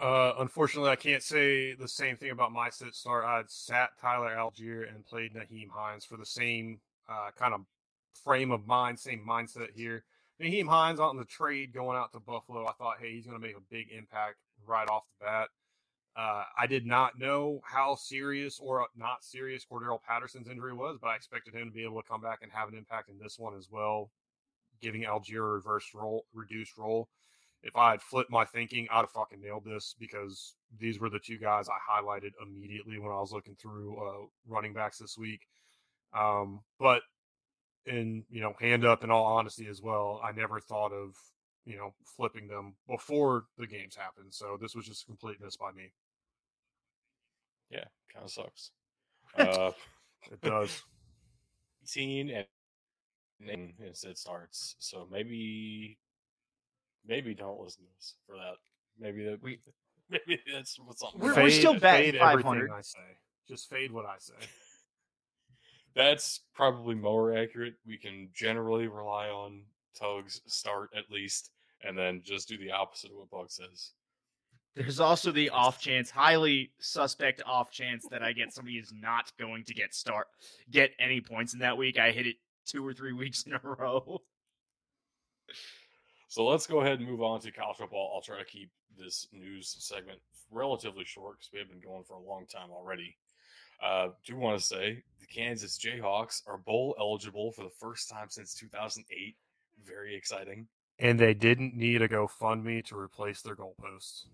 Uh, 0.00 0.34
unfortunately, 0.38 0.90
I 0.90 0.96
can't 0.96 1.22
say 1.22 1.74
the 1.74 1.88
same 1.88 2.16
thing 2.16 2.30
about 2.30 2.52
my 2.52 2.70
sit 2.70 2.94
start. 2.94 3.24
I 3.24 3.42
sat 3.48 3.90
Tyler 4.00 4.36
Allgeier 4.36 4.88
and 4.88 5.04
played 5.04 5.34
Nyheim 5.34 5.68
Hines 5.68 6.04
for 6.04 6.16
the 6.16 6.24
same 6.24 6.78
uh, 7.08 7.30
kind 7.36 7.52
of 7.52 7.62
frame 8.24 8.52
of 8.52 8.68
mind, 8.68 9.00
same 9.00 9.24
mindset 9.28 9.72
here. 9.74 10.04
Nyheim 10.40 10.68
Hines 10.68 11.00
on 11.00 11.16
the 11.16 11.24
trade 11.24 11.74
going 11.74 11.98
out 11.98 12.12
to 12.12 12.20
Buffalo. 12.20 12.68
I 12.68 12.72
thought, 12.78 12.98
hey, 13.00 13.14
he's 13.14 13.26
going 13.26 13.40
to 13.40 13.44
make 13.44 13.56
a 13.56 13.72
big 13.72 13.88
impact 13.90 14.36
right 14.64 14.88
off 14.88 15.02
the 15.18 15.26
bat. 15.26 15.48
Uh, 16.18 16.42
I 16.58 16.66
did 16.66 16.84
not 16.84 17.18
know 17.18 17.60
how 17.64 17.94
serious 17.94 18.58
or 18.60 18.86
not 18.96 19.22
serious 19.22 19.64
Cordarrelle 19.64 20.02
Patterson's 20.02 20.48
injury 20.48 20.74
was, 20.74 20.98
but 21.00 21.08
I 21.08 21.16
expected 21.16 21.54
him 21.54 21.68
to 21.68 21.74
be 21.74 21.84
able 21.84 22.02
to 22.02 22.08
come 22.08 22.20
back 22.20 22.40
and 22.42 22.50
have 22.50 22.68
an 22.68 22.74
impact 22.74 23.08
in 23.08 23.18
this 23.18 23.38
one 23.38 23.56
as 23.56 23.68
well, 23.70 24.10
giving 24.82 25.02
Allgeier 25.02 25.38
a 25.38 25.42
reverse 25.42 25.86
role, 25.94 26.24
reduced 26.34 26.76
role 26.76 27.08
if 27.62 27.76
I 27.76 27.92
had 27.92 28.02
flipped 28.02 28.30
my 28.30 28.44
thinking, 28.44 28.86
I'd 28.90 29.00
have 29.00 29.10
fucking 29.10 29.40
nailed 29.40 29.64
this 29.64 29.94
because 29.98 30.54
these 30.78 31.00
were 31.00 31.10
the 31.10 31.18
two 31.18 31.38
guys 31.38 31.68
I 31.68 32.00
highlighted 32.00 32.32
immediately 32.40 32.98
when 32.98 33.10
I 33.10 33.20
was 33.20 33.32
looking 33.32 33.56
through 33.56 33.96
uh, 33.96 34.26
running 34.46 34.72
backs 34.72 34.98
this 34.98 35.18
week. 35.18 35.40
Um, 36.16 36.60
but 36.78 37.02
in 37.86 38.24
you 38.30 38.40
know, 38.40 38.54
hand 38.60 38.84
up 38.84 39.02
in 39.02 39.10
all 39.10 39.24
honesty 39.24 39.66
as 39.66 39.82
well, 39.82 40.20
I 40.22 40.32
never 40.32 40.60
thought 40.60 40.92
of 40.92 41.14
you 41.64 41.76
know 41.76 41.94
flipping 42.16 42.46
them 42.46 42.74
before 42.88 43.46
the 43.58 43.66
games 43.66 43.96
happened. 43.96 44.32
So 44.32 44.56
this 44.60 44.74
was 44.74 44.86
just 44.86 45.02
a 45.02 45.06
complete 45.06 45.38
miss 45.40 45.56
by 45.56 45.72
me. 45.72 45.90
Yeah, 47.70 47.84
kind 48.12 48.24
of 48.24 48.30
sucks. 48.30 48.70
Uh, 49.36 49.72
It 50.30 50.40
does. 50.42 50.82
18 51.84 52.30
and 52.30 52.46
and 53.48 53.72
it 53.78 54.18
starts. 54.18 54.74
So 54.80 55.06
maybe, 55.10 55.96
maybe 57.06 57.34
don't 57.34 57.60
listen 57.60 57.84
to 57.84 57.90
us 57.98 58.14
for 58.26 58.34
that. 58.36 58.56
Maybe 58.98 59.24
that 59.24 59.42
We- 59.42 59.60
maybe 60.10 60.40
that's 60.52 60.78
what's 60.80 61.00
something. 61.00 61.20
We're- 61.20 61.42
we're 61.42 61.50
still 61.50 61.78
batting 61.78 62.12
fade 62.12 62.20
everything 62.20 62.42
500. 62.42 62.70
I 62.72 62.80
say. 62.82 62.98
Just 63.48 63.70
fade 63.70 63.92
what 63.92 64.04
I 64.06 64.16
say. 64.18 64.34
That's 65.94 66.40
probably 66.54 66.94
more 66.94 67.36
accurate. 67.36 67.74
We 67.86 67.96
can 67.96 68.28
generally 68.34 68.86
rely 68.88 69.28
on 69.28 69.62
Tug's 69.98 70.40
start 70.46 70.90
at 70.96 71.10
least, 71.10 71.50
and 71.82 71.96
then 71.96 72.20
just 72.24 72.48
do 72.48 72.58
the 72.58 72.70
opposite 72.72 73.10
of 73.10 73.16
what 73.16 73.30
Bug 73.30 73.50
says. 73.50 73.92
There's 74.74 75.00
also 75.00 75.32
the 75.32 75.50
off 75.50 75.80
chance, 75.80 76.10
highly 76.10 76.70
suspect 76.78 77.42
off 77.44 77.70
chance 77.70 78.06
that 78.10 78.22
I 78.22 78.32
get 78.32 78.52
somebody 78.52 78.78
who's 78.78 78.92
not 78.92 79.32
going 79.38 79.64
to 79.64 79.74
get 79.74 79.92
start 79.94 80.28
get 80.70 80.92
any 81.00 81.20
points 81.20 81.52
in 81.52 81.58
that 81.60 81.76
week. 81.76 81.98
I 81.98 82.12
hit 82.12 82.26
it 82.26 82.36
two 82.64 82.86
or 82.86 82.92
three 82.92 83.12
weeks 83.14 83.42
in 83.42 83.54
a 83.54 83.60
row. 83.62 84.22
So 86.28 86.46
let's 86.46 86.66
go 86.66 86.80
ahead 86.80 87.00
and 87.00 87.08
move 87.08 87.22
on 87.22 87.40
to 87.40 87.50
college 87.50 87.78
football. 87.78 88.12
I'll 88.14 88.20
try 88.20 88.38
to 88.38 88.44
keep 88.44 88.70
this 88.96 89.26
news 89.32 89.74
segment 89.78 90.20
relatively 90.50 91.04
short 91.04 91.38
because 91.38 91.50
we 91.52 91.58
have 91.58 91.68
been 91.68 91.80
going 91.80 92.04
for 92.04 92.14
a 92.14 92.20
long 92.20 92.46
time 92.46 92.70
already. 92.70 93.16
Uh, 93.82 94.08
do 94.26 94.36
want 94.36 94.58
to 94.58 94.64
say 94.64 95.02
the 95.20 95.26
Kansas 95.26 95.78
Jayhawks 95.78 96.42
are 96.46 96.58
bowl 96.58 96.94
eligible 96.98 97.52
for 97.52 97.62
the 97.62 97.70
first 97.70 98.10
time 98.10 98.26
since 98.28 98.54
2008. 98.54 99.36
Very 99.84 100.14
exciting. 100.14 100.66
And 100.98 101.18
they 101.18 101.32
didn't 101.32 101.76
need 101.76 102.02
a 102.02 102.08
GoFundMe 102.08 102.84
to 102.86 102.98
replace 102.98 103.40
their 103.40 103.54
goalposts. 103.54 104.24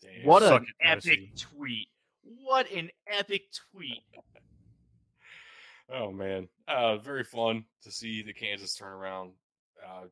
Damn. 0.00 0.24
What 0.24 0.42
an 0.42 0.66
epic 0.80 1.02
Tennessee. 1.02 1.32
tweet! 1.36 1.88
What 2.22 2.70
an 2.70 2.90
epic 3.06 3.42
tweet! 3.72 4.02
Oh 5.90 6.12
man, 6.12 6.48
uh, 6.68 6.98
very 6.98 7.24
fun 7.24 7.64
to 7.82 7.90
see 7.90 8.20
the 8.20 8.34
Kansas 8.34 8.76
turnaround. 8.78 9.30
Uh, 9.82 10.04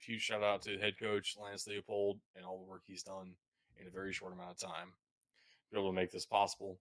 huge 0.00 0.22
shout 0.22 0.42
out 0.42 0.60
to 0.62 0.76
head 0.78 0.94
coach 0.98 1.36
Lance 1.40 1.68
Leipold 1.68 2.18
and 2.34 2.44
all 2.44 2.58
the 2.58 2.68
work 2.68 2.82
he's 2.84 3.04
done 3.04 3.34
in 3.80 3.86
a 3.86 3.90
very 3.90 4.12
short 4.12 4.32
amount 4.32 4.50
of 4.50 4.58
time 4.58 4.88
to 4.88 5.74
be 5.74 5.78
able 5.78 5.90
to 5.90 5.94
make 5.94 6.10
this 6.10 6.26
possible. 6.26 6.80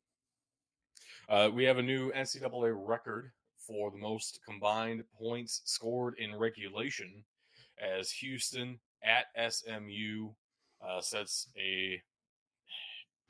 Uh, 1.30 1.50
we 1.54 1.64
have 1.64 1.78
a 1.78 1.84
new 1.84 2.12
NCAA 2.12 2.74
record 2.76 3.32
for 3.56 3.92
the 3.92 4.00
most 4.00 4.40
combined 4.44 5.04
points 5.16 5.62
scored 5.66 6.16
in 6.18 6.36
regulation 6.36 7.24
as 7.80 8.10
Houston 8.14 8.80
at 9.04 9.26
SMU 9.52 10.30
uh, 10.82 11.02
sets 11.02 11.50
a 11.56 12.02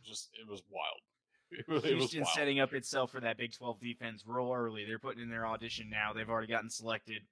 just 0.04 0.30
it 0.40 0.50
was 0.50 0.62
wild. 0.70 1.00
It 1.52 1.68
was, 1.68 1.84
it 1.84 1.96
was 1.96 2.02
Houston 2.12 2.22
wild. 2.22 2.34
setting 2.36 2.60
up 2.60 2.74
itself 2.74 3.12
for 3.12 3.20
that 3.22 3.36
Big 3.38 3.54
12 3.54 3.80
defense 3.80 4.24
real 4.28 4.54
early. 4.56 4.86
They're 4.86 5.00
putting 5.00 5.24
in 5.24 5.30
their 5.32 5.48
audition 5.48 5.90
now. 5.90 6.14
They've 6.14 6.30
already 6.30 6.46
gotten 6.48 6.70
selected. 6.70 7.24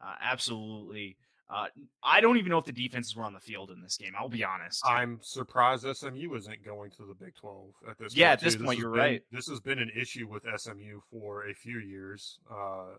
Uh, 0.00 0.14
absolutely. 0.22 1.16
Uh, 1.50 1.66
I 2.02 2.20
don't 2.20 2.36
even 2.38 2.50
know 2.50 2.58
if 2.58 2.64
the 2.64 2.70
defenses 2.70 3.16
were 3.16 3.24
on 3.24 3.32
the 3.32 3.40
field 3.40 3.72
in 3.72 3.80
this 3.82 3.96
game. 3.96 4.12
I'll 4.16 4.28
be 4.28 4.44
honest. 4.44 4.84
I'm 4.86 5.18
surprised 5.20 5.84
SMU 5.84 6.32
isn't 6.36 6.64
going 6.64 6.92
to 6.92 7.06
the 7.06 7.14
Big 7.14 7.34
12 7.34 7.70
at 7.90 7.98
this 7.98 8.14
Yeah, 8.16 8.28
point. 8.28 8.32
at 8.38 8.40
this 8.44 8.54
too. 8.54 8.64
point, 8.64 8.76
has 8.76 8.82
you're 8.82 8.90
been- 8.92 9.00
right. 9.00 9.22
This 9.32 9.48
has 9.48 9.58
been 9.58 9.80
an 9.80 9.90
issue 9.96 10.28
with 10.28 10.44
SMU 10.56 11.00
for 11.10 11.48
a 11.48 11.54
few 11.54 11.78
years. 11.80 12.38
Uh, 12.48 12.94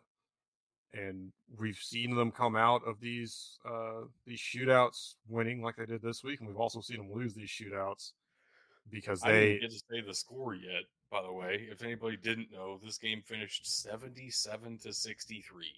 and 0.94 1.31
we've 1.57 1.77
seen 1.77 2.15
them 2.15 2.31
come 2.31 2.56
out 2.57 2.81
of 2.85 2.99
these 2.99 3.57
uh, 3.65 4.02
these 4.26 4.39
shootouts 4.39 5.15
winning 5.30 5.61
like 5.61 5.76
they 5.77 5.85
did 5.85 6.02
this 6.02 6.23
week, 6.23 6.39
and 6.39 6.48
we've 6.49 6.57
also 6.57 6.80
seen 6.81 6.98
them 6.98 7.11
lose 7.14 7.34
these 7.34 7.49
shootouts 7.49 8.11
because 8.91 9.23
I 9.23 9.31
didn't 9.31 9.41
they 9.41 9.59
get 9.59 9.72
to 9.72 9.80
say 9.91 10.01
the 10.05 10.14
score 10.14 10.55
yet. 10.55 10.84
By 11.11 11.22
the 11.22 11.31
way, 11.31 11.68
if 11.72 11.81
anybody 11.81 12.18
didn't 12.18 12.51
know, 12.51 12.80
this 12.84 12.97
game 12.97 13.22
finished 13.26 13.65
seventy-seven 13.81 14.77
to 14.80 14.91
sixty-three. 14.93 15.72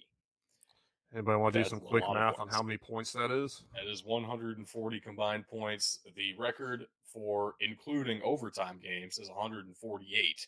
anybody 1.14 1.38
want 1.38 1.54
to 1.54 1.62
do 1.62 1.68
some 1.68 1.80
quick 1.80 2.04
math 2.12 2.38
on 2.40 2.48
how 2.48 2.62
many 2.62 2.78
points 2.78 3.12
that 3.12 3.30
is? 3.30 3.62
That 3.74 3.90
is 3.90 4.04
one 4.04 4.24
hundred 4.24 4.58
and 4.58 4.68
forty 4.68 4.98
combined 5.00 5.46
points. 5.46 6.00
The 6.16 6.34
record 6.38 6.86
for 7.12 7.54
including 7.60 8.20
overtime 8.24 8.80
games 8.82 9.18
is 9.18 9.28
one 9.28 9.38
hundred 9.40 9.66
and 9.66 9.76
forty-eight. 9.76 10.46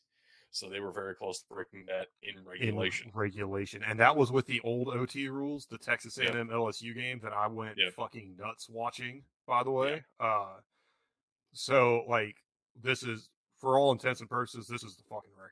So 0.55 0.69
they 0.69 0.81
were 0.81 0.93
very 0.93 1.15
close 1.15 1.39
to 1.41 1.47
breaking 1.49 1.87
that 1.87 2.09
in 2.23 2.45
regulation. 2.45 3.07
In 3.15 3.19
regulation, 3.19 3.83
and 3.89 3.99
that 4.01 4.15
was 4.17 4.31
with 4.31 4.45
the 4.47 4.61
old 4.65 4.89
OT 4.89 5.29
rules, 5.29 5.65
the 5.65 5.79
Texas 5.79 6.19
A&M 6.19 6.49
LSU 6.49 6.95
game 6.95 7.21
that 7.23 7.33
I 7.33 7.47
went 7.47 7.79
Yep. 7.79 7.95
fucking 7.95 8.37
nuts 8.39 8.69
watching. 8.69 9.23
By 9.47 9.63
the 9.63 9.71
way, 9.71 10.03
uh, 10.21 10.57
so 11.55 12.05
like 12.07 12.37
this 12.81 13.03
is 13.03 13.29
for 13.59 13.79
all 13.79 13.93
intents 13.93 14.21
and 14.21 14.29
purposes, 14.29 14.67
this 14.67 14.83
is 14.83 14.97
the 14.97 15.05
fucking 15.05 15.31
record. 15.37 15.51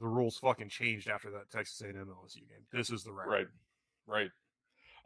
The 0.00 0.08
rules 0.08 0.38
fucking 0.38 0.68
changed 0.68 1.08
after 1.08 1.30
that 1.30 1.50
Texas 1.50 1.80
A&M 1.82 1.94
LSU 1.94 2.48
game. 2.48 2.64
This 2.72 2.90
is 2.90 3.04
the 3.04 3.12
record. 3.12 3.30
Right, 3.30 3.46
right. 4.06 4.30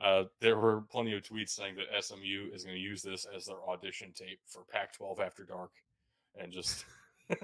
Uh, 0.03 0.24
there 0.40 0.57
were 0.57 0.82
plenty 0.82 1.15
of 1.15 1.23
tweets 1.23 1.51
saying 1.51 1.74
that 1.77 2.05
SMU 2.05 2.51
is 2.53 2.65
going 2.65 2.77
to 2.77 2.81
use 2.81 3.03
this 3.03 3.27
as 3.35 3.47
their 3.47 3.62
audition 3.69 4.12
tape 4.15 4.40
for 4.47 4.62
Pac-12 4.70 5.20
After 5.20 5.44
Dark, 5.44 5.70
and 6.39 6.53
just 6.53 6.85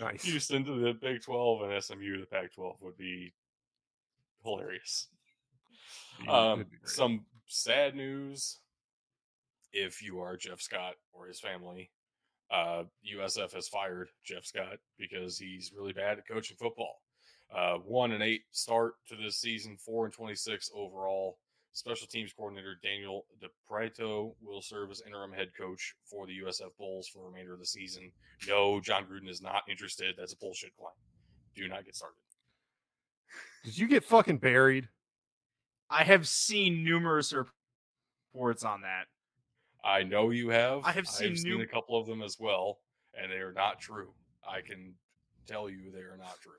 Nice. 0.00 0.24
Houston 0.24 0.64
to 0.64 0.80
the 0.80 0.94
Big 0.94 1.22
12 1.22 1.62
and 1.62 1.82
SMU 1.82 2.14
to 2.14 2.20
the 2.20 2.26
Pac-12 2.26 2.74
would 2.80 2.96
be 2.96 3.32
hilarious. 4.44 5.08
It'd 6.20 6.30
Um, 6.30 6.66
some 6.84 7.24
sad 7.46 7.94
news 7.94 8.58
if 9.72 10.02
you 10.02 10.20
are 10.20 10.36
Jeff 10.36 10.60
Scott 10.60 10.94
or 11.12 11.26
his 11.26 11.40
family. 11.40 11.90
Uh, 12.50 12.84
USF 13.16 13.54
has 13.54 13.68
fired 13.68 14.08
Jeff 14.24 14.44
Scott 14.44 14.76
because 14.98 15.38
he's 15.38 15.72
really 15.74 15.92
bad 15.92 16.18
at 16.18 16.28
coaching 16.28 16.56
football. 16.58 17.00
Uh, 17.54 17.76
one 17.78 18.12
and 18.12 18.22
eight 18.22 18.42
start 18.50 18.94
to 19.08 19.16
this 19.16 19.38
season, 19.38 19.76
four 19.76 20.04
and 20.04 20.14
twenty-six 20.14 20.70
overall. 20.74 21.38
Special 21.74 22.06
teams 22.06 22.32
coordinator 22.34 22.76
Daniel 22.82 23.24
Da 23.40 23.48
Prato 23.66 24.34
will 24.42 24.60
serve 24.60 24.90
as 24.90 25.02
interim 25.06 25.32
head 25.32 25.52
coach 25.58 25.94
for 26.04 26.26
the 26.26 26.38
USF 26.44 26.76
Bulls 26.78 27.08
for 27.08 27.20
the 27.20 27.30
remainder 27.30 27.54
of 27.54 27.60
the 27.60 27.66
season. 27.66 28.12
No, 28.46 28.78
Jon 28.78 29.04
Gruden 29.04 29.28
is 29.28 29.40
not 29.40 29.62
interested. 29.70 30.14
That's 30.18 30.34
a 30.34 30.36
bullshit 30.36 30.76
claim. 30.76 30.92
Do 31.54 31.66
not 31.68 31.86
get 31.86 31.96
started. 31.96 32.16
Did 33.64 33.78
you 33.78 33.88
get 33.88 34.04
fucking 34.04 34.38
buried? 34.38 34.88
I 35.88 36.04
have 36.04 36.28
seen 36.28 36.84
numerous 36.84 37.32
reports 37.32 38.64
on 38.64 38.82
that. 38.82 39.06
I 39.84 40.02
know 40.04 40.30
you 40.30 40.50
have. 40.50 40.84
I 40.84 40.92
have 40.92 41.08
seen 41.08 41.32
I've 41.32 41.42
new- 41.44 41.60
a 41.60 41.66
couple 41.66 41.98
of 41.98 42.06
them 42.06 42.22
as 42.22 42.38
well, 42.38 42.78
and 43.14 43.30
they 43.32 43.36
are 43.36 43.52
not 43.52 43.80
true. 43.80 44.14
I 44.48 44.60
can 44.60 44.94
tell 45.46 45.68
you 45.68 45.90
they 45.92 46.00
are 46.00 46.16
not 46.16 46.36
true. 46.40 46.52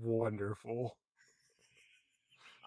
Wonderful. 0.00 0.96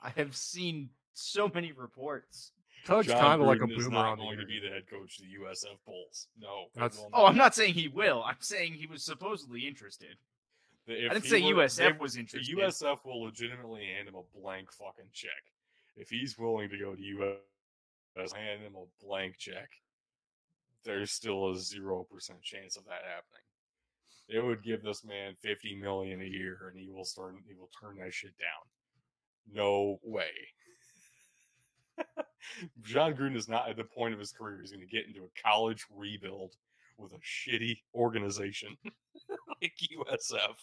I 0.01 0.09
have 0.09 0.35
seen 0.35 0.89
so 1.13 1.49
many 1.53 1.71
reports. 1.71 2.51
Tug's 2.85 3.07
John 3.07 3.19
kind 3.19 3.41
of 3.41 3.47
like 3.47 3.59
a 3.59 3.65
Gruden 3.65 3.77
is 3.77 3.83
boomer 3.85 3.95
not 3.97 4.05
on 4.13 4.17
going 4.17 4.39
to 4.39 4.45
be 4.47 4.59
the 4.59 4.69
head 4.69 4.89
coach 4.89 5.19
of 5.19 5.25
the 5.25 5.31
USF 5.45 5.77
Bulls. 5.85 6.27
No, 6.39 6.65
That's- 6.73 6.99
Oh, 7.13 7.27
I'm 7.27 7.35
not. 7.37 7.43
not 7.43 7.55
saying 7.55 7.75
he 7.75 7.87
will. 7.87 8.23
I'm 8.23 8.37
saying 8.39 8.73
he 8.73 8.87
was 8.87 9.03
supposedly 9.03 9.67
interested. 9.67 10.17
If 10.87 11.11
I 11.11 11.13
didn't 11.13 11.25
say 11.29 11.41
were- 11.43 11.61
USF 11.63 11.77
they- 11.93 11.99
was 11.99 12.13
the 12.15 12.21
interested. 12.21 12.57
USF 12.57 13.05
will 13.05 13.21
legitimately 13.21 13.85
hand 13.85 14.07
him 14.07 14.15
a 14.15 14.23
blank 14.35 14.71
fucking 14.73 15.11
check 15.13 15.29
if 15.95 16.09
he's 16.09 16.39
willing 16.39 16.69
to 16.69 16.77
go 16.79 16.95
to 16.95 17.01
US. 18.17 18.33
Hand 18.33 18.61
him 18.61 18.75
a 18.75 19.05
blank 19.05 19.37
check. 19.37 19.69
There's 20.83 21.11
still 21.11 21.51
a 21.51 21.57
zero 21.57 22.05
percent 22.11 22.41
chance 22.41 22.77
of 22.77 22.85
that 22.85 23.03
happening. 23.03 23.45
It 24.27 24.43
would 24.43 24.63
give 24.63 24.83
this 24.83 25.03
man 25.03 25.35
fifty 25.41 25.75
million 25.75 26.21
a 26.21 26.25
year, 26.25 26.71
and 26.71 26.79
he 26.79 26.89
will 26.89 27.05
start. 27.05 27.35
He 27.47 27.53
will 27.53 27.69
turn 27.79 27.97
that 27.97 28.13
shit 28.13 28.33
down. 28.37 29.53
No 29.53 29.99
way. 30.03 30.31
Jon 32.83 33.13
Gruden 33.13 33.35
is 33.35 33.49
not 33.49 33.69
at 33.69 33.77
the 33.77 33.83
point 33.83 34.13
of 34.13 34.19
his 34.19 34.31
career. 34.31 34.59
He's 34.61 34.71
going 34.71 34.85
to 34.85 34.87
get 34.87 35.07
into 35.07 35.23
a 35.23 35.41
college 35.41 35.85
rebuild 35.93 36.55
with 36.97 37.13
a 37.13 37.17
shitty 37.17 37.81
organization 37.93 38.77
like 39.61 39.73
USF. 39.79 40.55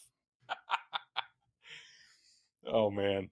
oh 2.66 2.90
man. 2.90 3.30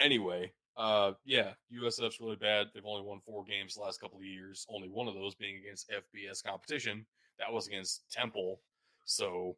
Anyway, 0.00 0.52
uh, 0.78 1.12
yeah, 1.24 1.50
USF's 1.74 2.20
really 2.20 2.36
bad. 2.36 2.68
They've 2.72 2.86
only 2.86 3.02
won 3.02 3.18
four 3.26 3.44
games 3.44 3.74
the 3.74 3.80
last 3.80 4.00
couple 4.00 4.18
of 4.18 4.24
years. 4.24 4.64
Only 4.70 4.88
one 4.88 5.08
of 5.08 5.14
those 5.14 5.34
being 5.34 5.56
against 5.56 5.90
FBS 5.90 6.42
competition. 6.42 7.04
That 7.40 7.52
was 7.52 7.66
against 7.66 8.10
Temple. 8.12 8.60
So, 9.04 9.56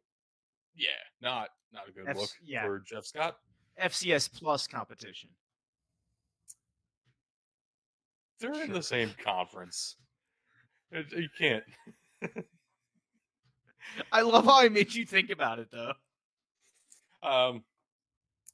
yeah, 0.75 0.89
not 1.21 1.49
not 1.71 1.87
a 1.87 1.91
good 1.91 2.09
F- 2.09 2.17
look 2.17 2.29
yeah. 2.43 2.65
for 2.65 2.79
Jeff 2.79 3.05
Scott. 3.05 3.37
FCS 3.81 4.33
plus 4.33 4.65
competition. 4.67 5.29
They're 8.39 8.63
in 8.63 8.73
the 8.73 8.81
same 8.81 9.11
conference. 9.23 9.97
You 10.91 11.29
can't. 11.37 11.63
I 14.11 14.21
love 14.21 14.45
how 14.45 14.59
I 14.59 14.69
made 14.69 14.93
you 14.93 15.05
think 15.05 15.29
about 15.29 15.59
it 15.59 15.67
though. 15.71 15.93
Um, 17.23 17.63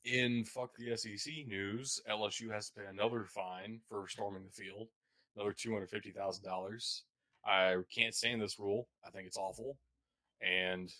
in 0.07 0.45
fuck 0.45 0.71
the 0.77 0.95
SEC 0.95 1.47
news, 1.47 2.01
LSU 2.09 2.51
has 2.51 2.69
to 2.69 2.79
pay 2.79 2.85
another 2.89 3.25
fine 3.25 3.79
for 3.89 4.07
storming 4.07 4.43
the 4.43 4.63
field, 4.63 4.87
another 5.35 5.53
two 5.53 5.73
hundred 5.73 5.89
fifty 5.89 6.11
thousand 6.11 6.45
dollars. 6.45 7.03
I 7.45 7.75
can't 7.93 8.15
stand 8.15 8.41
this 8.41 8.59
rule. 8.59 8.87
I 9.05 9.09
think 9.09 9.27
it's 9.27 9.37
awful, 9.37 9.77
and 10.41 10.91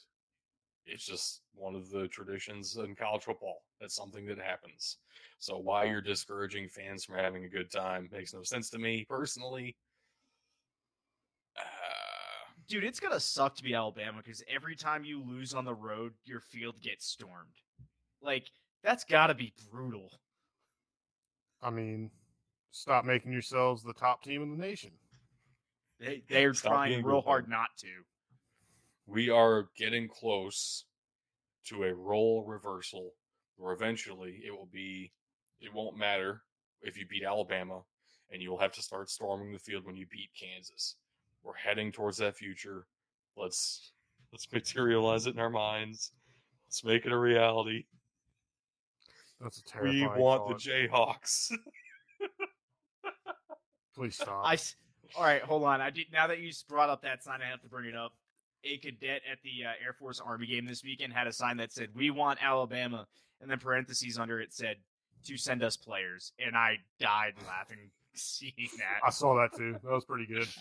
it's 0.86 1.06
just 1.06 1.42
one 1.54 1.76
of 1.76 1.90
the 1.90 2.08
traditions 2.08 2.78
in 2.78 2.96
college 2.96 3.24
football. 3.24 3.64
That's 3.80 3.96
something 3.96 4.26
that 4.28 4.40
happens. 4.40 4.98
So 5.40 5.58
why 5.58 5.86
you're 5.86 6.02
discouraging 6.02 6.70
fans 6.70 7.04
from 7.06 7.16
having 7.16 7.44
a 7.44 7.50
good 7.50 7.72
time 7.72 8.10
makes 8.12 8.34
no 8.34 8.44
sense 8.44 8.70
to 8.72 8.80
me 8.80 9.06
personally. 9.10 9.76
Uh, 11.58 11.62
Dude, 12.68 12.84
it's 12.84 13.00
gonna 13.00 13.20
suck 13.20 13.56
to 13.56 13.64
be 13.64 13.74
Alabama 13.74 14.22
because 14.24 14.44
every 14.50 14.76
time 14.76 15.06
you 15.06 15.22
lose 15.24 15.54
on 15.54 15.66
the 15.66 15.74
road, 15.74 16.14
your 16.26 16.42
field 16.42 16.82
gets 16.82 17.06
stormed. 17.06 17.62
Like 18.22 18.48
that's 18.84 19.04
gotta 19.04 19.34
be 19.36 19.54
brutal. 19.72 20.12
I 21.62 21.70
mean, 21.70 22.12
stop 22.72 23.06
making 23.06 23.32
yourselves 23.32 23.84
the 23.84 23.94
top 23.94 24.24
team 24.24 24.42
in 24.44 24.52
the 24.52 24.58
nation. 24.58 24.92
They 26.00 26.24
they're 26.30 26.54
Stop 26.54 26.72
trying 26.74 27.04
real 27.04 27.22
hard 27.22 27.48
man. 27.48 27.60
not 27.60 27.70
to. 27.78 27.88
we 29.08 29.30
are 29.30 29.70
getting 29.78 30.08
close 30.08 30.86
to 31.66 31.84
a 31.84 31.94
role 31.94 32.44
reversal 32.46 33.12
where 33.58 33.74
eventually 33.74 34.42
it 34.46 34.52
will 34.52 34.70
be 34.72 35.12
it 35.60 35.74
won't 35.74 35.98
matter 35.98 36.44
if 36.82 36.98
you 36.98 37.06
beat 37.08 37.24
Alabama 37.24 37.82
and 38.32 38.42
you 38.42 38.52
will 38.52 38.60
have 38.60 38.72
to 38.74 38.82
start 38.84 39.10
storming 39.10 39.52
the 39.52 39.60
field 39.60 39.86
when 39.86 39.96
you 39.96 40.06
beat 40.12 40.30
Kansas. 40.40 40.96
We're 41.44 41.56
heading 41.56 41.92
towards 41.92 42.18
that 42.18 42.36
future. 42.38 42.86
Let's 43.36 43.94
let's 44.32 44.48
materialize 44.54 45.26
it 45.26 45.34
in 45.34 45.40
our 45.40 45.50
minds. 45.50 46.12
Let's 46.68 46.84
make 46.84 47.06
it 47.06 47.12
a 47.12 47.18
reality. 47.18 47.86
That's 49.42 49.60
a 49.60 49.64
terrifying. 49.64 50.02
we 50.02 50.08
want 50.22 50.48
thought. 50.48 50.64
the 50.64 50.70
Jayhawks. 50.70 51.52
Please 53.96 54.16
stop. 54.16 54.44
I 54.46 54.54
s- 54.54 54.76
all 55.18 55.24
right, 55.24 55.42
hold 55.42 55.64
on. 55.64 55.82
I 55.82 55.90
did 55.90 56.08
now 56.12 56.28
that 56.28 56.40
you 56.40 56.52
brought 56.68 56.90
up 56.90 57.02
that 57.04 57.24
sign, 57.24 57.42
I 57.42 57.50
have 57.50 57.62
to 57.62 57.68
bring 57.68 57.86
it 57.88 57.96
up. 57.96 58.14
a 58.64 58.78
cadet 58.78 59.22
at 59.32 59.40
the 59.44 59.66
uh, 59.66 59.70
Air 59.84 59.94
Force 59.94 60.20
Army 60.20 60.46
game 60.48 60.66
this 60.66 60.84
weekend 60.84 61.14
had 61.14 61.28
a 61.28 61.32
sign 61.32 61.58
that 61.58 61.72
said, 61.72 61.90
"We 61.96 62.10
want 62.12 62.40
Alabama," 62.44 63.08
and 63.42 63.50
then 63.50 63.60
parentheses 63.60 64.18
under 64.20 64.40
it 64.42 64.54
said, 64.54 64.78
"To 65.26 65.38
send 65.38 65.64
us 65.64 65.78
players," 65.78 66.34
and 66.40 66.56
I 66.58 66.78
died 67.00 67.34
laughing 67.48 67.90
seeing 68.14 68.54
that. 68.78 69.00
I 69.06 69.10
saw 69.12 69.36
that 69.36 69.56
too. 69.58 69.74
That 69.84 69.92
was 69.92 70.06
pretty 70.06 70.26
good. 70.26 70.48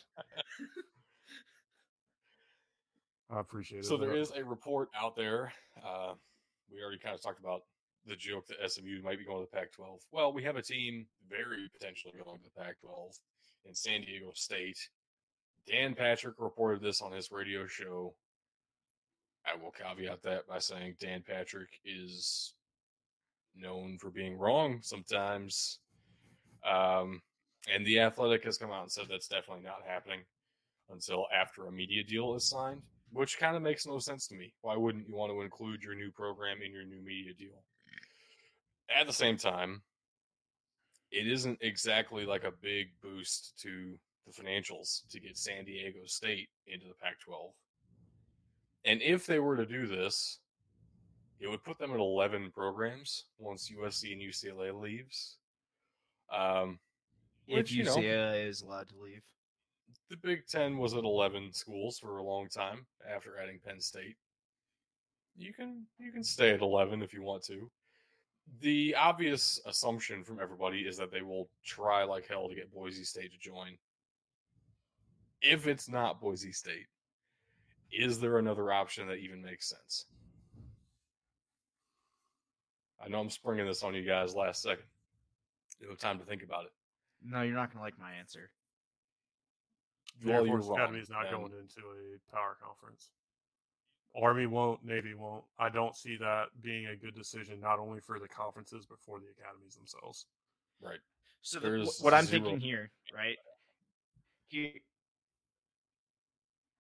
I 3.30 3.40
appreciate 3.40 3.80
it. 3.80 3.84
So 3.86 3.96
there 3.96 4.14
is 4.14 4.30
a 4.30 4.44
report 4.44 4.88
out 4.96 5.16
there. 5.16 5.52
Uh, 5.84 6.12
we 6.72 6.80
already 6.82 6.98
kind 6.98 7.14
of 7.14 7.20
talked 7.22 7.40
about 7.40 7.62
the 8.06 8.16
joke 8.16 8.46
that 8.46 8.70
SMU 8.70 9.02
might 9.02 9.18
be 9.18 9.24
going 9.24 9.44
to 9.44 9.50
the 9.50 9.56
Pac-12. 9.56 10.00
Well, 10.12 10.32
we 10.32 10.42
have 10.44 10.56
a 10.56 10.62
team 10.62 11.06
very 11.28 11.68
potentially 11.72 12.14
going 12.24 12.38
to 12.38 12.44
the 12.44 12.60
Pac-12 12.60 13.18
in 13.64 13.74
San 13.74 14.02
Diego 14.02 14.30
State. 14.34 14.78
Dan 15.66 15.94
Patrick 15.94 16.36
reported 16.38 16.80
this 16.80 17.02
on 17.02 17.12
his 17.12 17.32
radio 17.32 17.66
show. 17.66 18.14
I 19.44 19.56
will 19.60 19.72
caveat 19.72 20.22
that 20.22 20.46
by 20.46 20.58
saying 20.58 20.96
Dan 21.00 21.22
Patrick 21.26 21.68
is 21.84 22.54
known 23.56 23.98
for 23.98 24.10
being 24.10 24.38
wrong 24.38 24.78
sometimes. 24.82 25.80
Um, 26.68 27.20
and 27.72 27.84
the 27.84 28.00
Athletic 28.00 28.44
has 28.44 28.58
come 28.58 28.70
out 28.70 28.82
and 28.82 28.92
said 28.92 29.06
that's 29.08 29.28
definitely 29.28 29.64
not 29.64 29.82
happening 29.86 30.20
until 30.90 31.26
after 31.34 31.66
a 31.66 31.72
media 31.72 32.04
deal 32.04 32.34
is 32.34 32.48
signed, 32.48 32.82
which 33.12 33.38
kind 33.38 33.56
of 33.56 33.62
makes 33.62 33.86
no 33.86 33.98
sense 33.98 34.28
to 34.28 34.36
me. 34.36 34.52
Why 34.62 34.76
wouldn't 34.76 35.08
you 35.08 35.16
want 35.16 35.32
to 35.32 35.40
include 35.42 35.82
your 35.82 35.94
new 35.94 36.10
program 36.10 36.58
in 36.64 36.72
your 36.72 36.84
new 36.84 37.02
media 37.02 37.32
deal? 37.34 37.62
At 38.88 39.06
the 39.06 39.12
same 39.12 39.36
time, 39.36 39.82
it 41.10 41.26
isn't 41.26 41.58
exactly 41.60 42.24
like 42.24 42.44
a 42.44 42.52
big 42.62 42.88
boost 43.02 43.58
to 43.62 43.98
the 44.26 44.32
financials 44.32 45.08
to 45.10 45.20
get 45.20 45.36
San 45.36 45.64
Diego 45.64 46.00
State 46.06 46.48
into 46.66 46.86
the 46.86 46.94
Pac 46.94 47.20
12. 47.20 47.52
And 48.84 49.02
if 49.02 49.26
they 49.26 49.38
were 49.38 49.56
to 49.56 49.66
do 49.66 49.86
this, 49.86 50.38
it 51.40 51.48
would 51.48 51.64
put 51.64 51.78
them 51.78 51.92
at 51.92 51.98
11 51.98 52.50
programs 52.52 53.24
once 53.38 53.70
USC 53.70 54.12
and 54.12 54.22
UCLA 54.22 54.78
leaves. 54.80 55.38
Um, 56.32 56.78
if 57.46 57.56
which, 57.56 57.72
you 57.72 57.84
know, 57.84 57.96
UCLA 57.96 58.48
is 58.48 58.62
allowed 58.62 58.88
to 58.88 58.94
leave. 59.00 59.22
the 60.10 60.16
Big 60.16 60.46
Ten 60.46 60.78
was 60.78 60.94
at 60.94 61.04
11 61.04 61.52
schools 61.52 61.98
for 61.98 62.18
a 62.18 62.24
long 62.24 62.48
time 62.48 62.86
after 63.08 63.38
adding 63.42 63.60
Penn 63.64 63.80
State. 63.80 64.16
You 65.36 65.52
can 65.52 65.84
you 65.98 66.12
can 66.12 66.24
stay 66.24 66.50
at 66.50 66.62
11 66.62 67.02
if 67.02 67.12
you 67.12 67.22
want 67.22 67.44
to. 67.44 67.70
The 68.60 68.94
obvious 68.94 69.60
assumption 69.66 70.22
from 70.24 70.40
everybody 70.40 70.80
is 70.82 70.96
that 70.96 71.10
they 71.10 71.22
will 71.22 71.48
try 71.64 72.04
like 72.04 72.26
hell 72.28 72.48
to 72.48 72.54
get 72.54 72.72
Boise 72.72 73.04
State 73.04 73.32
to 73.32 73.38
join. 73.38 73.76
If 75.42 75.66
it's 75.66 75.88
not 75.88 76.20
Boise 76.20 76.52
State, 76.52 76.86
is 77.92 78.18
there 78.18 78.38
another 78.38 78.72
option 78.72 79.08
that 79.08 79.16
even 79.18 79.42
makes 79.42 79.68
sense? 79.68 80.06
I 83.04 83.08
know 83.08 83.20
I'm 83.20 83.30
springing 83.30 83.66
this 83.66 83.82
on 83.82 83.94
you 83.94 84.04
guys 84.04 84.34
last 84.34 84.62
second. 84.62 84.84
You 85.80 85.88
have 85.90 85.98
time 85.98 86.18
to 86.18 86.24
think 86.24 86.42
about 86.42 86.64
it. 86.64 86.72
No, 87.22 87.42
you're 87.42 87.54
not 87.54 87.68
going 87.70 87.78
to 87.78 87.82
like 87.82 87.98
my 87.98 88.12
answer. 88.12 88.50
The 90.22 90.30
Well, 90.30 90.40
Air 90.40 90.46
you're 90.46 90.56
Force 90.62 90.66
wrong, 90.68 90.78
Academy 90.78 91.00
is 91.00 91.10
not 91.10 91.26
and- 91.26 91.36
going 91.36 91.52
into 91.52 91.80
a 91.80 92.34
power 92.34 92.56
conference. 92.62 93.10
Army 94.20 94.46
won't, 94.46 94.82
Navy 94.84 95.14
won't. 95.14 95.44
I 95.58 95.68
don't 95.68 95.94
see 95.94 96.16
that 96.18 96.44
being 96.62 96.86
a 96.86 96.96
good 96.96 97.14
decision, 97.14 97.60
not 97.60 97.78
only 97.78 98.00
for 98.00 98.18
the 98.18 98.28
conferences 98.28 98.86
but 98.88 98.98
for 99.00 99.18
the 99.18 99.26
academies 99.38 99.74
themselves. 99.76 100.26
Right. 100.80 100.98
So 101.42 101.58
the, 101.60 101.68
There's 101.70 101.98
what 102.00 102.14
I'm 102.14 102.24
zero- 102.24 102.42
thinking 102.44 102.60
here, 102.60 102.90
right? 103.14 103.36
Here, 104.48 104.70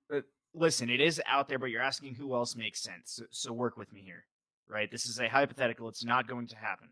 but 0.08 0.24
listen, 0.54 0.88
it 0.90 1.00
is 1.00 1.20
out 1.26 1.48
there, 1.48 1.58
but 1.58 1.66
you're 1.70 1.82
asking 1.82 2.14
who 2.14 2.34
else 2.34 2.56
makes 2.56 2.80
sense. 2.80 3.12
So, 3.16 3.24
so 3.30 3.52
work 3.52 3.76
with 3.76 3.92
me 3.92 4.00
here, 4.00 4.24
right? 4.68 4.90
This 4.90 5.06
is 5.06 5.18
a 5.20 5.28
hypothetical. 5.28 5.88
It's 5.88 6.04
not 6.04 6.26
going 6.28 6.46
to 6.48 6.56
happen. 6.56 6.88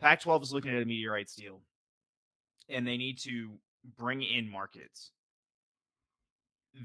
Pac-12 0.00 0.42
is 0.42 0.52
looking 0.52 0.74
at 0.74 0.82
a 0.82 0.86
media 0.86 1.10
rights 1.10 1.34
deal, 1.34 1.60
and 2.68 2.86
they 2.86 2.96
need 2.96 3.18
to 3.20 3.50
bring 3.98 4.22
in 4.22 4.50
markets. 4.50 5.10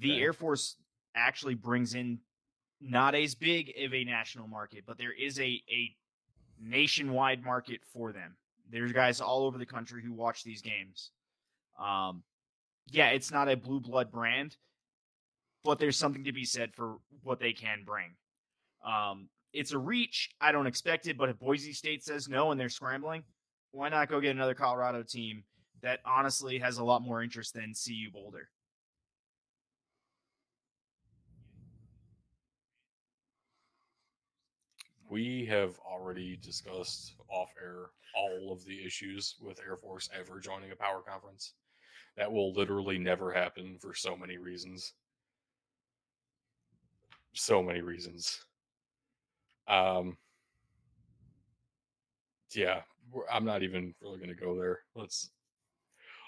The 0.02 0.14
Okay. 0.14 0.22
Air 0.22 0.34
Force 0.34 0.76
actually 1.16 1.54
brings 1.56 1.94
in 1.96 2.20
not 2.82 3.16
as 3.16 3.36
big 3.36 3.74
of 3.82 3.94
a 3.94 4.04
national 4.04 4.48
market, 4.48 4.84
but 4.86 4.98
there 4.98 5.14
is 5.14 5.40
a 5.40 5.62
a 5.70 5.96
nationwide 6.60 7.44
market 7.44 7.82
for 7.94 8.12
them. 8.12 8.36
There's 8.70 8.92
guys 8.92 9.22
all 9.22 9.46
over 9.46 9.58
the 9.58 9.66
country 9.66 10.02
who 10.04 10.14
watch 10.14 10.44
these 10.44 10.62
games. 10.62 11.12
Um, 11.80 12.24
yeah, 12.92 13.10
it's 13.10 13.32
not 13.32 13.50
a 13.50 13.58
blue 13.58 13.80
blood 13.80 14.12
brand, 14.12 14.56
but 15.64 15.80
there's 15.80 15.98
something 15.98 16.24
to 16.24 16.32
be 16.32 16.46
said 16.46 16.74
for 16.74 16.98
what 17.24 17.40
they 17.40 17.54
can 17.54 17.84
bring. 17.86 18.16
Um, 18.86 19.30
it's 19.54 19.72
a 19.72 19.78
reach. 19.78 20.30
I 20.42 20.52
don't 20.52 20.68
expect 20.68 21.08
it, 21.08 21.18
but 21.18 21.30
if 21.30 21.40
Boise 21.40 21.74
State 21.74 22.04
says 22.04 22.28
no 22.28 22.52
and 22.52 22.60
they're 22.60 22.70
scrambling, 22.70 23.24
why 23.72 23.90
not 23.90 24.10
go 24.10 24.20
get 24.20 24.36
another 24.36 24.54
Colorado 24.54 25.04
team 25.04 25.44
that 25.82 26.00
honestly 26.06 26.60
has 26.60 26.78
a 26.78 26.84
lot 26.84 27.02
more 27.02 27.24
interest 27.24 27.54
than 27.54 27.74
CU 27.74 28.12
Boulder? 28.12 28.50
We 35.16 35.46
have 35.46 35.80
already 35.80 36.36
discussed 36.36 37.16
off 37.30 37.48
air 37.64 37.86
all 38.18 38.52
of 38.52 38.66
the 38.66 38.86
issues 38.86 39.36
with 39.42 39.62
Air 39.66 39.78
Force 39.78 40.10
ever 40.14 40.42
joining 40.42 40.74
a 40.74 40.76
power 40.76 41.02
conference. 41.10 41.54
That 42.18 42.30
will 42.30 42.52
literally 42.52 42.98
never 42.98 43.32
happen 43.32 43.78
for 43.80 43.94
so 43.94 44.18
many 44.18 44.38
reasons. 44.38 44.92
So 47.32 47.64
many 47.64 47.80
reasons. 47.80 48.44
Um, 49.70 50.18
yeah, 52.54 52.82
I'm 53.32 53.46
not 53.46 53.64
even 53.64 53.96
really 54.02 54.18
going 54.18 54.28
to 54.28 54.36
go 54.36 54.60
there. 54.60 54.80
Let's 54.96 55.30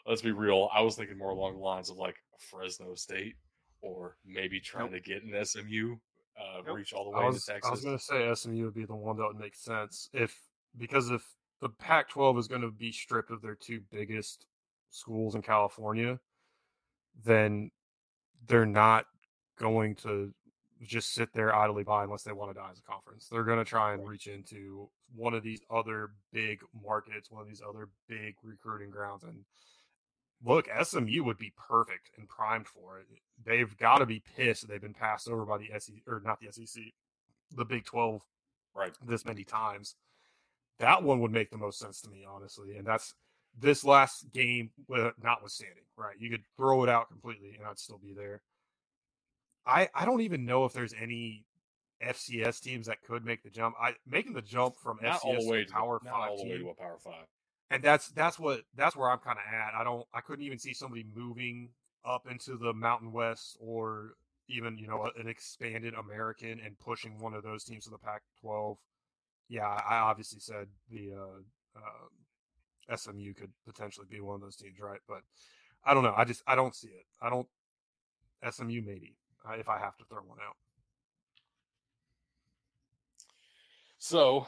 let's 0.05 0.21
be 0.21 0.31
real. 0.31 0.69
I 0.73 0.79
was 0.79 0.95
thinking 0.95 1.17
more 1.17 1.31
along 1.31 1.55
the 1.55 1.59
lines 1.59 1.89
of 1.89 1.97
like 1.97 2.15
Fresno 2.39 2.95
State, 2.95 3.35
or 3.81 4.15
maybe 4.25 4.61
trying 4.61 4.93
to 4.93 5.01
get 5.01 5.23
an 5.23 5.43
SMU 5.43 5.97
uh, 6.39 6.61
Nope. 6.65 6.75
reach 6.75 6.93
all 6.93 7.11
the 7.11 7.17
I 7.17 7.21
way 7.21 7.27
was, 7.27 7.45
to 7.45 7.51
Texas. 7.51 7.67
I 7.67 7.71
was 7.71 7.83
going 7.83 7.97
to 7.97 8.03
say 8.03 8.33
SMU 8.33 8.65
would 8.65 8.73
be 8.73 8.85
the 8.85 8.95
one 8.95 9.17
that 9.17 9.27
would 9.27 9.39
make 9.39 9.55
sense 9.55 10.09
if 10.13 10.39
because 10.77 11.09
if 11.09 11.23
the 11.61 11.69
Pac-12 11.69 12.37
is 12.39 12.47
going 12.47 12.61
to 12.61 12.71
be 12.71 12.91
stripped 12.91 13.31
of 13.31 13.41
their 13.41 13.55
two 13.55 13.81
biggest 13.91 14.45
schools 14.89 15.35
in 15.35 15.41
California, 15.41 16.19
then 17.23 17.71
they're 18.47 18.65
not 18.65 19.05
going 19.57 19.95
to 19.95 20.33
just 20.83 21.13
sit 21.13 21.33
there 21.33 21.55
idly 21.55 21.83
by 21.83 22.03
unless 22.03 22.21
they 22.21 22.31
want 22.31 22.51
to 22.51 22.59
die 22.59 22.69
as 22.71 22.79
a 22.79 22.91
conference. 22.91 23.27
They're 23.27 23.43
going 23.43 23.57
to 23.57 23.65
try 23.65 23.93
and 23.93 24.07
reach 24.07 24.27
into 24.27 24.89
one 25.15 25.33
of 25.33 25.41
these 25.41 25.61
other 25.71 26.11
big 26.31 26.59
markets, 26.83 27.31
one 27.31 27.41
of 27.41 27.47
these 27.47 27.61
other 27.67 27.89
big 28.07 28.35
recruiting 28.43 28.91
grounds. 28.91 29.23
And 29.23 29.43
look, 30.43 30.67
SMU 30.81 31.23
would 31.23 31.37
be 31.37 31.53
perfect 31.67 32.11
and 32.17 32.27
primed 32.27 32.67
for 32.67 32.99
it. 32.99 33.05
They've 33.43 33.75
got 33.77 33.99
to 33.99 34.05
be 34.05 34.23
pissed 34.35 34.61
that 34.61 34.67
they've 34.69 34.81
been 34.81 34.93
passed 34.93 35.29
over 35.29 35.45
by 35.45 35.57
the 35.57 35.69
SEC 35.77 35.95
or 36.07 36.21
not 36.23 36.39
the 36.39 36.51
SEC, 36.51 36.83
the 37.55 37.65
Big 37.65 37.85
12 37.85 38.21
right. 38.75 38.93
this 39.05 39.25
many 39.25 39.43
times. 39.43 39.95
That 40.79 41.03
one 41.03 41.19
would 41.21 41.31
make 41.31 41.49
the 41.49 41.57
most 41.57 41.79
sense 41.79 42.01
to 42.01 42.09
me, 42.09 42.25
honestly. 42.27 42.77
And 42.77 42.85
that's 42.85 43.15
this 43.59 43.83
last 43.83 44.31
game, 44.31 44.69
with 44.87 45.13
notwithstanding, 45.21 45.83
right? 45.97 46.15
You 46.19 46.29
could 46.29 46.43
throw 46.55 46.83
it 46.83 46.89
out 46.89 47.09
completely, 47.09 47.55
and 47.57 47.67
I'd 47.67 47.79
still 47.79 47.97
be 47.97 48.13
there. 48.13 48.41
I 49.65 49.89
I 49.93 50.05
don't 50.05 50.21
even 50.21 50.45
know 50.45 50.65
if 50.65 50.73
there's 50.73 50.93
any 50.99 51.45
FCS 52.03 52.61
teams 52.61 52.87
that 52.87 53.01
could 53.01 53.25
make 53.25 53.43
the 53.43 53.49
jump. 53.49 53.75
I 53.81 53.95
making 54.05 54.33
the 54.33 54.41
jump 54.41 54.75
from 54.75 54.99
not 55.01 55.21
FCS 55.21 55.25
all 55.25 55.41
the 55.41 55.49
way 55.49 55.59
to 55.59 55.65
to 55.65 55.73
Power 55.73 55.99
not 56.03 56.13
Five 56.13 56.29
all 56.29 56.37
the 56.37 56.49
way 56.49 56.57
to 56.57 56.69
a 56.69 56.75
Power 56.75 56.97
Five. 56.99 57.25
And 57.69 57.83
that's 57.83 58.09
that's 58.09 58.39
what 58.39 58.61
that's 58.75 58.95
where 58.95 59.09
I'm 59.09 59.19
kind 59.19 59.37
of 59.37 59.53
at. 59.53 59.79
I 59.79 59.83
don't 59.83 60.05
I 60.13 60.21
couldn't 60.21 60.45
even 60.45 60.59
see 60.59 60.73
somebody 60.73 61.05
moving 61.15 61.69
up 62.05 62.25
into 62.29 62.57
the 62.57 62.73
Mountain 62.73 63.11
West 63.11 63.57
or 63.59 64.13
even 64.47 64.77
you 64.77 64.87
know 64.87 65.09
an 65.19 65.27
expanded 65.27 65.93
American 65.93 66.59
and 66.63 66.79
pushing 66.79 67.19
one 67.19 67.33
of 67.33 67.43
those 67.43 67.63
teams 67.63 67.85
to 67.85 67.89
the 67.89 67.97
Pac-12. 67.97 68.77
Yeah, 69.49 69.67
I 69.67 69.97
obviously 69.97 70.39
said 70.39 70.67
the 70.89 71.13
uh, 71.13 71.79
uh, 71.79 72.95
SMU 72.95 73.33
could 73.33 73.51
potentially 73.65 74.07
be 74.09 74.21
one 74.21 74.35
of 74.35 74.41
those 74.41 74.55
teams, 74.55 74.79
right? 74.79 74.99
But 75.07 75.21
I 75.85 75.93
don't 75.93 76.03
know. 76.03 76.13
I 76.15 76.23
just 76.25 76.43
I 76.47 76.55
don't 76.55 76.75
see 76.75 76.89
it. 76.89 77.05
I 77.21 77.29
don't 77.29 77.47
SMU 78.49 78.81
maybe 78.85 79.15
if 79.53 79.69
I 79.69 79.79
have 79.79 79.97
to 79.97 80.05
throw 80.05 80.19
one 80.19 80.39
out. 80.45 80.55
So, 83.99 84.47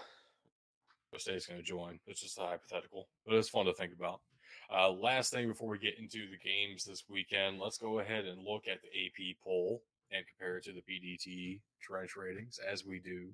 State's 1.18 1.48
going 1.48 1.60
to 1.60 1.66
join. 1.66 2.00
It's 2.06 2.22
just 2.22 2.38
a 2.38 2.42
hypothetical, 2.42 3.08
but 3.26 3.36
it's 3.36 3.50
fun 3.50 3.66
to 3.66 3.74
think 3.74 3.94
about. 3.94 4.22
Uh, 4.72 4.92
last 4.92 5.32
thing 5.34 5.48
before 5.48 5.70
we 5.70 5.80
get 5.80 5.98
into 5.98 6.30
the 6.30 6.38
games 6.38 6.84
this 6.84 7.06
weekend, 7.10 7.60
let's 7.60 7.78
go 7.78 8.00
ahead 8.00 8.26
and 8.26 8.46
look 8.46 8.64
at 8.68 8.80
the 8.82 8.88
AP 8.88 9.36
poll 9.44 9.82
and 10.12 10.26
compare 10.28 10.58
it 10.58 10.64
to 10.64 10.74
the 10.74 10.82
PDT 10.82 11.60
trench 11.82 12.16
ratings 12.16 12.60
as 12.60 12.86
we 12.86 13.00
do, 13.00 13.30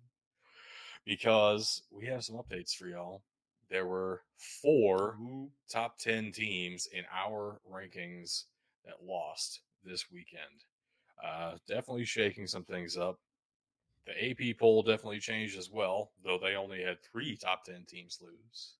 because 1.06 1.84
we 1.92 2.06
have 2.06 2.24
some 2.24 2.38
updates 2.38 2.74
for 2.74 2.88
y'all. 2.88 3.22
There 3.70 3.86
were 3.86 4.22
four 4.62 5.18
top 5.70 5.98
10 5.98 6.32
teams 6.32 6.88
in 6.94 7.04
our 7.14 7.60
rankings 7.70 8.44
that 8.86 9.06
lost 9.06 9.62
this 9.84 10.12
weekend. 10.12 10.64
Uh, 11.26 11.54
definitely 11.68 12.06
shaking 12.06 12.48
some 12.48 12.64
things 12.64 12.98
up. 12.98 13.20
The 14.06 14.30
AP 14.52 14.58
poll 14.60 14.84
definitely 14.84 15.20
changed 15.20 15.58
as 15.58 15.70
well, 15.72 16.12
though 16.24 16.38
they 16.38 16.56
only 16.56 16.84
had 16.84 17.02
three 17.02 17.36
top 17.36 17.64
10 17.66 17.86
teams 17.88 18.20
lose. 18.22 18.74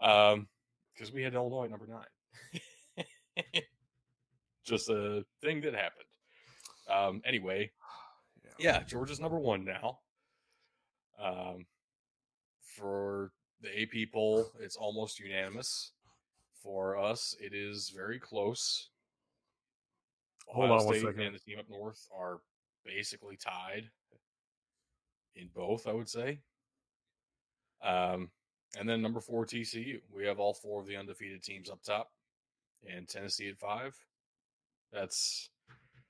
Um, 0.00 0.46
because 0.92 1.12
we 1.12 1.22
had 1.22 1.34
Illinois 1.34 1.64
at 1.64 1.70
number 1.70 1.86
nine. 1.86 3.04
Just 4.64 4.88
a 4.90 5.24
thing 5.42 5.60
that 5.62 5.74
happened. 5.74 6.06
Um, 6.90 7.22
anyway, 7.24 7.70
yeah, 8.58 8.82
Georgia's 8.82 9.20
number 9.20 9.38
one 9.38 9.64
now. 9.64 9.98
Um, 11.22 11.66
for 12.60 13.32
the 13.62 13.68
AP 13.68 14.12
poll, 14.12 14.52
it's 14.60 14.76
almost 14.76 15.18
unanimous. 15.18 15.92
For 16.62 16.98
us, 16.98 17.34
it 17.40 17.54
is 17.54 17.92
very 17.94 18.18
close. 18.18 18.90
Hold 20.48 20.66
Ohio 20.66 20.78
on 20.78 20.86
one 20.86 20.94
State 20.94 21.06
second. 21.06 21.22
and 21.22 21.34
the 21.34 21.38
team 21.38 21.58
up 21.58 21.70
north 21.70 22.06
are 22.16 22.40
basically 22.84 23.36
tied 23.36 23.88
in 25.36 25.48
both, 25.54 25.86
I 25.86 25.92
would 25.92 26.08
say. 26.08 26.40
Um, 27.84 28.30
and 28.78 28.88
then 28.88 29.00
number 29.02 29.20
four, 29.20 29.46
TCU. 29.46 30.00
We 30.14 30.24
have 30.26 30.38
all 30.38 30.54
four 30.54 30.80
of 30.80 30.86
the 30.86 30.96
undefeated 30.96 31.42
teams 31.42 31.70
up 31.70 31.82
top, 31.82 32.10
and 32.88 33.08
Tennessee 33.08 33.48
at 33.48 33.58
five. 33.58 33.96
That's 34.92 35.50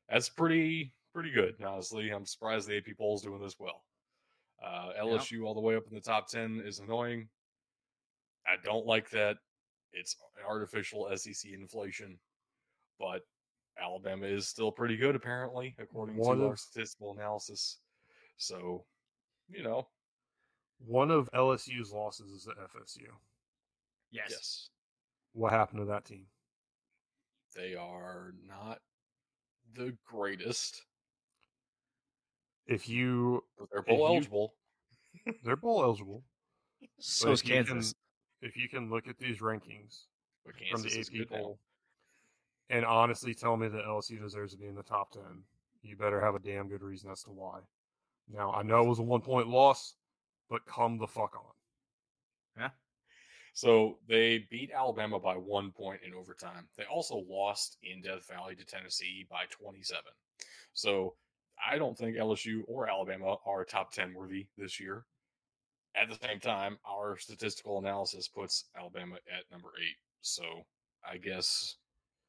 that's 0.09 0.29
pretty 0.29 0.93
pretty 1.13 1.31
good, 1.31 1.55
honestly. 1.65 2.11
I'm 2.11 2.27
surprised 2.27 2.69
the 2.69 2.77
AP 2.77 2.97
poll's 2.99 3.23
doing 3.23 3.41
this 3.41 3.57
well. 3.59 3.85
Uh, 4.65 4.93
LSU 5.01 5.45
all 5.45 5.55
the 5.55 5.61
way 5.61 5.77
up 5.77 5.85
in 5.89 5.95
the 5.95 6.01
top 6.01 6.29
ten 6.29 6.63
is 6.65 6.79
annoying. 6.79 7.29
I 8.47 8.57
don't 8.65 8.87
like 8.87 9.11
that. 9.11 9.37
It's 9.93 10.17
artificial 10.47 11.09
SEC 11.17 11.53
inflation, 11.53 12.19
but 12.99 13.23
Alabama 13.81 14.27
is 14.27 14.49
still 14.49 14.71
pretty 14.71 14.97
good, 14.97 15.15
apparently, 15.15 15.75
according 15.79 16.17
One 16.17 16.39
to 16.39 16.47
our 16.47 16.57
statistical 16.57 17.13
analysis. 17.13 17.79
So, 18.37 18.85
you 19.49 19.63
know, 19.63 19.87
One 20.79 21.11
of 21.11 21.31
LSU's 21.33 21.93
losses 21.93 22.31
is 22.33 22.47
at 22.49 22.57
FSU. 22.59 23.07
Yes. 24.11 24.27
yes, 24.31 24.71
What 25.33 25.53
happened 25.53 25.81
to 25.81 25.85
that 25.87 26.05
team? 26.05 26.27
they 27.55 27.75
are 27.75 28.35
not 28.47 28.81
the 29.75 29.97
greatest, 30.05 30.85
If 32.67 32.89
you 32.89 33.45
but 33.59 33.71
they're 33.71 33.81
If 33.81 33.87
bowl 33.87 33.99
you- 33.99 34.05
eligible. 34.07 34.55
they're 35.43 35.57
bowl 35.57 35.83
eligible, 35.83 36.25
So 36.99 37.31
is 37.33 37.41
if 37.41 37.49
you 37.49 37.55
can- 37.55 37.67
Kansas. 37.67 37.95
if 38.43 38.57
you 38.57 38.69
can 38.69 38.91
look 38.91 39.09
at 39.09 39.19
these 39.19 39.39
rankings 39.41 40.05
from 40.71 40.83
the 40.83 41.01
AP 41.01 41.29
poll 41.29 41.59
and 42.69 42.85
honestly 42.85 43.35
tell 43.35 43.57
me 43.57 43.69
that 43.69 43.85
LSU 43.85 44.19
deserves 44.21 44.53
to 44.53 44.59
be 44.59 44.67
in 44.67 44.75
the 44.75 44.83
top 44.83 45.13
ten, 45.13 45.45
you 45.83 45.97
better 45.97 46.21
have 46.21 46.35
a 46.35 46.39
damn 46.41 46.69
good 46.69 46.83
reason 46.83 47.11
as 47.11 47.23
to 47.23 47.31
why. 47.31 47.61
Now 48.33 48.53
I 48.53 48.63
know 48.63 48.83
it 48.83 48.89
was 48.89 48.99
a 48.99 49.03
one 49.03 49.21
point 49.21 49.49
loss, 49.49 49.95
but 50.49 50.67
come 50.67 50.99
the 50.99 51.07
fuck 51.07 51.35
on. 51.37 51.53
Yeah. 52.63 52.71
So 53.53 53.99
they 54.09 54.47
beat 54.51 54.71
Alabama 54.71 55.19
by 55.19 55.35
one 55.35 55.71
point 55.71 56.01
in 56.07 56.15
overtime. 56.15 56.69
They 56.77 56.85
also 56.85 57.25
lost 57.29 57.79
in 57.83 58.03
Death 58.03 58.29
Valley 58.29 58.55
to 58.55 58.65
Tennessee 58.65 59.27
by 59.31 59.45
27. 59.51 60.03
So 60.75 61.15
I 61.67 61.79
don't 61.79 61.97
think 61.97 62.17
LSU 62.17 62.63
or 62.69 62.89
Alabama 62.89 63.37
are 63.47 63.65
top 63.65 63.93
10 63.93 64.13
worthy 64.15 64.47
this 64.59 64.79
year. 64.79 65.07
At 65.95 66.11
the 66.11 66.27
same 66.27 66.39
time, 66.39 66.77
our 66.87 67.17
statistical 67.17 67.79
analysis 67.79 68.29
puts 68.29 68.65
Alabama 68.79 69.15
at 69.15 69.51
number 69.51 69.71
eight. 69.81 69.97
So 70.21 70.67
I 71.11 71.17
guess 71.17 71.77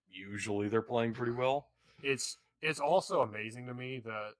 usually 0.10 0.70
they're 0.70 0.82
playing 0.82 1.14
pretty 1.14 1.34
well. 1.34 1.68
It's 2.02 2.38
it's 2.62 2.80
also 2.80 3.22
amazing 3.22 3.68
to 3.68 3.74
me 3.74 4.02
that 4.06 4.32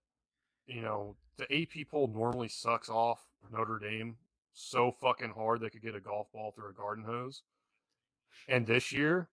you 0.68 0.82
know 0.82 1.18
the 1.38 1.52
AP 1.54 1.88
poll 1.90 2.08
normally 2.14 2.48
sucks 2.48 2.90
off 2.90 3.20
Notre 3.52 3.80
Dame 3.80 4.18
so 4.54 4.92
fucking 4.92 5.32
hard 5.32 5.62
they 5.62 5.70
could 5.70 5.84
get 5.84 5.96
a 5.96 6.00
golf 6.00 6.32
ball 6.32 6.52
through 6.52 6.70
a 6.70 6.74
garden 6.74 7.04
hose, 7.04 7.44
and 8.48 8.66
this 8.66 8.92
year 8.92 9.30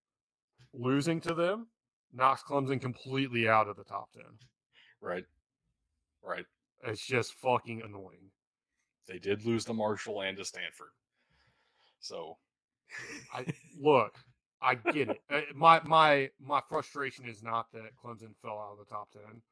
losing 0.72 1.20
to 1.22 1.34
them 1.34 1.68
knocks 2.12 2.42
Clemson 2.42 2.80
completely 2.80 3.48
out 3.48 3.68
of 3.68 3.76
the 3.76 3.84
top 3.84 4.12
ten. 4.12 4.24
Right. 5.00 5.24
Right. 6.22 6.46
It's 6.86 7.06
just 7.06 7.34
fucking 7.34 7.82
annoying. 7.82 8.30
They 9.08 9.18
did 9.18 9.44
lose 9.44 9.64
to 9.66 9.74
Marshall 9.74 10.22
and 10.22 10.36
to 10.36 10.44
Stanford. 10.44 10.88
So 12.00 12.36
I 13.32 13.46
look, 13.80 14.14
I 14.60 14.74
get 14.76 15.08
it. 15.10 15.20
Uh, 15.30 15.40
My 15.54 15.80
my 15.84 16.30
my 16.40 16.60
frustration 16.68 17.26
is 17.26 17.42
not 17.42 17.72
that 17.72 17.96
Clemson 18.02 18.34
fell 18.42 18.58
out 18.58 18.72
of 18.72 18.78
the 18.78 18.94
top 18.94 19.10
ten. 19.10 19.42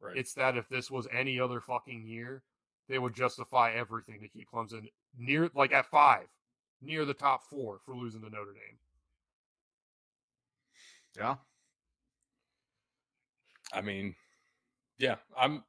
Right. 0.00 0.16
It's 0.16 0.34
that 0.34 0.56
if 0.56 0.68
this 0.68 0.90
was 0.90 1.06
any 1.12 1.38
other 1.40 1.60
fucking 1.60 2.06
year, 2.06 2.42
they 2.88 2.98
would 2.98 3.14
justify 3.14 3.72
everything 3.72 4.20
to 4.20 4.28
keep 4.28 4.50
Clemson 4.50 4.88
near, 5.16 5.50
like 5.54 5.72
at 5.72 5.86
five, 5.86 6.26
near 6.82 7.04
the 7.04 7.14
top 7.14 7.44
four 7.48 7.78
for 7.84 7.94
losing 7.94 8.22
to 8.22 8.30
Notre 8.30 8.52
Dame. 8.52 8.78
Yeah. 11.16 11.36
I 13.72 13.80
mean, 13.80 14.14
yeah, 14.98 15.16
I'm 15.36 15.62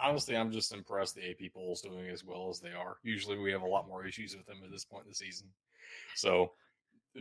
honestly 0.00 0.36
I'm 0.36 0.52
just 0.52 0.72
impressed 0.72 1.14
the 1.14 1.30
AP 1.30 1.52
poll's 1.54 1.82
doing 1.82 2.08
as 2.08 2.24
well 2.24 2.48
as 2.50 2.60
they 2.60 2.72
are. 2.72 2.96
Usually 3.02 3.38
we 3.38 3.52
have 3.52 3.62
a 3.62 3.66
lot 3.66 3.88
more 3.88 4.06
issues 4.06 4.36
with 4.36 4.46
them 4.46 4.58
at 4.64 4.70
this 4.70 4.84
point 4.84 5.04
in 5.04 5.10
the 5.10 5.14
season. 5.14 5.48
So 6.14 6.52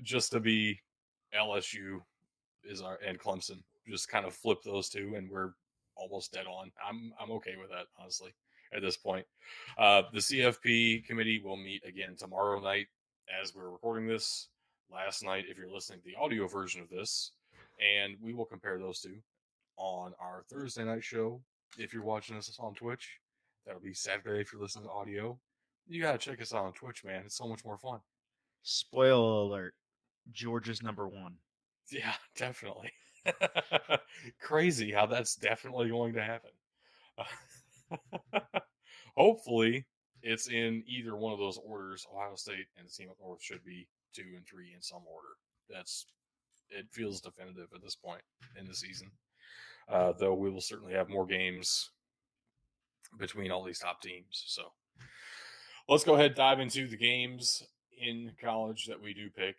just 0.04 0.32
to 0.32 0.40
be 0.40 0.80
LSU 1.38 2.00
is 2.64 2.82
our 2.82 3.00
and 3.06 3.20
Clemson, 3.20 3.64
just 3.88 4.10
kind 4.10 4.26
of 4.26 4.34
flip 4.34 4.60
those 4.64 4.90
two 4.90 5.16
and 5.16 5.30
we're 5.30 5.52
almost 6.00 6.32
dead 6.34 6.46
on. 6.48 6.72
I'm 6.88 7.12
I'm 7.20 7.32
okay 7.32 7.56
with 7.60 7.70
that, 7.70 7.86
honestly, 8.00 8.32
at 8.74 8.82
this 8.82 8.98
point. 8.98 9.26
Uh 9.78 10.04
the 10.14 10.20
CFP 10.20 11.06
committee 11.06 11.42
will 11.44 11.58
meet 11.58 11.84
again 11.86 12.16
tomorrow 12.18 12.60
night 12.60 12.88
as 13.42 13.54
we're 13.56 13.70
recording 13.70 14.08
this. 14.08 14.48
Last 14.92 15.24
night, 15.24 15.46
if 15.48 15.58
you're 15.58 15.72
listening 15.72 16.00
to 16.00 16.06
the 16.06 16.16
audio 16.20 16.48
version 16.48 16.82
of 16.82 16.90
this, 16.90 17.34
and 17.80 18.16
we 18.22 18.34
will 18.34 18.46
compare 18.46 18.80
those 18.80 19.02
two 19.02 19.18
on 19.78 20.14
our 20.20 20.44
Thursday 20.50 20.84
night 20.84 21.04
show. 21.04 21.42
If 21.78 21.94
you're 21.94 22.04
watching 22.04 22.36
us 22.36 22.58
on 22.60 22.74
Twitch, 22.74 23.20
that'll 23.66 23.82
be 23.82 23.94
Saturday 23.94 24.42
if 24.42 24.52
you're 24.52 24.62
listening 24.62 24.86
to 24.86 24.92
audio. 24.92 25.40
You 25.88 26.02
gotta 26.02 26.18
check 26.18 26.42
us 26.42 26.54
out 26.54 26.66
on 26.66 26.74
Twitch, 26.74 27.04
man. 27.04 27.24
It's 27.26 27.38
so 27.38 27.48
much 27.48 27.64
more 27.64 27.78
fun. 27.78 28.00
Spoiler 28.64 29.42
alert. 29.44 29.74
Georgia's 30.32 30.84
number 30.84 31.08
one. 31.08 31.36
Yeah, 31.92 32.14
definitely. 32.36 32.92
Crazy 34.42 34.92
how 34.92 35.06
that's 35.06 35.36
definitely 35.36 35.90
going 35.90 36.14
to 36.14 36.24
happen. 36.24 36.52
Hopefully, 39.18 39.86
it's 40.22 40.48
in 40.48 40.84
either 40.88 41.16
one 41.16 41.34
of 41.34 41.40
those 41.40 41.60
orders. 41.64 42.06
Ohio 42.14 42.36
State 42.36 42.68
and 42.78 42.88
the 42.88 42.92
team 42.92 43.10
up 43.10 43.18
north 43.22 43.42
should 43.42 43.64
be 43.64 43.88
two 44.14 44.24
and 44.36 44.46
three 44.46 44.74
in 44.74 44.82
some 44.82 45.02
order. 45.12 45.30
That's 45.70 46.06
it 46.70 46.86
feels 46.92 47.22
definitive 47.22 47.68
at 47.74 47.82
this 47.82 47.96
point 47.96 48.22
in 48.60 48.68
the 48.68 48.76
season. 48.76 49.10
Uh, 49.88 50.14
though 50.20 50.36
we 50.36 50.52
will 50.52 50.62
certainly 50.62 50.94
have 50.94 51.10
more 51.10 51.26
games 51.26 51.90
between 53.18 53.52
all 53.52 53.64
these 53.64 53.80
top 53.80 54.02
teams. 54.02 54.44
So 54.48 54.72
let's 55.88 56.04
go 56.04 56.14
ahead 56.14 56.36
dive 56.36 56.60
into 56.60 56.88
the 56.88 56.98
games 56.98 57.64
in 58.00 58.32
college 58.42 58.86
that 58.86 59.02
we 59.02 59.14
do 59.14 59.30
pick. 59.30 59.56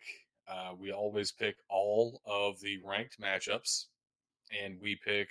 Uh, 0.47 0.73
we 0.77 0.91
always 0.91 1.31
pick 1.31 1.55
all 1.69 2.21
of 2.25 2.59
the 2.59 2.79
ranked 2.83 3.19
matchups, 3.21 3.85
and 4.63 4.79
we 4.81 4.95
pick 4.95 5.29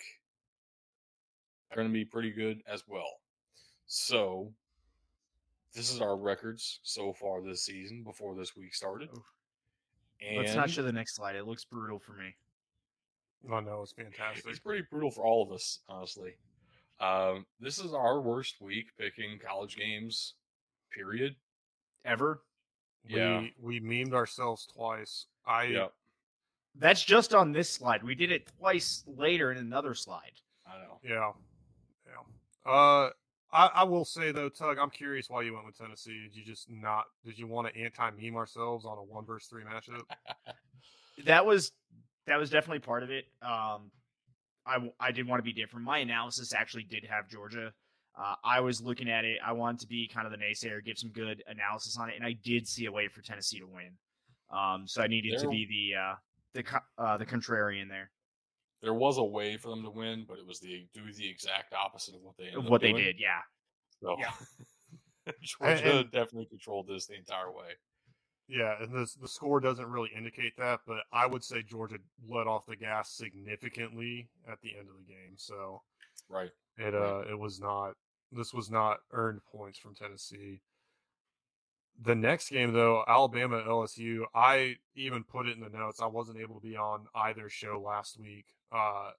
are 1.70 1.76
going 1.76 1.88
to 1.88 1.92
be 1.92 2.04
pretty 2.04 2.30
good 2.30 2.62
as 2.66 2.84
well. 2.88 3.20
So 3.86 4.52
this 5.74 5.92
is 5.92 6.00
our 6.00 6.16
records 6.16 6.80
so 6.82 7.12
far 7.12 7.42
this 7.42 7.64
season 7.64 8.02
before 8.02 8.34
this 8.34 8.56
week 8.56 8.74
started. 8.74 9.08
And 10.20 10.38
Let's 10.38 10.54
not 10.54 10.70
show 10.70 10.82
the 10.82 10.92
next 10.92 11.16
slide. 11.16 11.36
It 11.36 11.46
looks 11.46 11.64
brutal 11.64 11.98
for 11.98 12.12
me. 12.12 12.34
Oh 13.50 13.60
no, 13.60 13.82
it's 13.82 13.92
fantastic. 13.92 14.44
it's 14.48 14.58
pretty 14.58 14.84
brutal 14.90 15.10
for 15.10 15.24
all 15.24 15.42
of 15.42 15.52
us, 15.52 15.80
honestly. 15.88 16.34
Um, 17.00 17.46
this 17.60 17.78
is 17.78 17.94
our 17.94 18.20
worst 18.20 18.60
week 18.60 18.88
picking 18.98 19.38
college 19.38 19.76
games, 19.76 20.34
period. 20.92 21.36
Ever? 22.04 22.42
Yeah. 23.08 23.40
We 23.40 23.54
we 23.60 23.80
memed 23.80 24.12
ourselves 24.12 24.66
twice. 24.66 25.26
I 25.46 25.64
Yep, 25.64 25.92
That's 26.76 27.02
just 27.02 27.34
on 27.34 27.52
this 27.52 27.70
slide. 27.70 28.02
We 28.02 28.14
did 28.14 28.30
it 28.30 28.50
twice 28.58 29.04
later 29.06 29.50
in 29.52 29.58
another 29.58 29.94
slide. 29.94 30.32
I 30.66 30.78
know. 30.78 31.00
yeah 31.02 31.32
yeah. 32.06 32.70
Uh, 32.70 33.10
I 33.52 33.66
I 33.74 33.84
will 33.84 34.04
say 34.04 34.32
though, 34.32 34.48
Tug, 34.48 34.78
I'm 34.78 34.90
curious 34.90 35.28
why 35.28 35.42
you 35.42 35.54
went 35.54 35.66
with 35.66 35.76
Tennessee. 35.76 36.22
Did 36.22 36.36
you 36.36 36.44
just 36.44 36.70
not? 36.70 37.04
Did 37.24 37.38
you 37.38 37.46
want 37.46 37.68
to 37.68 37.80
anti 37.80 38.10
meme 38.10 38.36
ourselves 38.36 38.84
on 38.84 38.98
a 38.98 39.02
one 39.02 39.24
versus 39.24 39.48
three 39.48 39.64
matchup? 39.64 40.02
That 41.26 41.44
was 41.44 41.72
that 42.26 42.38
was 42.38 42.48
definitely 42.48 42.78
part 42.78 43.02
of 43.02 43.10
it. 43.10 43.26
Um, 43.42 43.90
I 44.66 44.90
I 44.98 45.12
did 45.12 45.28
want 45.28 45.40
to 45.40 45.44
be 45.44 45.52
different. 45.52 45.84
My 45.84 45.98
analysis 45.98 46.54
actually 46.54 46.84
did 46.84 47.04
have 47.04 47.28
Georgia. 47.28 47.72
Uh, 48.22 48.34
I 48.44 48.60
was 48.60 48.82
looking 48.82 49.08
at 49.08 49.24
it. 49.24 49.38
I 49.44 49.52
wanted 49.52 49.80
to 49.80 49.86
be 49.86 50.06
kind 50.06 50.26
of 50.26 50.32
the 50.32 50.38
naysayer, 50.38 50.84
give 50.84 50.98
some 50.98 51.10
good 51.10 51.42
analysis 51.46 51.96
on 51.98 52.10
it, 52.10 52.16
and 52.16 52.24
I 52.24 52.32
did 52.44 52.68
see 52.68 52.84
a 52.86 52.92
way 52.92 53.08
for 53.08 53.22
Tennessee 53.22 53.58
to 53.60 53.66
win. 53.66 53.92
Um, 54.50 54.86
so 54.86 55.00
I 55.02 55.06
needed 55.06 55.38
to 55.38 55.48
be 55.48 55.66
the 55.94 55.98
uh, 55.98 56.14
the 56.54 56.80
uh, 57.02 57.16
the 57.16 57.24
contrarian 57.24 57.88
there. 57.88 58.10
there 58.82 58.92
was 58.94 59.16
a 59.18 59.24
way 59.24 59.56
for 59.56 59.68
them 59.70 59.82
to 59.84 59.90
win, 59.90 60.24
but 60.28 60.38
it 60.38 60.46
was 60.46 60.60
the 60.60 60.86
do 60.92 61.00
the 61.12 61.28
exact 61.30 61.72
opposite 61.72 62.14
of 62.14 62.20
what 62.22 62.36
they 62.36 62.46
ended 62.48 62.64
what 62.68 62.76
up 62.76 62.80
they 62.82 62.90
doing. 62.92 63.04
did, 63.04 63.16
yeah. 63.18 63.40
So, 64.02 64.16
Yeah. 64.18 64.32
Georgia 65.42 66.00
and- 66.00 66.10
definitely 66.10 66.46
controlled 66.46 66.88
this 66.88 67.06
the 67.06 67.14
entire 67.14 67.50
way. 67.50 67.70
Yeah, 68.48 68.74
and 68.82 68.92
the 68.92 69.08
the 69.20 69.28
score 69.28 69.60
doesn't 69.60 69.86
really 69.86 70.10
indicate 70.16 70.54
that, 70.58 70.80
but 70.86 71.04
I 71.12 71.26
would 71.26 71.44
say 71.44 71.62
Georgia 71.62 71.98
let 72.28 72.48
off 72.48 72.66
the 72.66 72.74
gas 72.76 73.12
significantly 73.12 74.28
at 74.50 74.58
the 74.62 74.70
end 74.76 74.88
of 74.88 74.96
the 74.98 75.04
game. 75.04 75.34
So 75.36 75.82
Right. 76.28 76.50
it 76.76 76.94
uh 76.94 77.20
it 77.30 77.38
was 77.38 77.60
not 77.60 77.92
this 78.32 78.54
was 78.54 78.70
not 78.70 78.98
earned 79.12 79.40
points 79.44 79.78
from 79.78 79.94
Tennessee. 79.94 80.60
The 82.02 82.14
next 82.14 82.50
game 82.50 82.72
though, 82.72 83.04
Alabama 83.06 83.62
LSU, 83.66 84.24
I 84.34 84.76
even 84.94 85.24
put 85.24 85.46
it 85.46 85.56
in 85.56 85.62
the 85.62 85.68
notes. 85.68 86.00
I 86.00 86.06
wasn't 86.06 86.38
able 86.38 86.54
to 86.54 86.66
be 86.66 86.76
on 86.76 87.06
either 87.14 87.48
show 87.48 87.82
last 87.84 88.18
week. 88.18 88.46
Uh 88.72 89.10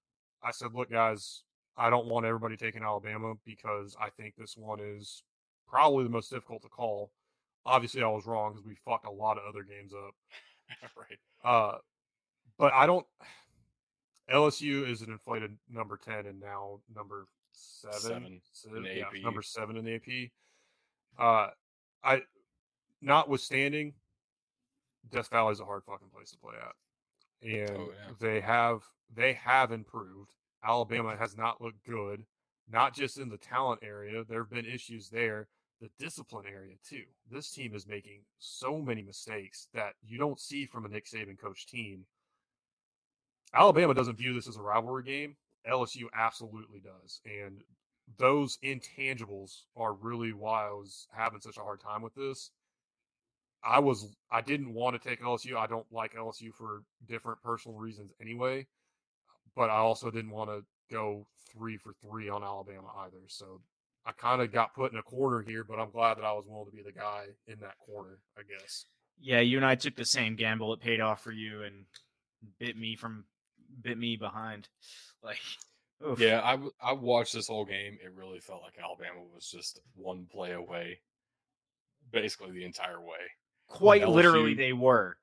I 0.44 0.52
said, 0.52 0.74
"Look 0.74 0.90
guys, 0.90 1.44
I 1.78 1.90
don't 1.90 2.08
want 2.08 2.26
everybody 2.26 2.58
taking 2.58 2.84
Alabama 2.84 3.36
because 3.46 3.96
I 4.02 4.10
think 4.10 4.36
this 4.36 4.58
one 4.58 4.80
is 4.80 5.24
probably 5.68 6.04
the 6.04 6.10
most 6.10 6.32
difficult 6.32 6.64
to 6.64 6.70
call." 6.70 7.12
Obviously, 7.66 8.02
I 8.02 8.08
was 8.08 8.26
wrong 8.26 8.54
because 8.54 8.66
we 8.66 8.76
fucked 8.76 9.06
a 9.06 9.12
lot 9.12 9.38
of 9.38 9.44
other 9.48 9.64
games 9.64 9.94
up. 9.94 10.16
right. 10.98 11.20
Uh, 11.44 11.78
but 12.58 12.74
I 12.74 12.88
don't. 12.88 13.06
LSU 14.32 14.90
is 14.90 15.02
an 15.02 15.12
inflated 15.12 15.58
number 15.70 15.98
ten 15.98 16.26
and 16.26 16.40
now 16.40 16.80
number 16.96 17.28
seven. 17.62 18.42
Seven 18.52 18.86
yeah, 18.86 19.06
number 19.22 19.42
seven 19.42 19.78
in 19.78 19.86
the 19.86 19.96
AP. 19.96 20.30
Uh, 21.20 21.50
I, 22.04 22.22
notwithstanding, 23.02 23.94
Death 25.12 25.30
Valley 25.30 25.52
is 25.54 25.60
a 25.60 25.66
hard 25.66 25.84
fucking 25.84 26.10
place 26.14 26.32
to 26.32 26.38
play 26.38 26.56
at, 26.62 27.50
and 27.50 27.78
Oh, 27.78 27.90
yeah. 27.92 28.14
they 28.20 28.40
have 28.40 28.84
they 29.14 29.34
have 29.34 29.72
improved. 29.72 30.32
Alabama 30.64 31.16
has 31.18 31.36
not 31.36 31.60
looked 31.62 31.84
good, 31.86 32.24
not 32.72 32.94
just 32.94 33.18
in 33.18 33.30
the 33.30 33.38
talent 33.38 33.82
area. 33.84 34.24
There 34.24 34.40
have 34.40 34.50
been 34.50 34.66
issues 34.66 35.10
there, 35.10 35.48
the 35.82 35.90
discipline 36.00 36.46
area 36.46 36.76
too. 36.88 37.04
This 37.30 37.52
team 37.52 37.74
is 37.76 37.88
making 37.88 38.22
so 38.40 38.80
many 38.80 39.02
mistakes 39.02 39.68
that 39.74 39.94
you 40.02 40.18
don't 40.18 40.40
see 40.40 40.66
from 40.66 40.86
a 40.86 40.90
Nick 40.90 41.06
Saban 41.08 41.38
coach 41.40 41.66
team. 41.66 42.06
Alabama 43.54 43.94
doesn't 43.94 44.18
view 44.18 44.34
this 44.34 44.48
as 44.48 44.56
a 44.56 44.62
rivalry 44.62 45.04
game. 45.04 45.36
LSU 45.70 46.06
absolutely 46.14 46.80
does. 46.80 47.22
And 47.26 47.62
those 48.18 48.58
intangibles 48.64 49.62
are 49.76 49.94
really 49.94 50.34
why 50.34 50.68
I 50.68 50.72
was 50.72 51.08
having 51.14 51.42
such 51.42 51.58
a 51.58 51.62
hard 51.62 51.82
time 51.82 52.02
with 52.02 52.16
this. 52.16 52.52
I 53.64 53.80
was 53.80 54.16
I 54.32 54.42
didn't 54.42 54.74
want 54.74 55.00
to 55.00 55.10
take 55.10 55.22
LSU. 55.22 55.56
I 55.56 55.68
don't 55.68 55.86
like 55.92 56.16
LSU 56.16 56.54
for 56.54 56.84
different 57.08 57.42
personal 57.42 57.78
reasons 57.78 58.12
anyway. 58.20 58.68
But 59.56 59.70
I 59.70 59.78
also 59.78 60.10
didn't 60.10 60.32
want 60.32 60.50
to 60.50 60.64
go 60.92 61.28
three 61.54 61.78
for 61.78 61.94
three 62.02 62.30
on 62.30 62.44
Alabama 62.44 62.88
either. 63.00 63.22
So 63.28 63.62
I 64.06 64.12
kind 64.14 64.42
of 64.42 64.52
got 64.52 64.74
put 64.74 64.92
in 64.92 64.98
a 64.98 65.04
corner 65.04 65.42
here, 65.42 65.64
but 65.64 65.80
I'm 65.80 65.92
glad 65.92 66.18
that 66.18 66.26
I 66.26 66.34
was 66.34 66.46
willing 66.48 66.72
to 66.72 66.76
be 66.76 66.82
the 66.82 66.92
guy 66.92 67.26
in 67.48 67.60
that 67.60 67.78
corner, 67.86 68.18
I 68.38 68.42
guess. 68.42 68.86
Yeah, 69.20 69.42
you 69.42 69.58
and 69.58 69.66
I 69.66 69.76
took 69.76 69.96
the 69.96 70.06
same 70.06 70.36
gamble. 70.36 70.74
It 70.74 70.80
paid 70.80 71.02
off 71.02 71.22
for 71.22 71.32
you 71.32 71.62
and 71.64 71.86
bit 72.60 72.76
me 72.76 72.96
from 72.96 73.26
bit 73.82 73.98
me 73.98 74.16
behind. 74.18 74.68
Like, 75.24 75.38
oof. 76.04 76.20
Yeah, 76.20 76.42
I, 76.44 76.54
w- 76.54 76.72
I 76.84 76.94
watched 76.94 77.34
this 77.34 77.48
whole 77.48 77.64
game. 77.64 78.00
It 78.04 78.12
really 78.16 78.40
felt 78.40 78.64
like 78.64 78.74
Alabama 78.84 79.20
was 79.32 79.48
just 79.48 79.80
one 79.94 80.26
play 80.32 80.54
away, 80.54 80.98
basically 82.12 82.50
the 82.50 82.66
entire 82.66 83.00
way. 83.00 83.20
quite 83.68 84.02
LSU 84.02 84.14
literally 84.16 84.54
they 84.56 84.74
were. 84.74 85.18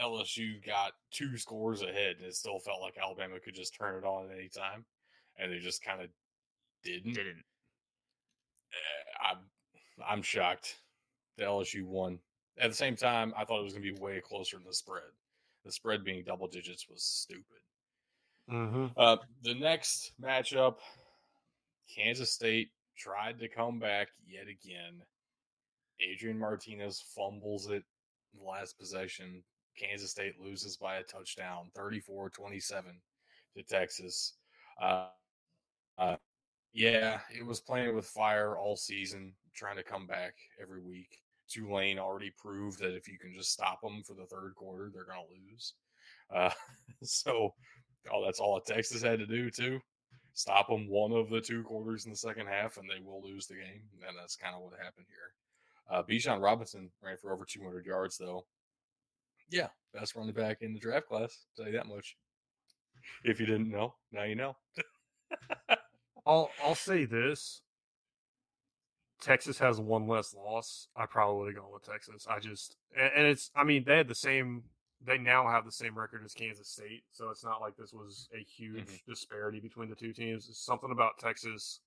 LSU 0.00 0.64
got 0.64 0.92
two 1.10 1.36
scores 1.36 1.82
ahead, 1.82 2.18
and 2.18 2.26
it 2.26 2.36
still 2.36 2.60
felt 2.60 2.80
like 2.80 2.96
Alabama 2.96 3.40
could 3.40 3.56
just 3.56 3.74
turn 3.74 3.96
it 3.98 4.06
on 4.06 4.30
at 4.30 4.38
any 4.38 4.48
time, 4.48 4.84
and 5.36 5.50
they 5.50 5.58
just 5.58 5.82
kind 5.84 6.00
of 6.00 6.08
didn't. 6.84 7.14
Didn't. 7.14 7.42
Eh, 8.72 9.28
I'm 9.32 9.38
I'm 10.08 10.22
shocked. 10.22 10.76
The 11.38 11.44
LSU 11.44 11.84
won. 11.84 12.20
At 12.58 12.70
the 12.70 12.76
same 12.76 12.94
time, 12.94 13.34
I 13.36 13.44
thought 13.44 13.58
it 13.58 13.64
was 13.64 13.72
going 13.72 13.84
to 13.84 13.92
be 13.94 14.00
way 14.00 14.20
closer 14.20 14.58
than 14.58 14.64
the 14.66 14.74
spread. 14.74 15.02
The 15.64 15.72
spread 15.72 16.04
being 16.04 16.22
double 16.22 16.46
digits 16.46 16.88
was 16.88 17.02
stupid. 17.02 17.58
Mm-hmm. 18.50 18.86
Uh, 18.96 19.16
the 19.42 19.54
next 19.54 20.12
matchup, 20.22 20.76
Kansas 21.94 22.32
State 22.32 22.68
tried 22.96 23.38
to 23.40 23.48
come 23.48 23.78
back 23.78 24.08
yet 24.26 24.44
again. 24.44 25.02
Adrian 26.00 26.38
Martinez 26.38 27.02
fumbles 27.14 27.66
it 27.66 27.84
in 28.32 28.40
the 28.40 28.44
last 28.44 28.78
possession. 28.78 29.42
Kansas 29.78 30.10
State 30.10 30.40
loses 30.40 30.76
by 30.76 30.96
a 30.96 31.02
touchdown, 31.02 31.70
34 31.74 32.30
27 32.30 33.00
to 33.56 33.62
Texas. 33.62 34.34
Uh, 34.80 35.08
uh, 35.98 36.16
yeah, 36.72 37.20
it 37.36 37.46
was 37.46 37.60
playing 37.60 37.94
with 37.94 38.06
fire 38.06 38.56
all 38.56 38.76
season, 38.76 39.32
trying 39.54 39.76
to 39.76 39.82
come 39.82 40.06
back 40.06 40.34
every 40.60 40.80
week. 40.80 41.18
Tulane 41.48 41.98
already 41.98 42.32
proved 42.36 42.80
that 42.80 42.96
if 42.96 43.06
you 43.06 43.18
can 43.18 43.32
just 43.32 43.52
stop 43.52 43.80
them 43.80 44.02
for 44.02 44.14
the 44.14 44.26
third 44.26 44.54
quarter, 44.56 44.90
they're 44.92 45.04
going 45.04 45.18
to 45.18 45.50
lose. 45.50 45.74
Uh, 46.34 46.50
so, 47.02 47.54
oh, 48.12 48.24
that's 48.24 48.40
all 48.40 48.60
Texas 48.60 49.02
had 49.02 49.18
to 49.18 49.26
do, 49.26 49.50
too. 49.50 49.80
Stop 50.32 50.68
them 50.68 50.88
one 50.88 51.12
of 51.12 51.30
the 51.30 51.40
two 51.40 51.62
quarters 51.62 52.04
in 52.04 52.10
the 52.10 52.16
second 52.16 52.46
half, 52.48 52.76
and 52.76 52.88
they 52.88 53.04
will 53.04 53.22
lose 53.22 53.46
the 53.46 53.54
game. 53.54 53.82
And 54.06 54.16
that's 54.18 54.36
kind 54.36 54.54
of 54.54 54.62
what 54.62 54.72
happened 54.72 55.06
here. 55.08 55.32
Uh, 55.90 56.02
Bijan 56.02 56.42
Robinson 56.42 56.90
ran 57.02 57.16
for 57.16 57.32
over 57.32 57.44
200 57.44 57.86
yards, 57.86 58.18
though. 58.18 58.44
Yeah, 59.50 59.68
best 59.92 60.16
running 60.16 60.34
back 60.34 60.62
in 60.62 60.72
the 60.72 60.80
draft 60.80 61.08
class. 61.08 61.46
Tell 61.56 61.66
you 61.66 61.72
that 61.72 61.86
much. 61.86 62.16
If 63.22 63.38
you 63.38 63.46
didn't 63.46 63.70
know, 63.70 63.94
now 64.10 64.24
you 64.24 64.34
know. 64.34 64.56
I'll 66.26 66.50
I'll 66.64 66.74
say 66.74 67.04
this. 67.04 67.60
Texas 69.20 69.58
has 69.58 69.80
one 69.80 70.06
less 70.06 70.34
loss. 70.34 70.88
I 70.96 71.06
probably 71.06 71.38
would 71.38 71.54
have 71.54 71.62
gone 71.62 71.72
with 71.72 71.84
Texas. 71.84 72.26
I 72.28 72.40
just 72.40 72.76
and, 72.98 73.10
and 73.16 73.26
it's 73.26 73.50
I 73.54 73.64
mean 73.64 73.84
they 73.86 73.96
had 73.96 74.08
the 74.08 74.14
same 74.14 74.64
they 75.04 75.18
now 75.18 75.46
have 75.48 75.64
the 75.64 75.72
same 75.72 75.96
record 75.98 76.24
as 76.24 76.34
Kansas 76.34 76.68
State, 76.68 77.04
so 77.12 77.30
it's 77.30 77.44
not 77.44 77.60
like 77.60 77.76
this 77.76 77.92
was 77.92 78.28
a 78.32 78.42
huge 78.42 78.86
Mhm. 78.86 79.04
disparity 79.06 79.60
between 79.60 79.88
the 79.90 79.94
two 79.96 80.12
teams. 80.12 80.48
It's 80.48 80.58
something 80.64 80.90
about 80.90 81.18
Texas. 81.18 81.80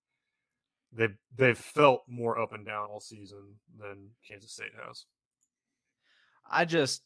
They've 0.92 1.18
they've 1.36 1.58
felt 1.58 2.08
more 2.08 2.40
up 2.40 2.54
and 2.54 2.66
down 2.66 2.90
all 2.90 3.00
season 3.00 3.60
than 3.78 4.16
Kansas 4.26 4.54
State 4.54 4.74
has. 4.76 5.06
I 6.46 6.66
just 6.66 7.04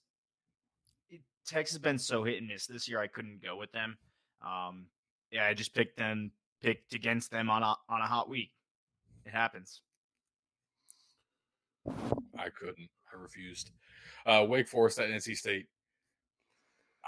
Texas 1.45 1.73
has 1.75 1.81
been 1.81 1.97
so 1.97 2.23
hit 2.23 2.37
and 2.37 2.47
miss 2.47 2.67
this 2.67 2.87
year. 2.87 2.99
I 2.99 3.07
couldn't 3.07 3.41
go 3.41 3.55
with 3.57 3.71
them. 3.71 3.97
Um, 4.41 4.91
yeah, 5.31 5.47
I 5.47 5.53
just 5.55 5.73
picked 5.73 5.97
them, 5.97 6.31
picked 6.61 6.93
against 6.93 7.31
them 7.31 7.49
on 7.49 7.63
a 7.63 7.75
on 7.89 8.01
a 8.01 8.07
hot 8.07 8.29
week. 8.29 8.53
It 9.25 9.31
happens. 9.31 9.81
I 12.37 12.49
couldn't. 12.49 12.89
I 13.11 13.17
refused. 13.17 13.71
Uh, 14.25 14.45
Wake 14.47 14.67
Forest 14.67 14.99
at 14.99 15.09
NC 15.09 15.35
State. 15.35 15.67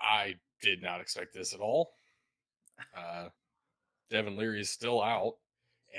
I 0.03 0.35
did 0.61 0.81
not 0.81 1.01
expect 1.01 1.33
this 1.33 1.53
at 1.53 1.59
all. 1.59 1.93
Uh, 2.95 3.29
Devin 4.09 4.35
Leary 4.37 4.61
is 4.61 4.69
still 4.69 5.01
out. 5.01 5.35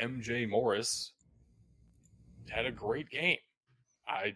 MJ 0.00 0.48
Morris 0.48 1.12
had 2.50 2.66
a 2.66 2.72
great 2.72 3.08
game. 3.10 3.38
I 4.06 4.34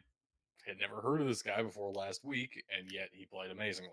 had 0.66 0.78
never 0.80 1.00
heard 1.00 1.20
of 1.20 1.26
this 1.26 1.42
guy 1.42 1.62
before 1.62 1.92
last 1.92 2.24
week, 2.24 2.62
and 2.76 2.90
yet 2.90 3.08
he 3.12 3.26
played 3.26 3.50
amazingly. 3.50 3.90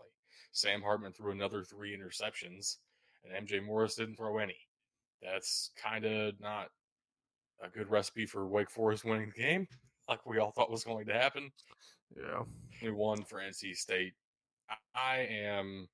Sam 0.51 0.81
Hartman 0.81 1.11
threw 1.11 1.31
another 1.31 1.63
three 1.63 1.97
interceptions, 1.97 2.77
and 3.23 3.47
MJ 3.47 3.63
Morris 3.63 3.95
didn't 3.95 4.15
throw 4.15 4.37
any. 4.37 4.57
That's 5.21 5.71
kind 5.81 6.05
of 6.05 6.39
not 6.39 6.69
a 7.63 7.69
good 7.69 7.89
recipe 7.89 8.25
for 8.25 8.47
Wake 8.47 8.69
Forest 8.69 9.05
winning 9.05 9.31
the 9.35 9.41
game, 9.41 9.67
like 10.07 10.25
we 10.25 10.39
all 10.39 10.51
thought 10.51 10.71
was 10.71 10.83
going 10.83 11.05
to 11.07 11.13
happen. 11.13 11.51
Yeah. 12.15 12.43
We 12.81 12.91
won 12.91 13.23
for 13.23 13.39
NC 13.39 13.75
State. 13.75 14.13
I- 14.69 14.75
I 14.95 15.17
am 15.19 15.87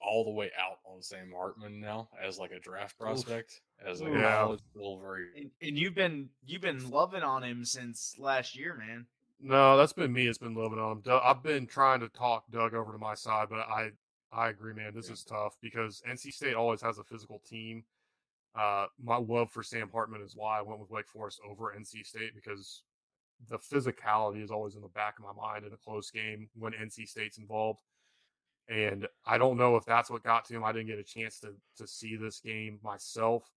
all 0.00 0.24
the 0.24 0.30
way 0.30 0.50
out 0.58 0.78
on 0.84 1.02
Sam 1.02 1.32
Hartman 1.34 1.80
now 1.80 2.08
as 2.22 2.38
like 2.38 2.52
a 2.52 2.60
draft 2.60 2.98
prospect, 2.98 3.60
as 3.84 4.00
a 4.00 4.06
Oof. 4.06 4.14
Yeah. 4.14 4.36
college 4.36 4.60
still 4.70 4.98
very 5.00 5.26
And, 5.36 5.50
and 5.60 5.78
you've 5.78 5.94
been 5.94 6.30
you've 6.44 6.62
been 6.62 6.88
loving 6.90 7.22
on 7.22 7.42
him 7.42 7.64
since 7.64 8.14
last 8.18 8.56
year, 8.56 8.74
man. 8.74 9.06
No, 9.40 9.76
that's 9.76 9.92
been 9.92 10.12
me. 10.12 10.26
It's 10.26 10.38
been 10.38 10.54
loving 10.54 10.78
on 10.78 10.98
him. 11.04 11.20
I've 11.22 11.42
been 11.42 11.66
trying 11.66 12.00
to 12.00 12.08
talk 12.08 12.44
Doug 12.50 12.74
over 12.74 12.92
to 12.92 12.98
my 12.98 13.14
side, 13.14 13.48
but 13.50 13.60
I 13.60 13.90
I 14.30 14.48
agree, 14.50 14.74
man. 14.74 14.94
This 14.94 15.06
Yeah. 15.08 15.14
is 15.14 15.24
tough 15.24 15.56
because 15.60 16.02
NC 16.06 16.30
State 16.32 16.54
always 16.54 16.80
has 16.82 16.98
a 16.98 17.04
physical 17.04 17.40
team. 17.40 17.84
Uh, 18.54 18.86
my 19.02 19.16
love 19.16 19.50
for 19.50 19.62
Sam 19.62 19.90
Hartman 19.90 20.20
is 20.22 20.34
why 20.36 20.58
I 20.58 20.62
went 20.62 20.80
with 20.80 20.90
Wake 20.90 21.08
Forest 21.08 21.40
over 21.44 21.72
NC 21.74 22.02
State 22.04 22.34
because 22.34 22.82
the 23.46 23.58
physicality 23.58 24.42
is 24.42 24.50
always 24.50 24.74
in 24.74 24.82
the 24.82 24.88
back 24.88 25.18
of 25.18 25.24
my 25.24 25.32
mind 25.32 25.64
in 25.64 25.72
a 25.72 25.76
close 25.76 26.10
game 26.10 26.48
when 26.54 26.72
NC 26.72 27.06
State's 27.06 27.38
involved. 27.38 27.82
And 28.68 29.06
I 29.24 29.38
don't 29.38 29.56
know 29.56 29.76
if 29.76 29.84
that's 29.86 30.10
what 30.10 30.22
got 30.24 30.44
to 30.46 30.54
him. 30.54 30.64
I 30.64 30.72
didn't 30.72 30.88
get 30.88 30.98
a 30.98 31.04
chance 31.04 31.38
to 31.40 31.54
to 31.76 31.86
see 31.86 32.16
this 32.16 32.40
game 32.40 32.78
myself, 32.82 33.50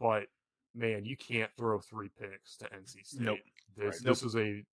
but 0.00 0.26
man, 0.74 1.04
you 1.04 1.16
can't 1.16 1.50
throw 1.56 1.78
three 1.78 2.08
picks 2.18 2.56
to 2.58 2.64
NC 2.66 3.04
State. 3.06 3.20
Nope. 3.20 3.38
This 3.76 3.84
Right. 3.96 4.02
this 4.04 4.22
is 4.22 4.34
a 4.36 4.64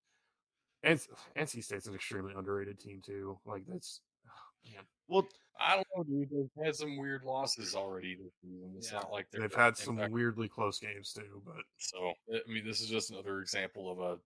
NC, 0.84 1.08
NC 1.36 1.62
State's 1.62 1.86
an 1.86 1.94
extremely 1.94 2.32
underrated 2.36 2.78
team 2.80 3.00
too. 3.04 3.38
Like 3.44 3.64
that's 3.66 4.00
Well, 5.08 5.26
I 5.58 5.76
don't 5.76 5.86
know, 5.96 6.04
dude. 6.04 6.28
They've 6.30 6.64
had 6.64 6.76
some 6.76 6.98
weird 6.98 7.22
losses 7.24 7.74
already 7.74 8.14
this 8.16 8.32
season. 8.42 8.74
It's 8.76 8.90
Yeah. 8.92 8.98
not 8.98 9.10
like 9.12 9.30
They've 9.30 9.52
had 9.54 9.76
some 9.76 9.94
impeccable. 9.94 10.14
weirdly 10.14 10.48
close 10.48 10.78
games 10.78 11.12
too, 11.12 11.40
but 11.46 11.62
So 11.78 12.14
I 12.34 12.40
mean, 12.48 12.64
this 12.66 12.80
is 12.80 12.88
just 12.88 13.10
another 13.10 13.40
example 13.40 13.90
of 13.92 13.98
a. 14.00 14.18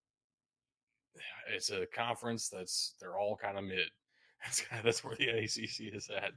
It's 1.55 1.71
a 1.71 1.87
conference 1.87 2.49
that's 2.49 2.95
they're 3.01 3.19
all 3.19 3.37
kind 3.37 3.59
of 3.59 3.65
mid. 3.65 3.89
That's 4.45 4.61
kind 4.61 4.81
of, 4.81 4.85
that's 4.85 5.05
where 5.05 5.15
the 5.15 5.29
ACC 5.29 5.95
is 5.95 6.11
at. 6.11 6.33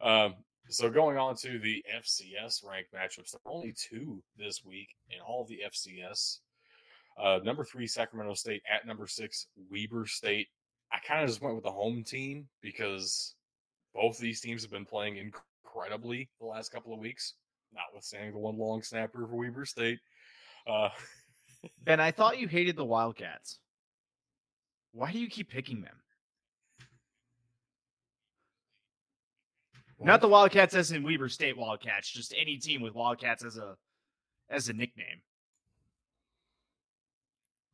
Um, 0.00 0.34
so 0.68 0.88
going 0.88 1.18
on 1.18 1.34
to 1.38 1.58
the 1.58 1.84
FCS 1.92 2.64
ranked 2.64 2.94
matchups, 2.94 3.32
there 3.32 3.40
are 3.44 3.52
only 3.52 3.74
two 3.76 4.22
this 4.38 4.64
week 4.64 4.90
in 5.10 5.18
all 5.20 5.44
the 5.44 5.60
FCS. 5.66 6.38
Uh, 7.20 7.40
number 7.42 7.64
three 7.64 7.88
Sacramento 7.88 8.34
State 8.34 8.62
at 8.72 8.86
number 8.86 9.08
six 9.08 9.48
Weber 9.70 10.06
State. 10.06 10.46
I 10.92 10.98
kind 11.06 11.22
of 11.22 11.28
just 11.28 11.42
went 11.42 11.56
with 11.56 11.64
the 11.64 11.70
home 11.72 12.04
team 12.04 12.46
because 12.60 13.34
both 13.94 14.18
these 14.18 14.40
teams 14.40 14.62
have 14.62 14.70
been 14.70 14.86
playing 14.86 15.16
incredibly 15.16 16.30
the 16.40 16.46
last 16.46 16.70
couple 16.70 16.94
of 16.94 17.00
weeks, 17.00 17.34
notwithstanding 17.74 18.32
the 18.32 18.38
one 18.38 18.58
long 18.58 18.82
snapper 18.82 19.26
for 19.26 19.36
Weber 19.36 19.64
State. 19.64 19.98
Uh, 20.66 20.90
Ben, 21.84 22.00
I 22.00 22.10
thought 22.10 22.38
you 22.38 22.48
hated 22.48 22.76
the 22.76 22.84
Wildcats. 22.84 23.58
Why 24.92 25.10
do 25.12 25.18
you 25.18 25.28
keep 25.28 25.48
picking 25.50 25.82
them? 25.82 25.96
Not 30.04 30.20
the 30.20 30.28
Wildcats 30.28 30.74
as 30.74 30.90
in 30.90 31.04
Weber 31.04 31.28
State 31.28 31.56
Wildcats, 31.56 32.10
just 32.10 32.34
any 32.36 32.56
team 32.56 32.82
with 32.82 32.92
Wildcats 32.94 33.44
as 33.44 33.56
a 33.56 33.76
as 34.50 34.68
a 34.68 34.72
nickname. 34.72 35.22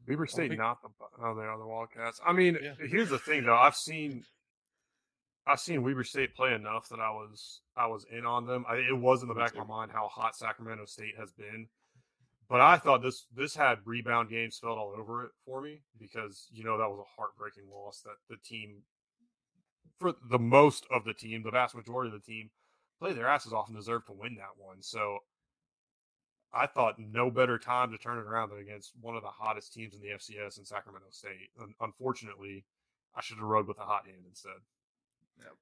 Weber 0.06 0.26
State, 0.26 0.48
think- 0.50 0.60
not 0.60 0.78
the 0.82 0.88
oh, 1.22 1.34
they 1.34 1.42
are 1.42 1.58
the 1.58 1.66
Wildcats. 1.66 2.20
I 2.26 2.32
mean, 2.32 2.58
Yeah. 2.60 2.74
here's 2.86 3.08
the 3.08 3.18
thing 3.18 3.44
though. 3.44 3.56
I've 3.56 3.74
seen, 3.76 4.24
I've 5.46 5.60
seen 5.60 5.82
Weber 5.82 6.04
State 6.04 6.34
play 6.34 6.52
enough 6.52 6.88
that 6.90 7.00
I 7.00 7.10
was 7.10 7.62
I 7.76 7.86
was 7.86 8.04
in 8.10 8.26
on 8.26 8.46
them. 8.46 8.64
I, 8.68 8.76
it 8.76 8.96
was 8.96 9.22
in 9.22 9.28
the 9.28 9.34
back 9.34 9.52
of 9.52 9.58
my 9.58 9.76
mind 9.76 9.92
how 9.92 10.08
hot 10.08 10.36
Sacramento 10.36 10.84
State 10.84 11.14
has 11.18 11.32
been, 11.32 11.66
but 12.48 12.60
I 12.60 12.76
thought 12.78 13.02
this 13.02 13.26
this 13.34 13.54
had 13.54 13.78
rebound 13.84 14.30
games 14.30 14.56
spelled 14.56 14.78
all 14.78 14.94
over 14.96 15.24
it 15.24 15.32
for 15.44 15.60
me 15.60 15.82
because 15.98 16.46
you 16.50 16.64
know 16.64 16.78
that 16.78 16.88
was 16.88 17.00
a 17.00 17.20
heartbreaking 17.20 17.70
loss 17.70 18.00
that 18.02 18.16
the 18.28 18.36
team, 18.42 18.82
for 19.98 20.14
the 20.30 20.38
most 20.38 20.86
of 20.90 21.04
the 21.04 21.14
team, 21.14 21.42
the 21.42 21.50
vast 21.50 21.74
majority 21.74 22.14
of 22.14 22.20
the 22.20 22.26
team, 22.32 22.50
played 22.98 23.16
their 23.16 23.28
asses 23.28 23.52
off 23.52 23.68
and 23.68 23.76
deserved 23.76 24.06
to 24.06 24.12
win 24.12 24.36
that 24.36 24.56
one. 24.56 24.82
So 24.82 25.18
I 26.52 26.66
thought 26.66 26.98
no 26.98 27.30
better 27.30 27.58
time 27.58 27.90
to 27.92 27.98
turn 27.98 28.18
it 28.18 28.24
around 28.24 28.50
than 28.50 28.58
against 28.58 28.92
one 29.00 29.16
of 29.16 29.22
the 29.22 29.28
hottest 29.28 29.72
teams 29.74 29.94
in 29.94 30.00
the 30.00 30.08
FCS 30.16 30.58
in 30.58 30.64
Sacramento 30.64 31.08
State. 31.10 31.50
Un- 31.60 31.74
unfortunately, 31.80 32.64
I 33.14 33.20
should 33.20 33.36
have 33.36 33.46
rode 33.46 33.68
with 33.68 33.78
a 33.78 33.82
hot 33.82 34.06
hand 34.06 34.24
instead. 34.26 34.52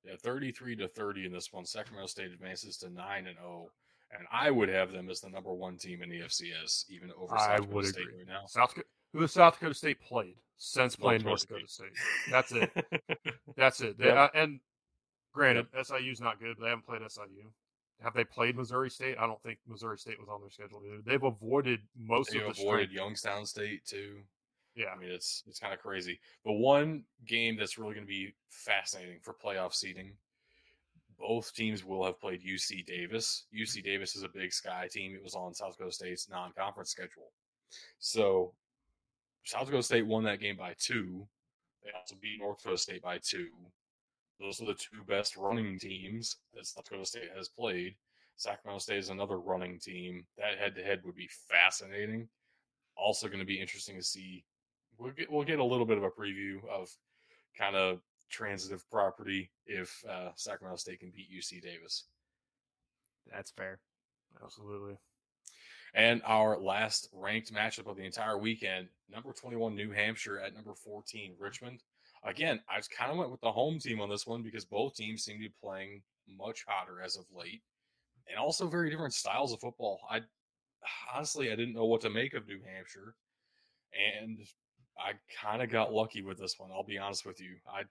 yeah, 0.05 0.15
thirty-three 0.23 0.77
to 0.77 0.87
thirty 0.89 1.27
in 1.27 1.33
this 1.33 1.53
one. 1.53 1.65
Sacramento 1.67 2.07
State 2.07 2.31
advances 2.31 2.77
to 2.79 2.89
nine 2.91 3.27
and 3.27 3.37
zero, 3.39 3.71
and 4.17 4.27
I 4.33 4.51
would 4.51 4.69
have 4.69 4.93
them 4.93 5.11
as 5.11 5.21
the 5.21 5.29
number 5.31 5.53
one 5.53 5.77
team 5.79 6.03
in 6.03 6.09
the 6.11 6.21
FCS, 6.21 6.85
even 6.91 7.11
over 7.19 7.35
I 7.35 7.39
South 7.39 7.57
Dakota 7.59 7.75
would 7.75 7.87
State 7.87 8.03
agree. 8.03 8.19
right 8.19 8.27
now. 8.29 8.47
South 8.47 8.75
who 9.13 9.21
has 9.21 9.33
South 9.33 9.55
Dakota 9.55 9.75
State 9.75 10.01
played 10.01 10.37
since 10.57 10.97
playing 10.97 11.23
North 11.23 11.47
North 11.51 11.67
Dakota 11.67 11.69
State? 11.69 12.31
That's 12.31 12.53
it. 12.53 12.71
That's 13.57 13.81
it. 13.81 13.99
They, 13.99 14.07
Yep. 14.07 14.17
uh, 14.17 14.29
and 14.35 14.61
granted, 15.33 15.67
SIU's 15.83 16.21
not 16.21 16.39
good. 16.41 16.57
But 16.59 16.65
they 16.65 16.71
haven't 16.71 16.87
played 16.87 17.03
SIU. 17.09 17.51
Have 18.03 18.13
they 18.15 18.25
played 18.25 18.57
Missouri 18.57 18.91
State? 18.91 19.17
I 19.19 19.27
don't 19.27 19.43
think 19.43 19.59
Missouri 19.67 19.97
State 19.99 20.21
was 20.21 20.29
on 20.29 20.41
their 20.43 20.51
schedule. 20.51 20.83
Either. 20.87 21.01
They've 21.05 21.23
avoided 21.23 21.81
most 21.99 22.31
They 22.33 22.39
of 22.41 22.45
the. 22.49 22.53
They've 22.53 22.63
avoided. 22.63 22.93
Youngstown 22.93 23.47
State 23.47 23.85
too. 23.87 24.19
Yeah, 24.75 24.89
I 24.95 24.99
mean, 24.99 25.09
it's 25.11 25.43
it's 25.47 25.59
kind 25.59 25.73
of 25.73 25.81
crazy. 25.81 26.21
But 26.45 26.55
one 26.55 27.05
game 27.27 27.57
that's 27.57 27.79
really 27.79 27.95
going 27.95 28.05
to 28.05 28.09
be 28.09 28.35
fascinating 28.51 29.21
for 29.23 29.33
playoff 29.35 29.73
seeding. 29.73 30.13
Both 31.19 31.55
teams 31.55 31.85
will 31.85 32.05
have 32.05 32.21
played 32.21 32.43
UC 32.45 32.85
Davis. 32.87 33.47
UC 33.55 33.83
Davis 33.83 34.17
is 34.17 34.23
a 34.23 34.29
Big 34.29 34.53
Sky 34.53 34.89
team. 34.91 35.15
It 35.15 35.23
was 35.23 35.35
on 35.35 35.55
South 35.55 35.77
Dakota 35.77 35.93
State's 35.93 36.29
non-conference 36.29 36.91
schedule, 36.91 37.33
so 37.99 38.53
South 39.45 39.67
Dakota 39.67 39.83
State 39.83 40.07
won 40.07 40.25
that 40.25 40.41
game 40.41 40.57
by 40.57 40.75
two. 40.79 41.27
They 41.83 41.91
also 41.99 42.17
beat 42.21 42.41
North 42.41 42.59
Dakota 42.59 42.79
State 42.79 43.03
by 43.03 43.19
two. 43.19 43.49
Those 44.41 44.61
are 44.61 44.67
the 44.67 44.75
two 44.75 45.03
best 45.09 45.37
running 45.37 45.79
teams 45.79 46.37
that 46.55 46.67
South 46.67 46.85
Dakota 46.85 47.07
State 47.07 47.31
has 47.35 47.49
played. 47.49 47.95
Sacramento 48.37 48.81
State 48.81 48.99
is 48.99 49.09
another 49.09 49.39
running 49.39 49.79
team. 49.79 50.27
That 50.37 50.59
head-to-head 50.59 51.01
would 51.05 51.17
be 51.17 51.31
fascinating. 51.49 52.29
Also, 52.97 53.29
going 53.29 53.39
to 53.39 53.47
be 53.47 53.61
interesting 53.61 53.97
to 53.97 54.03
see 54.03 54.45
we'll 54.99 55.13
get 55.13 55.31
we'll 55.31 55.45
get 55.45 55.59
a 55.59 55.65
little 55.65 55.87
bit 55.87 55.99
of 55.99 56.05
a 56.05 56.11
preview 56.11 56.57
of 56.69 56.91
kind 57.59 57.77
of 57.77 58.01
transitive 58.31 58.89
property 58.91 59.51
if 59.67 60.03
uh, 60.09 60.31
Sacramento 60.37 60.77
State 60.77 61.01
can 61.01 61.11
beat 61.11 61.31
UC 61.33 61.63
Davis. 61.63 62.05
That's 63.33 63.51
fair. 63.51 63.81
absolutely. 64.43 64.97
And 65.95 66.21
our 66.25 66.59
last 66.59 67.09
ranked 67.13 67.53
matchup 67.55 67.89
of 67.91 67.97
the 67.97 68.05
entire 68.05 68.39
weekend, 68.39 68.89
number 69.11 69.33
21 69.33 69.75
New 69.75 69.91
Hampshire 69.91 70.39
at 70.39 70.55
number 70.55 70.75
14 70.75 71.35
Richmond. 71.39 71.83
Again, 72.25 72.61
I 72.69 72.77
just 72.77 72.91
kind 72.91 73.11
of 73.11 73.17
went 73.17 73.31
with 73.31 73.41
the 73.41 73.53
home 73.53 73.79
team 73.79 74.01
on 74.01 74.11
this 74.11 74.27
one 74.27 74.43
because 74.43 74.65
both 74.65 74.95
teams 74.95 75.25
seem 75.25 75.37
to 75.37 75.49
be 75.49 75.55
playing 75.63 76.03
much 76.29 76.65
hotter 76.67 77.01
as 77.01 77.17
of 77.17 77.25
late 77.35 77.63
and 78.29 78.39
also 78.39 78.67
very 78.67 78.91
different 78.91 79.15
styles 79.15 79.53
of 79.53 79.61
football. 79.61 80.01
I 80.11 80.21
honestly 81.15 81.51
I 81.51 81.57
didn't 81.57 81.75
know 81.75 81.87
what 81.87 82.01
to 82.03 82.11
make 82.11 82.35
of 82.35 82.47
New 82.47 82.61
Hampshire 82.67 83.15
and 83.95 84.39
I 84.99 85.13
kind 85.43 85.63
of 85.63 85.71
got 85.71 85.93
lucky 85.93 86.23
with 86.23 86.39
this 86.39 86.59
one. 86.59 86.71
I'll 86.73 86.85
be 86.85 86.99
honest 86.99 87.27
with 87.27 87.41
you. 87.41 87.57
I 87.69 87.83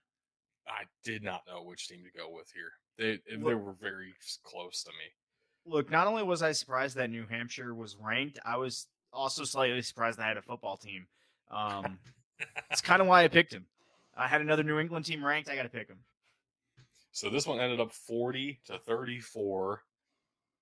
I 0.68 0.84
did 1.04 1.24
not 1.24 1.44
know 1.48 1.64
which 1.64 1.88
team 1.88 2.04
to 2.04 2.18
go 2.18 2.30
with 2.30 2.52
here. 2.52 2.72
They 2.98 3.20
they 3.30 3.56
were 3.56 3.74
very 3.74 4.14
close 4.44 4.84
to 4.84 4.92
me. 4.92 5.14
Look, 5.66 5.90
not 5.90 6.08
only 6.08 6.24
was 6.24 6.42
I 6.42 6.52
surprised 6.52 6.96
that 6.98 7.10
New 7.10 7.26
Hampshire 7.28 7.74
was 7.74 7.98
ranked, 8.00 8.40
I 8.46 8.58
was 8.58 8.88
also 9.12 9.44
slightly 9.44 9.82
surprised 9.82 10.20
I 10.20 10.28
had 10.28 10.38
a 10.38 10.42
football 10.42 10.78
team. 10.78 11.08
Um, 11.50 12.00
it's 12.72 12.82
kind 12.82 13.02
of 13.02 13.08
why 13.08 13.24
I 13.24 13.28
picked 13.28 13.54
him. 13.54 13.66
I 14.16 14.28
had 14.28 14.42
another 14.42 14.64
New 14.64 14.80
England 14.80 15.06
team 15.06 15.26
ranked. 15.26 15.50
I 15.50 15.56
got 15.56 15.64
to 15.64 15.70
pick 15.70 15.88
him. 15.88 16.00
So 17.12 17.30
this 17.30 17.48
one 17.48 17.60
ended 17.60 17.80
up 17.80 17.94
40 17.94 18.60
to 18.68 18.78
34. 18.78 19.82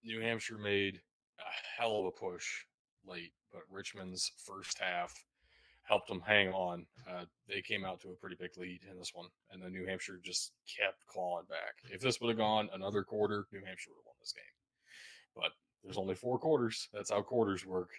New 0.03 0.21
Hampshire 0.21 0.57
made 0.57 1.01
a 1.39 1.81
hell 1.81 1.99
of 1.99 2.05
a 2.05 2.11
push 2.11 2.65
late, 3.05 3.33
but 3.51 3.61
Richmond's 3.71 4.31
first 4.45 4.79
half 4.79 5.13
helped 5.83 6.07
them 6.07 6.21
hang 6.25 6.49
on. 6.49 6.85
Uh, 7.09 7.25
they 7.47 7.61
came 7.61 7.85
out 7.85 8.01
to 8.01 8.09
a 8.09 8.15
pretty 8.15 8.37
big 8.39 8.51
lead 8.57 8.79
in 8.89 8.97
this 8.97 9.11
one, 9.13 9.27
and 9.51 9.61
then 9.61 9.71
New 9.71 9.85
Hampshire 9.85 10.19
just 10.23 10.51
kept 10.79 11.05
clawing 11.07 11.45
back. 11.49 11.75
If 11.91 12.01
this 12.01 12.19
would 12.19 12.29
have 12.29 12.37
gone 12.37 12.69
another 12.73 13.03
quarter, 13.03 13.45
New 13.51 13.59
Hampshire 13.65 13.91
would 13.91 14.01
have 14.01 14.05
won 14.05 14.15
this 14.19 14.33
game. 14.33 14.43
But 15.35 15.51
there's 15.83 15.97
only 15.97 16.15
four 16.15 16.39
quarters. 16.39 16.87
That's 16.93 17.11
how 17.11 17.21
quarters 17.21 17.65
work. 17.65 17.89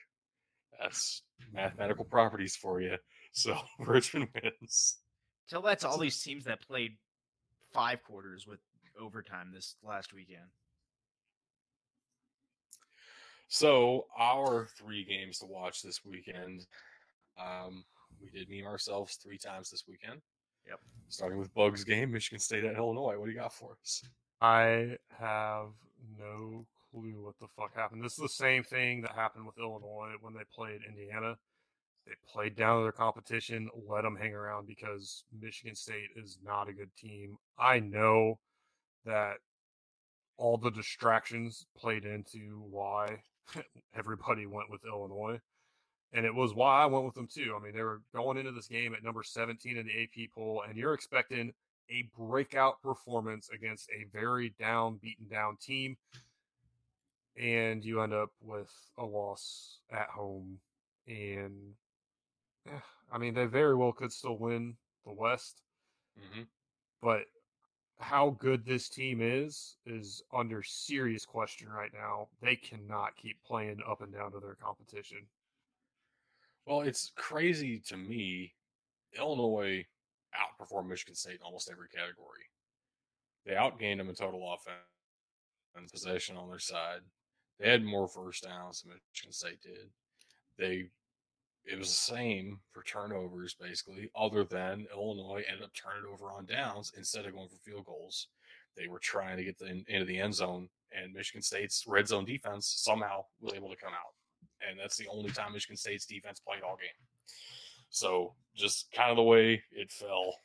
That's 0.80 1.22
mathematical 1.52 2.04
properties 2.04 2.56
for 2.56 2.80
you. 2.80 2.96
So 3.36 3.58
Richmond 3.80 4.28
wins. 4.32 4.98
Tell 5.50 5.62
that 5.62 5.80
to 5.80 5.88
all 5.88 5.98
these 5.98 6.22
teams 6.22 6.44
that 6.44 6.64
played 6.64 6.92
five 7.72 8.00
quarters 8.04 8.46
with 8.46 8.60
overtime 8.96 9.50
this 9.52 9.74
last 9.82 10.14
weekend. 10.14 10.52
So 13.48 14.06
our 14.16 14.68
three 14.78 15.04
games 15.04 15.40
to 15.40 15.46
watch 15.46 15.82
this 15.82 16.04
weekend. 16.04 16.64
Um, 17.38 17.84
we 18.22 18.30
did 18.30 18.48
meme 18.48 18.66
ourselves 18.66 19.16
three 19.16 19.38
times 19.38 19.70
this 19.70 19.84
weekend. 19.88 20.20
Yep. 20.66 20.80
Starting 21.08 21.38
with 21.38 21.52
Bugs 21.54 21.84
game, 21.84 22.12
Michigan 22.12 22.40
State 22.40 22.64
at 22.64 22.76
Illinois. 22.76 23.18
What 23.18 23.26
do 23.26 23.32
you 23.32 23.38
got 23.38 23.52
for 23.52 23.76
us? 23.82 24.02
I 24.40 24.96
have 25.18 25.68
no 26.18 26.66
clue 26.90 27.24
what 27.24 27.38
the 27.40 27.48
fuck 27.56 27.74
happened. 27.74 28.04
This 28.04 28.12
is 28.12 28.22
the 28.22 28.28
same 28.28 28.62
thing 28.62 29.02
that 29.02 29.12
happened 29.12 29.46
with 29.46 29.58
Illinois 29.58 30.12
when 30.20 30.34
they 30.34 30.44
played 30.54 30.80
Indiana. 30.88 31.36
They 32.06 32.12
played 32.30 32.56
down 32.56 32.78
to 32.78 32.82
their 32.82 32.92
competition, 32.92 33.70
let 33.88 34.02
them 34.02 34.16
hang 34.16 34.34
around 34.34 34.66
because 34.66 35.24
Michigan 35.40 35.74
State 35.74 36.10
is 36.16 36.38
not 36.44 36.68
a 36.68 36.72
good 36.72 36.94
team. 36.96 37.36
I 37.58 37.80
know 37.80 38.38
that 39.06 39.36
all 40.36 40.56
the 40.56 40.70
distractions 40.70 41.66
played 41.76 42.04
into 42.04 42.62
why 42.70 43.22
everybody 43.96 44.46
went 44.46 44.70
with 44.70 44.84
Illinois. 44.84 45.40
And 46.14 46.24
it 46.24 46.34
was 46.34 46.54
why 46.54 46.82
I 46.82 46.86
went 46.86 47.04
with 47.04 47.14
them 47.14 47.26
too. 47.26 47.54
I 47.58 47.62
mean, 47.62 47.74
they 47.74 47.82
were 47.82 48.00
going 48.14 48.38
into 48.38 48.52
this 48.52 48.68
game 48.68 48.94
at 48.94 49.02
number 49.02 49.22
17 49.24 49.76
in 49.76 49.86
the 49.86 50.02
AP 50.04 50.30
poll, 50.34 50.62
and 50.66 50.76
you're 50.78 50.94
expecting 50.94 51.52
a 51.90 52.08
breakout 52.16 52.80
performance 52.80 53.50
against 53.52 53.90
a 53.90 54.04
very 54.16 54.54
down, 54.58 54.98
beaten 55.02 55.26
down 55.28 55.56
team, 55.60 55.96
and 57.36 57.84
you 57.84 58.00
end 58.00 58.12
up 58.14 58.30
with 58.40 58.70
a 58.96 59.04
loss 59.04 59.80
at 59.90 60.08
home. 60.08 60.58
And 61.08 61.74
eh, 62.68 62.78
I 63.12 63.18
mean, 63.18 63.34
they 63.34 63.46
very 63.46 63.74
well 63.74 63.92
could 63.92 64.12
still 64.12 64.38
win 64.38 64.76
the 65.04 65.12
West, 65.12 65.60
Mm-hmm. 66.18 66.42
but 67.02 67.22
how 67.98 68.30
good 68.38 68.64
this 68.64 68.88
team 68.88 69.20
is 69.20 69.76
is 69.84 70.22
under 70.32 70.62
serious 70.62 71.26
question 71.26 71.68
right 71.68 71.90
now. 71.92 72.28
They 72.40 72.54
cannot 72.54 73.16
keep 73.16 73.42
playing 73.44 73.80
up 73.88 74.00
and 74.00 74.12
down 74.12 74.30
to 74.32 74.38
their 74.40 74.54
competition. 74.54 75.26
Well, 76.66 76.80
it's 76.80 77.12
crazy 77.16 77.80
to 77.86 77.96
me. 77.96 78.54
Illinois 79.18 79.84
outperformed 80.34 80.88
Michigan 80.88 81.14
State 81.14 81.36
in 81.36 81.42
almost 81.42 81.70
every 81.70 81.88
category. 81.88 82.48
They 83.44 83.52
outgained 83.52 83.98
them 83.98 84.08
in 84.08 84.14
total 84.14 84.52
offense 84.52 84.76
and 85.76 85.90
possession 85.90 86.36
on 86.36 86.48
their 86.48 86.58
side. 86.58 87.00
They 87.58 87.70
had 87.70 87.84
more 87.84 88.08
first 88.08 88.44
downs 88.44 88.82
than 88.82 88.92
Michigan 89.12 89.32
State 89.32 89.60
did. 89.62 89.90
They 90.58 90.88
it 91.66 91.78
was 91.78 91.88
the 91.88 92.14
same 92.14 92.60
for 92.72 92.82
turnovers 92.82 93.54
basically, 93.54 94.10
other 94.14 94.44
than 94.44 94.86
Illinois 94.92 95.44
ended 95.48 95.64
up 95.64 95.72
turning 95.72 96.04
over 96.12 96.30
on 96.30 96.44
downs 96.44 96.92
instead 96.96 97.24
of 97.24 97.32
going 97.32 97.48
for 97.48 97.56
field 97.56 97.86
goals. 97.86 98.28
They 98.76 98.86
were 98.86 98.98
trying 98.98 99.38
to 99.38 99.44
get 99.44 99.58
the, 99.58 99.82
into 99.88 100.04
the 100.04 100.20
end 100.20 100.34
zone, 100.34 100.68
and 100.92 101.14
Michigan 101.14 101.42
State's 101.42 101.84
red 101.86 102.08
zone 102.08 102.24
defense 102.26 102.66
somehow 102.76 103.24
was 103.40 103.54
able 103.54 103.70
to 103.70 103.76
come 103.76 103.92
out, 103.94 104.14
and 104.68 104.78
that's 104.78 104.96
the 104.96 105.08
only 105.08 105.30
time 105.30 105.52
Michigan 105.52 105.76
State's 105.76 106.06
defense 106.06 106.40
played 106.40 106.62
all 106.62 106.76
game. 106.76 106.88
So 107.90 108.34
just 108.56 108.90
kind 108.92 109.10
of 109.10 109.16
the 109.16 109.22
way 109.22 109.62
it 109.72 109.90
fell. 109.90 110.36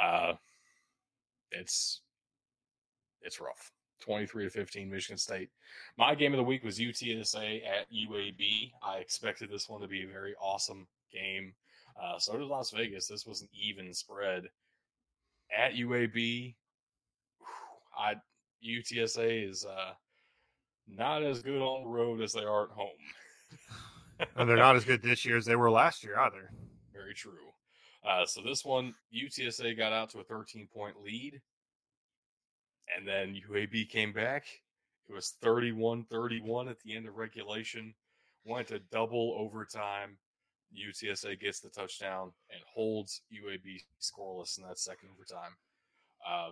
Uh, 0.00 0.34
it's 1.50 2.02
it's 3.22 3.40
rough. 3.40 3.72
23 4.00 4.44
to 4.44 4.50
15 4.50 4.90
Michigan 4.90 5.18
State. 5.18 5.50
My 5.96 6.14
game 6.14 6.32
of 6.32 6.36
the 6.36 6.44
week 6.44 6.62
was 6.62 6.78
UTSA 6.78 7.60
at 7.66 7.86
UAB. 7.92 8.72
I 8.82 8.98
expected 8.98 9.50
this 9.50 9.68
one 9.68 9.80
to 9.80 9.88
be 9.88 10.04
a 10.04 10.08
very 10.08 10.34
awesome 10.40 10.86
game. 11.12 11.52
Uh, 12.00 12.18
so 12.18 12.38
did 12.38 12.46
Las 12.46 12.70
Vegas. 12.70 13.08
This 13.08 13.26
was 13.26 13.42
an 13.42 13.48
even 13.52 13.92
spread. 13.92 14.44
At 15.56 15.74
UAB, 15.74 16.54
I 17.98 18.14
UTSA 18.64 19.48
is 19.48 19.64
uh, 19.64 19.92
not 20.96 21.22
as 21.22 21.42
good 21.42 21.60
on 21.60 21.82
the 21.82 21.88
road 21.88 22.20
as 22.20 22.32
they 22.32 22.44
are 22.44 22.64
at 22.64 22.70
home. 22.70 22.88
and 24.36 24.48
they're 24.48 24.56
not 24.56 24.76
as 24.76 24.84
good 24.84 25.02
this 25.02 25.24
year 25.24 25.36
as 25.36 25.44
they 25.44 25.56
were 25.56 25.70
last 25.70 26.02
year 26.04 26.18
either. 26.18 26.50
Very 26.92 27.14
true. 27.14 27.32
Uh, 28.08 28.24
so 28.24 28.40
this 28.42 28.64
one, 28.64 28.94
UTSA 29.14 29.76
got 29.76 29.92
out 29.92 30.10
to 30.10 30.20
a 30.20 30.24
13 30.24 30.68
point 30.72 30.96
lead. 31.02 31.40
And 32.96 33.06
then 33.06 33.38
UAB 33.50 33.88
came 33.90 34.12
back. 34.12 34.46
It 35.08 35.14
was 35.14 35.34
31 35.42 36.04
31 36.04 36.68
at 36.68 36.80
the 36.80 36.96
end 36.96 37.06
of 37.06 37.16
regulation. 37.16 37.94
Went 38.44 38.68
to 38.68 38.78
double 38.90 39.36
overtime. 39.38 40.16
UTSA 40.74 41.40
gets 41.40 41.60
the 41.60 41.70
touchdown 41.70 42.32
and 42.50 42.60
holds 42.74 43.22
UAB 43.32 43.80
scoreless 44.00 44.58
in 44.58 44.64
that 44.64 44.78
second 44.78 45.08
overtime. 45.14 45.52
Uh, 46.28 46.50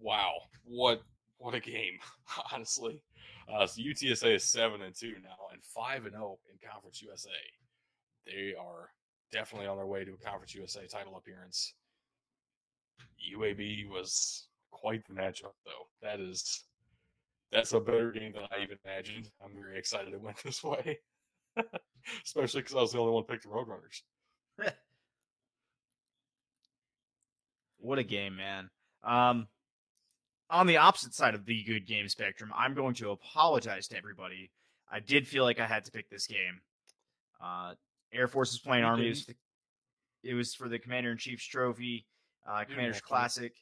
wow, 0.00 0.32
what 0.64 1.02
what 1.40 1.54
a 1.54 1.60
game! 1.60 1.98
Honestly, 2.52 3.02
uh, 3.52 3.66
so 3.66 3.80
UTSA 3.80 4.36
is 4.36 4.44
seven 4.44 4.82
and 4.82 4.94
two 4.94 5.14
now 5.22 5.48
and 5.52 5.62
five 5.64 6.04
and 6.04 6.12
zero 6.12 6.38
in 6.52 6.68
Conference 6.68 7.02
USA. 7.02 7.30
They 8.26 8.54
are 8.54 8.90
definitely 9.32 9.66
on 9.66 9.78
their 9.78 9.86
way 9.86 10.04
to 10.04 10.12
a 10.12 10.16
Conference 10.18 10.54
USA 10.54 10.86
title 10.86 11.16
appearance. 11.16 11.74
UAB 13.34 13.88
was 13.88 14.48
quite 14.70 15.02
the 15.06 15.14
matchup, 15.14 15.54
though. 15.64 15.88
That 16.02 16.20
is 16.20 16.64
that's 17.50 17.72
a 17.72 17.80
better 17.80 18.12
game 18.12 18.32
than 18.32 18.42
I 18.42 18.62
even 18.62 18.78
imagined. 18.84 19.30
I'm 19.42 19.54
very 19.54 19.78
excited 19.78 20.12
it 20.12 20.20
went 20.20 20.36
this 20.44 20.62
way, 20.62 20.98
especially 22.24 22.60
because 22.60 22.76
I 22.76 22.80
was 22.82 22.92
the 22.92 22.98
only 22.98 23.12
one 23.12 23.24
picked 23.24 23.44
the 23.44 23.48
Roadrunners. 23.48 24.02
what 27.78 27.98
a 27.98 28.04
game, 28.04 28.36
man! 28.36 28.68
Um, 29.02 29.48
on 30.50 30.66
the 30.66 30.76
opposite 30.76 31.14
side 31.14 31.34
of 31.34 31.44
the 31.44 31.62
good 31.62 31.86
game 31.86 32.08
spectrum, 32.08 32.52
I'm 32.56 32.74
going 32.74 32.94
to 32.94 33.10
apologize 33.10 33.88
to 33.88 33.96
everybody. 33.96 34.50
I 34.90 35.00
did 35.00 35.26
feel 35.28 35.44
like 35.44 35.60
I 35.60 35.66
had 35.66 35.84
to 35.84 35.92
pick 35.92 36.10
this 36.10 36.26
game. 36.26 36.60
Uh, 37.42 37.74
Air 38.12 38.28
Force 38.28 38.52
is 38.52 38.58
playing 38.58 38.84
Army. 38.84 39.06
It 39.06 39.10
was, 39.10 39.26
the, 39.26 39.34
it 40.24 40.34
was, 40.34 40.54
for 40.54 40.68
the 40.68 40.78
Commander 40.78 41.12
in 41.12 41.18
Chief's 41.18 41.46
Trophy, 41.46 42.06
uh, 42.48 42.64
Commander's 42.68 43.00
Classic. 43.00 43.52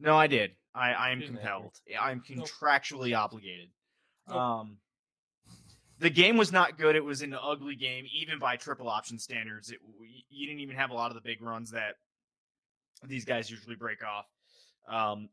No, 0.00 0.16
I 0.16 0.26
did. 0.26 0.52
I, 0.74 0.92
I 0.92 1.10
am 1.10 1.22
compelled. 1.22 1.78
I'm 2.00 2.20
contractually 2.20 3.10
nope. 3.10 3.20
obligated. 3.20 3.68
Nope. 4.28 4.36
Um, 4.36 4.76
the 6.00 6.10
game 6.10 6.36
was 6.36 6.50
not 6.50 6.78
good. 6.78 6.96
It 6.96 7.04
was 7.04 7.22
an 7.22 7.36
ugly 7.40 7.76
game, 7.76 8.06
even 8.12 8.40
by 8.40 8.56
triple 8.56 8.88
option 8.88 9.18
standards. 9.18 9.70
It, 9.70 9.78
you 10.30 10.46
didn't 10.46 10.60
even 10.60 10.74
have 10.74 10.90
a 10.90 10.94
lot 10.94 11.12
of 11.12 11.14
the 11.14 11.20
big 11.20 11.40
runs 11.40 11.70
that 11.70 11.94
these 13.06 13.24
guys 13.24 13.50
usually 13.50 13.76
break 13.76 14.00
off. 14.02 14.26
Um, 14.88 15.28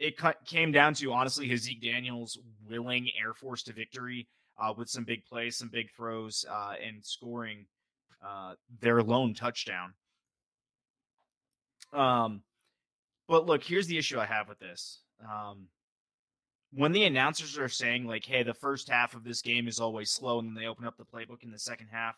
it 0.00 0.18
came 0.46 0.72
down 0.72 0.94
to 0.94 1.12
honestly 1.12 1.48
Haaziq 1.48 1.80
Daniels 1.82 2.38
willing 2.68 3.08
Air 3.20 3.34
Force 3.34 3.62
to 3.64 3.72
victory 3.72 4.26
uh, 4.58 4.72
with 4.76 4.88
some 4.88 5.04
big 5.04 5.24
plays, 5.26 5.56
some 5.56 5.68
big 5.68 5.90
throws, 5.94 6.44
uh, 6.50 6.74
and 6.84 7.04
scoring 7.04 7.66
uh, 8.26 8.54
their 8.80 9.02
lone 9.02 9.34
touchdown. 9.34 9.92
Um, 11.92 12.42
but 13.28 13.46
look, 13.46 13.62
here's 13.62 13.86
the 13.86 13.98
issue 13.98 14.18
I 14.18 14.26
have 14.26 14.48
with 14.48 14.58
this. 14.58 15.02
Um, 15.22 15.66
when 16.72 16.92
the 16.92 17.04
announcers 17.04 17.58
are 17.58 17.68
saying 17.68 18.06
like, 18.06 18.24
"Hey, 18.24 18.42
the 18.42 18.54
first 18.54 18.88
half 18.88 19.14
of 19.14 19.22
this 19.22 19.42
game 19.42 19.68
is 19.68 19.80
always 19.80 20.10
slow," 20.10 20.38
and 20.38 20.48
then 20.48 20.54
they 20.54 20.68
open 20.68 20.86
up 20.86 20.96
the 20.96 21.04
playbook 21.04 21.42
in 21.42 21.50
the 21.50 21.58
second 21.58 21.88
half, 21.92 22.16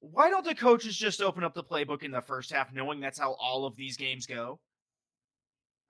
why 0.00 0.30
don't 0.30 0.44
the 0.44 0.54
coaches 0.54 0.96
just 0.96 1.20
open 1.20 1.44
up 1.44 1.54
the 1.54 1.62
playbook 1.62 2.02
in 2.02 2.10
the 2.10 2.20
first 2.20 2.52
half, 2.52 2.72
knowing 2.72 2.98
that's 2.98 3.18
how 3.18 3.32
all 3.34 3.66
of 3.66 3.76
these 3.76 3.96
games 3.96 4.26
go? 4.26 4.58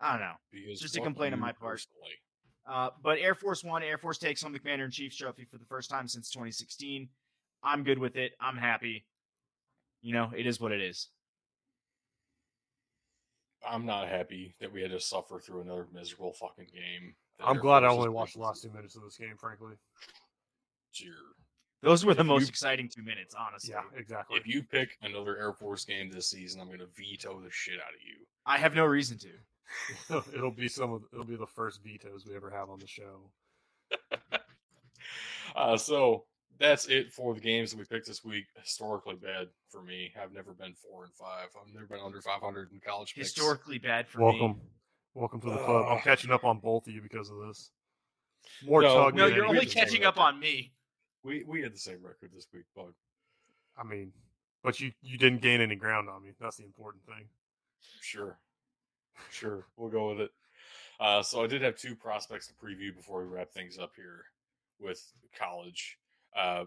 I 0.00 0.12
don't 0.12 0.20
know. 0.20 0.34
Because 0.52 0.80
just 0.80 0.96
a 0.96 1.00
complaint 1.00 1.34
on 1.34 1.40
my 1.40 1.52
part. 1.52 1.84
Uh, 2.68 2.90
but 3.02 3.18
Air 3.18 3.34
Force 3.34 3.64
One, 3.64 3.82
Air 3.82 3.98
Force 3.98 4.18
takes 4.18 4.42
home 4.42 4.52
the 4.52 4.58
Commander 4.58 4.84
in 4.84 4.90
Chief's 4.90 5.16
trophy 5.16 5.44
for 5.44 5.58
the 5.58 5.64
first 5.64 5.90
time 5.90 6.06
since 6.06 6.30
2016. 6.30 7.08
I'm 7.62 7.82
good 7.82 7.98
with 7.98 8.16
it. 8.16 8.32
I'm 8.40 8.56
happy. 8.56 9.06
You 10.02 10.14
know, 10.14 10.30
it 10.36 10.46
is 10.46 10.60
what 10.60 10.72
it 10.72 10.80
is. 10.80 11.08
I'm 13.66 13.86
not 13.86 14.08
happy 14.08 14.54
that 14.60 14.72
we 14.72 14.82
had 14.82 14.92
to 14.92 15.00
suffer 15.00 15.40
through 15.40 15.62
another 15.62 15.88
miserable 15.92 16.32
fucking 16.32 16.68
game. 16.72 17.14
I'm 17.40 17.58
glad 17.58 17.84
I 17.84 17.88
only 17.88 18.08
watched 18.08 18.34
the 18.34 18.40
last 18.40 18.62
two 18.62 18.70
minutes 18.70 18.96
of 18.96 19.02
this 19.02 19.16
game, 19.16 19.34
frankly. 19.36 19.74
Cheer. 20.92 21.12
Those 21.82 22.04
were 22.04 22.14
the 22.14 22.20
if 22.20 22.26
most 22.26 22.42
you, 22.42 22.48
exciting 22.48 22.88
two 22.88 23.02
minutes, 23.02 23.34
honestly. 23.38 23.74
Yeah, 23.74 23.82
exactly. 23.96 24.38
If 24.38 24.46
you 24.46 24.62
pick 24.62 24.96
another 25.02 25.38
Air 25.38 25.52
Force 25.52 25.84
game 25.84 26.10
this 26.10 26.28
season, 26.28 26.60
I'm 26.60 26.66
going 26.66 26.80
to 26.80 26.88
veto 26.96 27.40
the 27.40 27.50
shit 27.50 27.76
out 27.76 27.94
of 27.94 28.00
you. 28.04 28.26
I 28.46 28.58
have 28.58 28.74
no 28.74 28.84
reason 28.84 29.18
to. 29.18 29.28
It'll 30.34 30.50
be 30.50 30.68
some 30.68 30.92
of 30.92 31.02
it'll 31.12 31.24
be 31.24 31.36
the 31.36 31.46
first 31.46 31.82
vetoes 31.82 32.24
we 32.26 32.34
ever 32.34 32.50
have 32.50 32.70
on 32.70 32.78
the 32.78 32.86
show. 32.86 33.30
uh, 35.56 35.76
so 35.76 36.24
that's 36.58 36.86
it 36.86 37.12
for 37.12 37.34
the 37.34 37.40
games 37.40 37.70
that 37.70 37.78
we 37.78 37.84
picked 37.84 38.06
this 38.06 38.24
week. 38.24 38.44
Historically 38.60 39.14
bad 39.14 39.48
for 39.70 39.82
me. 39.82 40.12
I've 40.20 40.32
never 40.32 40.52
been 40.52 40.74
four 40.74 41.04
and 41.04 41.12
five. 41.14 41.48
I've 41.60 41.72
never 41.72 41.86
been 41.86 42.00
under 42.04 42.20
500 42.20 42.72
in 42.72 42.80
college. 42.80 43.14
Picks. 43.14 43.28
Historically 43.28 43.78
bad 43.78 44.08
for 44.08 44.20
Welcome. 44.20 44.38
me. 44.38 44.46
Welcome 44.46 44.60
Welcome 45.14 45.40
to 45.40 45.50
the 45.50 45.56
club. 45.56 45.86
I'm 45.88 45.98
catching 46.00 46.30
up 46.30 46.44
on 46.44 46.58
both 46.58 46.86
of 46.86 46.94
you 46.94 47.02
because 47.02 47.28
of 47.30 47.38
this. 47.46 47.70
More 48.64 48.82
no. 48.82 49.08
No, 49.10 49.26
you're 49.26 49.46
only 49.46 49.66
catching 49.66 50.04
up 50.04 50.18
on 50.18 50.38
me. 50.38 50.72
We 51.24 51.44
we 51.46 51.60
had 51.60 51.74
the 51.74 51.78
same 51.78 51.98
record 52.02 52.30
this 52.32 52.46
week, 52.52 52.64
bud. 52.76 52.92
I 53.76 53.84
mean, 53.84 54.12
but 54.62 54.78
you 54.80 54.92
you 55.02 55.18
didn't 55.18 55.42
gain 55.42 55.60
any 55.60 55.74
ground 55.76 56.08
on 56.08 56.22
me. 56.22 56.30
That's 56.40 56.56
the 56.56 56.64
important 56.64 57.04
thing. 57.04 57.26
Sure, 58.00 58.38
sure. 59.30 59.66
We'll 59.76 59.90
go 59.90 60.10
with 60.10 60.20
it. 60.20 60.30
Uh, 61.00 61.22
so 61.22 61.42
I 61.42 61.46
did 61.46 61.62
have 61.62 61.76
two 61.76 61.94
prospects 61.94 62.48
to 62.48 62.54
preview 62.54 62.94
before 62.94 63.22
we 63.22 63.28
wrap 63.28 63.52
things 63.52 63.78
up 63.78 63.92
here 63.94 64.24
with 64.80 65.00
college. 65.38 65.98
Uh, 66.36 66.64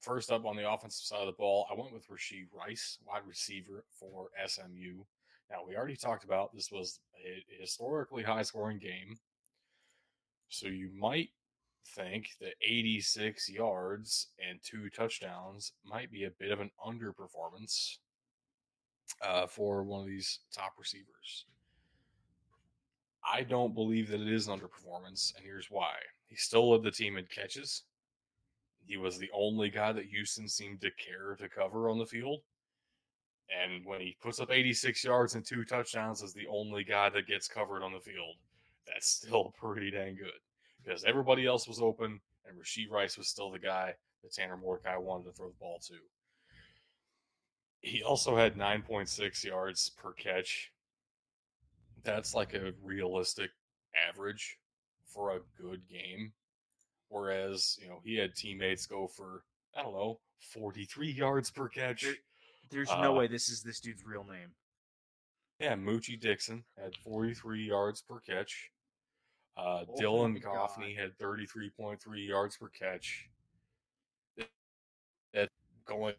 first 0.00 0.32
up 0.32 0.46
on 0.46 0.56
the 0.56 0.70
offensive 0.70 1.04
side 1.04 1.20
of 1.20 1.26
the 1.26 1.32
ball, 1.32 1.66
I 1.70 1.78
went 1.78 1.92
with 1.92 2.08
Rashee 2.08 2.46
Rice, 2.52 2.98
wide 3.06 3.22
receiver 3.26 3.84
for 3.98 4.28
SMU. 4.46 5.04
Now, 5.50 5.58
we 5.66 5.76
already 5.76 5.96
talked 5.96 6.24
about 6.24 6.54
this 6.54 6.70
was 6.70 7.00
a 7.24 7.44
historically 7.60 8.22
high 8.22 8.42
scoring 8.42 8.78
game. 8.78 9.18
So 10.48 10.68
you 10.68 10.90
might 10.98 11.30
think 11.94 12.28
that 12.40 12.54
86 12.62 13.50
yards 13.50 14.28
and 14.46 14.58
two 14.62 14.88
touchdowns 14.90 15.72
might 15.84 16.10
be 16.10 16.24
a 16.24 16.30
bit 16.30 16.52
of 16.52 16.60
an 16.60 16.70
underperformance 16.84 17.98
uh, 19.22 19.46
for 19.46 19.82
one 19.82 20.00
of 20.00 20.06
these 20.06 20.40
top 20.52 20.72
receivers. 20.78 21.46
I 23.30 23.42
don't 23.42 23.74
believe 23.74 24.10
that 24.10 24.20
it 24.20 24.32
is 24.32 24.48
an 24.48 24.58
underperformance, 24.58 25.34
and 25.34 25.44
here's 25.44 25.70
why. 25.70 25.94
He 26.26 26.36
still 26.36 26.70
led 26.70 26.82
the 26.82 26.90
team 26.90 27.16
in 27.16 27.26
catches. 27.26 27.84
He 28.86 28.96
was 28.96 29.18
the 29.18 29.30
only 29.32 29.70
guy 29.70 29.92
that 29.92 30.06
Houston 30.06 30.48
seemed 30.48 30.80
to 30.82 30.90
care 30.90 31.36
to 31.36 31.48
cover 31.48 31.88
on 31.88 31.98
the 31.98 32.06
field. 32.06 32.40
And 33.48 33.84
when 33.84 34.00
he 34.00 34.16
puts 34.20 34.40
up 34.40 34.50
86 34.50 35.04
yards 35.04 35.34
and 35.34 35.44
two 35.44 35.64
touchdowns 35.64 36.22
as 36.22 36.32
the 36.32 36.46
only 36.48 36.84
guy 36.84 37.08
that 37.10 37.26
gets 37.26 37.48
covered 37.48 37.82
on 37.82 37.92
the 37.92 38.00
field, 38.00 38.36
that's 38.86 39.08
still 39.08 39.54
pretty 39.60 39.90
dang 39.90 40.16
good. 40.16 40.32
Because 40.82 41.04
everybody 41.04 41.46
else 41.46 41.66
was 41.66 41.80
open, 41.80 42.20
and 42.46 42.58
Rashee 42.58 42.90
Rice 42.90 43.16
was 43.16 43.28
still 43.28 43.50
the 43.50 43.58
guy 43.58 43.94
that 44.22 44.32
Tanner 44.32 44.56
Mordecai 44.56 44.96
wanted 44.96 45.24
to 45.24 45.32
throw 45.32 45.48
the 45.48 45.54
ball 45.60 45.78
to. 45.86 45.94
He 47.80 48.02
also 48.02 48.36
had 48.36 48.56
9.6 48.56 49.44
yards 49.44 49.90
per 49.90 50.12
catch. 50.12 50.72
That's 52.04 52.34
like 52.34 52.54
a 52.54 52.72
realistic 52.82 53.50
average 54.08 54.58
for 55.06 55.36
a 55.36 55.40
good 55.60 55.82
game. 55.88 56.32
Whereas, 57.08 57.78
you 57.80 57.88
know, 57.88 58.00
he 58.04 58.16
had 58.16 58.34
teammates 58.34 58.86
go 58.86 59.06
for, 59.06 59.44
I 59.76 59.82
don't 59.82 59.92
know, 59.92 60.20
43 60.52 61.10
yards 61.10 61.50
per 61.50 61.68
catch. 61.68 62.02
There, 62.02 62.14
there's 62.70 62.90
uh, 62.90 63.00
no 63.00 63.12
way 63.12 63.26
this 63.26 63.48
is 63.48 63.62
this 63.62 63.80
dude's 63.80 64.04
real 64.04 64.24
name. 64.24 64.50
Yeah, 65.60 65.74
Moochie 65.76 66.20
Dixon 66.20 66.64
had 66.76 66.96
43 67.04 67.62
yards 67.62 68.02
per 68.02 68.20
catch. 68.20 68.70
Uh, 69.56 69.84
Oh 69.88 69.94
Dylan 70.00 70.42
Goffney 70.42 70.98
had 70.98 71.16
33.3 71.18 71.98
yards 72.26 72.56
per 72.56 72.68
catch. 72.68 73.28
That 75.32 75.48
going 75.84 76.14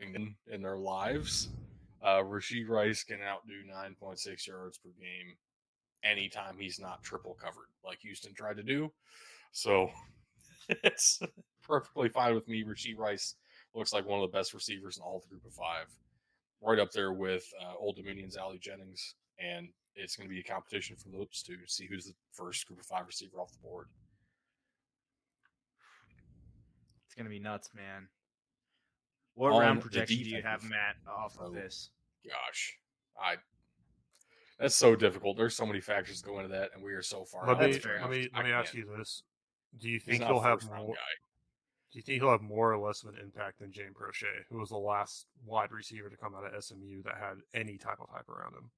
in, 0.00 0.34
in 0.50 0.62
their 0.62 0.78
lives. 0.78 1.48
Uh, 2.02 2.22
Rashee 2.22 2.68
Rice 2.68 3.04
can 3.04 3.20
outdo 3.22 3.52
9.6 4.02 4.46
yards 4.46 4.78
per 4.78 4.90
game 4.98 5.36
anytime 6.04 6.56
he's 6.58 6.80
not 6.80 7.02
triple 7.02 7.34
covered, 7.34 7.68
like 7.84 8.00
Houston 8.00 8.34
tried 8.34 8.56
to 8.56 8.62
do. 8.62 8.92
So 9.52 9.90
it's 10.68 11.20
perfectly 11.62 12.08
fine 12.08 12.34
with 12.34 12.48
me. 12.48 12.64
Rashee 12.64 12.98
Rice 12.98 13.36
looks 13.74 13.92
like 13.92 14.06
one 14.06 14.22
of 14.22 14.30
the 14.30 14.36
best 14.36 14.52
receivers 14.52 14.96
in 14.96 15.02
all 15.02 15.20
the 15.20 15.28
group 15.28 15.44
of 15.46 15.52
five. 15.52 15.86
Right 16.60 16.78
up 16.78 16.92
there 16.92 17.12
with 17.12 17.44
uh, 17.60 17.74
Old 17.78 17.96
Dominion's 17.96 18.36
Ali 18.36 18.58
Jennings. 18.58 19.14
And 19.38 19.68
it's 19.96 20.16
going 20.16 20.28
to 20.28 20.34
be 20.34 20.40
a 20.40 20.44
competition 20.44 20.96
for 20.96 21.08
those 21.08 21.42
two 21.44 21.56
to 21.56 21.66
see 21.66 21.86
who's 21.86 22.06
the 22.06 22.14
first 22.32 22.66
group 22.66 22.80
of 22.80 22.86
five 22.86 23.06
receiver 23.06 23.38
off 23.38 23.52
the 23.52 23.66
board. 23.66 23.88
It's 27.12 27.18
gonna 27.18 27.28
be 27.28 27.40
nuts, 27.40 27.68
man. 27.74 28.08
What 29.34 29.50
round 29.50 29.80
projection 29.80 30.18
do 30.18 30.24
you 30.30 30.42
have 30.42 30.62
Matt 30.64 30.96
off 31.08 31.38
of 31.38 31.48
Oh. 31.48 31.54
this? 31.54 31.90
Gosh, 32.26 32.78
I. 33.20 33.36
That's 34.58 34.74
so 34.76 34.94
difficult. 34.94 35.36
There's 35.36 35.56
so 35.56 35.66
many 35.66 35.80
factors 35.80 36.20
that 36.22 36.28
go 36.28 36.38
into 36.38 36.50
that, 36.50 36.70
and 36.74 36.82
we 36.84 36.92
are 36.92 37.02
so 37.02 37.24
far. 37.24 37.46
Let 37.46 37.58
me 37.58 37.64
of 37.66 37.72
That's 37.72 37.82
the 37.82 37.88
fair 37.88 38.00
let 38.00 38.10
me 38.10 38.28
let 38.34 38.44
me 38.44 38.52
ask 38.52 38.74
you 38.74 38.84
this: 38.96 39.22
Do 39.78 39.88
you 39.88 39.98
think 39.98 40.22
he'll 40.22 40.40
have 40.40 40.62
more? 40.70 40.94
guy. 40.94 41.00
Do 41.90 41.98
you 41.98 42.02
think 42.02 42.22
he'll 42.22 42.30
have 42.30 42.42
more 42.42 42.72
or 42.72 42.78
less 42.78 43.02
of 43.02 43.08
an 43.10 43.18
impact 43.20 43.58
than 43.58 43.72
James 43.72 43.94
Proche, 43.94 44.44
who 44.50 44.58
was 44.58 44.70
the 44.70 44.78
last 44.78 45.26
wide 45.44 45.72
receiver 45.72 46.08
to 46.08 46.16
come 46.16 46.34
out 46.34 46.44
of 46.44 46.64
SMU 46.64 47.02
that 47.02 47.16
had 47.18 47.38
any 47.52 47.76
type 47.76 47.98
of 48.00 48.08
hype 48.10 48.28
around 48.28 48.54
him? 48.54 48.70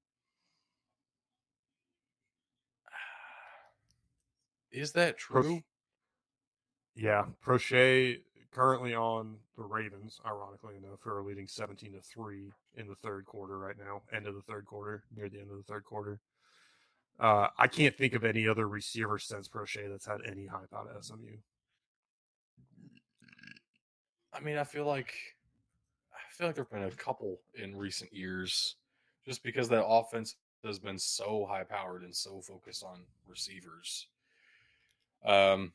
Is 4.73 4.93
that 4.93 5.19
Pro- 5.19 5.43
true? 5.43 5.63
Yeah, 6.97 7.27
Proche 7.45 8.21
currently 8.55 8.95
on 8.95 9.37
the 9.57 9.65
Ravens, 9.65 10.21
ironically 10.25 10.77
enough, 10.77 11.01
who 11.03 11.11
are 11.11 11.23
leading 11.23 11.47
17 11.47 11.93
to 11.93 12.01
3 12.01 12.53
in 12.77 12.87
the 12.87 12.95
third 12.95 13.27
quarter 13.27 13.59
right 13.59 13.77
now, 13.77 14.03
end 14.15 14.27
of 14.27 14.35
the 14.35 14.43
third 14.43 14.65
quarter, 14.65 15.05
near 15.15 15.29
the 15.29 15.41
end 15.41 15.51
of 15.51 15.57
the 15.57 15.65
third 15.65 15.85
quarter. 15.85 16.21
Uh, 17.19 17.49
I 17.59 17.67
can't 17.67 17.97
think 17.97 18.15
of 18.15 18.25
any 18.25 18.49
other 18.49 18.69
receiver 18.69 19.19
since 19.19 19.49
Proche 19.49 19.89
that's 19.89 20.07
had 20.07 20.21
any 20.27 20.47
hype 20.47 20.73
out 20.75 20.89
of 20.89 21.05
SMU. 21.05 21.37
I 24.33 24.41
mean, 24.41 24.57
I 24.57 24.65
feel 24.65 24.87
like 24.87 25.15
I 26.13 26.37
feel 26.37 26.49
like 26.49 26.57
there've 26.57 26.71
been 26.71 26.83
a 26.83 26.91
couple 26.91 27.39
in 27.55 27.77
recent 27.77 28.13
years, 28.13 28.77
just 29.25 29.45
because 29.45 29.69
that 29.69 29.87
offense 29.87 30.35
has 30.65 30.81
been 30.81 30.99
so 30.99 31.47
high 31.49 31.63
powered 31.63 32.03
and 32.03 32.15
so 32.15 32.41
focused 32.41 32.83
on 32.83 33.03
receivers. 33.29 34.09
Um, 35.25 35.73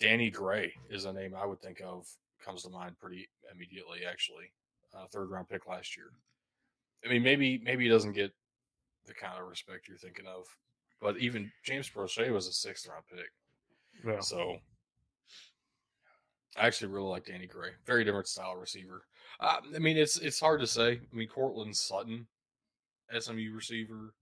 Danny 0.00 0.30
Gray 0.30 0.72
is 0.90 1.04
a 1.04 1.12
name 1.12 1.34
I 1.34 1.46
would 1.46 1.60
think 1.60 1.80
of 1.84 2.06
comes 2.44 2.62
to 2.62 2.70
mind 2.70 2.98
pretty 2.98 3.28
immediately. 3.54 4.00
Actually, 4.08 4.52
uh, 4.94 5.06
third 5.06 5.30
round 5.30 5.48
pick 5.48 5.66
last 5.66 5.96
year. 5.96 6.10
I 7.04 7.08
mean, 7.08 7.22
maybe 7.22 7.60
maybe 7.64 7.84
he 7.84 7.90
doesn't 7.90 8.12
get 8.12 8.32
the 9.06 9.14
kind 9.14 9.38
of 9.40 9.48
respect 9.48 9.88
you're 9.88 9.98
thinking 9.98 10.26
of, 10.26 10.46
but 11.00 11.18
even 11.18 11.50
James 11.64 11.90
Proche 11.90 12.32
was 12.32 12.46
a 12.46 12.52
sixth 12.52 12.88
round 12.88 13.04
pick. 13.08 13.30
Yeah. 14.06 14.20
So 14.20 14.56
I 16.56 16.66
actually 16.66 16.92
really 16.92 17.08
like 17.08 17.26
Danny 17.26 17.46
Gray. 17.46 17.70
Very 17.86 18.04
different 18.04 18.28
style 18.28 18.56
receiver. 18.56 19.04
Uh, 19.40 19.58
I 19.74 19.78
mean, 19.78 19.96
it's 19.96 20.18
it's 20.18 20.40
hard 20.40 20.60
to 20.60 20.66
say. 20.66 21.00
I 21.12 21.16
mean, 21.16 21.28
Courtland 21.28 21.76
Sutton, 21.76 22.26
SMU 23.18 23.52
receiver. 23.54 24.14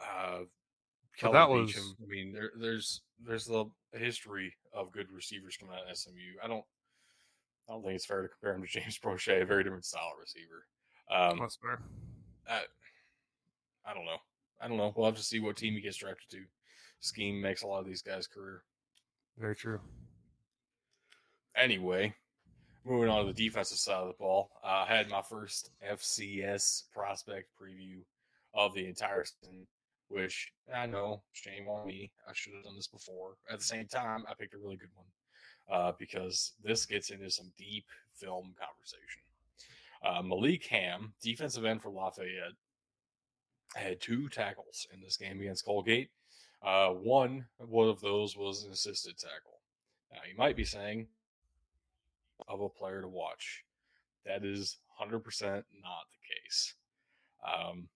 Uh, 0.00 0.40
Kelvin 1.18 1.40
that 1.40 1.50
was- 1.50 1.72
Beachum. 1.72 1.94
I 2.02 2.06
mean, 2.06 2.32
there, 2.32 2.50
there's 2.58 3.02
there's 3.24 3.46
the 3.46 3.64
history 3.92 4.54
of 4.72 4.92
good 4.92 5.10
receivers 5.10 5.56
coming 5.56 5.74
out 5.74 5.90
of 5.90 5.96
SMU. 5.96 6.38
I 6.42 6.48
don't 6.48 6.64
I 7.68 7.72
don't 7.72 7.82
think 7.82 7.94
it's 7.96 8.06
fair 8.06 8.22
to 8.22 8.28
compare 8.28 8.54
him 8.54 8.62
to 8.62 8.68
James 8.80 8.98
Proche, 8.98 9.42
a 9.42 9.44
very 9.44 9.64
different 9.64 9.84
style 9.84 10.12
of 10.14 10.20
receiver. 10.20 10.66
Um, 11.10 11.38
That's 11.40 11.56
fair. 11.56 11.80
I, 12.48 12.62
I 13.88 13.94
don't 13.94 14.04
know. 14.04 14.18
I 14.60 14.68
don't 14.68 14.76
know. 14.76 14.92
We'll 14.96 15.06
have 15.06 15.16
to 15.16 15.22
see 15.22 15.40
what 15.40 15.56
team 15.56 15.74
he 15.74 15.80
gets 15.80 15.96
drafted 15.96 16.28
to. 16.30 16.42
Scheme 17.00 17.40
makes 17.40 17.62
a 17.62 17.66
lot 17.66 17.80
of 17.80 17.86
these 17.86 18.02
guys' 18.02 18.26
career. 18.26 18.62
Very 19.38 19.54
true. 19.54 19.80
Anyway, 21.56 22.14
moving 22.84 23.08
on 23.08 23.26
to 23.26 23.32
the 23.32 23.44
defensive 23.48 23.78
side 23.78 23.94
of 23.96 24.08
the 24.08 24.14
ball, 24.18 24.50
uh, 24.64 24.84
I 24.88 24.96
had 24.96 25.08
my 25.08 25.22
first 25.22 25.70
FCS 25.88 26.84
prospect 26.92 27.48
preview 27.60 28.00
of 28.54 28.74
the 28.74 28.86
entire 28.86 29.24
season, 29.24 29.66
which 30.08 30.52
I 30.74 30.86
know, 30.86 31.22
shame 31.32 31.68
on 31.68 31.86
me. 31.86 32.12
I 32.28 32.32
should 32.34 32.54
have 32.54 32.64
done 32.64 32.76
this 32.76 32.86
before. 32.86 33.36
At 33.50 33.58
the 33.58 33.64
same 33.64 33.86
time, 33.86 34.24
I 34.28 34.34
picked 34.34 34.54
a 34.54 34.58
really 34.58 34.76
good 34.76 34.90
one 34.94 35.06
uh, 35.70 35.92
because 35.98 36.52
this 36.62 36.86
gets 36.86 37.10
into 37.10 37.30
some 37.30 37.52
deep 37.56 37.86
film 38.14 38.54
conversation. 38.58 39.22
Uh, 40.04 40.22
Malik 40.22 40.66
Hamm, 40.66 41.12
defensive 41.22 41.64
end 41.64 41.82
for 41.82 41.90
Lafayette, 41.90 42.52
had 43.74 44.00
two 44.00 44.28
tackles 44.28 44.86
in 44.94 45.00
this 45.00 45.16
game 45.16 45.40
against 45.40 45.64
Colgate. 45.64 46.10
Uh, 46.62 46.88
one, 46.90 47.46
one 47.58 47.88
of 47.88 48.00
those 48.00 48.36
was 48.36 48.64
an 48.64 48.72
assisted 48.72 49.18
tackle. 49.18 49.60
Now, 50.12 50.20
you 50.30 50.36
might 50.36 50.56
be 50.56 50.64
saying, 50.64 51.08
of 52.48 52.60
a 52.60 52.68
player 52.68 53.02
to 53.02 53.08
watch. 53.08 53.64
That 54.24 54.44
is 54.44 54.78
100% 55.00 55.12
not 55.12 55.62
the 56.10 56.34
case. 56.42 56.74
Um, 57.44 57.88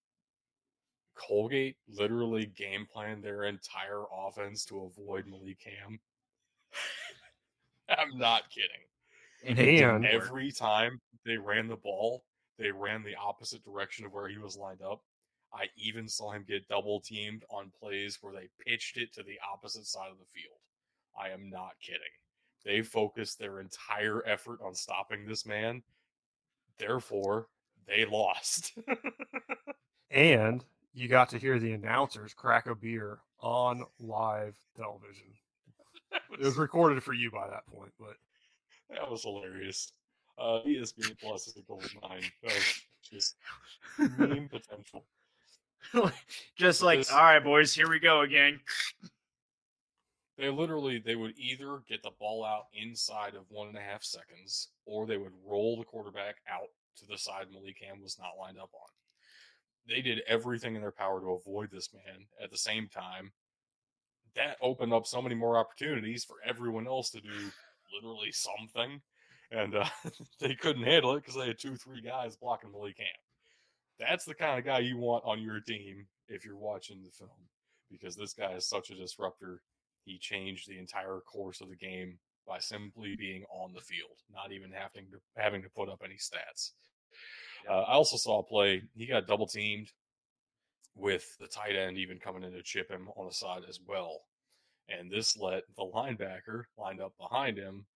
Colgate 1.20 1.76
literally 1.88 2.46
game 2.46 2.86
planned 2.90 3.22
their 3.22 3.44
entire 3.44 4.04
offense 4.26 4.64
to 4.66 4.84
avoid 4.84 5.26
Malik 5.26 5.60
Hamm. 5.64 5.98
I'm 7.88 8.18
not 8.18 8.50
kidding. 8.50 8.68
And 9.44 9.58
it 9.58 9.78
didn't 9.78 10.02
work. 10.02 10.12
Every 10.12 10.52
time 10.52 11.00
they 11.24 11.36
ran 11.36 11.68
the 11.68 11.76
ball, 11.76 12.24
they 12.58 12.70
ran 12.70 13.02
the 13.02 13.16
opposite 13.16 13.64
direction 13.64 14.06
of 14.06 14.12
where 14.12 14.28
he 14.28 14.38
was 14.38 14.56
lined 14.56 14.82
up. 14.82 15.02
I 15.52 15.66
even 15.76 16.08
saw 16.08 16.32
him 16.32 16.44
get 16.46 16.68
double 16.68 17.00
teamed 17.00 17.44
on 17.50 17.72
plays 17.80 18.18
where 18.20 18.32
they 18.32 18.48
pitched 18.64 18.96
it 18.96 19.12
to 19.14 19.22
the 19.22 19.38
opposite 19.52 19.86
side 19.86 20.10
of 20.10 20.18
the 20.18 20.24
field. 20.24 20.58
I 21.20 21.30
am 21.30 21.50
not 21.50 21.72
kidding. 21.82 22.00
They 22.64 22.82
focused 22.82 23.38
their 23.38 23.60
entire 23.60 24.22
effort 24.26 24.60
on 24.64 24.74
stopping 24.74 25.26
this 25.26 25.44
man. 25.44 25.82
Therefore, 26.78 27.48
they 27.86 28.04
lost. 28.04 28.72
And 30.10 30.64
you 30.92 31.08
got 31.08 31.28
to 31.30 31.38
hear 31.38 31.58
the 31.58 31.72
announcers 31.72 32.34
crack 32.34 32.66
a 32.66 32.74
beer 32.74 33.18
on 33.40 33.84
live 33.98 34.56
television. 34.76 35.26
It 36.32 36.40
was 36.40 36.56
recorded 36.56 37.02
for 37.02 37.12
you 37.12 37.30
by 37.30 37.48
that 37.48 37.66
point, 37.66 37.92
but 37.98 38.16
that 38.90 39.08
was 39.10 39.22
hilarious. 39.22 39.92
Uh, 40.38 40.60
ESPN 40.66 41.18
Plus 41.20 41.46
is 41.48 41.56
a 41.56 41.62
gold 41.62 41.88
mine. 42.02 42.22
That 42.42 42.52
was 42.54 42.80
just 43.10 43.36
meme 43.98 44.48
potential. 44.48 45.04
Just 46.56 46.82
like, 46.82 47.00
This- 47.00 47.10
all 47.10 47.18
right, 47.22 47.42
boys, 47.42 47.74
here 47.74 47.88
we 47.88 47.98
go 47.98 48.20
again. 48.20 48.60
They 50.38 50.48
literally 50.48 50.98
they 50.98 51.16
would 51.16 51.34
either 51.38 51.80
get 51.88 52.02
the 52.02 52.12
ball 52.18 52.44
out 52.44 52.66
inside 52.74 53.34
of 53.34 53.42
one 53.48 53.68
and 53.68 53.76
a 53.76 53.80
half 53.80 54.02
seconds, 54.02 54.68
or 54.86 55.06
they 55.06 55.16
would 55.18 55.32
roll 55.46 55.76
the 55.78 55.84
quarterback 55.84 56.36
out 56.50 56.68
to 56.98 57.06
the 57.06 57.18
side 57.18 57.46
Malik 57.52 57.76
Hamm 57.86 58.00
was 58.02 58.18
not 58.18 58.38
lined 58.38 58.58
up 58.58 58.70
on. 58.72 58.88
They 59.88 60.02
did 60.02 60.22
everything 60.26 60.74
in 60.76 60.82
their 60.82 60.92
power 60.92 61.20
to 61.20 61.32
avoid 61.32 61.70
this 61.70 61.88
man. 61.92 62.26
At 62.42 62.50
the 62.50 62.58
same 62.58 62.88
time, 62.88 63.32
that 64.36 64.56
opened 64.60 64.92
up 64.92 65.06
so 65.06 65.20
many 65.20 65.34
more 65.34 65.58
opportunities 65.58 66.24
for 66.24 66.36
everyone 66.46 66.86
else 66.86 67.10
to 67.10 67.20
do 67.20 67.50
literally 67.92 68.32
something, 68.32 69.00
and 69.50 69.74
uh, 69.74 69.86
they 70.40 70.54
couldn't 70.54 70.84
handle 70.84 71.14
it 71.14 71.22
because 71.22 71.34
they 71.34 71.48
had 71.48 71.58
two, 71.58 71.76
three 71.76 72.00
guys 72.00 72.36
blocking 72.36 72.70
Malik 72.70 72.98
Hamm. 72.98 73.06
That's 73.98 74.24
the 74.24 74.34
kind 74.34 74.58
of 74.58 74.64
guy 74.64 74.78
you 74.78 74.96
want 74.96 75.24
on 75.26 75.42
your 75.42 75.60
team 75.60 76.06
if 76.28 76.44
you're 76.44 76.56
watching 76.56 77.02
the 77.02 77.10
film, 77.10 77.48
because 77.90 78.16
this 78.16 78.32
guy 78.32 78.52
is 78.52 78.68
such 78.68 78.90
a 78.90 78.94
disruptor 78.94 79.62
he 80.04 80.18
changed 80.18 80.68
the 80.68 80.78
entire 80.78 81.20
course 81.20 81.60
of 81.60 81.68
the 81.68 81.76
game 81.76 82.18
by 82.46 82.58
simply 82.58 83.16
being 83.16 83.44
on 83.50 83.72
the 83.72 83.80
field, 83.80 84.16
not 84.32 84.52
even 84.52 84.70
having 84.72 85.10
to 85.10 85.18
having 85.36 85.62
to 85.62 85.68
put 85.70 85.88
up 85.88 86.02
any 86.04 86.14
stats. 86.16 86.72
Uh, 87.68 87.80
I 87.80 87.92
also 87.92 88.16
saw 88.16 88.40
a 88.40 88.42
play; 88.42 88.82
he 88.96 89.06
got 89.06 89.26
double 89.26 89.46
teamed 89.46 89.90
with 90.96 91.36
the 91.38 91.46
tight 91.46 91.76
end 91.76 91.96
even 91.96 92.18
coming 92.18 92.42
in 92.42 92.52
to 92.52 92.62
chip 92.62 92.90
him 92.90 93.08
on 93.16 93.26
the 93.26 93.34
side 93.34 93.62
as 93.68 93.78
well, 93.86 94.22
and 94.88 95.10
this 95.10 95.36
let 95.36 95.64
the 95.76 95.82
linebacker 95.82 96.64
lined 96.78 97.00
up 97.00 97.14
behind 97.18 97.56
him 97.56 97.86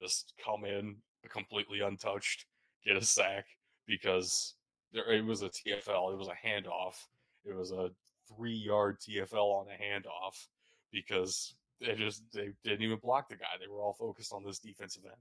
just 0.00 0.34
come 0.44 0.64
in 0.64 0.96
completely 1.28 1.80
untouched, 1.80 2.46
get 2.84 2.96
a 2.96 3.04
sack 3.04 3.46
because 3.86 4.54
there 4.92 5.10
it 5.12 5.24
was 5.24 5.42
a 5.42 5.48
TFL, 5.48 6.12
it 6.12 6.18
was 6.18 6.28
a 6.28 6.46
handoff, 6.46 7.06
it 7.44 7.54
was 7.54 7.72
a 7.72 7.90
three 8.28 8.54
yard 8.54 8.98
TFL 9.00 9.60
on 9.60 9.66
a 9.68 9.82
handoff 9.82 10.46
because 10.92 11.54
they 11.80 11.94
just 11.94 12.22
they 12.32 12.50
didn't 12.62 12.82
even 12.82 12.98
block 12.98 13.28
the 13.28 13.36
guy. 13.36 13.46
They 13.60 13.68
were 13.68 13.82
all 13.82 13.94
focused 13.94 14.32
on 14.32 14.44
this 14.44 14.58
defensive 14.58 15.04
end. 15.04 15.14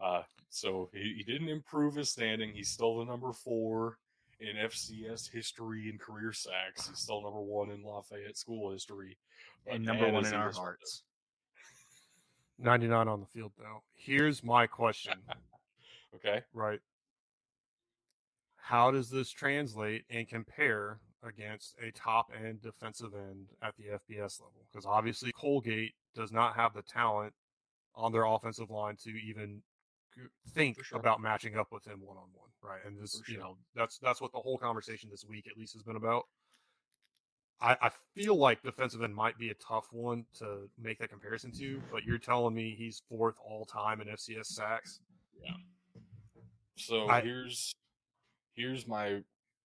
Uh, 0.00 0.22
so 0.50 0.90
he, 0.92 1.14
he 1.18 1.22
didn't 1.22 1.48
improve 1.48 1.94
his 1.94 2.10
standing. 2.10 2.52
He's 2.52 2.68
still 2.68 2.98
the 2.98 3.04
number 3.04 3.32
four 3.32 3.98
in 4.40 4.56
FCS 4.56 5.30
history 5.30 5.88
and 5.88 6.00
career 6.00 6.32
sacks. 6.32 6.88
He's 6.88 6.98
still 6.98 7.22
number 7.22 7.40
one 7.40 7.70
in 7.70 7.82
Lafayette 7.84 8.36
school 8.36 8.72
history. 8.72 9.16
but 9.64 9.74
and 9.74 9.84
number 9.84 10.10
one 10.10 10.26
in 10.26 10.34
our 10.34 10.48
disruptive. 10.48 10.58
hearts. 10.62 11.02
99 12.58 13.08
on 13.08 13.20
the 13.20 13.26
field 13.26 13.52
though. 13.58 13.82
Here's 13.94 14.42
my 14.44 14.66
question, 14.66 15.14
Okay. 16.14 16.42
right? 16.52 16.80
How 18.56 18.90
does 18.90 19.10
this 19.10 19.30
translate 19.30 20.04
and 20.10 20.28
compare 20.28 21.00
against 21.24 21.76
a 21.80 21.90
top 21.92 22.30
end 22.36 22.62
defensive 22.62 23.12
end 23.14 23.46
at 23.62 23.74
the 23.76 23.84
FBS 23.84 24.40
level? 24.40 24.66
Because 24.70 24.86
obviously 24.86 25.32
Colgate 25.32 25.94
does 26.14 26.30
not 26.32 26.54
have 26.56 26.74
the 26.74 26.82
talent 26.82 27.32
on 27.94 28.12
their 28.12 28.24
offensive 28.24 28.70
line 28.70 28.96
to 29.04 29.10
even 29.10 29.56
g- 29.56 29.62
think 30.54 30.82
sure. 30.84 30.98
about 30.98 31.20
matching 31.20 31.56
up 31.56 31.68
with 31.72 31.86
him 31.86 32.00
one 32.04 32.16
on 32.16 32.28
one, 32.34 32.50
right? 32.62 32.80
And 32.84 33.00
this, 33.00 33.20
For 33.24 33.30
you 33.30 33.38
know, 33.38 33.56
that's 33.74 33.98
that's 33.98 34.20
what 34.20 34.32
the 34.32 34.38
whole 34.38 34.58
conversation 34.58 35.08
this 35.10 35.24
week 35.28 35.46
at 35.50 35.56
least 35.56 35.72
has 35.74 35.82
been 35.82 35.96
about. 35.96 36.24
I, 37.60 37.76
I 37.80 37.90
feel 38.14 38.36
like 38.36 38.62
defensive 38.62 39.02
end 39.02 39.14
might 39.14 39.38
be 39.38 39.50
a 39.50 39.54
tough 39.54 39.86
one 39.92 40.24
to 40.38 40.68
make 40.80 40.98
that 40.98 41.10
comparison 41.10 41.52
to, 41.52 41.80
but 41.92 42.02
you're 42.02 42.18
telling 42.18 42.54
me 42.54 42.74
he's 42.76 43.02
fourth 43.08 43.36
all 43.44 43.64
time 43.64 44.00
in 44.00 44.08
FCS 44.08 44.46
sacks. 44.46 45.00
Yeah. 45.40 45.54
So 46.76 47.08
I- 47.08 47.20
here's 47.20 47.72
here's 48.54 48.86
my 48.88 49.20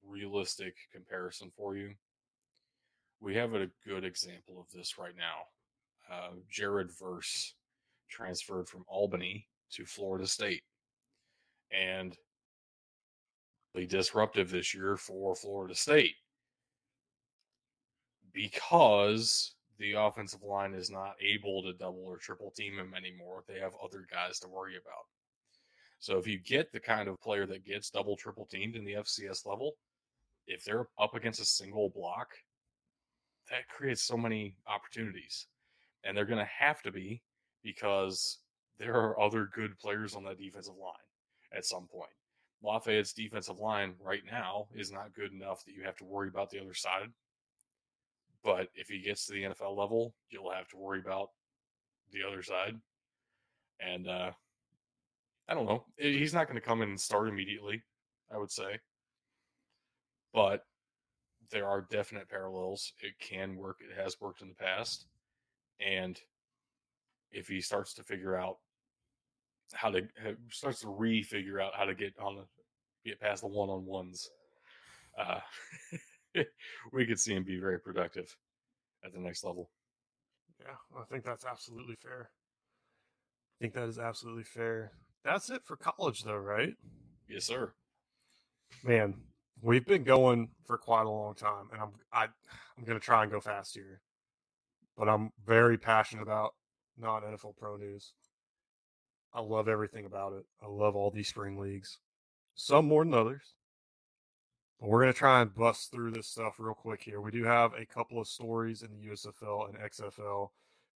realistic 0.05 0.75
comparison 0.93 1.51
for 1.57 1.75
you. 1.75 1.95
We 3.19 3.35
have 3.35 3.55
a 3.55 3.67
good 3.85 4.03
example 4.03 4.59
of 4.59 4.71
this 4.71 4.99
right 4.99 5.15
now. 5.17 6.13
Uh, 6.13 6.35
Jared 6.49 6.91
Verse 6.91 7.55
transferred 8.09 8.69
from 8.69 8.85
Albany 8.87 9.47
to 9.71 9.85
Florida 9.85 10.27
State, 10.27 10.63
and 11.71 12.17
disruptive 13.85 14.49
this 14.49 14.73
year 14.73 14.97
for 14.97 15.35
Florida 15.35 15.75
State 15.75 16.15
because 18.33 19.53
the 19.79 19.93
offensive 19.93 20.43
line 20.43 20.73
is 20.73 20.89
not 20.89 21.15
able 21.21 21.61
to 21.61 21.73
double 21.73 22.05
or 22.05 22.17
triple 22.17 22.51
team 22.51 22.79
him 22.79 22.93
anymore. 22.95 23.43
They 23.47 23.59
have 23.59 23.73
other 23.83 24.05
guys 24.11 24.39
to 24.39 24.47
worry 24.47 24.75
about. 24.75 25.05
So 25.99 26.17
if 26.17 26.27
you 26.27 26.39
get 26.39 26.71
the 26.71 26.79
kind 26.79 27.07
of 27.07 27.19
player 27.21 27.45
that 27.47 27.65
gets 27.65 27.89
double 27.89 28.15
triple 28.15 28.45
teamed 28.45 28.75
in 28.75 28.85
the 28.85 28.93
FCS 28.93 29.45
level, 29.45 29.73
if 30.47 30.63
they're 30.63 30.87
up 30.99 31.15
against 31.15 31.41
a 31.41 31.45
single 31.45 31.89
block, 31.89 32.29
that 33.49 33.67
creates 33.67 34.03
so 34.03 34.17
many 34.17 34.55
opportunities. 34.67 35.47
And 36.03 36.15
they're 36.15 36.25
going 36.25 36.37
to 36.37 36.45
have 36.45 36.81
to 36.83 36.91
be 36.91 37.21
because 37.63 38.39
there 38.79 38.95
are 38.95 39.19
other 39.19 39.49
good 39.53 39.77
players 39.79 40.15
on 40.15 40.23
that 40.25 40.39
defensive 40.39 40.75
line 40.79 40.93
at 41.55 41.65
some 41.65 41.87
point. 41.87 42.11
Lafayette's 42.63 43.13
defensive 43.13 43.59
line 43.59 43.93
right 44.03 44.23
now 44.29 44.67
is 44.75 44.91
not 44.91 45.13
good 45.13 45.31
enough 45.31 45.63
that 45.65 45.73
you 45.73 45.83
have 45.83 45.97
to 45.97 46.05
worry 46.05 46.27
about 46.27 46.49
the 46.49 46.59
other 46.59 46.73
side. 46.73 47.09
But 48.43 48.69
if 48.75 48.87
he 48.87 48.99
gets 48.99 49.25
to 49.25 49.33
the 49.33 49.43
NFL 49.43 49.77
level, 49.77 50.13
you'll 50.29 50.51
have 50.51 50.67
to 50.69 50.77
worry 50.77 50.99
about 50.99 51.29
the 52.11 52.19
other 52.27 52.41
side. 52.41 52.75
And 53.79 54.07
uh, 54.07 54.31
I 55.47 55.53
don't 55.53 55.65
know. 55.65 55.85
He's 55.97 56.33
not 56.33 56.47
going 56.47 56.59
to 56.59 56.65
come 56.65 56.81
in 56.81 56.89
and 56.89 56.99
start 56.99 57.27
immediately, 57.27 57.83
I 58.33 58.37
would 58.37 58.51
say. 58.51 58.79
But 60.33 60.63
there 61.51 61.67
are 61.67 61.87
definite 61.89 62.29
parallels. 62.29 62.93
It 63.01 63.13
can 63.19 63.55
work. 63.55 63.77
It 63.81 64.01
has 64.01 64.19
worked 64.19 64.41
in 64.41 64.49
the 64.49 64.55
past. 64.55 65.05
And 65.79 66.19
if 67.31 67.47
he 67.47 67.61
starts 67.61 67.93
to 67.95 68.03
figure 68.03 68.35
out 68.35 68.57
how 69.73 69.89
to 69.91 70.01
ha- 70.21 70.35
starts 70.51 70.81
to 70.81 70.89
re-figure 70.89 71.59
out 71.59 71.73
how 71.75 71.85
to 71.85 71.95
get 71.95 72.13
on 72.19 72.37
the 72.37 72.43
get 73.05 73.19
past 73.19 73.41
the 73.41 73.47
one-on-ones, 73.47 74.29
uh, 75.17 75.39
we 76.93 77.05
could 77.05 77.19
see 77.19 77.33
him 77.33 77.43
be 77.43 77.57
very 77.57 77.79
productive 77.79 78.35
at 79.03 79.13
the 79.13 79.19
next 79.19 79.43
level. 79.43 79.69
Yeah, 80.59 80.75
I 80.99 81.03
think 81.05 81.23
that's 81.23 81.45
absolutely 81.45 81.95
fair. 81.95 82.29
I 83.59 83.63
think 83.63 83.73
that 83.73 83.87
is 83.87 83.99
absolutely 83.99 84.43
fair. 84.43 84.91
That's 85.23 85.49
it 85.49 85.63
for 85.63 85.75
college, 85.75 86.23
though, 86.23 86.35
right? 86.35 86.73
Yes, 87.27 87.45
sir. 87.45 87.73
Man, 88.83 89.15
we've 89.61 89.85
been 89.85 90.03
going 90.03 90.49
for 90.65 90.77
quite 90.77 91.05
a 91.05 91.09
long 91.09 91.33
time, 91.35 91.69
and 91.71 91.81
I'm 91.81 91.89
I 92.11 92.27
I'm 92.77 92.83
gonna 92.85 92.99
try 92.99 93.23
and 93.23 93.31
go 93.31 93.39
fast 93.39 93.73
here, 93.73 94.01
but 94.97 95.09
I'm 95.09 95.31
very 95.45 95.77
passionate 95.77 96.21
about 96.23 96.53
non 96.97 97.23
NFL 97.23 97.57
pro 97.57 97.77
news. 97.77 98.13
I 99.37 99.41
love 99.41 99.67
everything 99.67 100.05
about 100.05 100.33
it. 100.33 100.45
I 100.63 100.65
love 100.65 100.95
all 100.95 101.11
these 101.11 101.27
spring 101.27 101.59
leagues, 101.59 101.99
some 102.55 102.87
more 102.87 103.05
than 103.05 103.13
others. 103.13 103.53
But 104.79 104.89
we're 104.89 105.01
gonna 105.01 105.13
try 105.13 105.41
and 105.41 105.53
bust 105.53 105.91
through 105.91 106.09
this 106.11 106.25
stuff 106.25 106.55
real 106.57 106.73
quick 106.73 107.03
here. 107.03 107.21
We 107.21 107.29
do 107.29 107.43
have 107.43 107.73
a 107.73 107.85
couple 107.85 108.19
of 108.19 108.27
stories 108.27 108.81
in 108.81 108.89
the 108.89 109.11
USFL 109.11 109.69
and 109.69 109.77
XFL. 109.77 110.49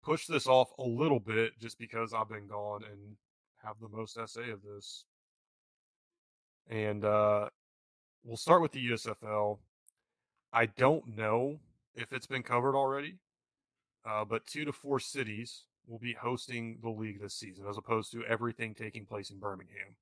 Push 0.05 0.28
this 0.28 0.47
off 0.47 0.70
a 0.78 0.85
little 0.85 1.19
bit 1.19 1.59
just 1.59 1.81
because 1.81 2.15
I've 2.15 2.28
been 2.28 2.47
gone 2.47 2.85
and 2.85 3.16
have 3.65 3.81
the 3.81 3.89
most 3.89 4.16
essay 4.16 4.51
of 4.51 4.62
this. 4.62 5.05
And 6.70 7.05
uh 7.05 7.48
we'll 8.23 8.36
start 8.36 8.62
with 8.62 8.70
the 8.70 8.90
USFL. 8.90 9.59
I 10.52 10.66
don't 10.66 11.16
know 11.16 11.59
if 11.97 12.12
it's 12.12 12.28
been 12.28 12.44
covered 12.44 12.77
already, 12.77 13.16
uh, 14.09 14.24
but 14.24 14.47
two 14.47 14.65
to 14.65 14.73
four 14.73 15.01
cities 15.01 15.65
will 15.89 15.98
be 15.98 16.12
hosting 16.12 16.78
the 16.82 16.90
league 16.90 17.20
this 17.20 17.35
season, 17.35 17.66
as 17.69 17.78
opposed 17.78 18.12
to 18.12 18.24
everything 18.27 18.74
taking 18.74 19.06
place 19.06 19.31
in 19.31 19.39
Birmingham. 19.39 19.97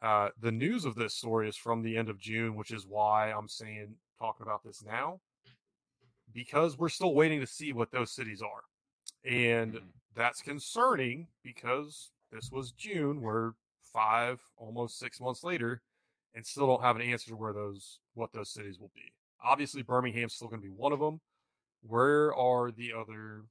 Uh, 0.00 0.30
the 0.40 0.52
news 0.52 0.84
of 0.84 0.94
this 0.94 1.14
story 1.14 1.48
is 1.48 1.56
from 1.56 1.82
the 1.82 1.96
end 1.96 2.08
of 2.08 2.18
June, 2.18 2.56
which 2.56 2.70
is 2.70 2.86
why 2.86 3.30
I'm 3.30 3.48
saying 3.48 3.96
talking 4.18 4.46
about 4.46 4.64
this 4.64 4.82
now, 4.82 5.20
because 6.32 6.78
we're 6.78 6.88
still 6.88 7.14
waiting 7.14 7.40
to 7.40 7.46
see 7.46 7.72
what 7.72 7.90
those 7.90 8.12
cities 8.12 8.40
are, 8.42 8.64
and 9.24 9.74
Mhm. 9.74 9.92
that's 10.14 10.40
concerning 10.40 11.28
because 11.42 12.12
this 12.30 12.50
was 12.50 12.72
June. 12.72 13.20
We're 13.20 13.54
five, 13.82 14.40
almost 14.56 14.98
six 14.98 15.20
months 15.20 15.42
later, 15.42 15.82
and 16.34 16.46
still 16.46 16.66
don't 16.66 16.82
have 16.82 16.96
an 16.96 17.02
answer 17.02 17.30
to 17.30 17.36
where 17.36 17.52
those 17.52 18.00
what 18.14 18.32
those 18.32 18.50
cities 18.50 18.78
will 18.78 18.92
be. 18.94 19.12
Obviously, 19.40 19.82
Birmingham's 19.82 20.34
still 20.34 20.48
going 20.48 20.60
to 20.60 20.68
be 20.68 20.74
one 20.74 20.92
of 20.92 21.00
them. 21.00 21.20
Where 21.82 22.34
are 22.34 22.70
the 22.70 22.92
other? 22.92 23.48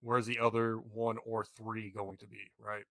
Where's 0.00 0.26
the 0.26 0.38
other 0.38 0.76
one 0.76 1.16
or 1.24 1.44
three 1.44 1.90
going 1.90 2.16
to 2.18 2.26
be? 2.26 2.50
Right. 2.60 2.84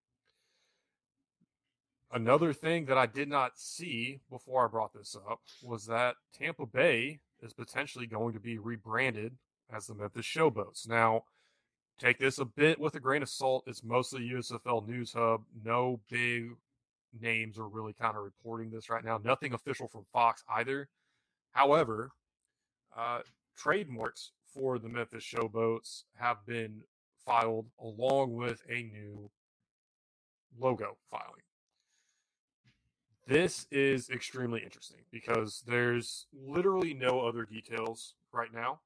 Another 2.12 2.54
thing 2.54 2.86
that 2.86 2.98
I 2.98 3.06
did 3.06 3.28
not 3.28 3.58
see 3.58 4.22
before 4.30 4.64
I 4.64 4.70
brought 4.70 4.94
this 4.94 5.16
up 5.30 5.42
was 5.62 5.86
that 5.88 6.16
Tampa 6.34 6.66
Bay 6.66 7.20
is 7.42 7.54
potentially 7.54 8.08
going 8.08 8.34
to 8.34 8.40
be 8.40 8.58
rebranded 8.58 9.38
as 9.72 9.88
the 9.88 9.94
Memphis 9.94 10.26
Showboats. 10.26 10.88
Now, 10.88 11.24
take 12.00 12.18
this 12.18 12.40
a 12.40 12.46
bit 12.46 12.80
with 12.80 12.96
a 12.96 13.02
grain 13.02 13.24
of 13.24 13.30
salt. 13.30 13.66
It's 13.68 13.84
mostly 13.84 14.22
USFL 14.30 14.88
News 14.88 15.14
Hub. 15.14 15.44
No 15.64 16.00
big 16.10 16.52
names 17.20 17.58
are 17.58 17.68
really 17.68 17.94
kind 17.94 18.16
of 18.16 18.24
reporting 18.24 18.70
this 18.70 18.90
right 18.90 19.04
now. 19.04 19.20
Nothing 19.22 19.54
official 19.54 19.88
from 19.88 20.06
Fox 20.14 20.44
either. 20.50 20.88
However, 21.52 22.12
uh, 22.96 23.20
trademarks 23.58 24.32
for 24.54 24.80
the 24.80 24.90
Memphis 24.90 25.24
Showboats 25.24 26.04
have 26.16 26.38
been 26.46 26.82
filed 27.28 27.68
along 27.80 28.34
with 28.34 28.62
a 28.70 28.84
new 28.84 29.30
logo 30.58 30.98
filing. 31.12 31.44
This 33.28 33.68
is 33.70 34.10
extremely 34.10 34.62
interesting 34.64 35.02
because 35.12 35.62
there's 35.68 36.28
literally 36.34 36.94
no 36.94 37.20
other 37.20 37.44
details 37.44 38.16
right 38.32 38.54
now 38.54 38.80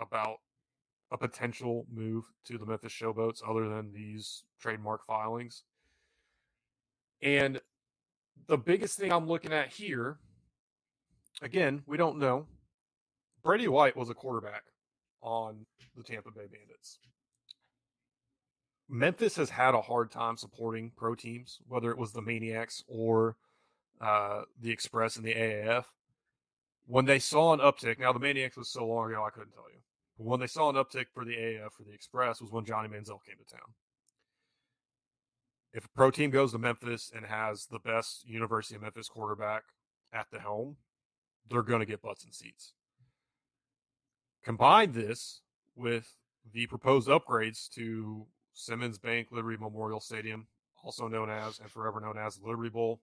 about 0.00 0.38
a 1.12 1.16
potential 1.16 1.86
move 1.92 2.24
to 2.46 2.58
the 2.58 2.66
Memphis 2.66 2.92
Showboats 2.92 3.40
other 3.48 3.68
than 3.68 3.92
these 3.92 4.42
trademark 4.60 5.06
filings. 5.06 5.62
And 7.22 7.60
the 8.48 8.58
biggest 8.58 8.98
thing 8.98 9.12
I'm 9.12 9.28
looking 9.28 9.52
at 9.52 9.68
here, 9.68 10.18
again, 11.40 11.82
we 11.86 11.96
don't 11.96 12.18
know. 12.18 12.46
Brady 13.44 13.68
White 13.68 13.96
was 13.96 14.10
a 14.10 14.14
quarterback 14.14 14.64
on 15.22 15.66
the 15.96 16.02
Tampa 16.02 16.30
Bay 16.30 16.46
Bandits. 16.50 16.98
Memphis 18.90 19.36
has 19.36 19.50
had 19.50 19.74
a 19.74 19.80
hard 19.80 20.10
time 20.10 20.36
supporting 20.36 20.90
pro 20.96 21.14
teams, 21.14 21.60
whether 21.68 21.90
it 21.92 21.98
was 21.98 22.12
the 22.12 22.20
Maniacs 22.20 22.82
or 22.88 23.36
uh, 24.00 24.42
the 24.60 24.70
Express 24.70 25.16
and 25.16 25.24
the 25.24 25.34
AAF. 25.34 25.84
When 26.86 27.04
they 27.04 27.20
saw 27.20 27.52
an 27.52 27.60
uptick, 27.60 28.00
now 28.00 28.12
the 28.12 28.18
Maniacs 28.18 28.56
was 28.56 28.68
so 28.68 28.84
long 28.84 29.10
ago 29.10 29.24
I 29.24 29.30
couldn't 29.30 29.52
tell 29.52 29.70
you. 29.72 29.78
But 30.18 30.26
when 30.26 30.40
they 30.40 30.48
saw 30.48 30.70
an 30.70 30.76
uptick 30.76 31.06
for 31.14 31.24
the 31.24 31.34
AAF 31.34 31.72
for 31.72 31.84
the 31.84 31.92
Express 31.92 32.40
was 32.40 32.50
when 32.50 32.64
Johnny 32.64 32.88
Manziel 32.88 33.24
came 33.24 33.36
to 33.38 33.54
town. 33.54 33.74
If 35.72 35.84
a 35.84 35.88
pro 35.90 36.10
team 36.10 36.30
goes 36.30 36.50
to 36.50 36.58
Memphis 36.58 37.12
and 37.14 37.24
has 37.24 37.66
the 37.66 37.78
best 37.78 38.26
University 38.26 38.74
of 38.74 38.82
Memphis 38.82 39.08
quarterback 39.08 39.62
at 40.12 40.26
the 40.32 40.40
helm, 40.40 40.78
they're 41.48 41.62
going 41.62 41.78
to 41.78 41.86
get 41.86 42.02
butts 42.02 42.24
and 42.24 42.34
seats. 42.34 42.72
Combine 44.44 44.90
this 44.90 45.42
with 45.76 46.16
the 46.52 46.66
proposed 46.66 47.08
upgrades 47.08 47.68
to 47.74 48.26
Simmons 48.60 48.98
Bank 48.98 49.28
Liberty 49.32 49.56
Memorial 49.60 50.00
Stadium, 50.00 50.46
also 50.84 51.08
known 51.08 51.30
as 51.30 51.58
and 51.60 51.70
forever 51.70 52.00
known 52.00 52.18
as 52.18 52.40
Liberty 52.42 52.70
Bowl. 52.70 53.00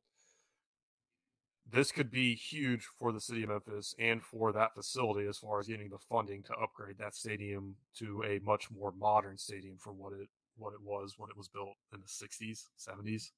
this 1.70 1.92
could 1.92 2.10
be 2.12 2.36
huge 2.36 2.86
for 2.98 3.12
the 3.12 3.20
city 3.20 3.44
of 3.44 3.50
Memphis 3.50 3.94
and 4.00 4.24
for 4.24 4.54
that 4.54 4.74
facility 4.74 5.28
as 5.28 5.38
far 5.38 5.60
as 5.60 5.68
getting 5.68 5.90
the 5.90 5.98
funding 5.98 6.44
to 6.44 6.54
upgrade 6.54 6.98
that 7.00 7.16
stadium 7.16 7.76
to 7.98 8.24
a 8.24 8.40
much 8.44 8.72
more 8.72 8.94
modern 8.98 9.38
stadium 9.38 9.78
from 9.78 9.98
what 9.98 10.14
it 10.14 10.30
what 10.58 10.74
it 10.74 10.82
was 10.84 11.16
when 11.18 11.30
it 11.30 11.38
was 11.38 11.48
built 11.50 11.76
in 11.94 12.02
the 12.02 12.08
60s, 12.08 12.66
70s. 12.80 13.32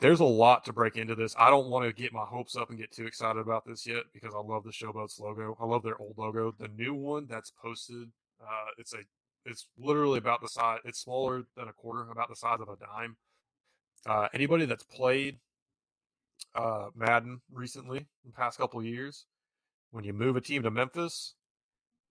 There's 0.00 0.20
a 0.20 0.24
lot 0.24 0.64
to 0.66 0.72
break 0.72 0.96
into 0.96 1.14
this. 1.14 1.34
I 1.38 1.50
don't 1.50 1.68
want 1.68 1.86
to 1.86 1.92
get 1.92 2.12
my 2.12 2.24
hopes 2.24 2.56
up 2.56 2.70
and 2.70 2.78
get 2.78 2.92
too 2.92 3.06
excited 3.06 3.40
about 3.40 3.66
this 3.66 3.86
yet 3.86 4.04
because 4.12 4.34
I 4.34 4.40
love 4.40 4.64
the 4.64 4.70
Showboats 4.70 5.20
logo. 5.20 5.56
I 5.60 5.64
love 5.64 5.82
their 5.82 6.00
old 6.00 6.16
logo. 6.18 6.54
The 6.58 6.68
new 6.68 6.94
one 6.94 7.26
that's 7.28 7.50
posted, 7.50 8.08
uh, 8.40 8.70
it's 8.78 8.94
a 8.94 8.98
it's 9.46 9.66
literally 9.78 10.18
about 10.18 10.42
the 10.42 10.48
size. 10.48 10.80
It's 10.84 11.00
smaller 11.00 11.44
than 11.56 11.68
a 11.68 11.72
quarter, 11.72 12.10
about 12.10 12.28
the 12.28 12.36
size 12.36 12.58
of 12.60 12.68
a 12.68 12.76
dime. 12.76 13.16
Uh, 14.04 14.28
anybody 14.34 14.66
that's 14.66 14.84
played 14.84 15.38
uh, 16.54 16.88
Madden 16.94 17.40
recently, 17.52 17.98
in 17.98 18.06
the 18.26 18.32
past 18.32 18.58
couple 18.58 18.82
years, 18.82 19.26
when 19.92 20.04
you 20.04 20.12
move 20.12 20.36
a 20.36 20.40
team 20.40 20.62
to 20.62 20.70
Memphis, 20.70 21.34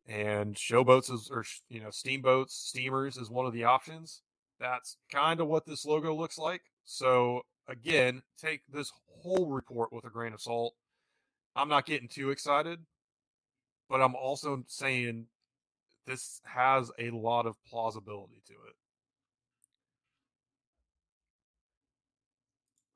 and 0.07 0.55
showboats 0.55 1.11
is, 1.11 1.29
or 1.31 1.43
you 1.67 1.81
know, 1.81 1.89
steamboats, 1.89 2.55
steamers 2.55 3.17
is 3.17 3.29
one 3.29 3.45
of 3.45 3.53
the 3.53 3.63
options. 3.63 4.21
That's 4.59 4.97
kind 5.11 5.39
of 5.39 5.47
what 5.47 5.65
this 5.65 5.85
logo 5.85 6.15
looks 6.15 6.37
like. 6.37 6.61
So 6.85 7.41
again, 7.67 8.21
take 8.39 8.61
this 8.71 8.91
whole 9.21 9.47
report 9.47 9.91
with 9.91 10.05
a 10.05 10.09
grain 10.09 10.33
of 10.33 10.41
salt. 10.41 10.75
I'm 11.55 11.69
not 11.69 11.85
getting 11.85 12.07
too 12.07 12.29
excited, 12.29 12.79
but 13.89 14.01
I'm 14.01 14.15
also 14.15 14.63
saying 14.67 15.25
this 16.05 16.41
has 16.45 16.91
a 16.99 17.09
lot 17.11 17.45
of 17.45 17.55
plausibility 17.65 18.41
to 18.47 18.53
it. 18.53 18.75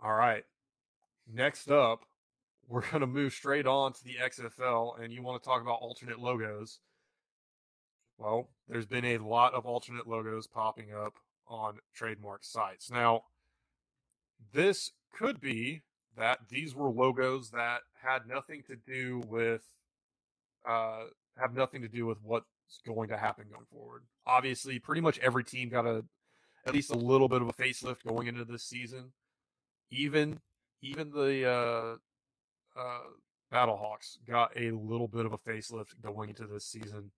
All 0.02 0.14
right. 0.14 0.44
Next 1.32 1.70
up, 1.70 2.06
we're 2.68 2.82
going 2.82 3.02
to 3.02 3.08
move 3.08 3.34
straight 3.34 3.66
on 3.68 3.94
to 3.94 4.04
the 4.04 4.18
XFL, 4.24 5.02
and 5.02 5.12
you 5.12 5.22
want 5.22 5.42
to 5.42 5.48
talk 5.48 5.62
about 5.62 5.80
alternate 5.82 6.20
logos. 6.20 6.80
Well, 8.18 8.50
there's 8.68 8.86
been 8.86 9.06
a 9.06 9.18
lot 9.18 9.54
of 9.54 9.66
alternate 9.66 10.08
logos 10.08 10.48
popping 10.48 10.94
up 10.94 11.16
on 11.48 11.80
trademark 11.94 12.44
sites. 12.44 12.92
Now, 12.92 13.24
this 14.54 14.92
could 15.14 15.42
be 15.42 15.82
that 16.18 16.50
these 16.50 16.76
were 16.76 16.90
logos 16.90 17.52
that 17.52 17.82
had 18.04 18.28
nothing 18.28 18.62
to 18.68 18.76
do 18.76 19.22
with, 19.28 19.64
uh, 20.68 21.06
have 21.38 21.54
nothing 21.54 21.82
to 21.82 21.88
do 21.88 22.06
with 22.06 22.18
what's 22.70 22.96
going 22.96 23.10
to 23.10 23.18
happen 23.18 23.46
going 23.52 23.66
forward. 23.72 24.04
Obviously, 24.28 24.78
pretty 24.80 25.02
much 25.02 25.18
every 25.20 25.44
team 25.44 25.70
got 25.70 25.86
a 25.86 26.04
at 26.66 26.74
least 26.74 26.92
a 26.92 26.98
little 26.98 27.28
bit 27.28 27.42
of 27.42 27.48
a 27.48 27.54
facelift 27.54 28.06
going 28.08 28.28
into 28.28 28.46
this 28.46 28.64
season. 28.64 29.12
Even 29.90 30.40
even 30.82 31.10
the 31.10 31.50
uh, 31.50 32.80
uh, 32.80 33.00
Battlehawks 33.52 34.18
got 34.28 34.52
a 34.56 34.72
little 34.72 35.08
bit 35.08 35.26
of 35.26 35.34
a 35.34 35.38
facelift 35.38 36.00
going 36.04 36.30
into 36.30 36.46
this 36.46 36.66
season. 36.66 37.12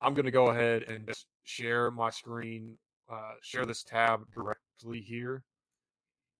I'm 0.00 0.12
going 0.12 0.26
to 0.26 0.30
go 0.30 0.48
ahead 0.48 0.82
and 0.82 1.06
just 1.06 1.26
share 1.44 1.90
my 1.90 2.10
screen, 2.10 2.76
uh, 3.10 3.32
share 3.40 3.64
this 3.64 3.82
tab 3.82 4.26
directly 4.34 5.00
here, 5.00 5.42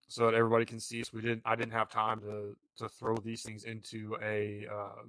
so 0.09 0.27
that 0.27 0.35
everybody 0.35 0.67
can 0.67 0.79
see. 0.79 1.03
So 1.03 1.13
we 1.15 1.23
didn't, 1.23 1.43
I 1.47 1.57
didn't 1.57 1.73
have 1.73 1.89
time 1.89 2.21
to 2.21 2.55
to 2.77 2.89
throw 2.89 3.17
these 3.17 3.43
things 3.43 3.65
into 3.65 4.17
a 4.23 4.67
uh, 4.71 5.05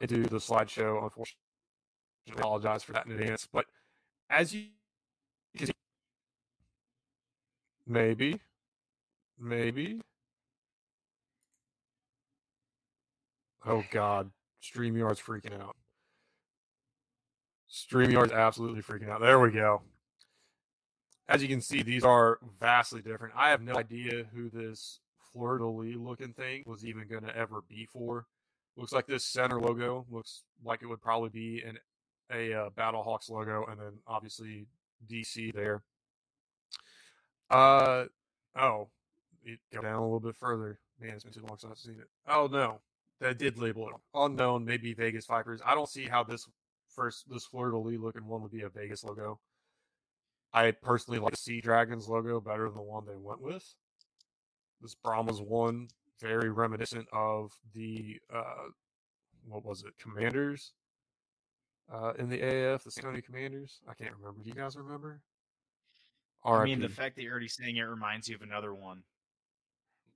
into 0.00 0.22
the 0.22 0.36
slideshow. 0.36 1.02
Unfortunately, 1.02 1.36
I 2.28 2.32
apologize 2.32 2.82
for 2.82 2.92
that 2.92 3.06
in 3.06 3.12
advance. 3.12 3.48
But 3.52 3.66
as 4.28 4.54
you 4.54 4.66
can 5.56 5.66
see, 5.66 5.72
maybe, 7.86 8.40
maybe. 9.38 10.00
Oh 13.66 13.84
God, 13.90 14.30
StreamYard's 14.62 15.20
freaking 15.20 15.60
out. 15.60 15.76
StreamYard's 17.70 18.32
absolutely 18.32 18.82
freaking 18.82 19.10
out. 19.10 19.20
There 19.20 19.38
we 19.38 19.50
go. 19.50 19.82
As 21.28 21.42
you 21.42 21.48
can 21.48 21.60
see, 21.60 21.82
these 21.82 22.02
are 22.02 22.38
vastly 22.58 23.02
different. 23.02 23.34
I 23.36 23.50
have 23.50 23.62
no 23.62 23.76
idea 23.76 24.24
who 24.34 24.50
this 24.50 24.98
fleur 25.32 25.58
de 25.58 25.66
lis 25.66 25.96
looking 25.96 26.32
thing 26.32 26.64
was 26.66 26.84
even 26.84 27.06
going 27.06 27.22
to 27.22 27.36
ever 27.36 27.60
be 27.68 27.86
for. 27.86 28.26
Looks 28.76 28.92
like 28.92 29.06
this 29.06 29.24
center 29.24 29.60
logo 29.60 30.06
looks 30.10 30.44
like 30.64 30.82
it 30.82 30.86
would 30.86 31.02
probably 31.02 31.28
be 31.28 31.62
an 31.66 31.78
a 32.32 32.54
uh, 32.54 32.70
Battlehawks 32.70 33.28
logo, 33.28 33.66
and 33.68 33.80
then 33.80 33.92
obviously 34.06 34.66
DC 35.10 35.52
there. 35.52 35.82
Uh 37.50 38.04
oh, 38.56 38.88
go 39.72 39.82
down 39.82 39.96
a 39.96 40.02
little 40.02 40.20
bit 40.20 40.36
further. 40.36 40.78
Man, 41.00 41.10
it's 41.10 41.24
been 41.24 41.32
too 41.32 41.44
long 41.48 41.58
since 41.58 41.72
I've 41.72 41.78
seen 41.78 41.98
it. 41.98 42.08
Oh 42.28 42.48
no, 42.50 42.80
that 43.20 43.38
did 43.38 43.58
label 43.58 43.88
it 43.88 43.94
unknown. 44.14 44.64
Maybe 44.64 44.94
Vegas 44.94 45.26
Vipers. 45.26 45.60
I 45.64 45.74
don't 45.74 45.88
see 45.88 46.06
how 46.06 46.22
this 46.22 46.46
first 46.94 47.28
this 47.28 47.48
de 47.50 47.58
lis 47.58 47.98
looking 48.00 48.26
one 48.26 48.42
would 48.42 48.52
be 48.52 48.62
a 48.62 48.68
Vegas 48.68 49.02
logo. 49.02 49.40
I 50.52 50.70
personally 50.72 51.20
like 51.20 51.32
the 51.32 51.36
Sea 51.36 51.60
Dragons 51.60 52.08
logo 52.08 52.40
better 52.40 52.64
than 52.64 52.74
the 52.74 52.82
one 52.82 53.06
they 53.06 53.16
went 53.16 53.40
with. 53.40 53.74
This 54.80 54.94
Brahmas 54.94 55.40
one, 55.40 55.88
very 56.20 56.50
reminiscent 56.50 57.06
of 57.12 57.52
the 57.74 58.18
uh, 58.32 58.68
what 59.46 59.64
was 59.64 59.82
it, 59.82 59.94
Commanders 59.98 60.72
uh, 61.92 62.12
in 62.18 62.28
the 62.28 62.40
AF, 62.40 62.84
the 62.84 62.90
Sony 62.90 63.24
Commanders. 63.24 63.80
I 63.88 63.94
can't 63.94 64.14
remember. 64.18 64.42
Do 64.42 64.48
you 64.48 64.54
guys 64.54 64.76
remember? 64.76 65.20
I 66.44 66.64
mean, 66.64 66.80
the 66.80 66.88
fact 66.88 67.16
that 67.16 67.22
you're 67.22 67.32
already 67.32 67.48
saying 67.48 67.76
it 67.76 67.82
reminds 67.82 68.28
you 68.28 68.34
of 68.34 68.42
another 68.42 68.74
one. 68.74 69.02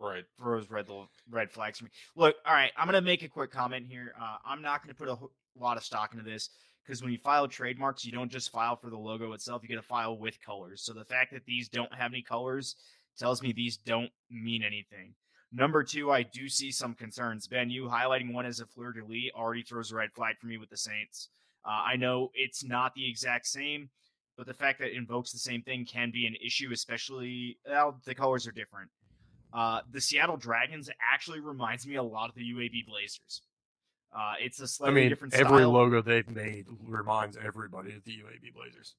Right. 0.00 0.24
Throws 0.38 0.70
red 0.70 0.86
red 1.30 1.50
flags 1.50 1.78
for 1.78 1.84
me. 1.84 1.90
Look, 2.16 2.36
all 2.46 2.54
right, 2.54 2.72
I'm 2.76 2.86
gonna 2.86 3.00
make 3.00 3.22
a 3.22 3.28
quick 3.28 3.50
comment 3.50 3.86
here. 3.88 4.14
Uh, 4.20 4.36
I'm 4.44 4.62
not 4.62 4.82
gonna 4.82 4.94
put 4.94 5.08
a 5.08 5.16
lot 5.58 5.76
of 5.76 5.84
stock 5.84 6.12
into 6.12 6.24
this 6.24 6.50
because 6.84 7.02
when 7.02 7.12
you 7.12 7.18
file 7.18 7.48
trademarks, 7.48 8.04
you 8.04 8.12
don't 8.12 8.30
just 8.30 8.50
file 8.50 8.76
for 8.76 8.90
the 8.90 8.98
logo 8.98 9.32
itself. 9.32 9.62
You 9.62 9.68
get 9.68 9.78
a 9.78 9.82
file 9.82 10.18
with 10.18 10.40
colors. 10.44 10.82
So 10.82 10.92
the 10.92 11.04
fact 11.04 11.32
that 11.32 11.44
these 11.46 11.68
don't 11.68 11.92
have 11.94 12.12
any 12.12 12.22
colors 12.22 12.76
tells 13.18 13.42
me 13.42 13.52
these 13.52 13.76
don't 13.76 14.10
mean 14.30 14.62
anything. 14.62 15.14
Number 15.56 15.84
two, 15.84 16.10
I 16.10 16.24
do 16.24 16.48
see 16.48 16.72
some 16.72 16.94
concerns. 16.94 17.46
Ben, 17.46 17.70
you 17.70 17.84
highlighting 17.84 18.32
one 18.32 18.44
as 18.44 18.58
a 18.58 18.66
fleur 18.66 18.92
de 18.92 19.04
lis 19.04 19.30
already 19.36 19.62
throws 19.62 19.92
a 19.92 19.96
red 19.96 20.12
flag 20.12 20.36
for 20.40 20.48
me 20.48 20.58
with 20.58 20.68
the 20.68 20.76
Saints. 20.76 21.28
Uh, 21.64 21.82
I 21.86 21.96
know 21.96 22.30
it's 22.34 22.64
not 22.64 22.92
the 22.94 23.08
exact 23.08 23.46
same, 23.46 23.88
but 24.36 24.48
the 24.48 24.54
fact 24.54 24.80
that 24.80 24.88
it 24.88 24.96
invokes 24.96 25.30
the 25.30 25.38
same 25.38 25.62
thing 25.62 25.86
can 25.86 26.10
be 26.10 26.26
an 26.26 26.34
issue, 26.44 26.70
especially 26.72 27.58
well, 27.68 28.00
the 28.04 28.16
colors 28.16 28.48
are 28.48 28.52
different. 28.52 28.90
Uh, 29.52 29.80
the 29.92 30.00
Seattle 30.00 30.36
Dragons 30.36 30.90
actually 31.00 31.38
reminds 31.38 31.86
me 31.86 31.94
a 31.94 32.02
lot 32.02 32.28
of 32.28 32.34
the 32.34 32.42
UAB 32.42 32.86
Blazers. 32.86 33.42
Uh, 34.12 34.34
it's 34.40 34.60
a 34.60 34.66
slightly 34.66 35.08
different. 35.08 35.34
I 35.34 35.36
mean, 35.36 35.44
different 35.44 35.54
every 35.54 35.66
logo 35.66 36.02
they've 36.02 36.28
made 36.28 36.66
reminds 36.84 37.36
everybody 37.36 37.94
of 37.94 38.02
the 38.02 38.12
UAB 38.12 38.52
Blazers. 38.52 38.96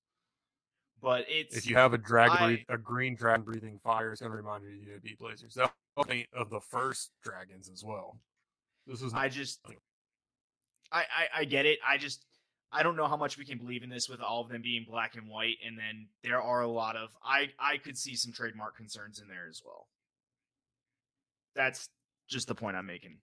But 1.01 1.25
it's 1.27 1.55
If 1.55 1.67
you 1.69 1.75
have 1.75 1.93
a 1.93 1.97
dragon, 1.97 2.37
I- 2.37 2.47
breath- 2.55 2.65
a 2.69 2.77
green 2.77 3.15
dragon 3.15 3.43
breathing 3.43 3.77
fire, 3.79 4.11
it's 4.11 4.21
going 4.21 4.31
to 4.31 4.37
remind 4.37 4.63
you 4.63 4.93
of 4.95 5.01
the 5.03 5.09
UAB 5.09 5.17
Blazers. 5.17 5.53
That 5.55 5.73
paint 6.07 6.27
of 6.33 6.49
the 6.49 6.59
first 6.59 7.11
dragons 7.23 7.69
as 7.69 7.83
well. 7.83 8.19
This 8.87 9.01
is 9.01 9.13
I 9.13 9.29
just, 9.29 9.59
I, 10.91 10.99
I, 11.01 11.27
I 11.39 11.45
get 11.45 11.65
it. 11.65 11.79
I 11.87 11.97
just, 11.97 12.25
I 12.71 12.83
don't 12.83 12.95
know 12.97 13.07
how 13.07 13.17
much 13.17 13.37
we 13.37 13.45
can 13.45 13.57
believe 13.57 13.83
in 13.83 13.89
this 13.89 14.09
with 14.09 14.19
all 14.21 14.41
of 14.41 14.49
them 14.49 14.61
being 14.61 14.85
black 14.87 15.15
and 15.15 15.27
white, 15.29 15.57
and 15.65 15.77
then 15.77 16.07
there 16.23 16.41
are 16.41 16.61
a 16.61 16.67
lot 16.67 16.95
of, 16.95 17.09
I, 17.23 17.49
I 17.59 17.77
could 17.77 17.97
see 17.97 18.15
some 18.15 18.33
trademark 18.33 18.75
concerns 18.75 19.19
in 19.19 19.27
there 19.27 19.47
as 19.49 19.61
well. 19.65 19.87
That's 21.55 21.89
just 22.27 22.47
the 22.47 22.55
point 22.55 22.75
I'm 22.75 22.85
making. 22.85 23.17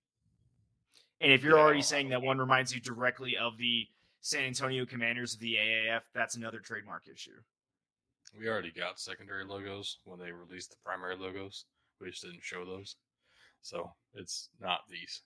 And 1.20 1.31
if 1.32 1.43
you're 1.44 1.57
Yeah. 1.57 1.62
already 1.62 1.82
saying 1.82 2.09
that 2.11 2.23
one 2.23 2.39
reminds 2.39 2.74
you 2.74 2.81
directly 2.81 3.36
of 3.36 3.59
the 3.59 3.86
San 4.20 4.44
Antonio 4.44 4.86
Commanders 4.86 5.35
of 5.35 5.40
the 5.40 5.57
AAF, 5.57 6.01
that's 6.15 6.35
another 6.36 6.59
trademark 6.61 7.07
issue. 7.12 7.40
We 8.39 8.49
already 8.49 8.73
got 8.73 8.99
secondary 8.99 9.45
logos 9.45 9.99
when 10.05 10.19
they 10.19 10.33
released 10.33 10.71
the 10.71 10.77
primary 10.85 11.17
logos. 11.17 11.67
We 12.01 12.11
just 12.11 12.23
didn't 12.23 12.43
show 12.43 12.65
those. 12.65 12.97
So 13.61 13.93
it's 14.15 14.49
not 14.61 14.81
these. 14.91 15.23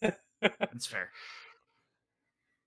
That's 0.40 0.86
fair. 0.86 1.10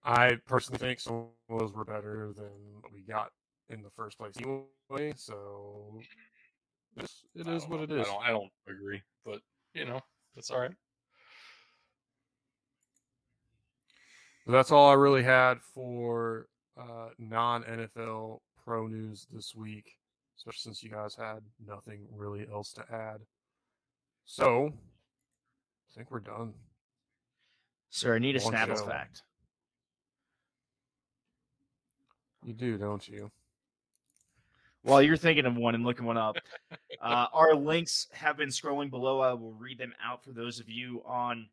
I 0.06 0.38
personally 0.48 0.80
think 0.80 1.00
some 1.00 1.28
of 1.50 1.60
those 1.60 1.74
were 1.74 1.86
better 1.86 2.34
than 2.36 2.50
what 2.82 2.94
we 2.94 3.02
got 3.02 3.32
in 3.70 3.82
the 3.82 3.90
first 3.90 4.18
place 4.18 4.34
anyway. 4.38 5.14
So 5.16 6.00
it's, 6.98 7.24
it 7.36 7.48
I 7.48 7.52
is 7.54 7.64
don't 7.64 7.72
what 7.72 7.82
it 7.82 7.90
know. 7.90 8.02
is. 8.02 8.08
I 8.08 8.12
don't, 8.12 8.24
I 8.24 8.30
don't 8.30 8.52
agree, 8.68 9.02
but 9.26 9.40
you 9.74 9.86
know, 9.86 10.02
that's 10.36 10.52
all 10.52 10.60
right. 10.60 10.72
That's 14.46 14.72
all 14.72 14.90
I 14.90 14.94
really 14.94 15.24
had 15.24 15.62
for 15.74 16.48
uh, 16.78 17.10
non 17.18 17.64
NFL 17.64 18.40
pro 18.66 18.88
news 18.88 19.28
this 19.32 19.54
week, 19.56 19.98
especially 20.38 20.60
since 20.60 20.84
you 20.84 20.90
guys 20.90 21.16
had 21.16 21.40
nothing 21.66 22.08
really 22.16 22.46
else 22.52 22.74
to 22.74 22.84
add. 22.92 23.22
So, 24.26 24.68
I 24.72 25.96
think 25.96 26.12
we're 26.12 26.20
done. 26.20 26.54
Sir, 27.90 28.16
I 28.16 28.20
need 28.20 28.36
a 28.36 28.42
One 28.42 28.54
show. 28.54 28.76
fact. 28.76 29.24
You 32.46 32.54
do, 32.54 32.78
don't 32.78 33.08
you? 33.08 33.32
While 34.82 35.02
you're 35.02 35.16
thinking 35.16 35.46
of 35.46 35.56
one 35.56 35.76
and 35.76 35.86
looking 35.86 36.06
one 36.06 36.18
up, 36.18 36.36
uh, 37.02 37.28
our 37.34 37.56
links 37.56 38.08
have 38.12 38.36
been 38.36 38.50
scrolling 38.50 38.90
below. 38.90 39.22
I 39.22 39.34
will 39.34 39.54
read 39.54 39.78
them 39.78 39.94
out 40.04 40.24
for 40.24 40.32
those 40.32 40.60
of 40.60 40.68
you 40.68 41.02
on 41.06 41.48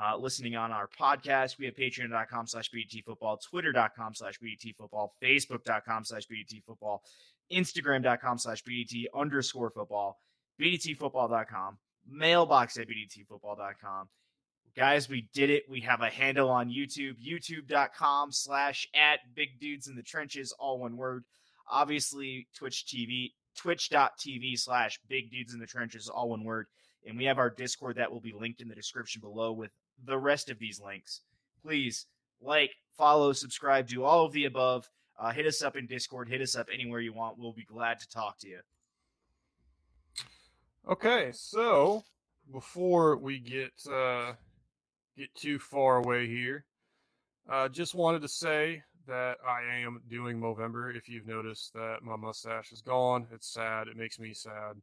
uh, 0.00 0.16
listening 0.16 0.56
on 0.56 0.72
our 0.72 0.88
podcast. 0.88 1.58
We 1.58 1.66
have 1.66 1.76
patreon.com 1.76 2.46
slash 2.46 2.70
football, 3.04 3.38
twitter.com 3.38 4.14
slash 4.14 4.38
football, 4.78 5.14
facebook.com 5.22 6.04
slash 6.04 6.26
football, 6.66 7.02
instagram.com 7.52 8.38
slash 8.38 8.62
BDT 8.64 9.04
underscore 9.14 9.70
football, 9.70 10.18
BDTfootball.com, 10.60 11.78
mailbox 12.08 12.78
at 12.78 12.86
BDTfootball.com. 12.88 14.08
Guys, 14.76 15.08
we 15.08 15.28
did 15.34 15.50
it. 15.50 15.64
We 15.68 15.80
have 15.80 16.00
a 16.00 16.08
handle 16.08 16.48
on 16.48 16.70
YouTube, 16.70 17.16
youtube.com 17.20 18.30
slash 18.32 18.88
at 18.94 19.18
big 19.34 19.60
dudes 19.60 19.88
in 19.88 19.96
the 19.96 20.02
trenches, 20.02 20.54
all 20.58 20.78
one 20.78 20.96
word. 20.96 21.24
Obviously, 21.68 22.46
Twitch 22.56 22.86
TV, 22.86 23.32
twitch.tv 23.56 24.58
slash 24.58 25.00
big 25.08 25.30
dudes 25.30 25.52
in 25.52 25.60
the 25.60 25.66
trenches, 25.66 26.08
all 26.08 26.30
one 26.30 26.44
word. 26.44 26.66
And 27.06 27.16
we 27.16 27.24
have 27.24 27.38
our 27.38 27.50
Discord 27.50 27.96
that 27.96 28.12
will 28.12 28.20
be 28.20 28.32
linked 28.32 28.60
in 28.60 28.68
the 28.68 28.74
description 28.74 29.20
below 29.20 29.52
with 29.52 29.70
the 30.04 30.18
rest 30.18 30.50
of 30.50 30.58
these 30.58 30.80
links. 30.80 31.20
Please 31.62 32.06
like, 32.40 32.72
follow, 32.96 33.32
subscribe, 33.32 33.86
do 33.86 34.04
all 34.04 34.24
of 34.24 34.32
the 34.32 34.46
above. 34.46 34.88
Uh, 35.18 35.32
hit 35.32 35.46
us 35.46 35.62
up 35.62 35.76
in 35.76 35.86
Discord, 35.86 36.28
hit 36.28 36.40
us 36.40 36.56
up 36.56 36.68
anywhere 36.72 37.00
you 37.00 37.12
want. 37.12 37.38
We'll 37.38 37.52
be 37.52 37.64
glad 37.64 38.00
to 38.00 38.08
talk 38.08 38.38
to 38.38 38.48
you. 38.48 38.60
Okay, 40.88 41.30
so 41.32 42.02
before 42.50 43.16
we 43.18 43.38
get 43.38 43.72
uh, 43.92 44.32
get 45.16 45.34
too 45.34 45.58
far 45.58 45.98
away 45.98 46.26
here, 46.26 46.64
uh, 47.50 47.68
just 47.68 47.94
wanted 47.94 48.22
to 48.22 48.28
say 48.28 48.82
that 49.06 49.36
I 49.46 49.62
am 49.82 50.00
doing 50.08 50.40
Movember. 50.40 50.96
If 50.96 51.08
you've 51.08 51.26
noticed 51.26 51.74
that 51.74 51.98
my 52.02 52.16
mustache 52.16 52.72
is 52.72 52.80
gone, 52.80 53.26
it's 53.30 53.52
sad. 53.52 53.88
It 53.88 53.96
makes 53.96 54.18
me 54.18 54.32
sad. 54.32 54.76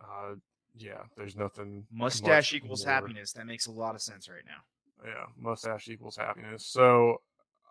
Uh, 0.00 0.34
yeah, 0.78 1.02
there's 1.16 1.36
nothing. 1.36 1.86
Mustache 1.90 2.52
equals 2.54 2.84
more- 2.84 2.94
happiness. 2.94 3.32
That 3.32 3.46
makes 3.46 3.66
a 3.66 3.72
lot 3.72 3.94
of 3.94 4.02
sense 4.02 4.28
right 4.28 4.44
now. 4.46 4.62
Yeah, 5.04 5.26
mustache 5.38 5.88
equals 5.88 6.16
happiness. 6.16 6.66
So 6.66 7.20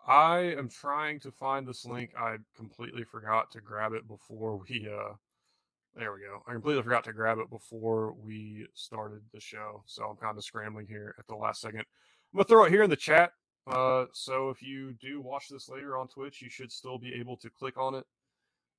I 0.06 0.38
am 0.56 0.68
trying 0.68 1.18
to 1.20 1.30
find 1.32 1.66
this 1.66 1.84
link. 1.84 2.12
I 2.18 2.36
completely 2.56 3.04
forgot 3.04 3.50
to 3.52 3.60
grab 3.60 3.92
it 3.92 4.06
before 4.06 4.56
we 4.68 4.88
uh 4.88 5.14
there 5.96 6.12
we 6.12 6.20
go. 6.20 6.42
I 6.46 6.52
completely 6.52 6.82
forgot 6.82 7.04
to 7.04 7.12
grab 7.12 7.38
it 7.38 7.48
before 7.50 8.12
we 8.12 8.66
started 8.74 9.22
the 9.32 9.40
show. 9.40 9.82
So 9.86 10.04
I'm 10.04 10.16
kind 10.16 10.36
of 10.36 10.44
scrambling 10.44 10.86
here 10.86 11.14
at 11.18 11.26
the 11.26 11.34
last 11.34 11.60
second. 11.62 11.80
I'm 11.80 12.36
gonna 12.38 12.44
throw 12.44 12.64
it 12.64 12.70
here 12.72 12.82
in 12.82 12.90
the 12.90 12.96
chat. 12.96 13.32
Uh 13.66 14.04
so 14.12 14.50
if 14.50 14.62
you 14.62 14.92
do 15.00 15.20
watch 15.20 15.48
this 15.48 15.68
later 15.68 15.96
on 15.96 16.06
Twitch, 16.08 16.40
you 16.42 16.48
should 16.50 16.70
still 16.70 16.98
be 16.98 17.14
able 17.14 17.36
to 17.38 17.50
click 17.50 17.76
on 17.78 17.94
it. 17.96 18.04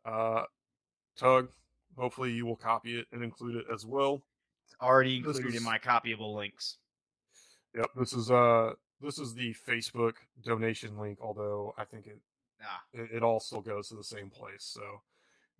Uh 0.05 0.43
Tug, 1.17 1.49
hopefully 1.95 2.31
you 2.31 2.45
will 2.45 2.55
copy 2.55 2.99
it 2.99 3.07
and 3.11 3.23
include 3.23 3.55
it 3.55 3.65
as 3.73 3.85
well. 3.85 4.21
It's 4.65 4.75
already 4.81 5.21
This 5.21 5.37
included 5.37 5.55
is- 5.55 5.61
in 5.61 5.63
my 5.63 5.77
copyable 5.79 6.35
links. 6.35 6.77
Yep, 7.75 7.91
this 7.95 8.13
is 8.13 8.31
uh 8.31 8.73
this 8.99 9.19
is 9.19 9.33
the 9.35 9.53
Facebook 9.67 10.13
donation 10.43 10.97
link, 10.97 11.19
although 11.21 11.73
I 11.77 11.85
think 11.85 12.07
it 12.07 12.19
Ah, 12.63 12.81
it, 12.91 13.11
it 13.17 13.23
all 13.23 13.39
still 13.39 13.61
goes 13.61 13.89
to 13.89 13.95
the 13.95 14.03
same 14.03 14.31
place, 14.31 14.63
so 14.63 15.01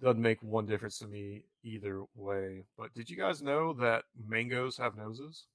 doesn't 0.01 0.21
make 0.21 0.41
one 0.41 0.65
difference 0.65 0.97
to 0.99 1.07
me 1.07 1.43
either 1.63 2.03
way. 2.15 2.63
But 2.75 2.93
did 2.95 3.07
you 3.09 3.15
guys 3.17 3.41
know 3.43 3.73
that 3.73 4.05
mangoes 4.27 4.77
have 4.77 4.97
noses? 4.97 5.45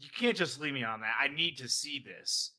you 0.00 0.08
can't 0.16 0.36
just 0.36 0.60
leave 0.60 0.74
me 0.74 0.84
on 0.84 1.00
that. 1.00 1.14
I 1.20 1.26
need 1.28 1.58
to 1.58 1.68
see 1.68 1.98
this. 2.04 2.52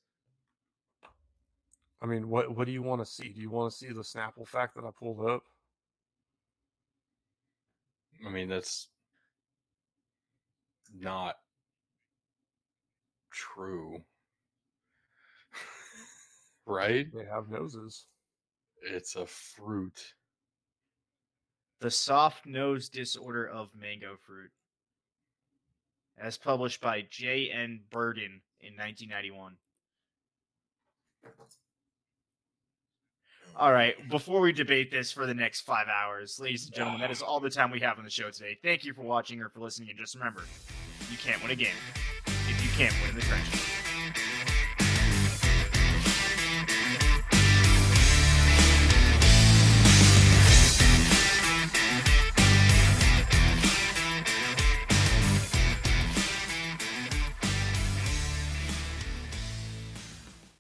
I 2.02 2.06
mean, 2.06 2.30
what 2.30 2.56
what 2.56 2.66
do 2.66 2.72
you 2.72 2.82
want 2.82 3.02
to 3.02 3.06
see? 3.06 3.30
Do 3.30 3.42
you 3.42 3.50
want 3.50 3.72
to 3.72 3.78
see 3.78 3.90
the 3.90 4.02
Snapple 4.02 4.48
fact 4.48 4.76
that 4.76 4.86
I 4.86 4.90
pulled 4.98 5.28
up? 5.30 5.44
I 8.26 8.30
mean, 8.30 8.50
that's 8.50 8.90
not 10.98 11.36
true. 13.32 14.02
right? 16.66 17.08
They 17.14 17.26
have 17.26 17.50
noses. 17.50 18.06
It's 18.82 19.16
a 19.16 19.26
fruit. 19.26 20.14
The 21.82 21.92
soft 21.92 22.46
nose 22.46 22.90
disorder 22.90 23.48
of 23.48 23.70
mango 23.76 24.16
fruit. 24.26 24.52
As 26.18 26.38
published 26.38 26.82
by 26.82 27.06
J. 27.10 27.50
N. 27.52 27.82
Burden 27.90 28.42
in 28.60 28.74
1991. 28.76 29.56
All 33.60 33.74
right, 33.74 34.08
before 34.08 34.40
we 34.40 34.54
debate 34.54 34.90
this 34.90 35.12
for 35.12 35.26
the 35.26 35.34
next 35.34 35.62
five 35.62 35.88
hours, 35.90 36.40
ladies 36.40 36.64
and 36.68 36.74
gentlemen, 36.74 37.02
that 37.02 37.12
is 37.12 37.22
all 37.22 37.42
the 37.42 37.50
time 37.50 37.72
we 37.72 37.82
have 37.82 37.98
on 37.98 38.06
the 38.06 38.10
show 38.10 38.32
today. 38.32 38.58
Thank 38.64 38.86
you 38.86 38.94
for 38.94 39.02
watching 39.02 39.42
or 39.42 39.50
for 39.50 39.60
listening, 39.60 39.90
and 39.90 40.00
just 40.00 40.16
remember, 40.16 40.44
you 41.12 41.18
can't 41.18 41.42
win 41.42 41.52
a 41.52 41.56
game 41.56 41.76
if 42.26 42.64
you 42.64 42.70
can't 42.78 42.96
win 43.02 43.10
in 43.10 43.16
the 43.18 43.22
trenches. 43.22 43.69